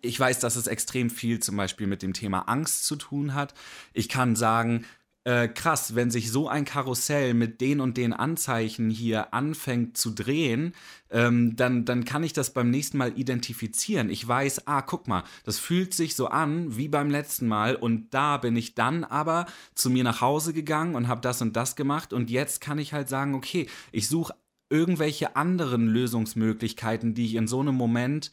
ich 0.00 0.18
weiß, 0.18 0.38
dass 0.38 0.56
es 0.56 0.66
extrem 0.66 1.10
viel 1.10 1.40
zum 1.40 1.56
Beispiel 1.56 1.86
mit 1.86 2.02
dem 2.02 2.12
Thema 2.12 2.42
Angst 2.42 2.86
zu 2.86 2.96
tun 2.96 3.34
hat. 3.34 3.52
Ich 3.92 4.08
kann 4.08 4.36
sagen, 4.36 4.84
äh, 5.28 5.46
krass, 5.46 5.94
wenn 5.94 6.10
sich 6.10 6.32
so 6.32 6.48
ein 6.48 6.64
Karussell 6.64 7.34
mit 7.34 7.60
den 7.60 7.82
und 7.82 7.98
den 7.98 8.14
Anzeichen 8.14 8.88
hier 8.88 9.34
anfängt 9.34 9.98
zu 9.98 10.10
drehen, 10.14 10.72
ähm, 11.10 11.54
dann, 11.54 11.84
dann 11.84 12.06
kann 12.06 12.22
ich 12.22 12.32
das 12.32 12.54
beim 12.54 12.70
nächsten 12.70 12.96
Mal 12.96 13.12
identifizieren. 13.14 14.08
Ich 14.08 14.26
weiß, 14.26 14.66
ah, 14.66 14.80
guck 14.80 15.06
mal, 15.06 15.24
das 15.44 15.58
fühlt 15.58 15.92
sich 15.92 16.16
so 16.16 16.28
an 16.28 16.78
wie 16.78 16.88
beim 16.88 17.10
letzten 17.10 17.46
Mal 17.46 17.76
und 17.76 18.14
da 18.14 18.38
bin 18.38 18.56
ich 18.56 18.74
dann 18.74 19.04
aber 19.04 19.44
zu 19.74 19.90
mir 19.90 20.02
nach 20.02 20.22
Hause 20.22 20.54
gegangen 20.54 20.94
und 20.94 21.08
habe 21.08 21.20
das 21.20 21.42
und 21.42 21.56
das 21.56 21.76
gemacht 21.76 22.14
und 22.14 22.30
jetzt 22.30 22.62
kann 22.62 22.78
ich 22.78 22.94
halt 22.94 23.10
sagen, 23.10 23.34
okay, 23.34 23.68
ich 23.92 24.08
suche 24.08 24.34
irgendwelche 24.70 25.36
anderen 25.36 25.88
Lösungsmöglichkeiten, 25.88 27.12
die 27.12 27.26
ich 27.26 27.34
in 27.34 27.48
so 27.48 27.60
einem 27.60 27.74
Moment 27.74 28.32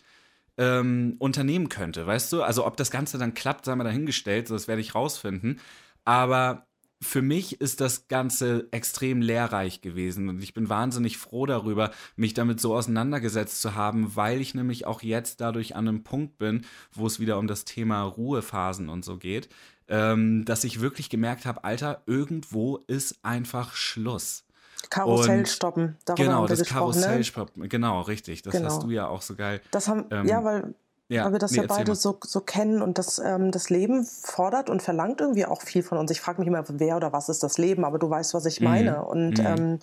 ähm, 0.57 1.17
unternehmen 1.19 1.67
könnte, 1.67 2.07
weißt 2.07 2.31
du? 2.31 2.41
Also 2.41 2.65
ob 2.65 2.77
das 2.77 2.89
Ganze 2.89 3.17
dann 3.17 3.33
klappt, 3.33 3.65
sei 3.65 3.75
mal 3.75 3.83
dahingestellt, 3.83 4.49
das 4.49 4.69
werde 4.69 4.79
ich 4.79 4.95
rausfinden. 4.95 5.59
Aber 6.05 6.67
für 7.01 7.21
mich 7.21 7.59
ist 7.61 7.81
das 7.81 8.07
Ganze 8.07 8.67
extrem 8.71 9.21
lehrreich 9.21 9.81
gewesen 9.81 10.29
und 10.29 10.41
ich 10.41 10.53
bin 10.53 10.69
wahnsinnig 10.69 11.17
froh 11.17 11.45
darüber, 11.45 11.91
mich 12.15 12.33
damit 12.33 12.59
so 12.59 12.75
auseinandergesetzt 12.75 13.61
zu 13.61 13.75
haben, 13.75 14.15
weil 14.15 14.41
ich 14.41 14.55
nämlich 14.55 14.85
auch 14.87 15.01
jetzt 15.01 15.41
dadurch 15.41 15.75
an 15.75 15.87
einem 15.87 16.03
Punkt 16.03 16.37
bin, 16.37 16.65
wo 16.91 17.05
es 17.05 17.19
wieder 17.19 17.37
um 17.37 17.47
das 17.47 17.65
Thema 17.65 18.03
Ruhephasen 18.03 18.89
und 18.89 19.03
so 19.03 19.17
geht, 19.17 19.49
ähm, 19.87 20.45
dass 20.45 20.63
ich 20.63 20.81
wirklich 20.81 21.09
gemerkt 21.09 21.45
habe, 21.45 21.63
Alter, 21.63 22.01
irgendwo 22.05 22.77
ist 22.87 23.19
einfach 23.23 23.75
Schluss. 23.75 24.45
Karussell 24.89 25.39
und, 25.39 25.47
stoppen. 25.47 25.97
Darüber 26.05 26.23
genau, 26.23 26.47
das 26.47 26.63
Karussell 26.63 27.17
ne? 27.17 27.23
stoppen. 27.23 27.67
Genau, 27.69 28.01
richtig. 28.01 28.41
Das 28.41 28.53
genau. 28.53 28.67
hast 28.67 28.83
du 28.83 28.89
ja 28.91 29.07
auch 29.07 29.21
so 29.21 29.35
geil. 29.35 29.61
Das 29.71 29.87
haben, 29.87 30.05
ähm, 30.11 30.27
ja, 30.27 30.43
weil 30.43 30.75
ja, 31.07 31.25
weil 31.25 31.33
wir 31.33 31.39
das 31.39 31.51
nee, 31.51 31.57
ja 31.57 31.65
beide 31.67 31.93
so, 31.93 32.17
so 32.23 32.41
kennen 32.41 32.81
und 32.81 32.97
das, 32.97 33.19
ähm, 33.19 33.51
das 33.51 33.69
Leben 33.69 34.05
fordert 34.05 34.69
und 34.69 34.81
verlangt 34.81 35.21
irgendwie 35.21 35.45
auch 35.45 35.61
viel 35.61 35.83
von 35.83 35.97
uns. 35.97 36.09
Ich 36.11 36.19
frage 36.19 36.39
mich 36.39 36.47
immer, 36.47 36.63
wer 36.67 36.97
oder 36.97 37.13
was 37.13 37.29
ist 37.29 37.43
das 37.43 37.57
Leben, 37.57 37.85
aber 37.85 37.99
du 37.99 38.09
weißt, 38.09 38.33
was 38.33 38.45
ich 38.45 38.59
mhm. 38.59 38.67
meine. 38.67 39.05
Und 39.05 39.37
mhm. 39.37 39.45
ähm, 39.45 39.79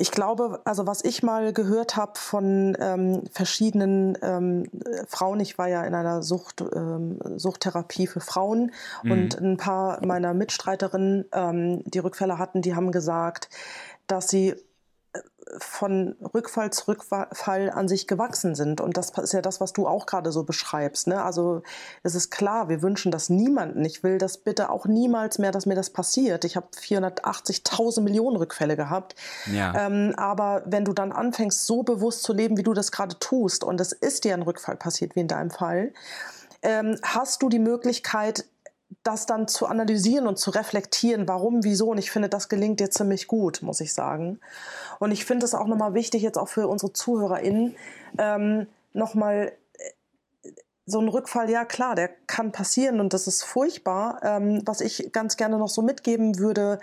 ich 0.00 0.10
glaube, 0.10 0.62
also 0.64 0.86
was 0.86 1.04
ich 1.04 1.22
mal 1.22 1.52
gehört 1.52 1.96
habe 1.96 2.12
von 2.16 2.76
ähm, 2.80 3.22
verschiedenen 3.30 4.16
ähm, 4.22 4.64
Frauen, 5.06 5.40
ich 5.40 5.58
war 5.58 5.68
ja 5.68 5.84
in 5.84 5.94
einer 5.94 6.22
Sucht, 6.22 6.64
ähm, 6.74 7.18
Suchttherapie 7.36 8.06
für 8.06 8.20
Frauen 8.20 8.72
mhm. 9.02 9.12
und 9.12 9.38
ein 9.38 9.56
paar 9.58 10.04
meiner 10.04 10.32
Mitstreiterinnen, 10.32 11.26
ähm, 11.32 11.82
die 11.84 11.98
Rückfälle 11.98 12.38
hatten, 12.38 12.62
die 12.62 12.74
haben 12.74 12.92
gesagt, 12.92 13.50
dass 14.06 14.28
sie 14.28 14.56
von 15.58 16.16
Rückfall 16.34 16.70
zu 16.70 16.88
Rückfall 16.88 17.70
an 17.70 17.88
sich 17.88 18.06
gewachsen 18.06 18.54
sind. 18.54 18.80
Und 18.80 18.96
das 18.96 19.10
ist 19.10 19.32
ja 19.32 19.42
das, 19.42 19.60
was 19.60 19.72
du 19.72 19.86
auch 19.86 20.06
gerade 20.06 20.32
so 20.32 20.44
beschreibst. 20.44 21.06
Ne? 21.06 21.22
Also 21.22 21.62
es 22.02 22.14
ist 22.14 22.30
klar, 22.30 22.68
wir 22.68 22.82
wünschen 22.82 23.10
das 23.10 23.30
niemanden. 23.30 23.84
Ich 23.84 24.02
will 24.02 24.18
das 24.18 24.38
bitte 24.38 24.70
auch 24.70 24.86
niemals 24.86 25.38
mehr, 25.38 25.52
dass 25.52 25.66
mir 25.66 25.74
das 25.74 25.90
passiert. 25.90 26.44
Ich 26.44 26.56
habe 26.56 26.68
480.000 26.76 28.00
Millionen 28.02 28.36
Rückfälle 28.36 28.76
gehabt. 28.76 29.14
Ja. 29.52 29.86
Ähm, 29.86 30.14
aber 30.16 30.62
wenn 30.66 30.84
du 30.84 30.92
dann 30.92 31.12
anfängst, 31.12 31.66
so 31.66 31.82
bewusst 31.82 32.22
zu 32.22 32.32
leben, 32.32 32.56
wie 32.56 32.62
du 32.62 32.74
das 32.74 32.92
gerade 32.92 33.18
tust, 33.18 33.64
und 33.64 33.80
es 33.80 33.92
ist 33.92 34.24
dir 34.24 34.34
ein 34.34 34.42
Rückfall 34.42 34.76
passiert, 34.76 35.16
wie 35.16 35.20
in 35.20 35.28
deinem 35.28 35.50
Fall, 35.50 35.92
ähm, 36.62 36.98
hast 37.02 37.42
du 37.42 37.48
die 37.48 37.58
Möglichkeit, 37.58 38.44
das 39.02 39.26
dann 39.26 39.48
zu 39.48 39.66
analysieren 39.66 40.26
und 40.26 40.38
zu 40.38 40.50
reflektieren, 40.50 41.26
warum, 41.26 41.64
wieso. 41.64 41.88
Und 41.88 41.98
ich 41.98 42.10
finde, 42.10 42.28
das 42.28 42.48
gelingt 42.48 42.80
dir 42.80 42.90
ziemlich 42.90 43.26
gut, 43.26 43.62
muss 43.62 43.80
ich 43.80 43.94
sagen. 43.94 44.40
Und 44.98 45.10
ich 45.12 45.24
finde 45.24 45.46
es 45.46 45.54
auch 45.54 45.66
nochmal 45.66 45.94
wichtig, 45.94 46.22
jetzt 46.22 46.38
auch 46.38 46.48
für 46.48 46.68
unsere 46.68 46.92
ZuhörerInnen, 46.92 47.76
ähm, 48.18 48.66
nochmal 48.92 49.52
äh, 49.78 50.50
so 50.84 51.00
ein 51.00 51.08
Rückfall, 51.08 51.48
ja 51.48 51.64
klar, 51.64 51.94
der 51.94 52.08
kann 52.26 52.52
passieren 52.52 53.00
und 53.00 53.14
das 53.14 53.26
ist 53.26 53.42
furchtbar. 53.42 54.20
Ähm, 54.22 54.62
was 54.66 54.80
ich 54.82 55.10
ganz 55.12 55.36
gerne 55.36 55.58
noch 55.58 55.68
so 55.68 55.80
mitgeben 55.80 56.38
würde, 56.38 56.80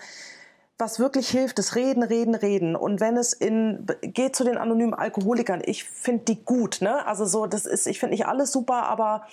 was 0.79 0.99
wirklich 0.99 1.29
hilft, 1.29 1.57
ist 1.57 1.75
reden, 1.75 2.03
reden, 2.03 2.35
reden. 2.35 2.75
Und 2.75 2.99
wenn 2.99 3.17
es 3.17 3.33
in, 3.33 3.87
geht 4.01 4.35
zu 4.35 4.43
den 4.43 4.57
anonymen 4.57 4.93
Alkoholikern, 4.93 5.61
ich 5.65 5.85
finde 5.85 6.25
die 6.25 6.43
gut, 6.43 6.81
ne? 6.81 7.05
Also 7.07 7.25
so, 7.25 7.47
das 7.47 7.65
ist, 7.65 7.87
ich 7.87 7.99
finde 7.99 8.11
nicht 8.11 8.27
alles 8.27 8.51
super, 8.51 8.83
aber 8.83 9.25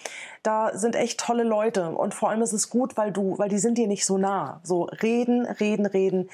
da 0.42 0.76
sind 0.76 0.96
echt 0.96 1.20
tolle 1.20 1.42
Leute. 1.42 1.90
Und 1.90 2.14
vor 2.14 2.30
allem 2.30 2.40
ist 2.40 2.54
es 2.54 2.70
gut, 2.70 2.96
weil 2.96 3.12
du, 3.12 3.38
weil 3.38 3.50
die 3.50 3.58
sind 3.58 3.76
dir 3.76 3.88
nicht 3.88 4.06
so 4.06 4.16
nah. 4.16 4.60
So 4.62 4.84
reden, 4.84 5.44
reden, 5.44 5.84
reden. 5.84 6.30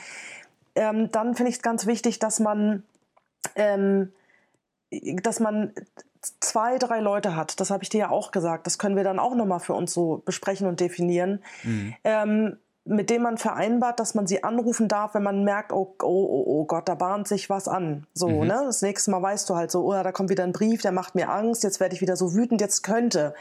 Ähm, 0.76 1.10
dann 1.10 1.34
finde 1.34 1.50
ich 1.50 1.56
es 1.56 1.62
ganz 1.62 1.86
wichtig, 1.86 2.20
dass 2.20 2.38
man, 2.38 2.84
ähm, 3.56 4.12
dass 4.90 5.40
man 5.40 5.72
zwei, 6.40 6.78
drei 6.78 7.00
Leute 7.00 7.34
hat. 7.34 7.58
Das 7.58 7.72
habe 7.72 7.82
ich 7.82 7.88
dir 7.88 7.98
ja 7.98 8.10
auch 8.10 8.30
gesagt. 8.30 8.66
Das 8.66 8.78
können 8.78 8.94
wir 8.94 9.04
dann 9.04 9.18
auch 9.18 9.34
nochmal 9.34 9.60
für 9.60 9.74
uns 9.74 9.92
so 9.92 10.22
besprechen 10.24 10.68
und 10.68 10.78
definieren. 10.78 11.42
Mhm. 11.64 11.94
Ähm, 12.04 12.56
mit 12.90 13.08
dem 13.08 13.22
man 13.22 13.38
vereinbart, 13.38 14.00
dass 14.00 14.14
man 14.14 14.26
sie 14.26 14.42
anrufen 14.42 14.88
darf, 14.88 15.14
wenn 15.14 15.22
man 15.22 15.44
merkt, 15.44 15.72
oh, 15.72 15.94
oh, 16.02 16.06
oh, 16.06 16.44
oh 16.46 16.64
Gott, 16.64 16.88
da 16.88 16.96
bahnt 16.96 17.28
sich 17.28 17.48
was 17.48 17.68
an. 17.68 18.04
So, 18.14 18.28
mhm. 18.28 18.48
ne? 18.48 18.62
Das 18.66 18.82
nächste 18.82 19.12
Mal 19.12 19.22
weißt 19.22 19.48
du 19.48 19.54
halt 19.54 19.70
so, 19.70 19.84
oh, 19.84 19.92
da 19.92 20.10
kommt 20.10 20.28
wieder 20.28 20.42
ein 20.42 20.52
Brief, 20.52 20.82
der 20.82 20.90
macht 20.90 21.14
mir 21.14 21.30
Angst, 21.30 21.62
jetzt 21.62 21.78
werde 21.78 21.94
ich 21.94 22.00
wieder 22.00 22.16
so 22.16 22.34
wütend, 22.34 22.60
jetzt 22.60 22.82
könnte 22.82 23.32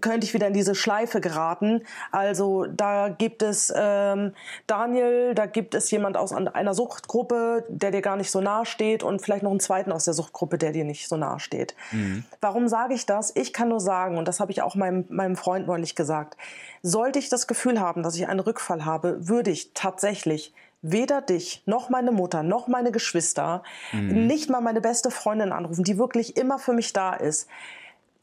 könnte 0.00 0.26
ich 0.26 0.34
wieder 0.34 0.46
in 0.46 0.52
diese 0.52 0.74
Schleife 0.74 1.20
geraten. 1.20 1.82
Also 2.12 2.66
da 2.66 3.08
gibt 3.08 3.42
es 3.42 3.72
ähm, 3.74 4.34
Daniel, 4.66 5.34
da 5.34 5.46
gibt 5.46 5.74
es 5.74 5.90
jemand 5.90 6.16
aus 6.16 6.32
einer 6.32 6.74
Suchtgruppe, 6.74 7.64
der 7.68 7.90
dir 7.90 8.02
gar 8.02 8.16
nicht 8.16 8.30
so 8.30 8.40
nahe 8.40 8.66
steht 8.66 9.02
und 9.02 9.22
vielleicht 9.22 9.42
noch 9.42 9.50
einen 9.50 9.60
zweiten 9.60 9.92
aus 9.92 10.04
der 10.04 10.14
Suchtgruppe, 10.14 10.58
der 10.58 10.72
dir 10.72 10.84
nicht 10.84 11.08
so 11.08 11.16
nahe 11.16 11.40
steht. 11.40 11.74
Mhm. 11.92 12.24
Warum 12.40 12.68
sage 12.68 12.94
ich 12.94 13.06
das? 13.06 13.32
Ich 13.34 13.52
kann 13.52 13.68
nur 13.68 13.80
sagen, 13.80 14.18
und 14.18 14.28
das 14.28 14.40
habe 14.40 14.52
ich 14.52 14.62
auch 14.62 14.74
meinem, 14.74 15.04
meinem 15.08 15.36
Freund 15.36 15.66
neulich 15.66 15.94
gesagt, 15.94 16.36
sollte 16.82 17.18
ich 17.18 17.28
das 17.28 17.46
Gefühl 17.46 17.80
haben, 17.80 18.02
dass 18.02 18.16
ich 18.16 18.28
einen 18.28 18.40
Rückfall 18.40 18.84
habe, 18.84 19.28
würde 19.28 19.50
ich 19.50 19.72
tatsächlich 19.74 20.52
weder 20.86 21.22
dich 21.22 21.62
noch 21.64 21.88
meine 21.88 22.12
Mutter 22.12 22.42
noch 22.42 22.68
meine 22.68 22.92
Geschwister, 22.92 23.62
mhm. 23.92 24.26
nicht 24.26 24.50
mal 24.50 24.60
meine 24.60 24.82
beste 24.82 25.10
Freundin 25.10 25.50
anrufen, 25.50 25.82
die 25.82 25.96
wirklich 25.96 26.36
immer 26.36 26.58
für 26.58 26.74
mich 26.74 26.92
da 26.92 27.14
ist 27.14 27.48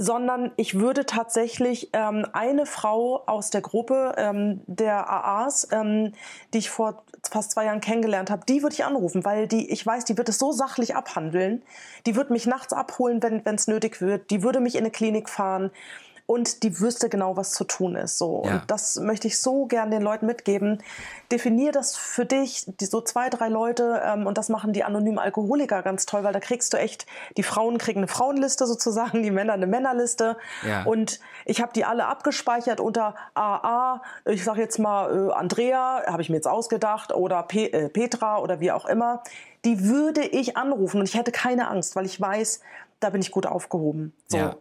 sondern 0.01 0.51
ich 0.57 0.79
würde 0.79 1.05
tatsächlich 1.05 1.91
ähm, 1.93 2.25
eine 2.33 2.65
Frau 2.65 3.23
aus 3.27 3.51
der 3.51 3.61
Gruppe 3.61 4.15
ähm, 4.17 4.61
der 4.65 5.07
AAs, 5.11 5.67
ähm, 5.71 6.13
die 6.53 6.57
ich 6.57 6.71
vor 6.71 7.03
fast 7.29 7.51
zwei 7.51 7.65
Jahren 7.65 7.81
kennengelernt 7.81 8.31
habe, 8.31 8.43
die 8.49 8.63
würde 8.63 8.73
ich 8.73 8.83
anrufen, 8.83 9.23
weil 9.23 9.47
die, 9.47 9.69
ich 9.69 9.85
weiß, 9.85 10.05
die 10.05 10.17
wird 10.17 10.27
es 10.27 10.39
so 10.39 10.51
sachlich 10.51 10.95
abhandeln. 10.95 11.61
Die 12.07 12.15
wird 12.15 12.31
mich 12.31 12.47
nachts 12.47 12.73
abholen, 12.73 13.21
wenn 13.21 13.43
es 13.45 13.67
nötig 13.67 14.01
wird. 14.01 14.31
Die 14.31 14.41
würde 14.41 14.59
mich 14.59 14.73
in 14.73 14.81
eine 14.81 14.89
Klinik 14.89 15.29
fahren 15.29 15.69
und 16.31 16.63
die 16.63 16.79
wüsste 16.79 17.09
genau, 17.09 17.35
was 17.35 17.51
zu 17.51 17.65
tun 17.65 17.97
ist. 17.97 18.17
So. 18.17 18.43
Ja. 18.45 18.53
Und 18.53 18.71
das 18.71 18.95
möchte 18.95 19.27
ich 19.27 19.41
so 19.41 19.65
gern 19.65 19.91
den 19.91 20.01
Leuten 20.01 20.25
mitgeben. 20.25 20.81
Definier 21.29 21.73
das 21.73 21.97
für 21.97 22.25
dich, 22.25 22.63
die, 22.79 22.85
so 22.85 23.01
zwei, 23.01 23.29
drei 23.29 23.49
Leute, 23.49 24.01
ähm, 24.05 24.25
und 24.25 24.37
das 24.37 24.47
machen 24.47 24.71
die 24.71 24.85
anonymen 24.85 25.19
Alkoholiker 25.19 25.83
ganz 25.83 26.05
toll, 26.05 26.23
weil 26.23 26.31
da 26.31 26.39
kriegst 26.39 26.71
du 26.71 26.77
echt, 26.77 27.05
die 27.35 27.43
Frauen 27.43 27.77
kriegen 27.77 27.99
eine 27.99 28.07
Frauenliste 28.07 28.65
sozusagen, 28.65 29.23
die 29.23 29.31
Männer 29.31 29.51
eine 29.51 29.67
Männerliste. 29.67 30.37
Ja. 30.65 30.83
Und 30.83 31.19
ich 31.43 31.61
habe 31.61 31.73
die 31.73 31.83
alle 31.83 32.05
abgespeichert 32.05 32.79
unter 32.79 33.15
AA, 33.33 34.01
ich 34.23 34.45
sage 34.45 34.61
jetzt 34.61 34.79
mal 34.79 35.27
äh, 35.27 35.33
Andrea, 35.33 36.03
habe 36.07 36.21
ich 36.21 36.29
mir 36.29 36.37
jetzt 36.37 36.47
ausgedacht, 36.47 37.13
oder 37.13 37.43
Pe 37.43 37.73
äh, 37.73 37.89
Petra 37.89 38.37
oder 38.37 38.61
wie 38.61 38.71
auch 38.71 38.85
immer. 38.85 39.21
Die 39.65 39.83
würde 39.83 40.21
ich 40.21 40.55
anrufen 40.55 41.01
und 41.01 41.09
ich 41.09 41.15
hätte 41.15 41.33
keine 41.33 41.67
Angst, 41.67 41.97
weil 41.97 42.05
ich 42.05 42.21
weiß, 42.21 42.61
da 43.01 43.09
bin 43.09 43.19
ich 43.19 43.31
gut 43.31 43.45
aufgehoben. 43.45 44.13
So. 44.27 44.37
Ja. 44.37 44.55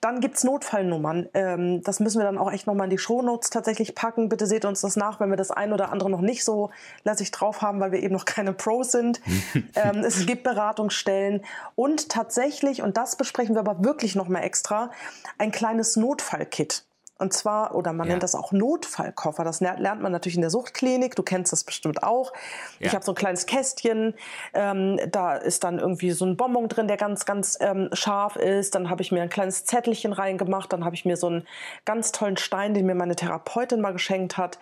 Dann 0.00 0.20
gibt's 0.20 0.44
Notfallnummern. 0.44 1.28
Ähm, 1.34 1.82
das 1.82 1.98
müssen 2.00 2.18
wir 2.18 2.24
dann 2.24 2.38
auch 2.38 2.52
echt 2.52 2.66
nochmal 2.66 2.84
in 2.84 2.90
die 2.90 2.98
Shownotes 2.98 3.50
tatsächlich 3.50 3.94
packen. 3.94 4.28
Bitte 4.28 4.46
seht 4.46 4.64
uns 4.64 4.80
das 4.80 4.96
nach, 4.96 5.18
wenn 5.20 5.30
wir 5.30 5.36
das 5.36 5.50
ein 5.50 5.72
oder 5.72 5.90
andere 5.90 6.10
noch 6.10 6.20
nicht 6.20 6.44
so 6.44 6.70
lässig 7.04 7.30
drauf 7.30 7.62
haben, 7.62 7.80
weil 7.80 7.92
wir 7.92 8.02
eben 8.02 8.14
noch 8.14 8.24
keine 8.24 8.52
Pros 8.52 8.92
sind. 8.92 9.20
ähm, 9.74 9.98
es 9.98 10.24
gibt 10.26 10.44
Beratungsstellen 10.44 11.44
und 11.74 12.08
tatsächlich, 12.08 12.82
und 12.82 12.96
das 12.96 13.16
besprechen 13.16 13.56
wir 13.56 13.60
aber 13.60 13.84
wirklich 13.84 14.14
nochmal 14.14 14.44
extra, 14.44 14.90
ein 15.36 15.50
kleines 15.50 15.96
Notfallkit. 15.96 16.87
Und 17.18 17.32
zwar, 17.32 17.74
oder 17.74 17.92
man 17.92 18.06
Ja. 18.06 18.12
nennt 18.12 18.22
das 18.22 18.36
auch 18.36 18.52
Notfallkoffer. 18.52 19.42
Das 19.42 19.60
lernt 19.60 20.00
man 20.00 20.12
natürlich 20.12 20.36
in 20.36 20.40
der 20.40 20.50
Suchtklinik. 20.50 21.16
Du 21.16 21.24
kennst 21.24 21.52
das 21.52 21.64
bestimmt 21.64 22.02
auch. 22.04 22.32
Ja. 22.78 22.86
Ich 22.86 22.94
habe 22.94 23.04
so 23.04 23.10
ein 23.12 23.16
kleines 23.16 23.46
Kästchen. 23.46 24.14
Ähm, 24.54 25.00
da 25.10 25.34
ist 25.34 25.64
dann 25.64 25.80
irgendwie 25.80 26.12
so 26.12 26.24
ein 26.24 26.36
Bonbon 26.36 26.68
drin, 26.68 26.86
der 26.86 26.96
ganz, 26.96 27.24
ganz 27.24 27.58
ähm, 27.60 27.88
scharf 27.92 28.36
ist. 28.36 28.76
Dann 28.76 28.88
habe 28.88 29.02
ich 29.02 29.10
mir 29.10 29.20
ein 29.22 29.30
kleines 29.30 29.64
Zettelchen 29.64 30.12
reingemacht. 30.12 30.72
Dann 30.72 30.84
habe 30.84 30.94
ich 30.94 31.04
mir 31.04 31.16
so 31.16 31.26
einen 31.26 31.46
ganz 31.84 32.12
tollen 32.12 32.36
Stein, 32.36 32.72
den 32.72 32.86
mir 32.86 32.94
meine 32.94 33.16
Therapeutin 33.16 33.80
mal 33.80 33.92
geschenkt 33.92 34.36
hat. 34.36 34.58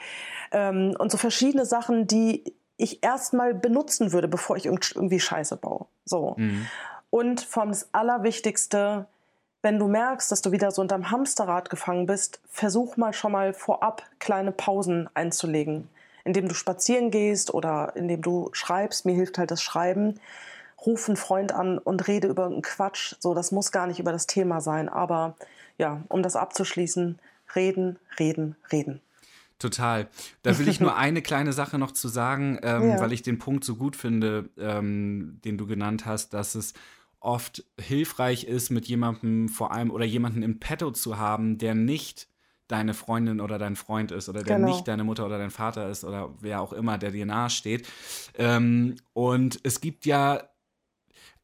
Ähm, 0.51 0.95
und 0.99 1.11
so 1.13 1.19
verschiedene 1.19 1.67
Sachen, 1.67 2.07
die 2.07 2.55
ich 2.79 3.03
erstmal 3.03 3.55
benutzen 3.55 4.13
würde, 4.13 4.29
bevor 4.29 4.57
ich 4.57 4.67
irgend- 4.67 4.93
irgendwie 4.95 5.21
Scheiße 5.21 5.57
baue. 5.57 5.87
So. 6.05 6.37
Und 7.11 7.41
vor 7.41 7.63
allem 7.63 7.73
das 7.73 7.89
Allerwichtigste, 7.93 9.07
wenn 9.67 9.81
du 9.81 9.89
merkst, 9.89 10.31
dass 10.31 10.43
du 10.43 10.53
wieder 10.53 10.71
so 10.71 10.81
unterm 10.81 11.11
Hamsterrad 11.11 11.71
gefangen 11.71 12.07
bist, 12.07 12.39
versuch 12.49 12.97
mal 12.97 13.13
schon 13.13 13.33
mal 13.33 13.53
vorab 13.53 14.05
kleine 14.21 14.53
Pausen 14.53 15.09
einzulegen, 15.15 15.89
indem 16.23 16.47
du 16.47 16.55
spazieren 16.55 17.11
gehst 17.11 17.53
oder 17.53 17.97
indem 17.97 18.23
du 18.23 18.49
schreibst. 18.53 19.07
Mir 19.07 19.17
hilft 19.17 19.39
halt 19.39 19.51
das 19.51 19.65
Schreiben. 19.65 20.21
Ruf 20.87 21.09
einen 21.09 21.17
Freund 21.17 21.51
an 21.51 21.79
und 21.79 22.07
rede 22.07 22.29
über 22.29 22.47
einen 22.47 22.63
Quatsch. 22.63 23.17
So, 23.19 23.35
das 23.35 23.51
muss 23.51 23.73
gar 23.73 23.89
nicht 23.89 23.99
über 23.99 24.13
das 24.13 24.29
Thema 24.29 24.61
sein. 24.61 24.89
Aber 24.89 25.35
ja, 25.79 26.01
um 26.11 26.23
das 26.23 26.37
abzuschließen, 26.37 27.19
reden, 27.57 27.99
reden, 28.21 28.55
reden. 28.71 29.01
Total. 29.59 30.07
Da 30.45 30.57
will 30.61 30.69
ich 30.69 30.79
nur 30.79 30.97
eine 30.97 31.23
kleine 31.23 31.53
Sache 31.53 31.77
noch 31.77 31.91
zu 31.91 32.07
sagen, 32.07 32.61
ähm, 32.63 32.91
Ja. 32.91 33.01
weil 33.01 33.13
ich 33.13 33.23
den 33.23 33.41
Punkt 33.41 33.65
so 33.65 33.75
gut 33.75 33.97
finde, 33.97 34.49
ähm, 34.59 35.41
den 35.45 35.59
du 35.59 35.67
genannt 35.67 36.07
hast, 36.07 36.35
dass 36.35 36.55
es 36.55 36.73
oft 37.21 37.65
hilfreich 37.81 38.45
ist, 38.45 38.71
mit 38.71 38.87
jemandem 38.87 39.49
vor 39.49 39.73
allem 39.73 39.91
oder 39.91 40.05
jemanden 40.05 40.43
im 40.43 40.61
Petto 40.61 40.91
zu 40.91 41.19
haben, 41.19 41.59
der 41.59 41.75
nicht 41.75 42.29
deine 42.69 42.95
Freundin 42.95 43.41
oder 43.41 43.59
dein 43.59 43.77
Freund 43.77 44.11
ist 44.11 44.29
oder 44.29 44.43
der 44.43 44.57
Genau. 44.57 44.69
nicht 44.69 44.89
deine 44.89 45.05
Mutter 45.05 45.27
oder 45.27 45.39
dein 45.39 45.51
Vater 45.51 45.89
ist 45.89 46.05
oder 46.05 46.35
wer 46.41 46.61
auch 46.61 46.73
immer, 46.73 46.99
der 46.99 47.13
dir 47.13 47.27
nahe 47.27 47.51
steht. 47.51 47.87
Ähm, 48.35 48.97
und 49.13 49.61
es 49.63 49.81
gibt 49.81 50.05
ja 50.05 50.49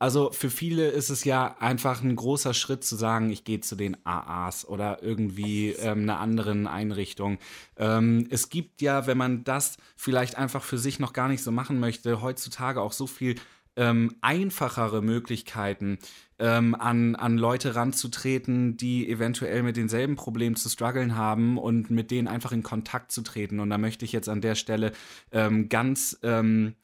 also 0.03 0.33
für 0.33 0.51
viele 0.51 0.89
ist 0.89 1.11
es 1.11 1.23
ja 1.23 1.57
einfach 1.61 2.03
ein 2.03 2.17
großer 2.17 2.55
Schritt 2.55 2.83
zu 2.83 2.97
sagen, 2.97 3.31
ich 3.31 3.45
gehe 3.45 3.61
zu 3.61 3.77
den 3.77 3.97
AAs 4.05 4.67
oder 4.67 5.01
irgendwie 5.01 5.71
ähm, 5.71 6.03
einer 6.03 6.19
anderen 6.19 6.67
Einrichtung. 6.67 7.39
Ähm, 7.77 8.27
es 8.29 8.49
gibt 8.49 8.83
ja, 8.83 9.07
wenn 9.07 9.17
man 9.17 9.45
das 9.45 9.77
vielleicht 9.95 10.37
einfach 10.37 10.65
für 10.65 10.79
sich 10.79 10.99
noch 10.99 11.13
gar 11.13 11.29
nicht 11.29 11.45
so 11.45 11.53
machen 11.53 11.79
möchte, 11.79 12.21
heutzutage 12.21 12.81
auch 12.81 12.91
so 12.91 13.07
viel 13.07 13.37
ähm, 13.77 14.15
einfachere 14.21 15.03
Möglichkeiten, 15.03 15.99
ähm, 16.39 16.75
an, 16.75 17.15
an 17.15 17.39
Leute 17.39 17.75
ranzutreten, 17.75 18.77
die 18.77 19.09
eventuell 19.09 19.63
mit 19.63 19.77
denselben 19.77 20.17
Problemen 20.17 20.57
zu 20.57 20.69
strugglen 20.69 21.17
haben 21.17 21.59
und 21.59 21.91
mit 21.91 22.11
denen 22.11 22.29
einfach 22.29 22.53
in 22.53 22.63
Kontakt 22.63 23.13
zu 23.13 23.23
treten. 23.23 23.61
Und 23.61 23.71
da 23.71 23.79
möchte 23.79 24.05
ich 24.05 24.13
jetzt 24.13 24.29
an 24.29 24.41
der 24.41 24.55
Stelle 24.55 24.93
ähm, 25.31 25.69
ganz 25.69 26.19
ähm, 26.23 26.75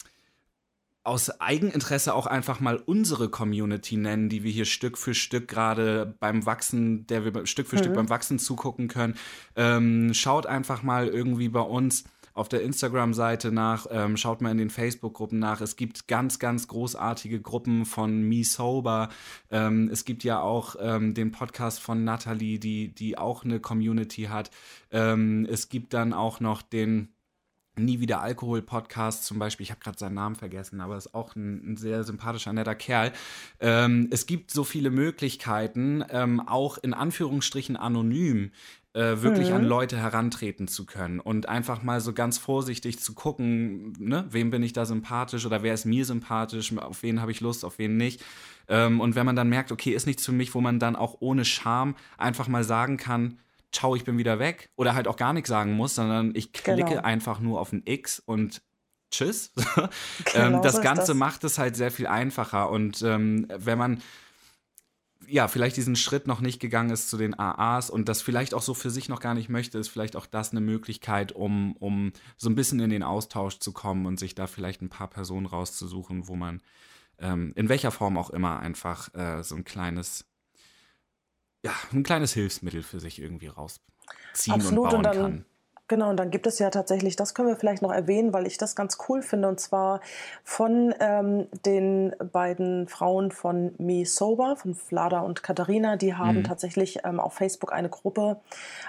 aus 1.08 1.40
Eigeninteresse 1.40 2.14
auch 2.14 2.26
einfach 2.26 2.60
mal 2.60 2.76
unsere 2.76 3.30
Community 3.30 3.96
nennen, 3.96 4.28
die 4.28 4.44
wir 4.44 4.52
hier 4.52 4.66
Stück 4.66 4.98
für 4.98 5.14
Stück 5.14 5.48
gerade 5.48 6.14
beim 6.20 6.44
Wachsen, 6.44 7.06
der 7.06 7.24
wir 7.24 7.46
Stück 7.46 7.66
für 7.66 7.78
Stück 7.78 7.94
beim 7.94 8.10
Wachsen 8.10 8.38
zugucken 8.38 8.88
können. 8.88 9.14
Ähm, 9.56 10.12
schaut 10.12 10.44
einfach 10.46 10.82
mal 10.82 11.08
irgendwie 11.08 11.48
bei 11.48 11.60
uns 11.62 12.04
auf 12.38 12.48
der 12.48 12.62
Instagram-Seite 12.62 13.52
nach, 13.52 13.86
ähm, 13.90 14.16
schaut 14.16 14.40
mal 14.40 14.50
in 14.50 14.58
den 14.58 14.70
Facebook-Gruppen 14.70 15.38
nach. 15.38 15.60
Es 15.60 15.76
gibt 15.76 16.08
ganz, 16.08 16.38
ganz 16.38 16.68
großartige 16.68 17.40
Gruppen 17.40 17.84
von 17.84 18.22
Me 18.22 18.44
Sober. 18.44 19.08
Ähm, 19.50 19.90
es 19.92 20.04
gibt 20.04 20.24
ja 20.24 20.40
auch 20.40 20.76
ähm, 20.80 21.14
den 21.14 21.32
Podcast 21.32 21.80
von 21.80 22.04
Natalie, 22.04 22.58
die, 22.58 22.94
die 22.94 23.18
auch 23.18 23.44
eine 23.44 23.60
Community 23.60 24.24
hat. 24.24 24.50
Ähm, 24.90 25.46
es 25.50 25.68
gibt 25.68 25.92
dann 25.94 26.12
auch 26.12 26.40
noch 26.40 26.62
den 26.62 27.08
Nie 27.78 28.00
wieder 28.00 28.20
Alkohol 28.20 28.62
Podcast 28.62 29.24
zum 29.24 29.38
Beispiel. 29.38 29.64
Ich 29.64 29.70
habe 29.70 29.80
gerade 29.80 29.98
seinen 29.98 30.14
Namen 30.14 30.36
vergessen, 30.36 30.80
aber 30.80 30.96
ist 30.96 31.14
auch 31.14 31.36
ein, 31.36 31.72
ein 31.72 31.76
sehr 31.76 32.04
sympathischer, 32.04 32.52
netter 32.52 32.74
Kerl. 32.74 33.12
Ähm, 33.60 34.08
es 34.10 34.26
gibt 34.26 34.50
so 34.50 34.64
viele 34.64 34.90
Möglichkeiten, 34.90 36.04
ähm, 36.10 36.40
auch 36.40 36.78
in 36.78 36.94
Anführungsstrichen 36.94 37.76
anonym 37.76 38.50
äh, 38.94 39.22
wirklich 39.22 39.52
an 39.52 39.64
Leute 39.64 39.96
herantreten 39.98 40.66
zu 40.66 40.86
können 40.86 41.20
und 41.20 41.48
einfach 41.48 41.82
mal 41.82 42.00
so 42.00 42.12
ganz 42.12 42.38
vorsichtig 42.38 42.98
zu 42.98 43.14
gucken, 43.14 43.92
ne, 43.98 44.26
wem 44.30 44.50
bin 44.50 44.62
ich 44.62 44.72
da 44.72 44.86
sympathisch 44.86 45.44
oder 45.46 45.62
wer 45.62 45.74
ist 45.74 45.84
mir 45.84 46.04
sympathisch, 46.04 46.76
auf 46.76 47.02
wen 47.02 47.20
habe 47.20 47.30
ich 47.30 47.40
Lust, 47.40 47.64
auf 47.64 47.78
wen 47.78 47.96
nicht. 47.96 48.22
Ähm, 48.68 49.00
und 49.00 49.14
wenn 49.14 49.26
man 49.26 49.36
dann 49.36 49.48
merkt, 49.48 49.72
okay, 49.72 49.90
ist 49.90 50.06
nichts 50.06 50.24
für 50.24 50.32
mich, 50.32 50.54
wo 50.54 50.60
man 50.60 50.78
dann 50.78 50.96
auch 50.96 51.16
ohne 51.20 51.44
Scham 51.44 51.96
einfach 52.16 52.48
mal 52.48 52.64
sagen 52.64 52.96
kann, 52.96 53.38
ciao, 53.72 53.94
ich 53.94 54.04
bin 54.04 54.18
wieder 54.18 54.38
weg. 54.38 54.70
Oder 54.76 54.94
halt 54.94 55.06
auch 55.08 55.16
gar 55.16 55.32
nichts 55.32 55.48
sagen 55.48 55.72
muss, 55.72 55.94
sondern 55.94 56.32
ich 56.34 56.52
klicke 56.52 56.84
Genau. 56.90 57.02
einfach 57.02 57.40
nur 57.40 57.60
auf 57.60 57.72
ein 57.72 57.82
X 57.84 58.20
und 58.20 58.62
tschüss. 59.10 59.52
Genau 60.32 60.56
ähm, 60.56 60.62
das 60.62 60.80
Ganze 60.80 61.08
das. 61.12 61.14
macht 61.14 61.44
es 61.44 61.58
halt 61.58 61.76
sehr 61.76 61.90
viel 61.90 62.06
einfacher. 62.06 62.70
Und 62.70 63.02
ähm, 63.02 63.46
wenn 63.54 63.78
man 63.78 64.02
ja, 65.26 65.48
vielleicht 65.48 65.76
diesen 65.76 65.96
Schritt 65.96 66.26
noch 66.26 66.40
nicht 66.40 66.60
gegangen 66.60 66.90
ist 66.90 67.10
zu 67.10 67.16
den 67.16 67.38
AAs 67.38 67.90
und 67.90 68.08
das 68.08 68.22
vielleicht 68.22 68.54
auch 68.54 68.62
so 68.62 68.74
für 68.74 68.90
sich 68.90 69.08
noch 69.08 69.20
gar 69.20 69.34
nicht 69.34 69.48
möchte, 69.48 69.78
ist 69.78 69.88
vielleicht 69.88 70.16
auch 70.16 70.26
das 70.26 70.52
eine 70.52 70.60
Möglichkeit, 70.60 71.32
um, 71.32 71.76
um 71.76 72.12
so 72.36 72.48
ein 72.48 72.54
bisschen 72.54 72.80
in 72.80 72.90
den 72.90 73.02
Austausch 73.02 73.58
zu 73.58 73.72
kommen 73.72 74.06
und 74.06 74.18
sich 74.18 74.34
da 74.34 74.46
vielleicht 74.46 74.80
ein 74.80 74.88
paar 74.88 75.08
Personen 75.08 75.46
rauszusuchen, 75.46 76.28
wo 76.28 76.36
man 76.36 76.62
ähm, 77.18 77.52
in 77.56 77.68
welcher 77.68 77.90
Form 77.90 78.16
auch 78.16 78.30
immer 78.30 78.60
einfach 78.60 79.12
äh, 79.14 79.42
so 79.42 79.56
ein 79.56 79.64
kleines, 79.64 80.24
ja, 81.64 81.72
ein 81.92 82.04
kleines 82.04 82.32
Hilfsmittel 82.32 82.82
für 82.82 83.00
sich 83.00 83.20
irgendwie 83.20 83.48
rausziehen 83.48 84.54
Absolut, 84.54 84.84
und 84.84 84.90
bauen 84.90 84.96
und 84.96 85.02
dann, 85.02 85.16
kann. 85.16 85.44
Genau, 85.88 86.10
und 86.10 86.18
dann 86.18 86.30
gibt 86.30 86.46
es 86.46 86.58
ja 86.58 86.68
tatsächlich, 86.70 87.16
das 87.16 87.34
können 87.34 87.48
wir 87.48 87.56
vielleicht 87.56 87.82
noch 87.82 87.92
erwähnen, 87.92 88.32
weil 88.34 88.46
ich 88.46 88.58
das 88.58 88.76
ganz 88.76 88.98
cool 89.08 89.22
finde, 89.22 89.48
und 89.48 89.58
zwar 89.58 90.00
von 90.44 90.94
ähm, 91.00 91.46
den 91.64 92.14
beiden 92.32 92.88
Frauen 92.88 93.30
von 93.32 93.74
Me 93.78 94.04
Sober, 94.04 94.56
von 94.56 94.74
Vlada 94.74 95.20
und 95.20 95.42
Katharina, 95.42 95.96
die 95.96 96.14
haben 96.14 96.44
tatsächlich 96.44 97.00
ähm, 97.04 97.18
auf 97.20 97.34
Facebook 97.34 97.72
eine 97.72 97.88
Gruppe 97.88 98.36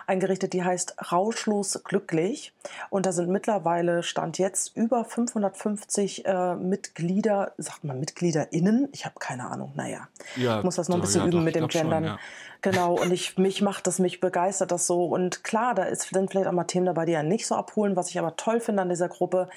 eingerichtet, 0.08 0.54
die 0.54 0.64
heißt 0.64 1.12
Rauschlos 1.12 1.82
Glücklich. 1.86 2.54
Und 2.90 3.06
da 3.06 3.14
sind 3.14 3.30
mittlerweile, 3.30 4.04
Stand 4.04 4.38
jetzt, 4.38 4.76
über 4.76 5.06
550 5.06 6.26
äh, 6.26 6.56
Mitglieder, 6.56 7.54
sagt 7.58 7.86
man 7.86 8.00
MitgliederInnen? 8.00 8.90
Ich 8.92 9.06
habe 9.06 9.16
keine 9.20 9.50
Ahnung, 9.50 9.72
naja. 9.76 10.10
Ja, 10.36 10.60
ich 10.60 10.66
muss 10.66 10.76
das 10.76 10.90
noch 10.90 10.98
ein 10.98 11.02
bisschen 11.02 11.22
ja, 11.22 11.28
üben 11.28 11.38
doch, 11.38 11.44
mit 11.44 11.56
dem 11.56 11.60
glaub 11.62 11.72
schon, 11.72 11.82
Gendern. 11.82 12.04
ja. 12.04 12.20
Genau, 12.62 12.96
und 12.96 13.14
ich, 13.14 13.38
mich 13.38 13.62
macht 13.62 13.88
das, 13.88 14.00
mich 14.00 14.20
begeistert 14.20 14.72
das 14.72 14.86
so. 14.86 15.06
Und 15.06 15.44
klar, 15.46 15.74
da 15.76 15.84
ist, 15.84 16.10
sind 16.14 16.30
vielleicht 16.30 16.48
auch 16.48 16.52
mal 16.52 16.66
Themen 16.66 16.86
dabei, 16.86 17.06
die 17.06 17.14
ja 17.14 17.24
nicht 17.24 17.48
so 17.48 17.56
abholen. 17.56 17.96
Was 17.96 18.10
ich 18.10 18.20
aber 18.20 18.36
toll 18.36 18.60
finde 18.60 18.82
an 18.82 18.90
dieser 18.90 19.08
Gruppe, 19.08 19.48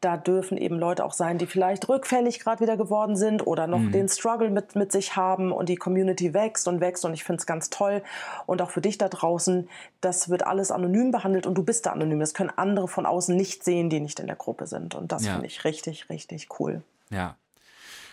da 0.00 0.16
dürfen 0.16 0.56
eben 0.56 0.78
Leute 0.78 1.04
auch 1.04 1.12
sein, 1.12 1.38
die 1.38 1.46
vielleicht 1.46 1.88
rückfällig 1.88 2.38
gerade 2.40 2.60
wieder 2.60 2.76
geworden 2.76 3.16
sind 3.16 3.46
oder 3.46 3.66
noch 3.66 3.80
Mhm. 3.80 3.92
den 3.92 4.08
Struggle 4.08 4.48
mit, 4.48 4.76
mit 4.76 4.92
sich 4.92 5.16
haben 5.16 5.52
und 5.52 5.68
die 5.68 5.76
Community 5.76 6.32
wächst 6.32 6.68
und 6.68 6.80
wächst. 6.80 7.04
Und 7.04 7.12
ich 7.14 7.24
finde 7.24 7.40
es 7.40 7.46
ganz 7.46 7.68
toll. 7.68 8.02
Und 8.46 8.62
auch 8.62 8.70
für 8.70 8.80
dich 8.80 8.96
da 8.96 9.08
draußen, 9.08 9.68
das 10.00 10.28
wird 10.30 10.46
alles 10.46 10.70
anonym 10.70 11.10
behandelt 11.10 11.46
und 11.46 11.54
du 11.54 11.64
bist 11.64 11.84
da 11.84 11.90
anonym. 11.90 12.20
Das 12.20 12.32
können 12.32 12.52
andere 12.56 12.88
von 12.88 13.04
außen 13.06 13.36
nicht 13.36 13.62
sehen, 13.64 13.90
die 13.90 14.00
nicht 14.00 14.20
in 14.20 14.26
der 14.26 14.36
Gruppe 14.36 14.66
sind. 14.66 14.94
Und 14.94 15.12
das 15.12 15.26
Ja. 15.26 15.32
finde 15.32 15.48
ich 15.48 15.64
richtig, 15.64 16.08
richtig 16.08 16.48
cool. 16.60 16.80
Ja. 17.10 17.34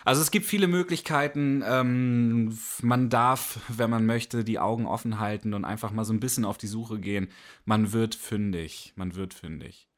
Also 0.06 0.22
es 0.22 0.30
gibt 0.30 0.46
viele 0.46 0.68
Möglichkeiten. 0.68 1.64
Ähm, 1.66 2.56
man 2.80 3.10
darf, 3.10 3.58
wenn 3.68 3.90
man 3.90 4.06
möchte, 4.06 4.44
die 4.44 4.60
Augen 4.60 4.86
offen 4.86 5.18
halten 5.18 5.52
und 5.52 5.64
einfach 5.64 5.90
mal 5.90 6.04
so 6.04 6.12
ein 6.12 6.20
bisschen 6.20 6.44
auf 6.44 6.58
die 6.58 6.68
Suche 6.68 7.00
gehen. 7.00 7.28
Man 7.64 7.92
wird 7.92 8.14
fündig. 8.14 8.92
Man 8.94 9.16
wird 9.16 9.34
fündig. 9.34 9.88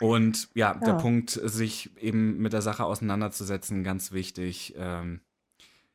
Und 0.00 0.48
ja, 0.54 0.74
der 0.74 0.90
Ja. 0.90 0.94
Punkt, 0.94 1.30
sich 1.30 1.90
eben 1.98 2.38
mit 2.38 2.52
der 2.52 2.62
Sache 2.62 2.84
auseinanderzusetzen, 2.84 3.82
ganz 3.82 4.12
wichtig. 4.12 4.74
Ähm, 4.78 5.22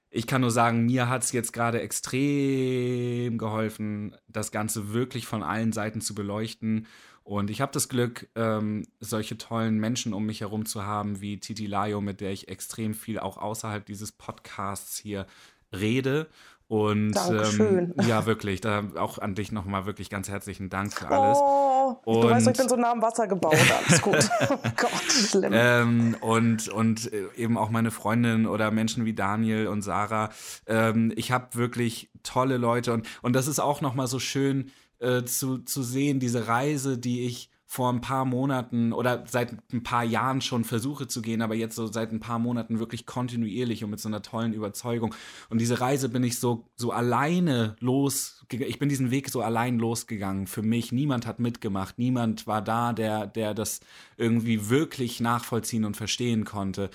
ich 0.10 0.28
kann 0.28 0.42
nur 0.42 0.52
sagen, 0.52 0.86
mir 0.86 1.08
hat 1.08 1.24
es 1.24 1.32
jetzt 1.32 1.54
gerade 1.54 1.80
extrem 1.80 3.38
geholfen, 3.38 4.14
das 4.28 4.52
Ganze 4.52 4.92
wirklich 4.94 5.26
von 5.26 5.42
allen 5.42 5.72
Seiten 5.72 6.02
zu 6.02 6.14
beleuchten. 6.14 6.86
Und 7.24 7.50
ich 7.50 7.62
habe 7.62 7.72
das 7.72 7.88
Glück, 7.88 8.28
ähm, 8.36 8.86
solche 9.00 9.38
tollen 9.38 9.80
Menschen 9.80 10.14
um 10.14 10.26
mich 10.26 10.42
herum 10.42 10.66
zu 10.66 10.84
haben, 10.86 11.22
wie 11.22 11.40
Titi 11.40 11.68
Layo, 11.68 12.02
mit 12.02 12.20
der 12.20 12.32
ich 12.32 12.50
extrem 12.50 12.94
viel 12.94 13.18
auch 13.20 13.38
außerhalb 13.38 13.86
dieses 13.86 14.12
Podcasts 14.12 14.98
hier 14.98 15.26
rede 15.72 16.28
Und. 16.68 17.16
Ähm, 17.30 17.94
ja, 18.08 18.26
wirklich, 18.26 18.60
da 18.62 18.84
auch 18.98 19.20
an 19.20 19.36
dich 19.36 19.52
nochmal 19.52 19.86
wirklich 19.86 20.10
ganz 20.10 20.28
herzlichen 20.30 20.70
Dank 20.70 20.94
für 20.94 21.08
alles. 21.08 21.38
Oh, 21.42 21.98
Und- 22.06 22.24
du 22.24 22.30
weißt, 22.30 22.48
ich 22.48 22.58
bin 22.58 22.70
so 22.70 22.76
nah 22.76 22.92
am 22.92 23.02
Wasser 23.02 23.28
gebaut. 23.28 23.56
Alles 23.88 24.02
gut. 24.02 24.30
oh 24.50 24.58
Gott, 24.76 25.12
schlimm. 25.12 25.52
Ähm, 25.54 26.18
und, 26.22 26.68
und 26.70 27.12
äh, 27.14 27.28
eben 27.38 27.58
auch 27.58 27.70
meine 27.70 27.92
Freundin 27.92 28.48
oder 28.48 28.72
Menschen 28.72 29.06
wie 29.06 29.14
Daniel 29.14 29.68
und 29.68 29.82
Sarah. 29.82 30.30
Ähm, 30.66 31.14
ich 31.16 31.32
habe 31.32 31.56
wirklich 31.56 32.10
tolle 32.24 32.58
Leute 32.58 32.94
und, 32.94 33.08
und 33.22 33.34
das 33.34 33.48
ist 33.48 33.60
auch 33.60 33.82
nochmal 33.82 34.08
so 34.08 34.20
schön 34.20 34.72
äh, 35.04 35.26
zu, 35.26 35.60
zu 35.60 35.84
sehen, 35.84 36.20
diese 36.20 36.48
Reise, 36.48 36.98
die 36.98 37.26
ich 37.26 37.50
vor 37.74 37.92
ein 37.92 38.02
paar 38.02 38.24
Monaten 38.24 38.94
oder 38.94 39.24
seit 39.28 39.58
ein 39.74 39.82
paar 39.82 40.04
Jahren 40.04 40.42
schon 40.42 40.64
versuche 40.64 41.08
zu 41.08 41.24
gehen, 41.24 41.42
aber 41.42 41.56
jetzt 41.56 41.76
so 41.76 41.88
seit 41.88 42.12
ein 42.12 42.20
paar 42.20 42.38
Monaten 42.38 42.78
wirklich 42.78 43.08
kontinuierlich 43.08 43.84
und 43.84 43.90
mit 43.90 44.00
so 44.00 44.08
einer 44.08 44.22
tollen 44.22 44.54
Überzeugung. 44.54 45.16
Und 45.50 45.60
diese 45.60 45.82
Reise 45.82 46.08
bin 46.08 46.24
ich 46.24 46.38
so, 46.38 46.68
so 46.76 46.92
alleine 46.92 47.76
losgegangen. 47.80 48.70
Ich 48.70 48.78
bin 48.78 48.90
diesen 48.90 49.10
Weg 49.10 49.28
so 49.30 49.42
allein 49.42 49.80
losgegangen. 49.80 50.46
Für 50.46 50.62
mich. 50.62 50.92
Niemand 50.92 51.26
hat 51.26 51.40
mitgemacht. 51.40 51.98
Niemand 51.98 52.46
war 52.46 52.62
da, 52.62 52.94
der, 52.94 53.26
der 53.26 53.56
das 53.56 53.80
irgendwie 54.18 54.70
wirklich 54.70 55.20
nachvollziehen 55.20 55.84
und 55.84 55.98
verstehen 55.98 56.46
konnte. 56.46 56.92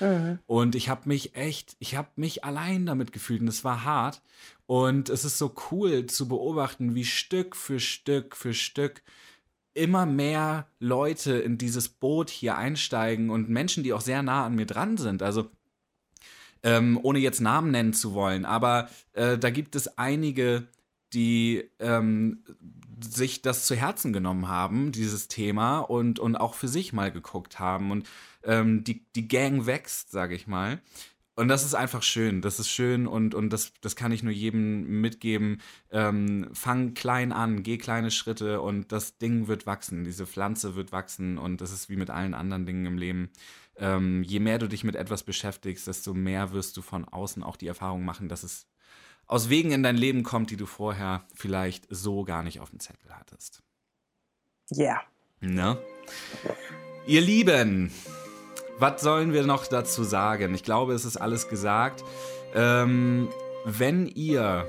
Und 0.47 0.77
ich 0.77 0.89
habe 0.89 1.09
mich 1.09 1.35
echt, 1.35 1.75
ich 1.81 1.97
habe 1.97 2.11
mich 2.15 2.45
allein 2.45 2.87
damit 2.87 3.11
gefühlt 3.11 3.41
und 3.41 3.49
es 3.49 3.65
war 3.65 3.83
hart. 3.83 4.23
Und 4.69 5.09
es 5.09 5.25
ist 5.25 5.39
so 5.39 5.55
cool 5.71 6.05
zu 6.05 6.29
beobachten, 6.29 6.95
wie 6.95 7.07
Stück 7.07 7.57
für 7.57 7.81
Stück 7.81 8.37
für 8.37 8.53
Stück 8.53 9.03
immer 9.73 10.05
mehr 10.05 10.67
Leute 10.79 11.39
in 11.39 11.57
dieses 11.57 11.89
Boot 11.89 12.29
hier 12.29 12.59
einsteigen 12.59 13.31
und 13.31 13.49
Menschen, 13.49 13.83
die 13.83 13.95
auch 13.95 14.03
sehr 14.03 14.23
nah 14.23 14.45
an 14.45 14.57
mir 14.57 14.67
dran 14.67 14.99
sind. 14.99 15.23
Also 15.23 15.51
ähm, 16.63 17.01
ohne 17.03 17.19
jetzt 17.19 17.41
Namen 17.41 17.71
nennen 17.71 17.95
zu 17.95 18.13
wollen, 18.13 18.45
aber 18.45 18.91
äh, 19.15 19.39
da 19.39 19.49
gibt 19.49 19.75
es 19.75 19.97
einige, 19.97 20.69
die 21.15 21.65
ähm, 21.79 22.45
sich 23.01 23.41
das 23.41 23.65
zu 23.65 23.75
Herzen 23.75 24.13
genommen 24.13 24.49
haben, 24.49 24.93
dieses 24.93 25.29
Thema, 25.29 25.79
und, 25.79 26.19
und 26.19 26.37
auch 26.37 26.53
für 26.53 26.69
sich 26.69 26.93
mal 26.93 27.11
geguckt 27.11 27.59
haben. 27.59 27.91
Und 27.91 28.07
ähm, 28.43 28.85
die, 28.85 29.07
die 29.15 29.29
Gang 29.29 29.65
wächst, 29.65 30.11
sage 30.11 30.35
ich 30.35 30.47
mal. 30.47 30.83
Und 31.39 31.47
das 31.47 31.65
ist 31.65 31.75
einfach 31.75 32.03
schön. 32.03 32.43
Das 32.43 32.59
ist 32.59 32.69
schön 32.69 33.07
und, 33.07 33.33
und 33.33 33.53
das, 33.53 33.73
das 33.81 33.95
kann 33.95 34.11
ich 34.11 34.25
nur 34.25 34.33
jedem 34.33 35.01
mitgeben. 35.01 35.61
Ähm, 35.93 36.49
fang 36.53 36.95
klein 36.95 37.31
an, 37.31 37.63
geh 37.63 37.79
kleine 37.79 38.11
Schritte 38.11 38.61
und 38.61 38.91
das 38.91 39.19
Ding 39.19 39.47
wird 39.47 39.65
wachsen. 39.65 40.03
Diese 40.03 40.27
Pflanze 40.27 40.75
wird 40.75 40.91
wachsen 40.91 41.39
und 41.39 41.61
das 41.61 41.71
ist 41.71 41.89
wie 41.89 41.95
mit 41.95 42.11
allen 42.11 42.35
anderen 42.35 42.67
Dingen 42.67 42.87
im 42.87 42.99
Leben. 42.99 43.31
Ähm, 43.77 44.25
je 44.25 44.41
mehr 44.41 44.59
du 44.59 44.67
dich 44.67 44.83
mit 44.83 44.97
etwas 44.97 45.23
beschäftigst, 45.23 45.87
desto 45.87 46.13
mehr 46.13 46.51
wirst 46.51 46.77
du 46.77 46.83
von 46.83 47.05
außen 47.05 47.45
auch 47.45 47.55
die 47.55 47.69
Erfahrung 47.69 48.05
machen, 48.05 48.29
dass 48.29 48.43
es 48.43 48.67
aus 49.29 49.49
Wegen 49.49 49.71
in 49.71 49.85
dein 49.85 49.97
Leben 49.97 50.25
kommt, 50.25 50.51
die 50.51 50.57
du 50.57 50.67
vorher 50.67 51.25
vielleicht 51.37 51.87
so 51.89 52.25
gar 52.25 52.43
nicht 52.43 52.59
auf 52.59 52.71
dem 52.71 52.81
Zettel 52.81 53.17
hattest. 53.17 53.63
Ja. 54.71 55.03
Ne? 55.39 55.79
Ihr 57.07 57.21
Lieben, 57.21 57.93
was 58.79 59.03
sollen 59.03 59.33
wir 59.33 59.45
noch 59.45 59.67
dazu 59.67 60.05
sagen? 60.05 60.55
Ich 60.55 60.63
glaube, 60.63 60.95
es 60.95 61.05
ist 61.05 61.17
alles 61.17 61.49
gesagt. 61.49 62.05
Ähm, 62.55 63.29
wenn 63.65 64.07
ihr 64.07 64.67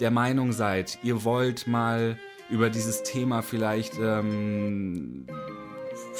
der 0.00 0.10
Meinung 0.10 0.52
seid, 0.52 0.98
ihr 1.02 1.24
wollt 1.24 1.66
mal 1.66 2.18
über 2.50 2.68
dieses 2.68 3.02
Thema 3.02 3.42
vielleicht 3.42 3.94
ähm, 3.98 5.26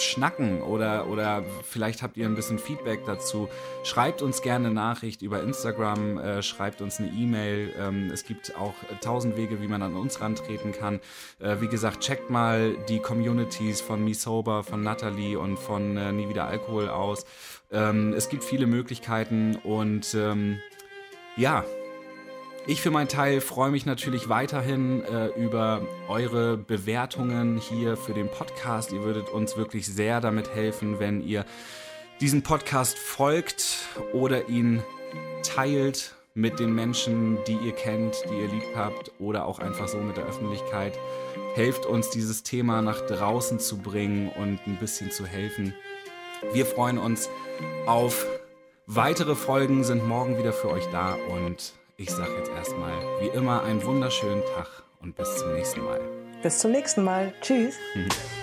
schnacken 0.02 0.62
oder, 0.62 1.06
oder 1.08 1.44
vielleicht 1.62 2.02
habt 2.02 2.16
ihr 2.16 2.26
ein 2.26 2.34
bisschen 2.34 2.58
Feedback 2.58 3.00
dazu, 3.06 3.48
schreibt 3.82 4.22
uns 4.22 4.42
gerne 4.42 4.66
eine 4.66 4.74
Nachricht 4.74 5.22
über 5.22 5.42
Instagram, 5.42 6.18
äh, 6.18 6.42
schreibt 6.42 6.80
uns 6.80 6.98
eine 6.98 7.08
E-Mail. 7.08 7.72
Ähm, 7.78 8.10
es 8.12 8.24
gibt 8.24 8.56
auch 8.56 8.74
äh, 8.84 8.96
tausend 9.00 9.36
Wege, 9.36 9.60
wie 9.60 9.68
man 9.68 9.82
an 9.82 9.96
uns 9.96 10.20
rantreten 10.20 10.72
kann. 10.72 11.00
Äh, 11.40 11.60
wie 11.60 11.68
gesagt, 11.68 12.00
checkt 12.00 12.30
mal 12.30 12.76
die 12.88 12.98
Communities 12.98 13.80
von 13.80 14.04
Me 14.04 14.14
Sober, 14.14 14.64
von 14.64 14.82
Natalie 14.82 15.36
und 15.38 15.58
von 15.58 15.96
äh, 15.96 16.12
Nie 16.12 16.28
wieder 16.28 16.46
Alkohol 16.46 16.88
aus. 16.88 17.24
Ähm, 17.70 18.12
es 18.12 18.28
gibt 18.28 18.44
viele 18.44 18.66
Möglichkeiten 18.66 19.56
und 19.56 20.14
ähm, 20.14 20.58
ja, 21.36 21.64
ich 22.66 22.80
für 22.80 22.90
meinen 22.90 23.08
Teil 23.08 23.40
freue 23.40 23.70
mich 23.70 23.84
natürlich 23.84 24.28
weiterhin 24.28 25.02
äh, 25.04 25.26
über 25.36 25.82
eure 26.08 26.56
Bewertungen 26.56 27.58
hier 27.58 27.96
für 27.96 28.14
den 28.14 28.28
Podcast. 28.28 28.92
Ihr 28.92 29.02
würdet 29.02 29.28
uns 29.28 29.56
wirklich 29.56 29.86
sehr 29.86 30.20
damit 30.20 30.54
helfen, 30.54 30.98
wenn 30.98 31.26
ihr 31.26 31.44
diesen 32.20 32.42
Podcast 32.42 32.98
folgt 32.98 33.88
oder 34.12 34.48
ihn 34.48 34.82
teilt 35.42 36.14
mit 36.32 36.58
den 36.58 36.74
Menschen, 36.74 37.38
die 37.46 37.56
ihr 37.56 37.72
kennt, 37.72 38.16
die 38.30 38.40
ihr 38.40 38.48
lieb 38.48 38.64
habt 38.74 39.12
oder 39.18 39.46
auch 39.46 39.58
einfach 39.58 39.88
so 39.88 39.98
mit 39.98 40.16
der 40.16 40.24
Öffentlichkeit. 40.24 40.98
Helft 41.54 41.84
uns, 41.84 42.10
dieses 42.10 42.42
Thema 42.42 42.82
nach 42.82 43.00
draußen 43.02 43.60
zu 43.60 43.78
bringen 43.78 44.30
und 44.30 44.58
ein 44.66 44.78
bisschen 44.80 45.10
zu 45.10 45.26
helfen. 45.26 45.74
Wir 46.52 46.64
freuen 46.64 46.98
uns 46.98 47.28
auf 47.86 48.26
weitere 48.86 49.34
Folgen, 49.34 49.84
sind 49.84 50.06
morgen 50.06 50.38
wieder 50.38 50.52
für 50.52 50.70
euch 50.70 50.86
da 50.90 51.14
und 51.14 51.74
ich 52.04 52.10
sage 52.10 52.32
jetzt 52.36 52.50
erstmal, 52.54 52.92
wie 53.20 53.28
immer, 53.28 53.62
einen 53.62 53.82
wunderschönen 53.82 54.42
Tag 54.54 54.68
und 55.00 55.16
bis 55.16 55.38
zum 55.38 55.54
nächsten 55.54 55.80
Mal. 55.82 56.00
Bis 56.42 56.58
zum 56.58 56.72
nächsten 56.72 57.02
Mal. 57.02 57.32
Tschüss. 57.40 57.76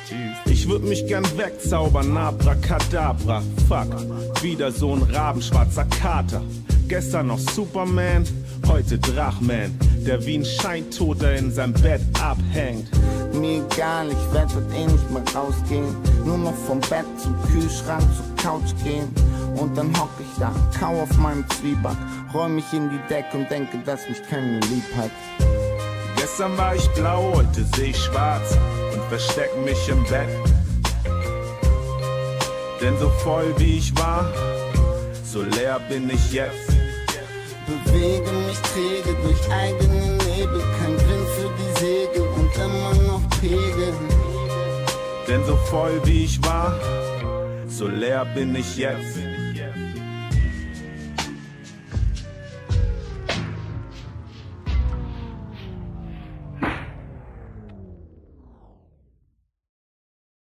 Tschüss. 0.07 0.17
Ich 0.45 0.67
würd 0.67 0.83
mich 0.83 1.05
gern 1.05 1.23
wegzaubern, 1.37 2.17
abracadabra, 2.17 3.43
fuck. 3.67 4.41
Wieder 4.41 4.71
so 4.71 4.95
ein 4.95 5.03
rabenschwarzer 5.03 5.85
Kater. 6.01 6.41
Gestern 6.87 7.27
noch 7.27 7.37
Superman, 7.37 8.25
heute 8.67 8.97
Drachman, 8.97 9.77
der 10.07 10.25
wie 10.25 10.39
ein 10.39 10.45
Scheintoter 10.45 11.35
in 11.35 11.51
seinem 11.51 11.73
Bett 11.73 12.01
abhängt. 12.19 12.89
Mir 13.41 13.65
egal, 13.73 14.11
ich 14.11 14.33
werd 14.33 14.53
heute 14.53 14.71
eh 14.75 14.85
nicht 14.85 15.09
mehr 15.09 15.23
rausgehen. 15.33 15.95
Nur 16.23 16.37
noch 16.37 16.53
vom 16.67 16.79
Bett 16.81 17.07
zum 17.17 17.35
Kühlschrank, 17.51 18.03
zur 18.15 18.35
Couch 18.35 18.71
gehen. 18.83 19.11
Und 19.59 19.75
dann 19.75 19.91
hock 19.99 20.11
ich 20.19 20.39
da, 20.39 20.51
kau 20.79 21.01
auf 21.01 21.17
meinem 21.17 21.43
Zwieback, 21.49 21.97
räum 22.35 22.53
mich 22.53 22.71
in 22.71 22.91
die 22.91 22.99
Decke 23.09 23.35
und 23.37 23.49
denke, 23.49 23.79
dass 23.79 24.07
mich 24.07 24.21
keiner 24.29 24.59
lieb 24.67 24.83
hat. 24.95 25.09
Gestern 26.17 26.55
war 26.55 26.75
ich 26.75 26.87
blau, 26.89 27.33
heute 27.35 27.65
seh 27.75 27.85
ich 27.85 27.97
schwarz 27.97 28.55
und 28.93 29.01
versteck 29.09 29.49
mich 29.65 29.89
im 29.89 30.03
Bett. 30.03 30.29
Denn 32.79 32.95
so 32.99 33.09
voll 33.23 33.55
wie 33.57 33.79
ich 33.79 33.97
war, 33.97 34.31
so 35.25 35.41
leer 35.41 35.79
bin 35.89 36.11
ich 36.11 36.31
jetzt. 36.31 36.69
Bewege 37.65 38.31
mich 38.31 38.59
träge 38.71 39.17
durch 39.23 39.51
eigene 39.51 40.17
Nebel, 40.25 40.61
kein 40.79 40.93
Wind 40.93 41.27
für 41.35 41.49
die 41.57 41.79
Segel 41.79 42.27
und 42.35 42.55
immer 42.55 42.93
noch 43.07 43.10
Pegel. 43.41 43.93
Denn 45.27 45.43
so 45.45 45.55
voll 45.55 45.99
wie 46.05 46.25
ich 46.25 46.41
war, 46.43 46.79
so 47.67 47.87
leer 47.87 48.23
bin 48.35 48.55
ich 48.55 48.77
jetzt. 48.77 49.17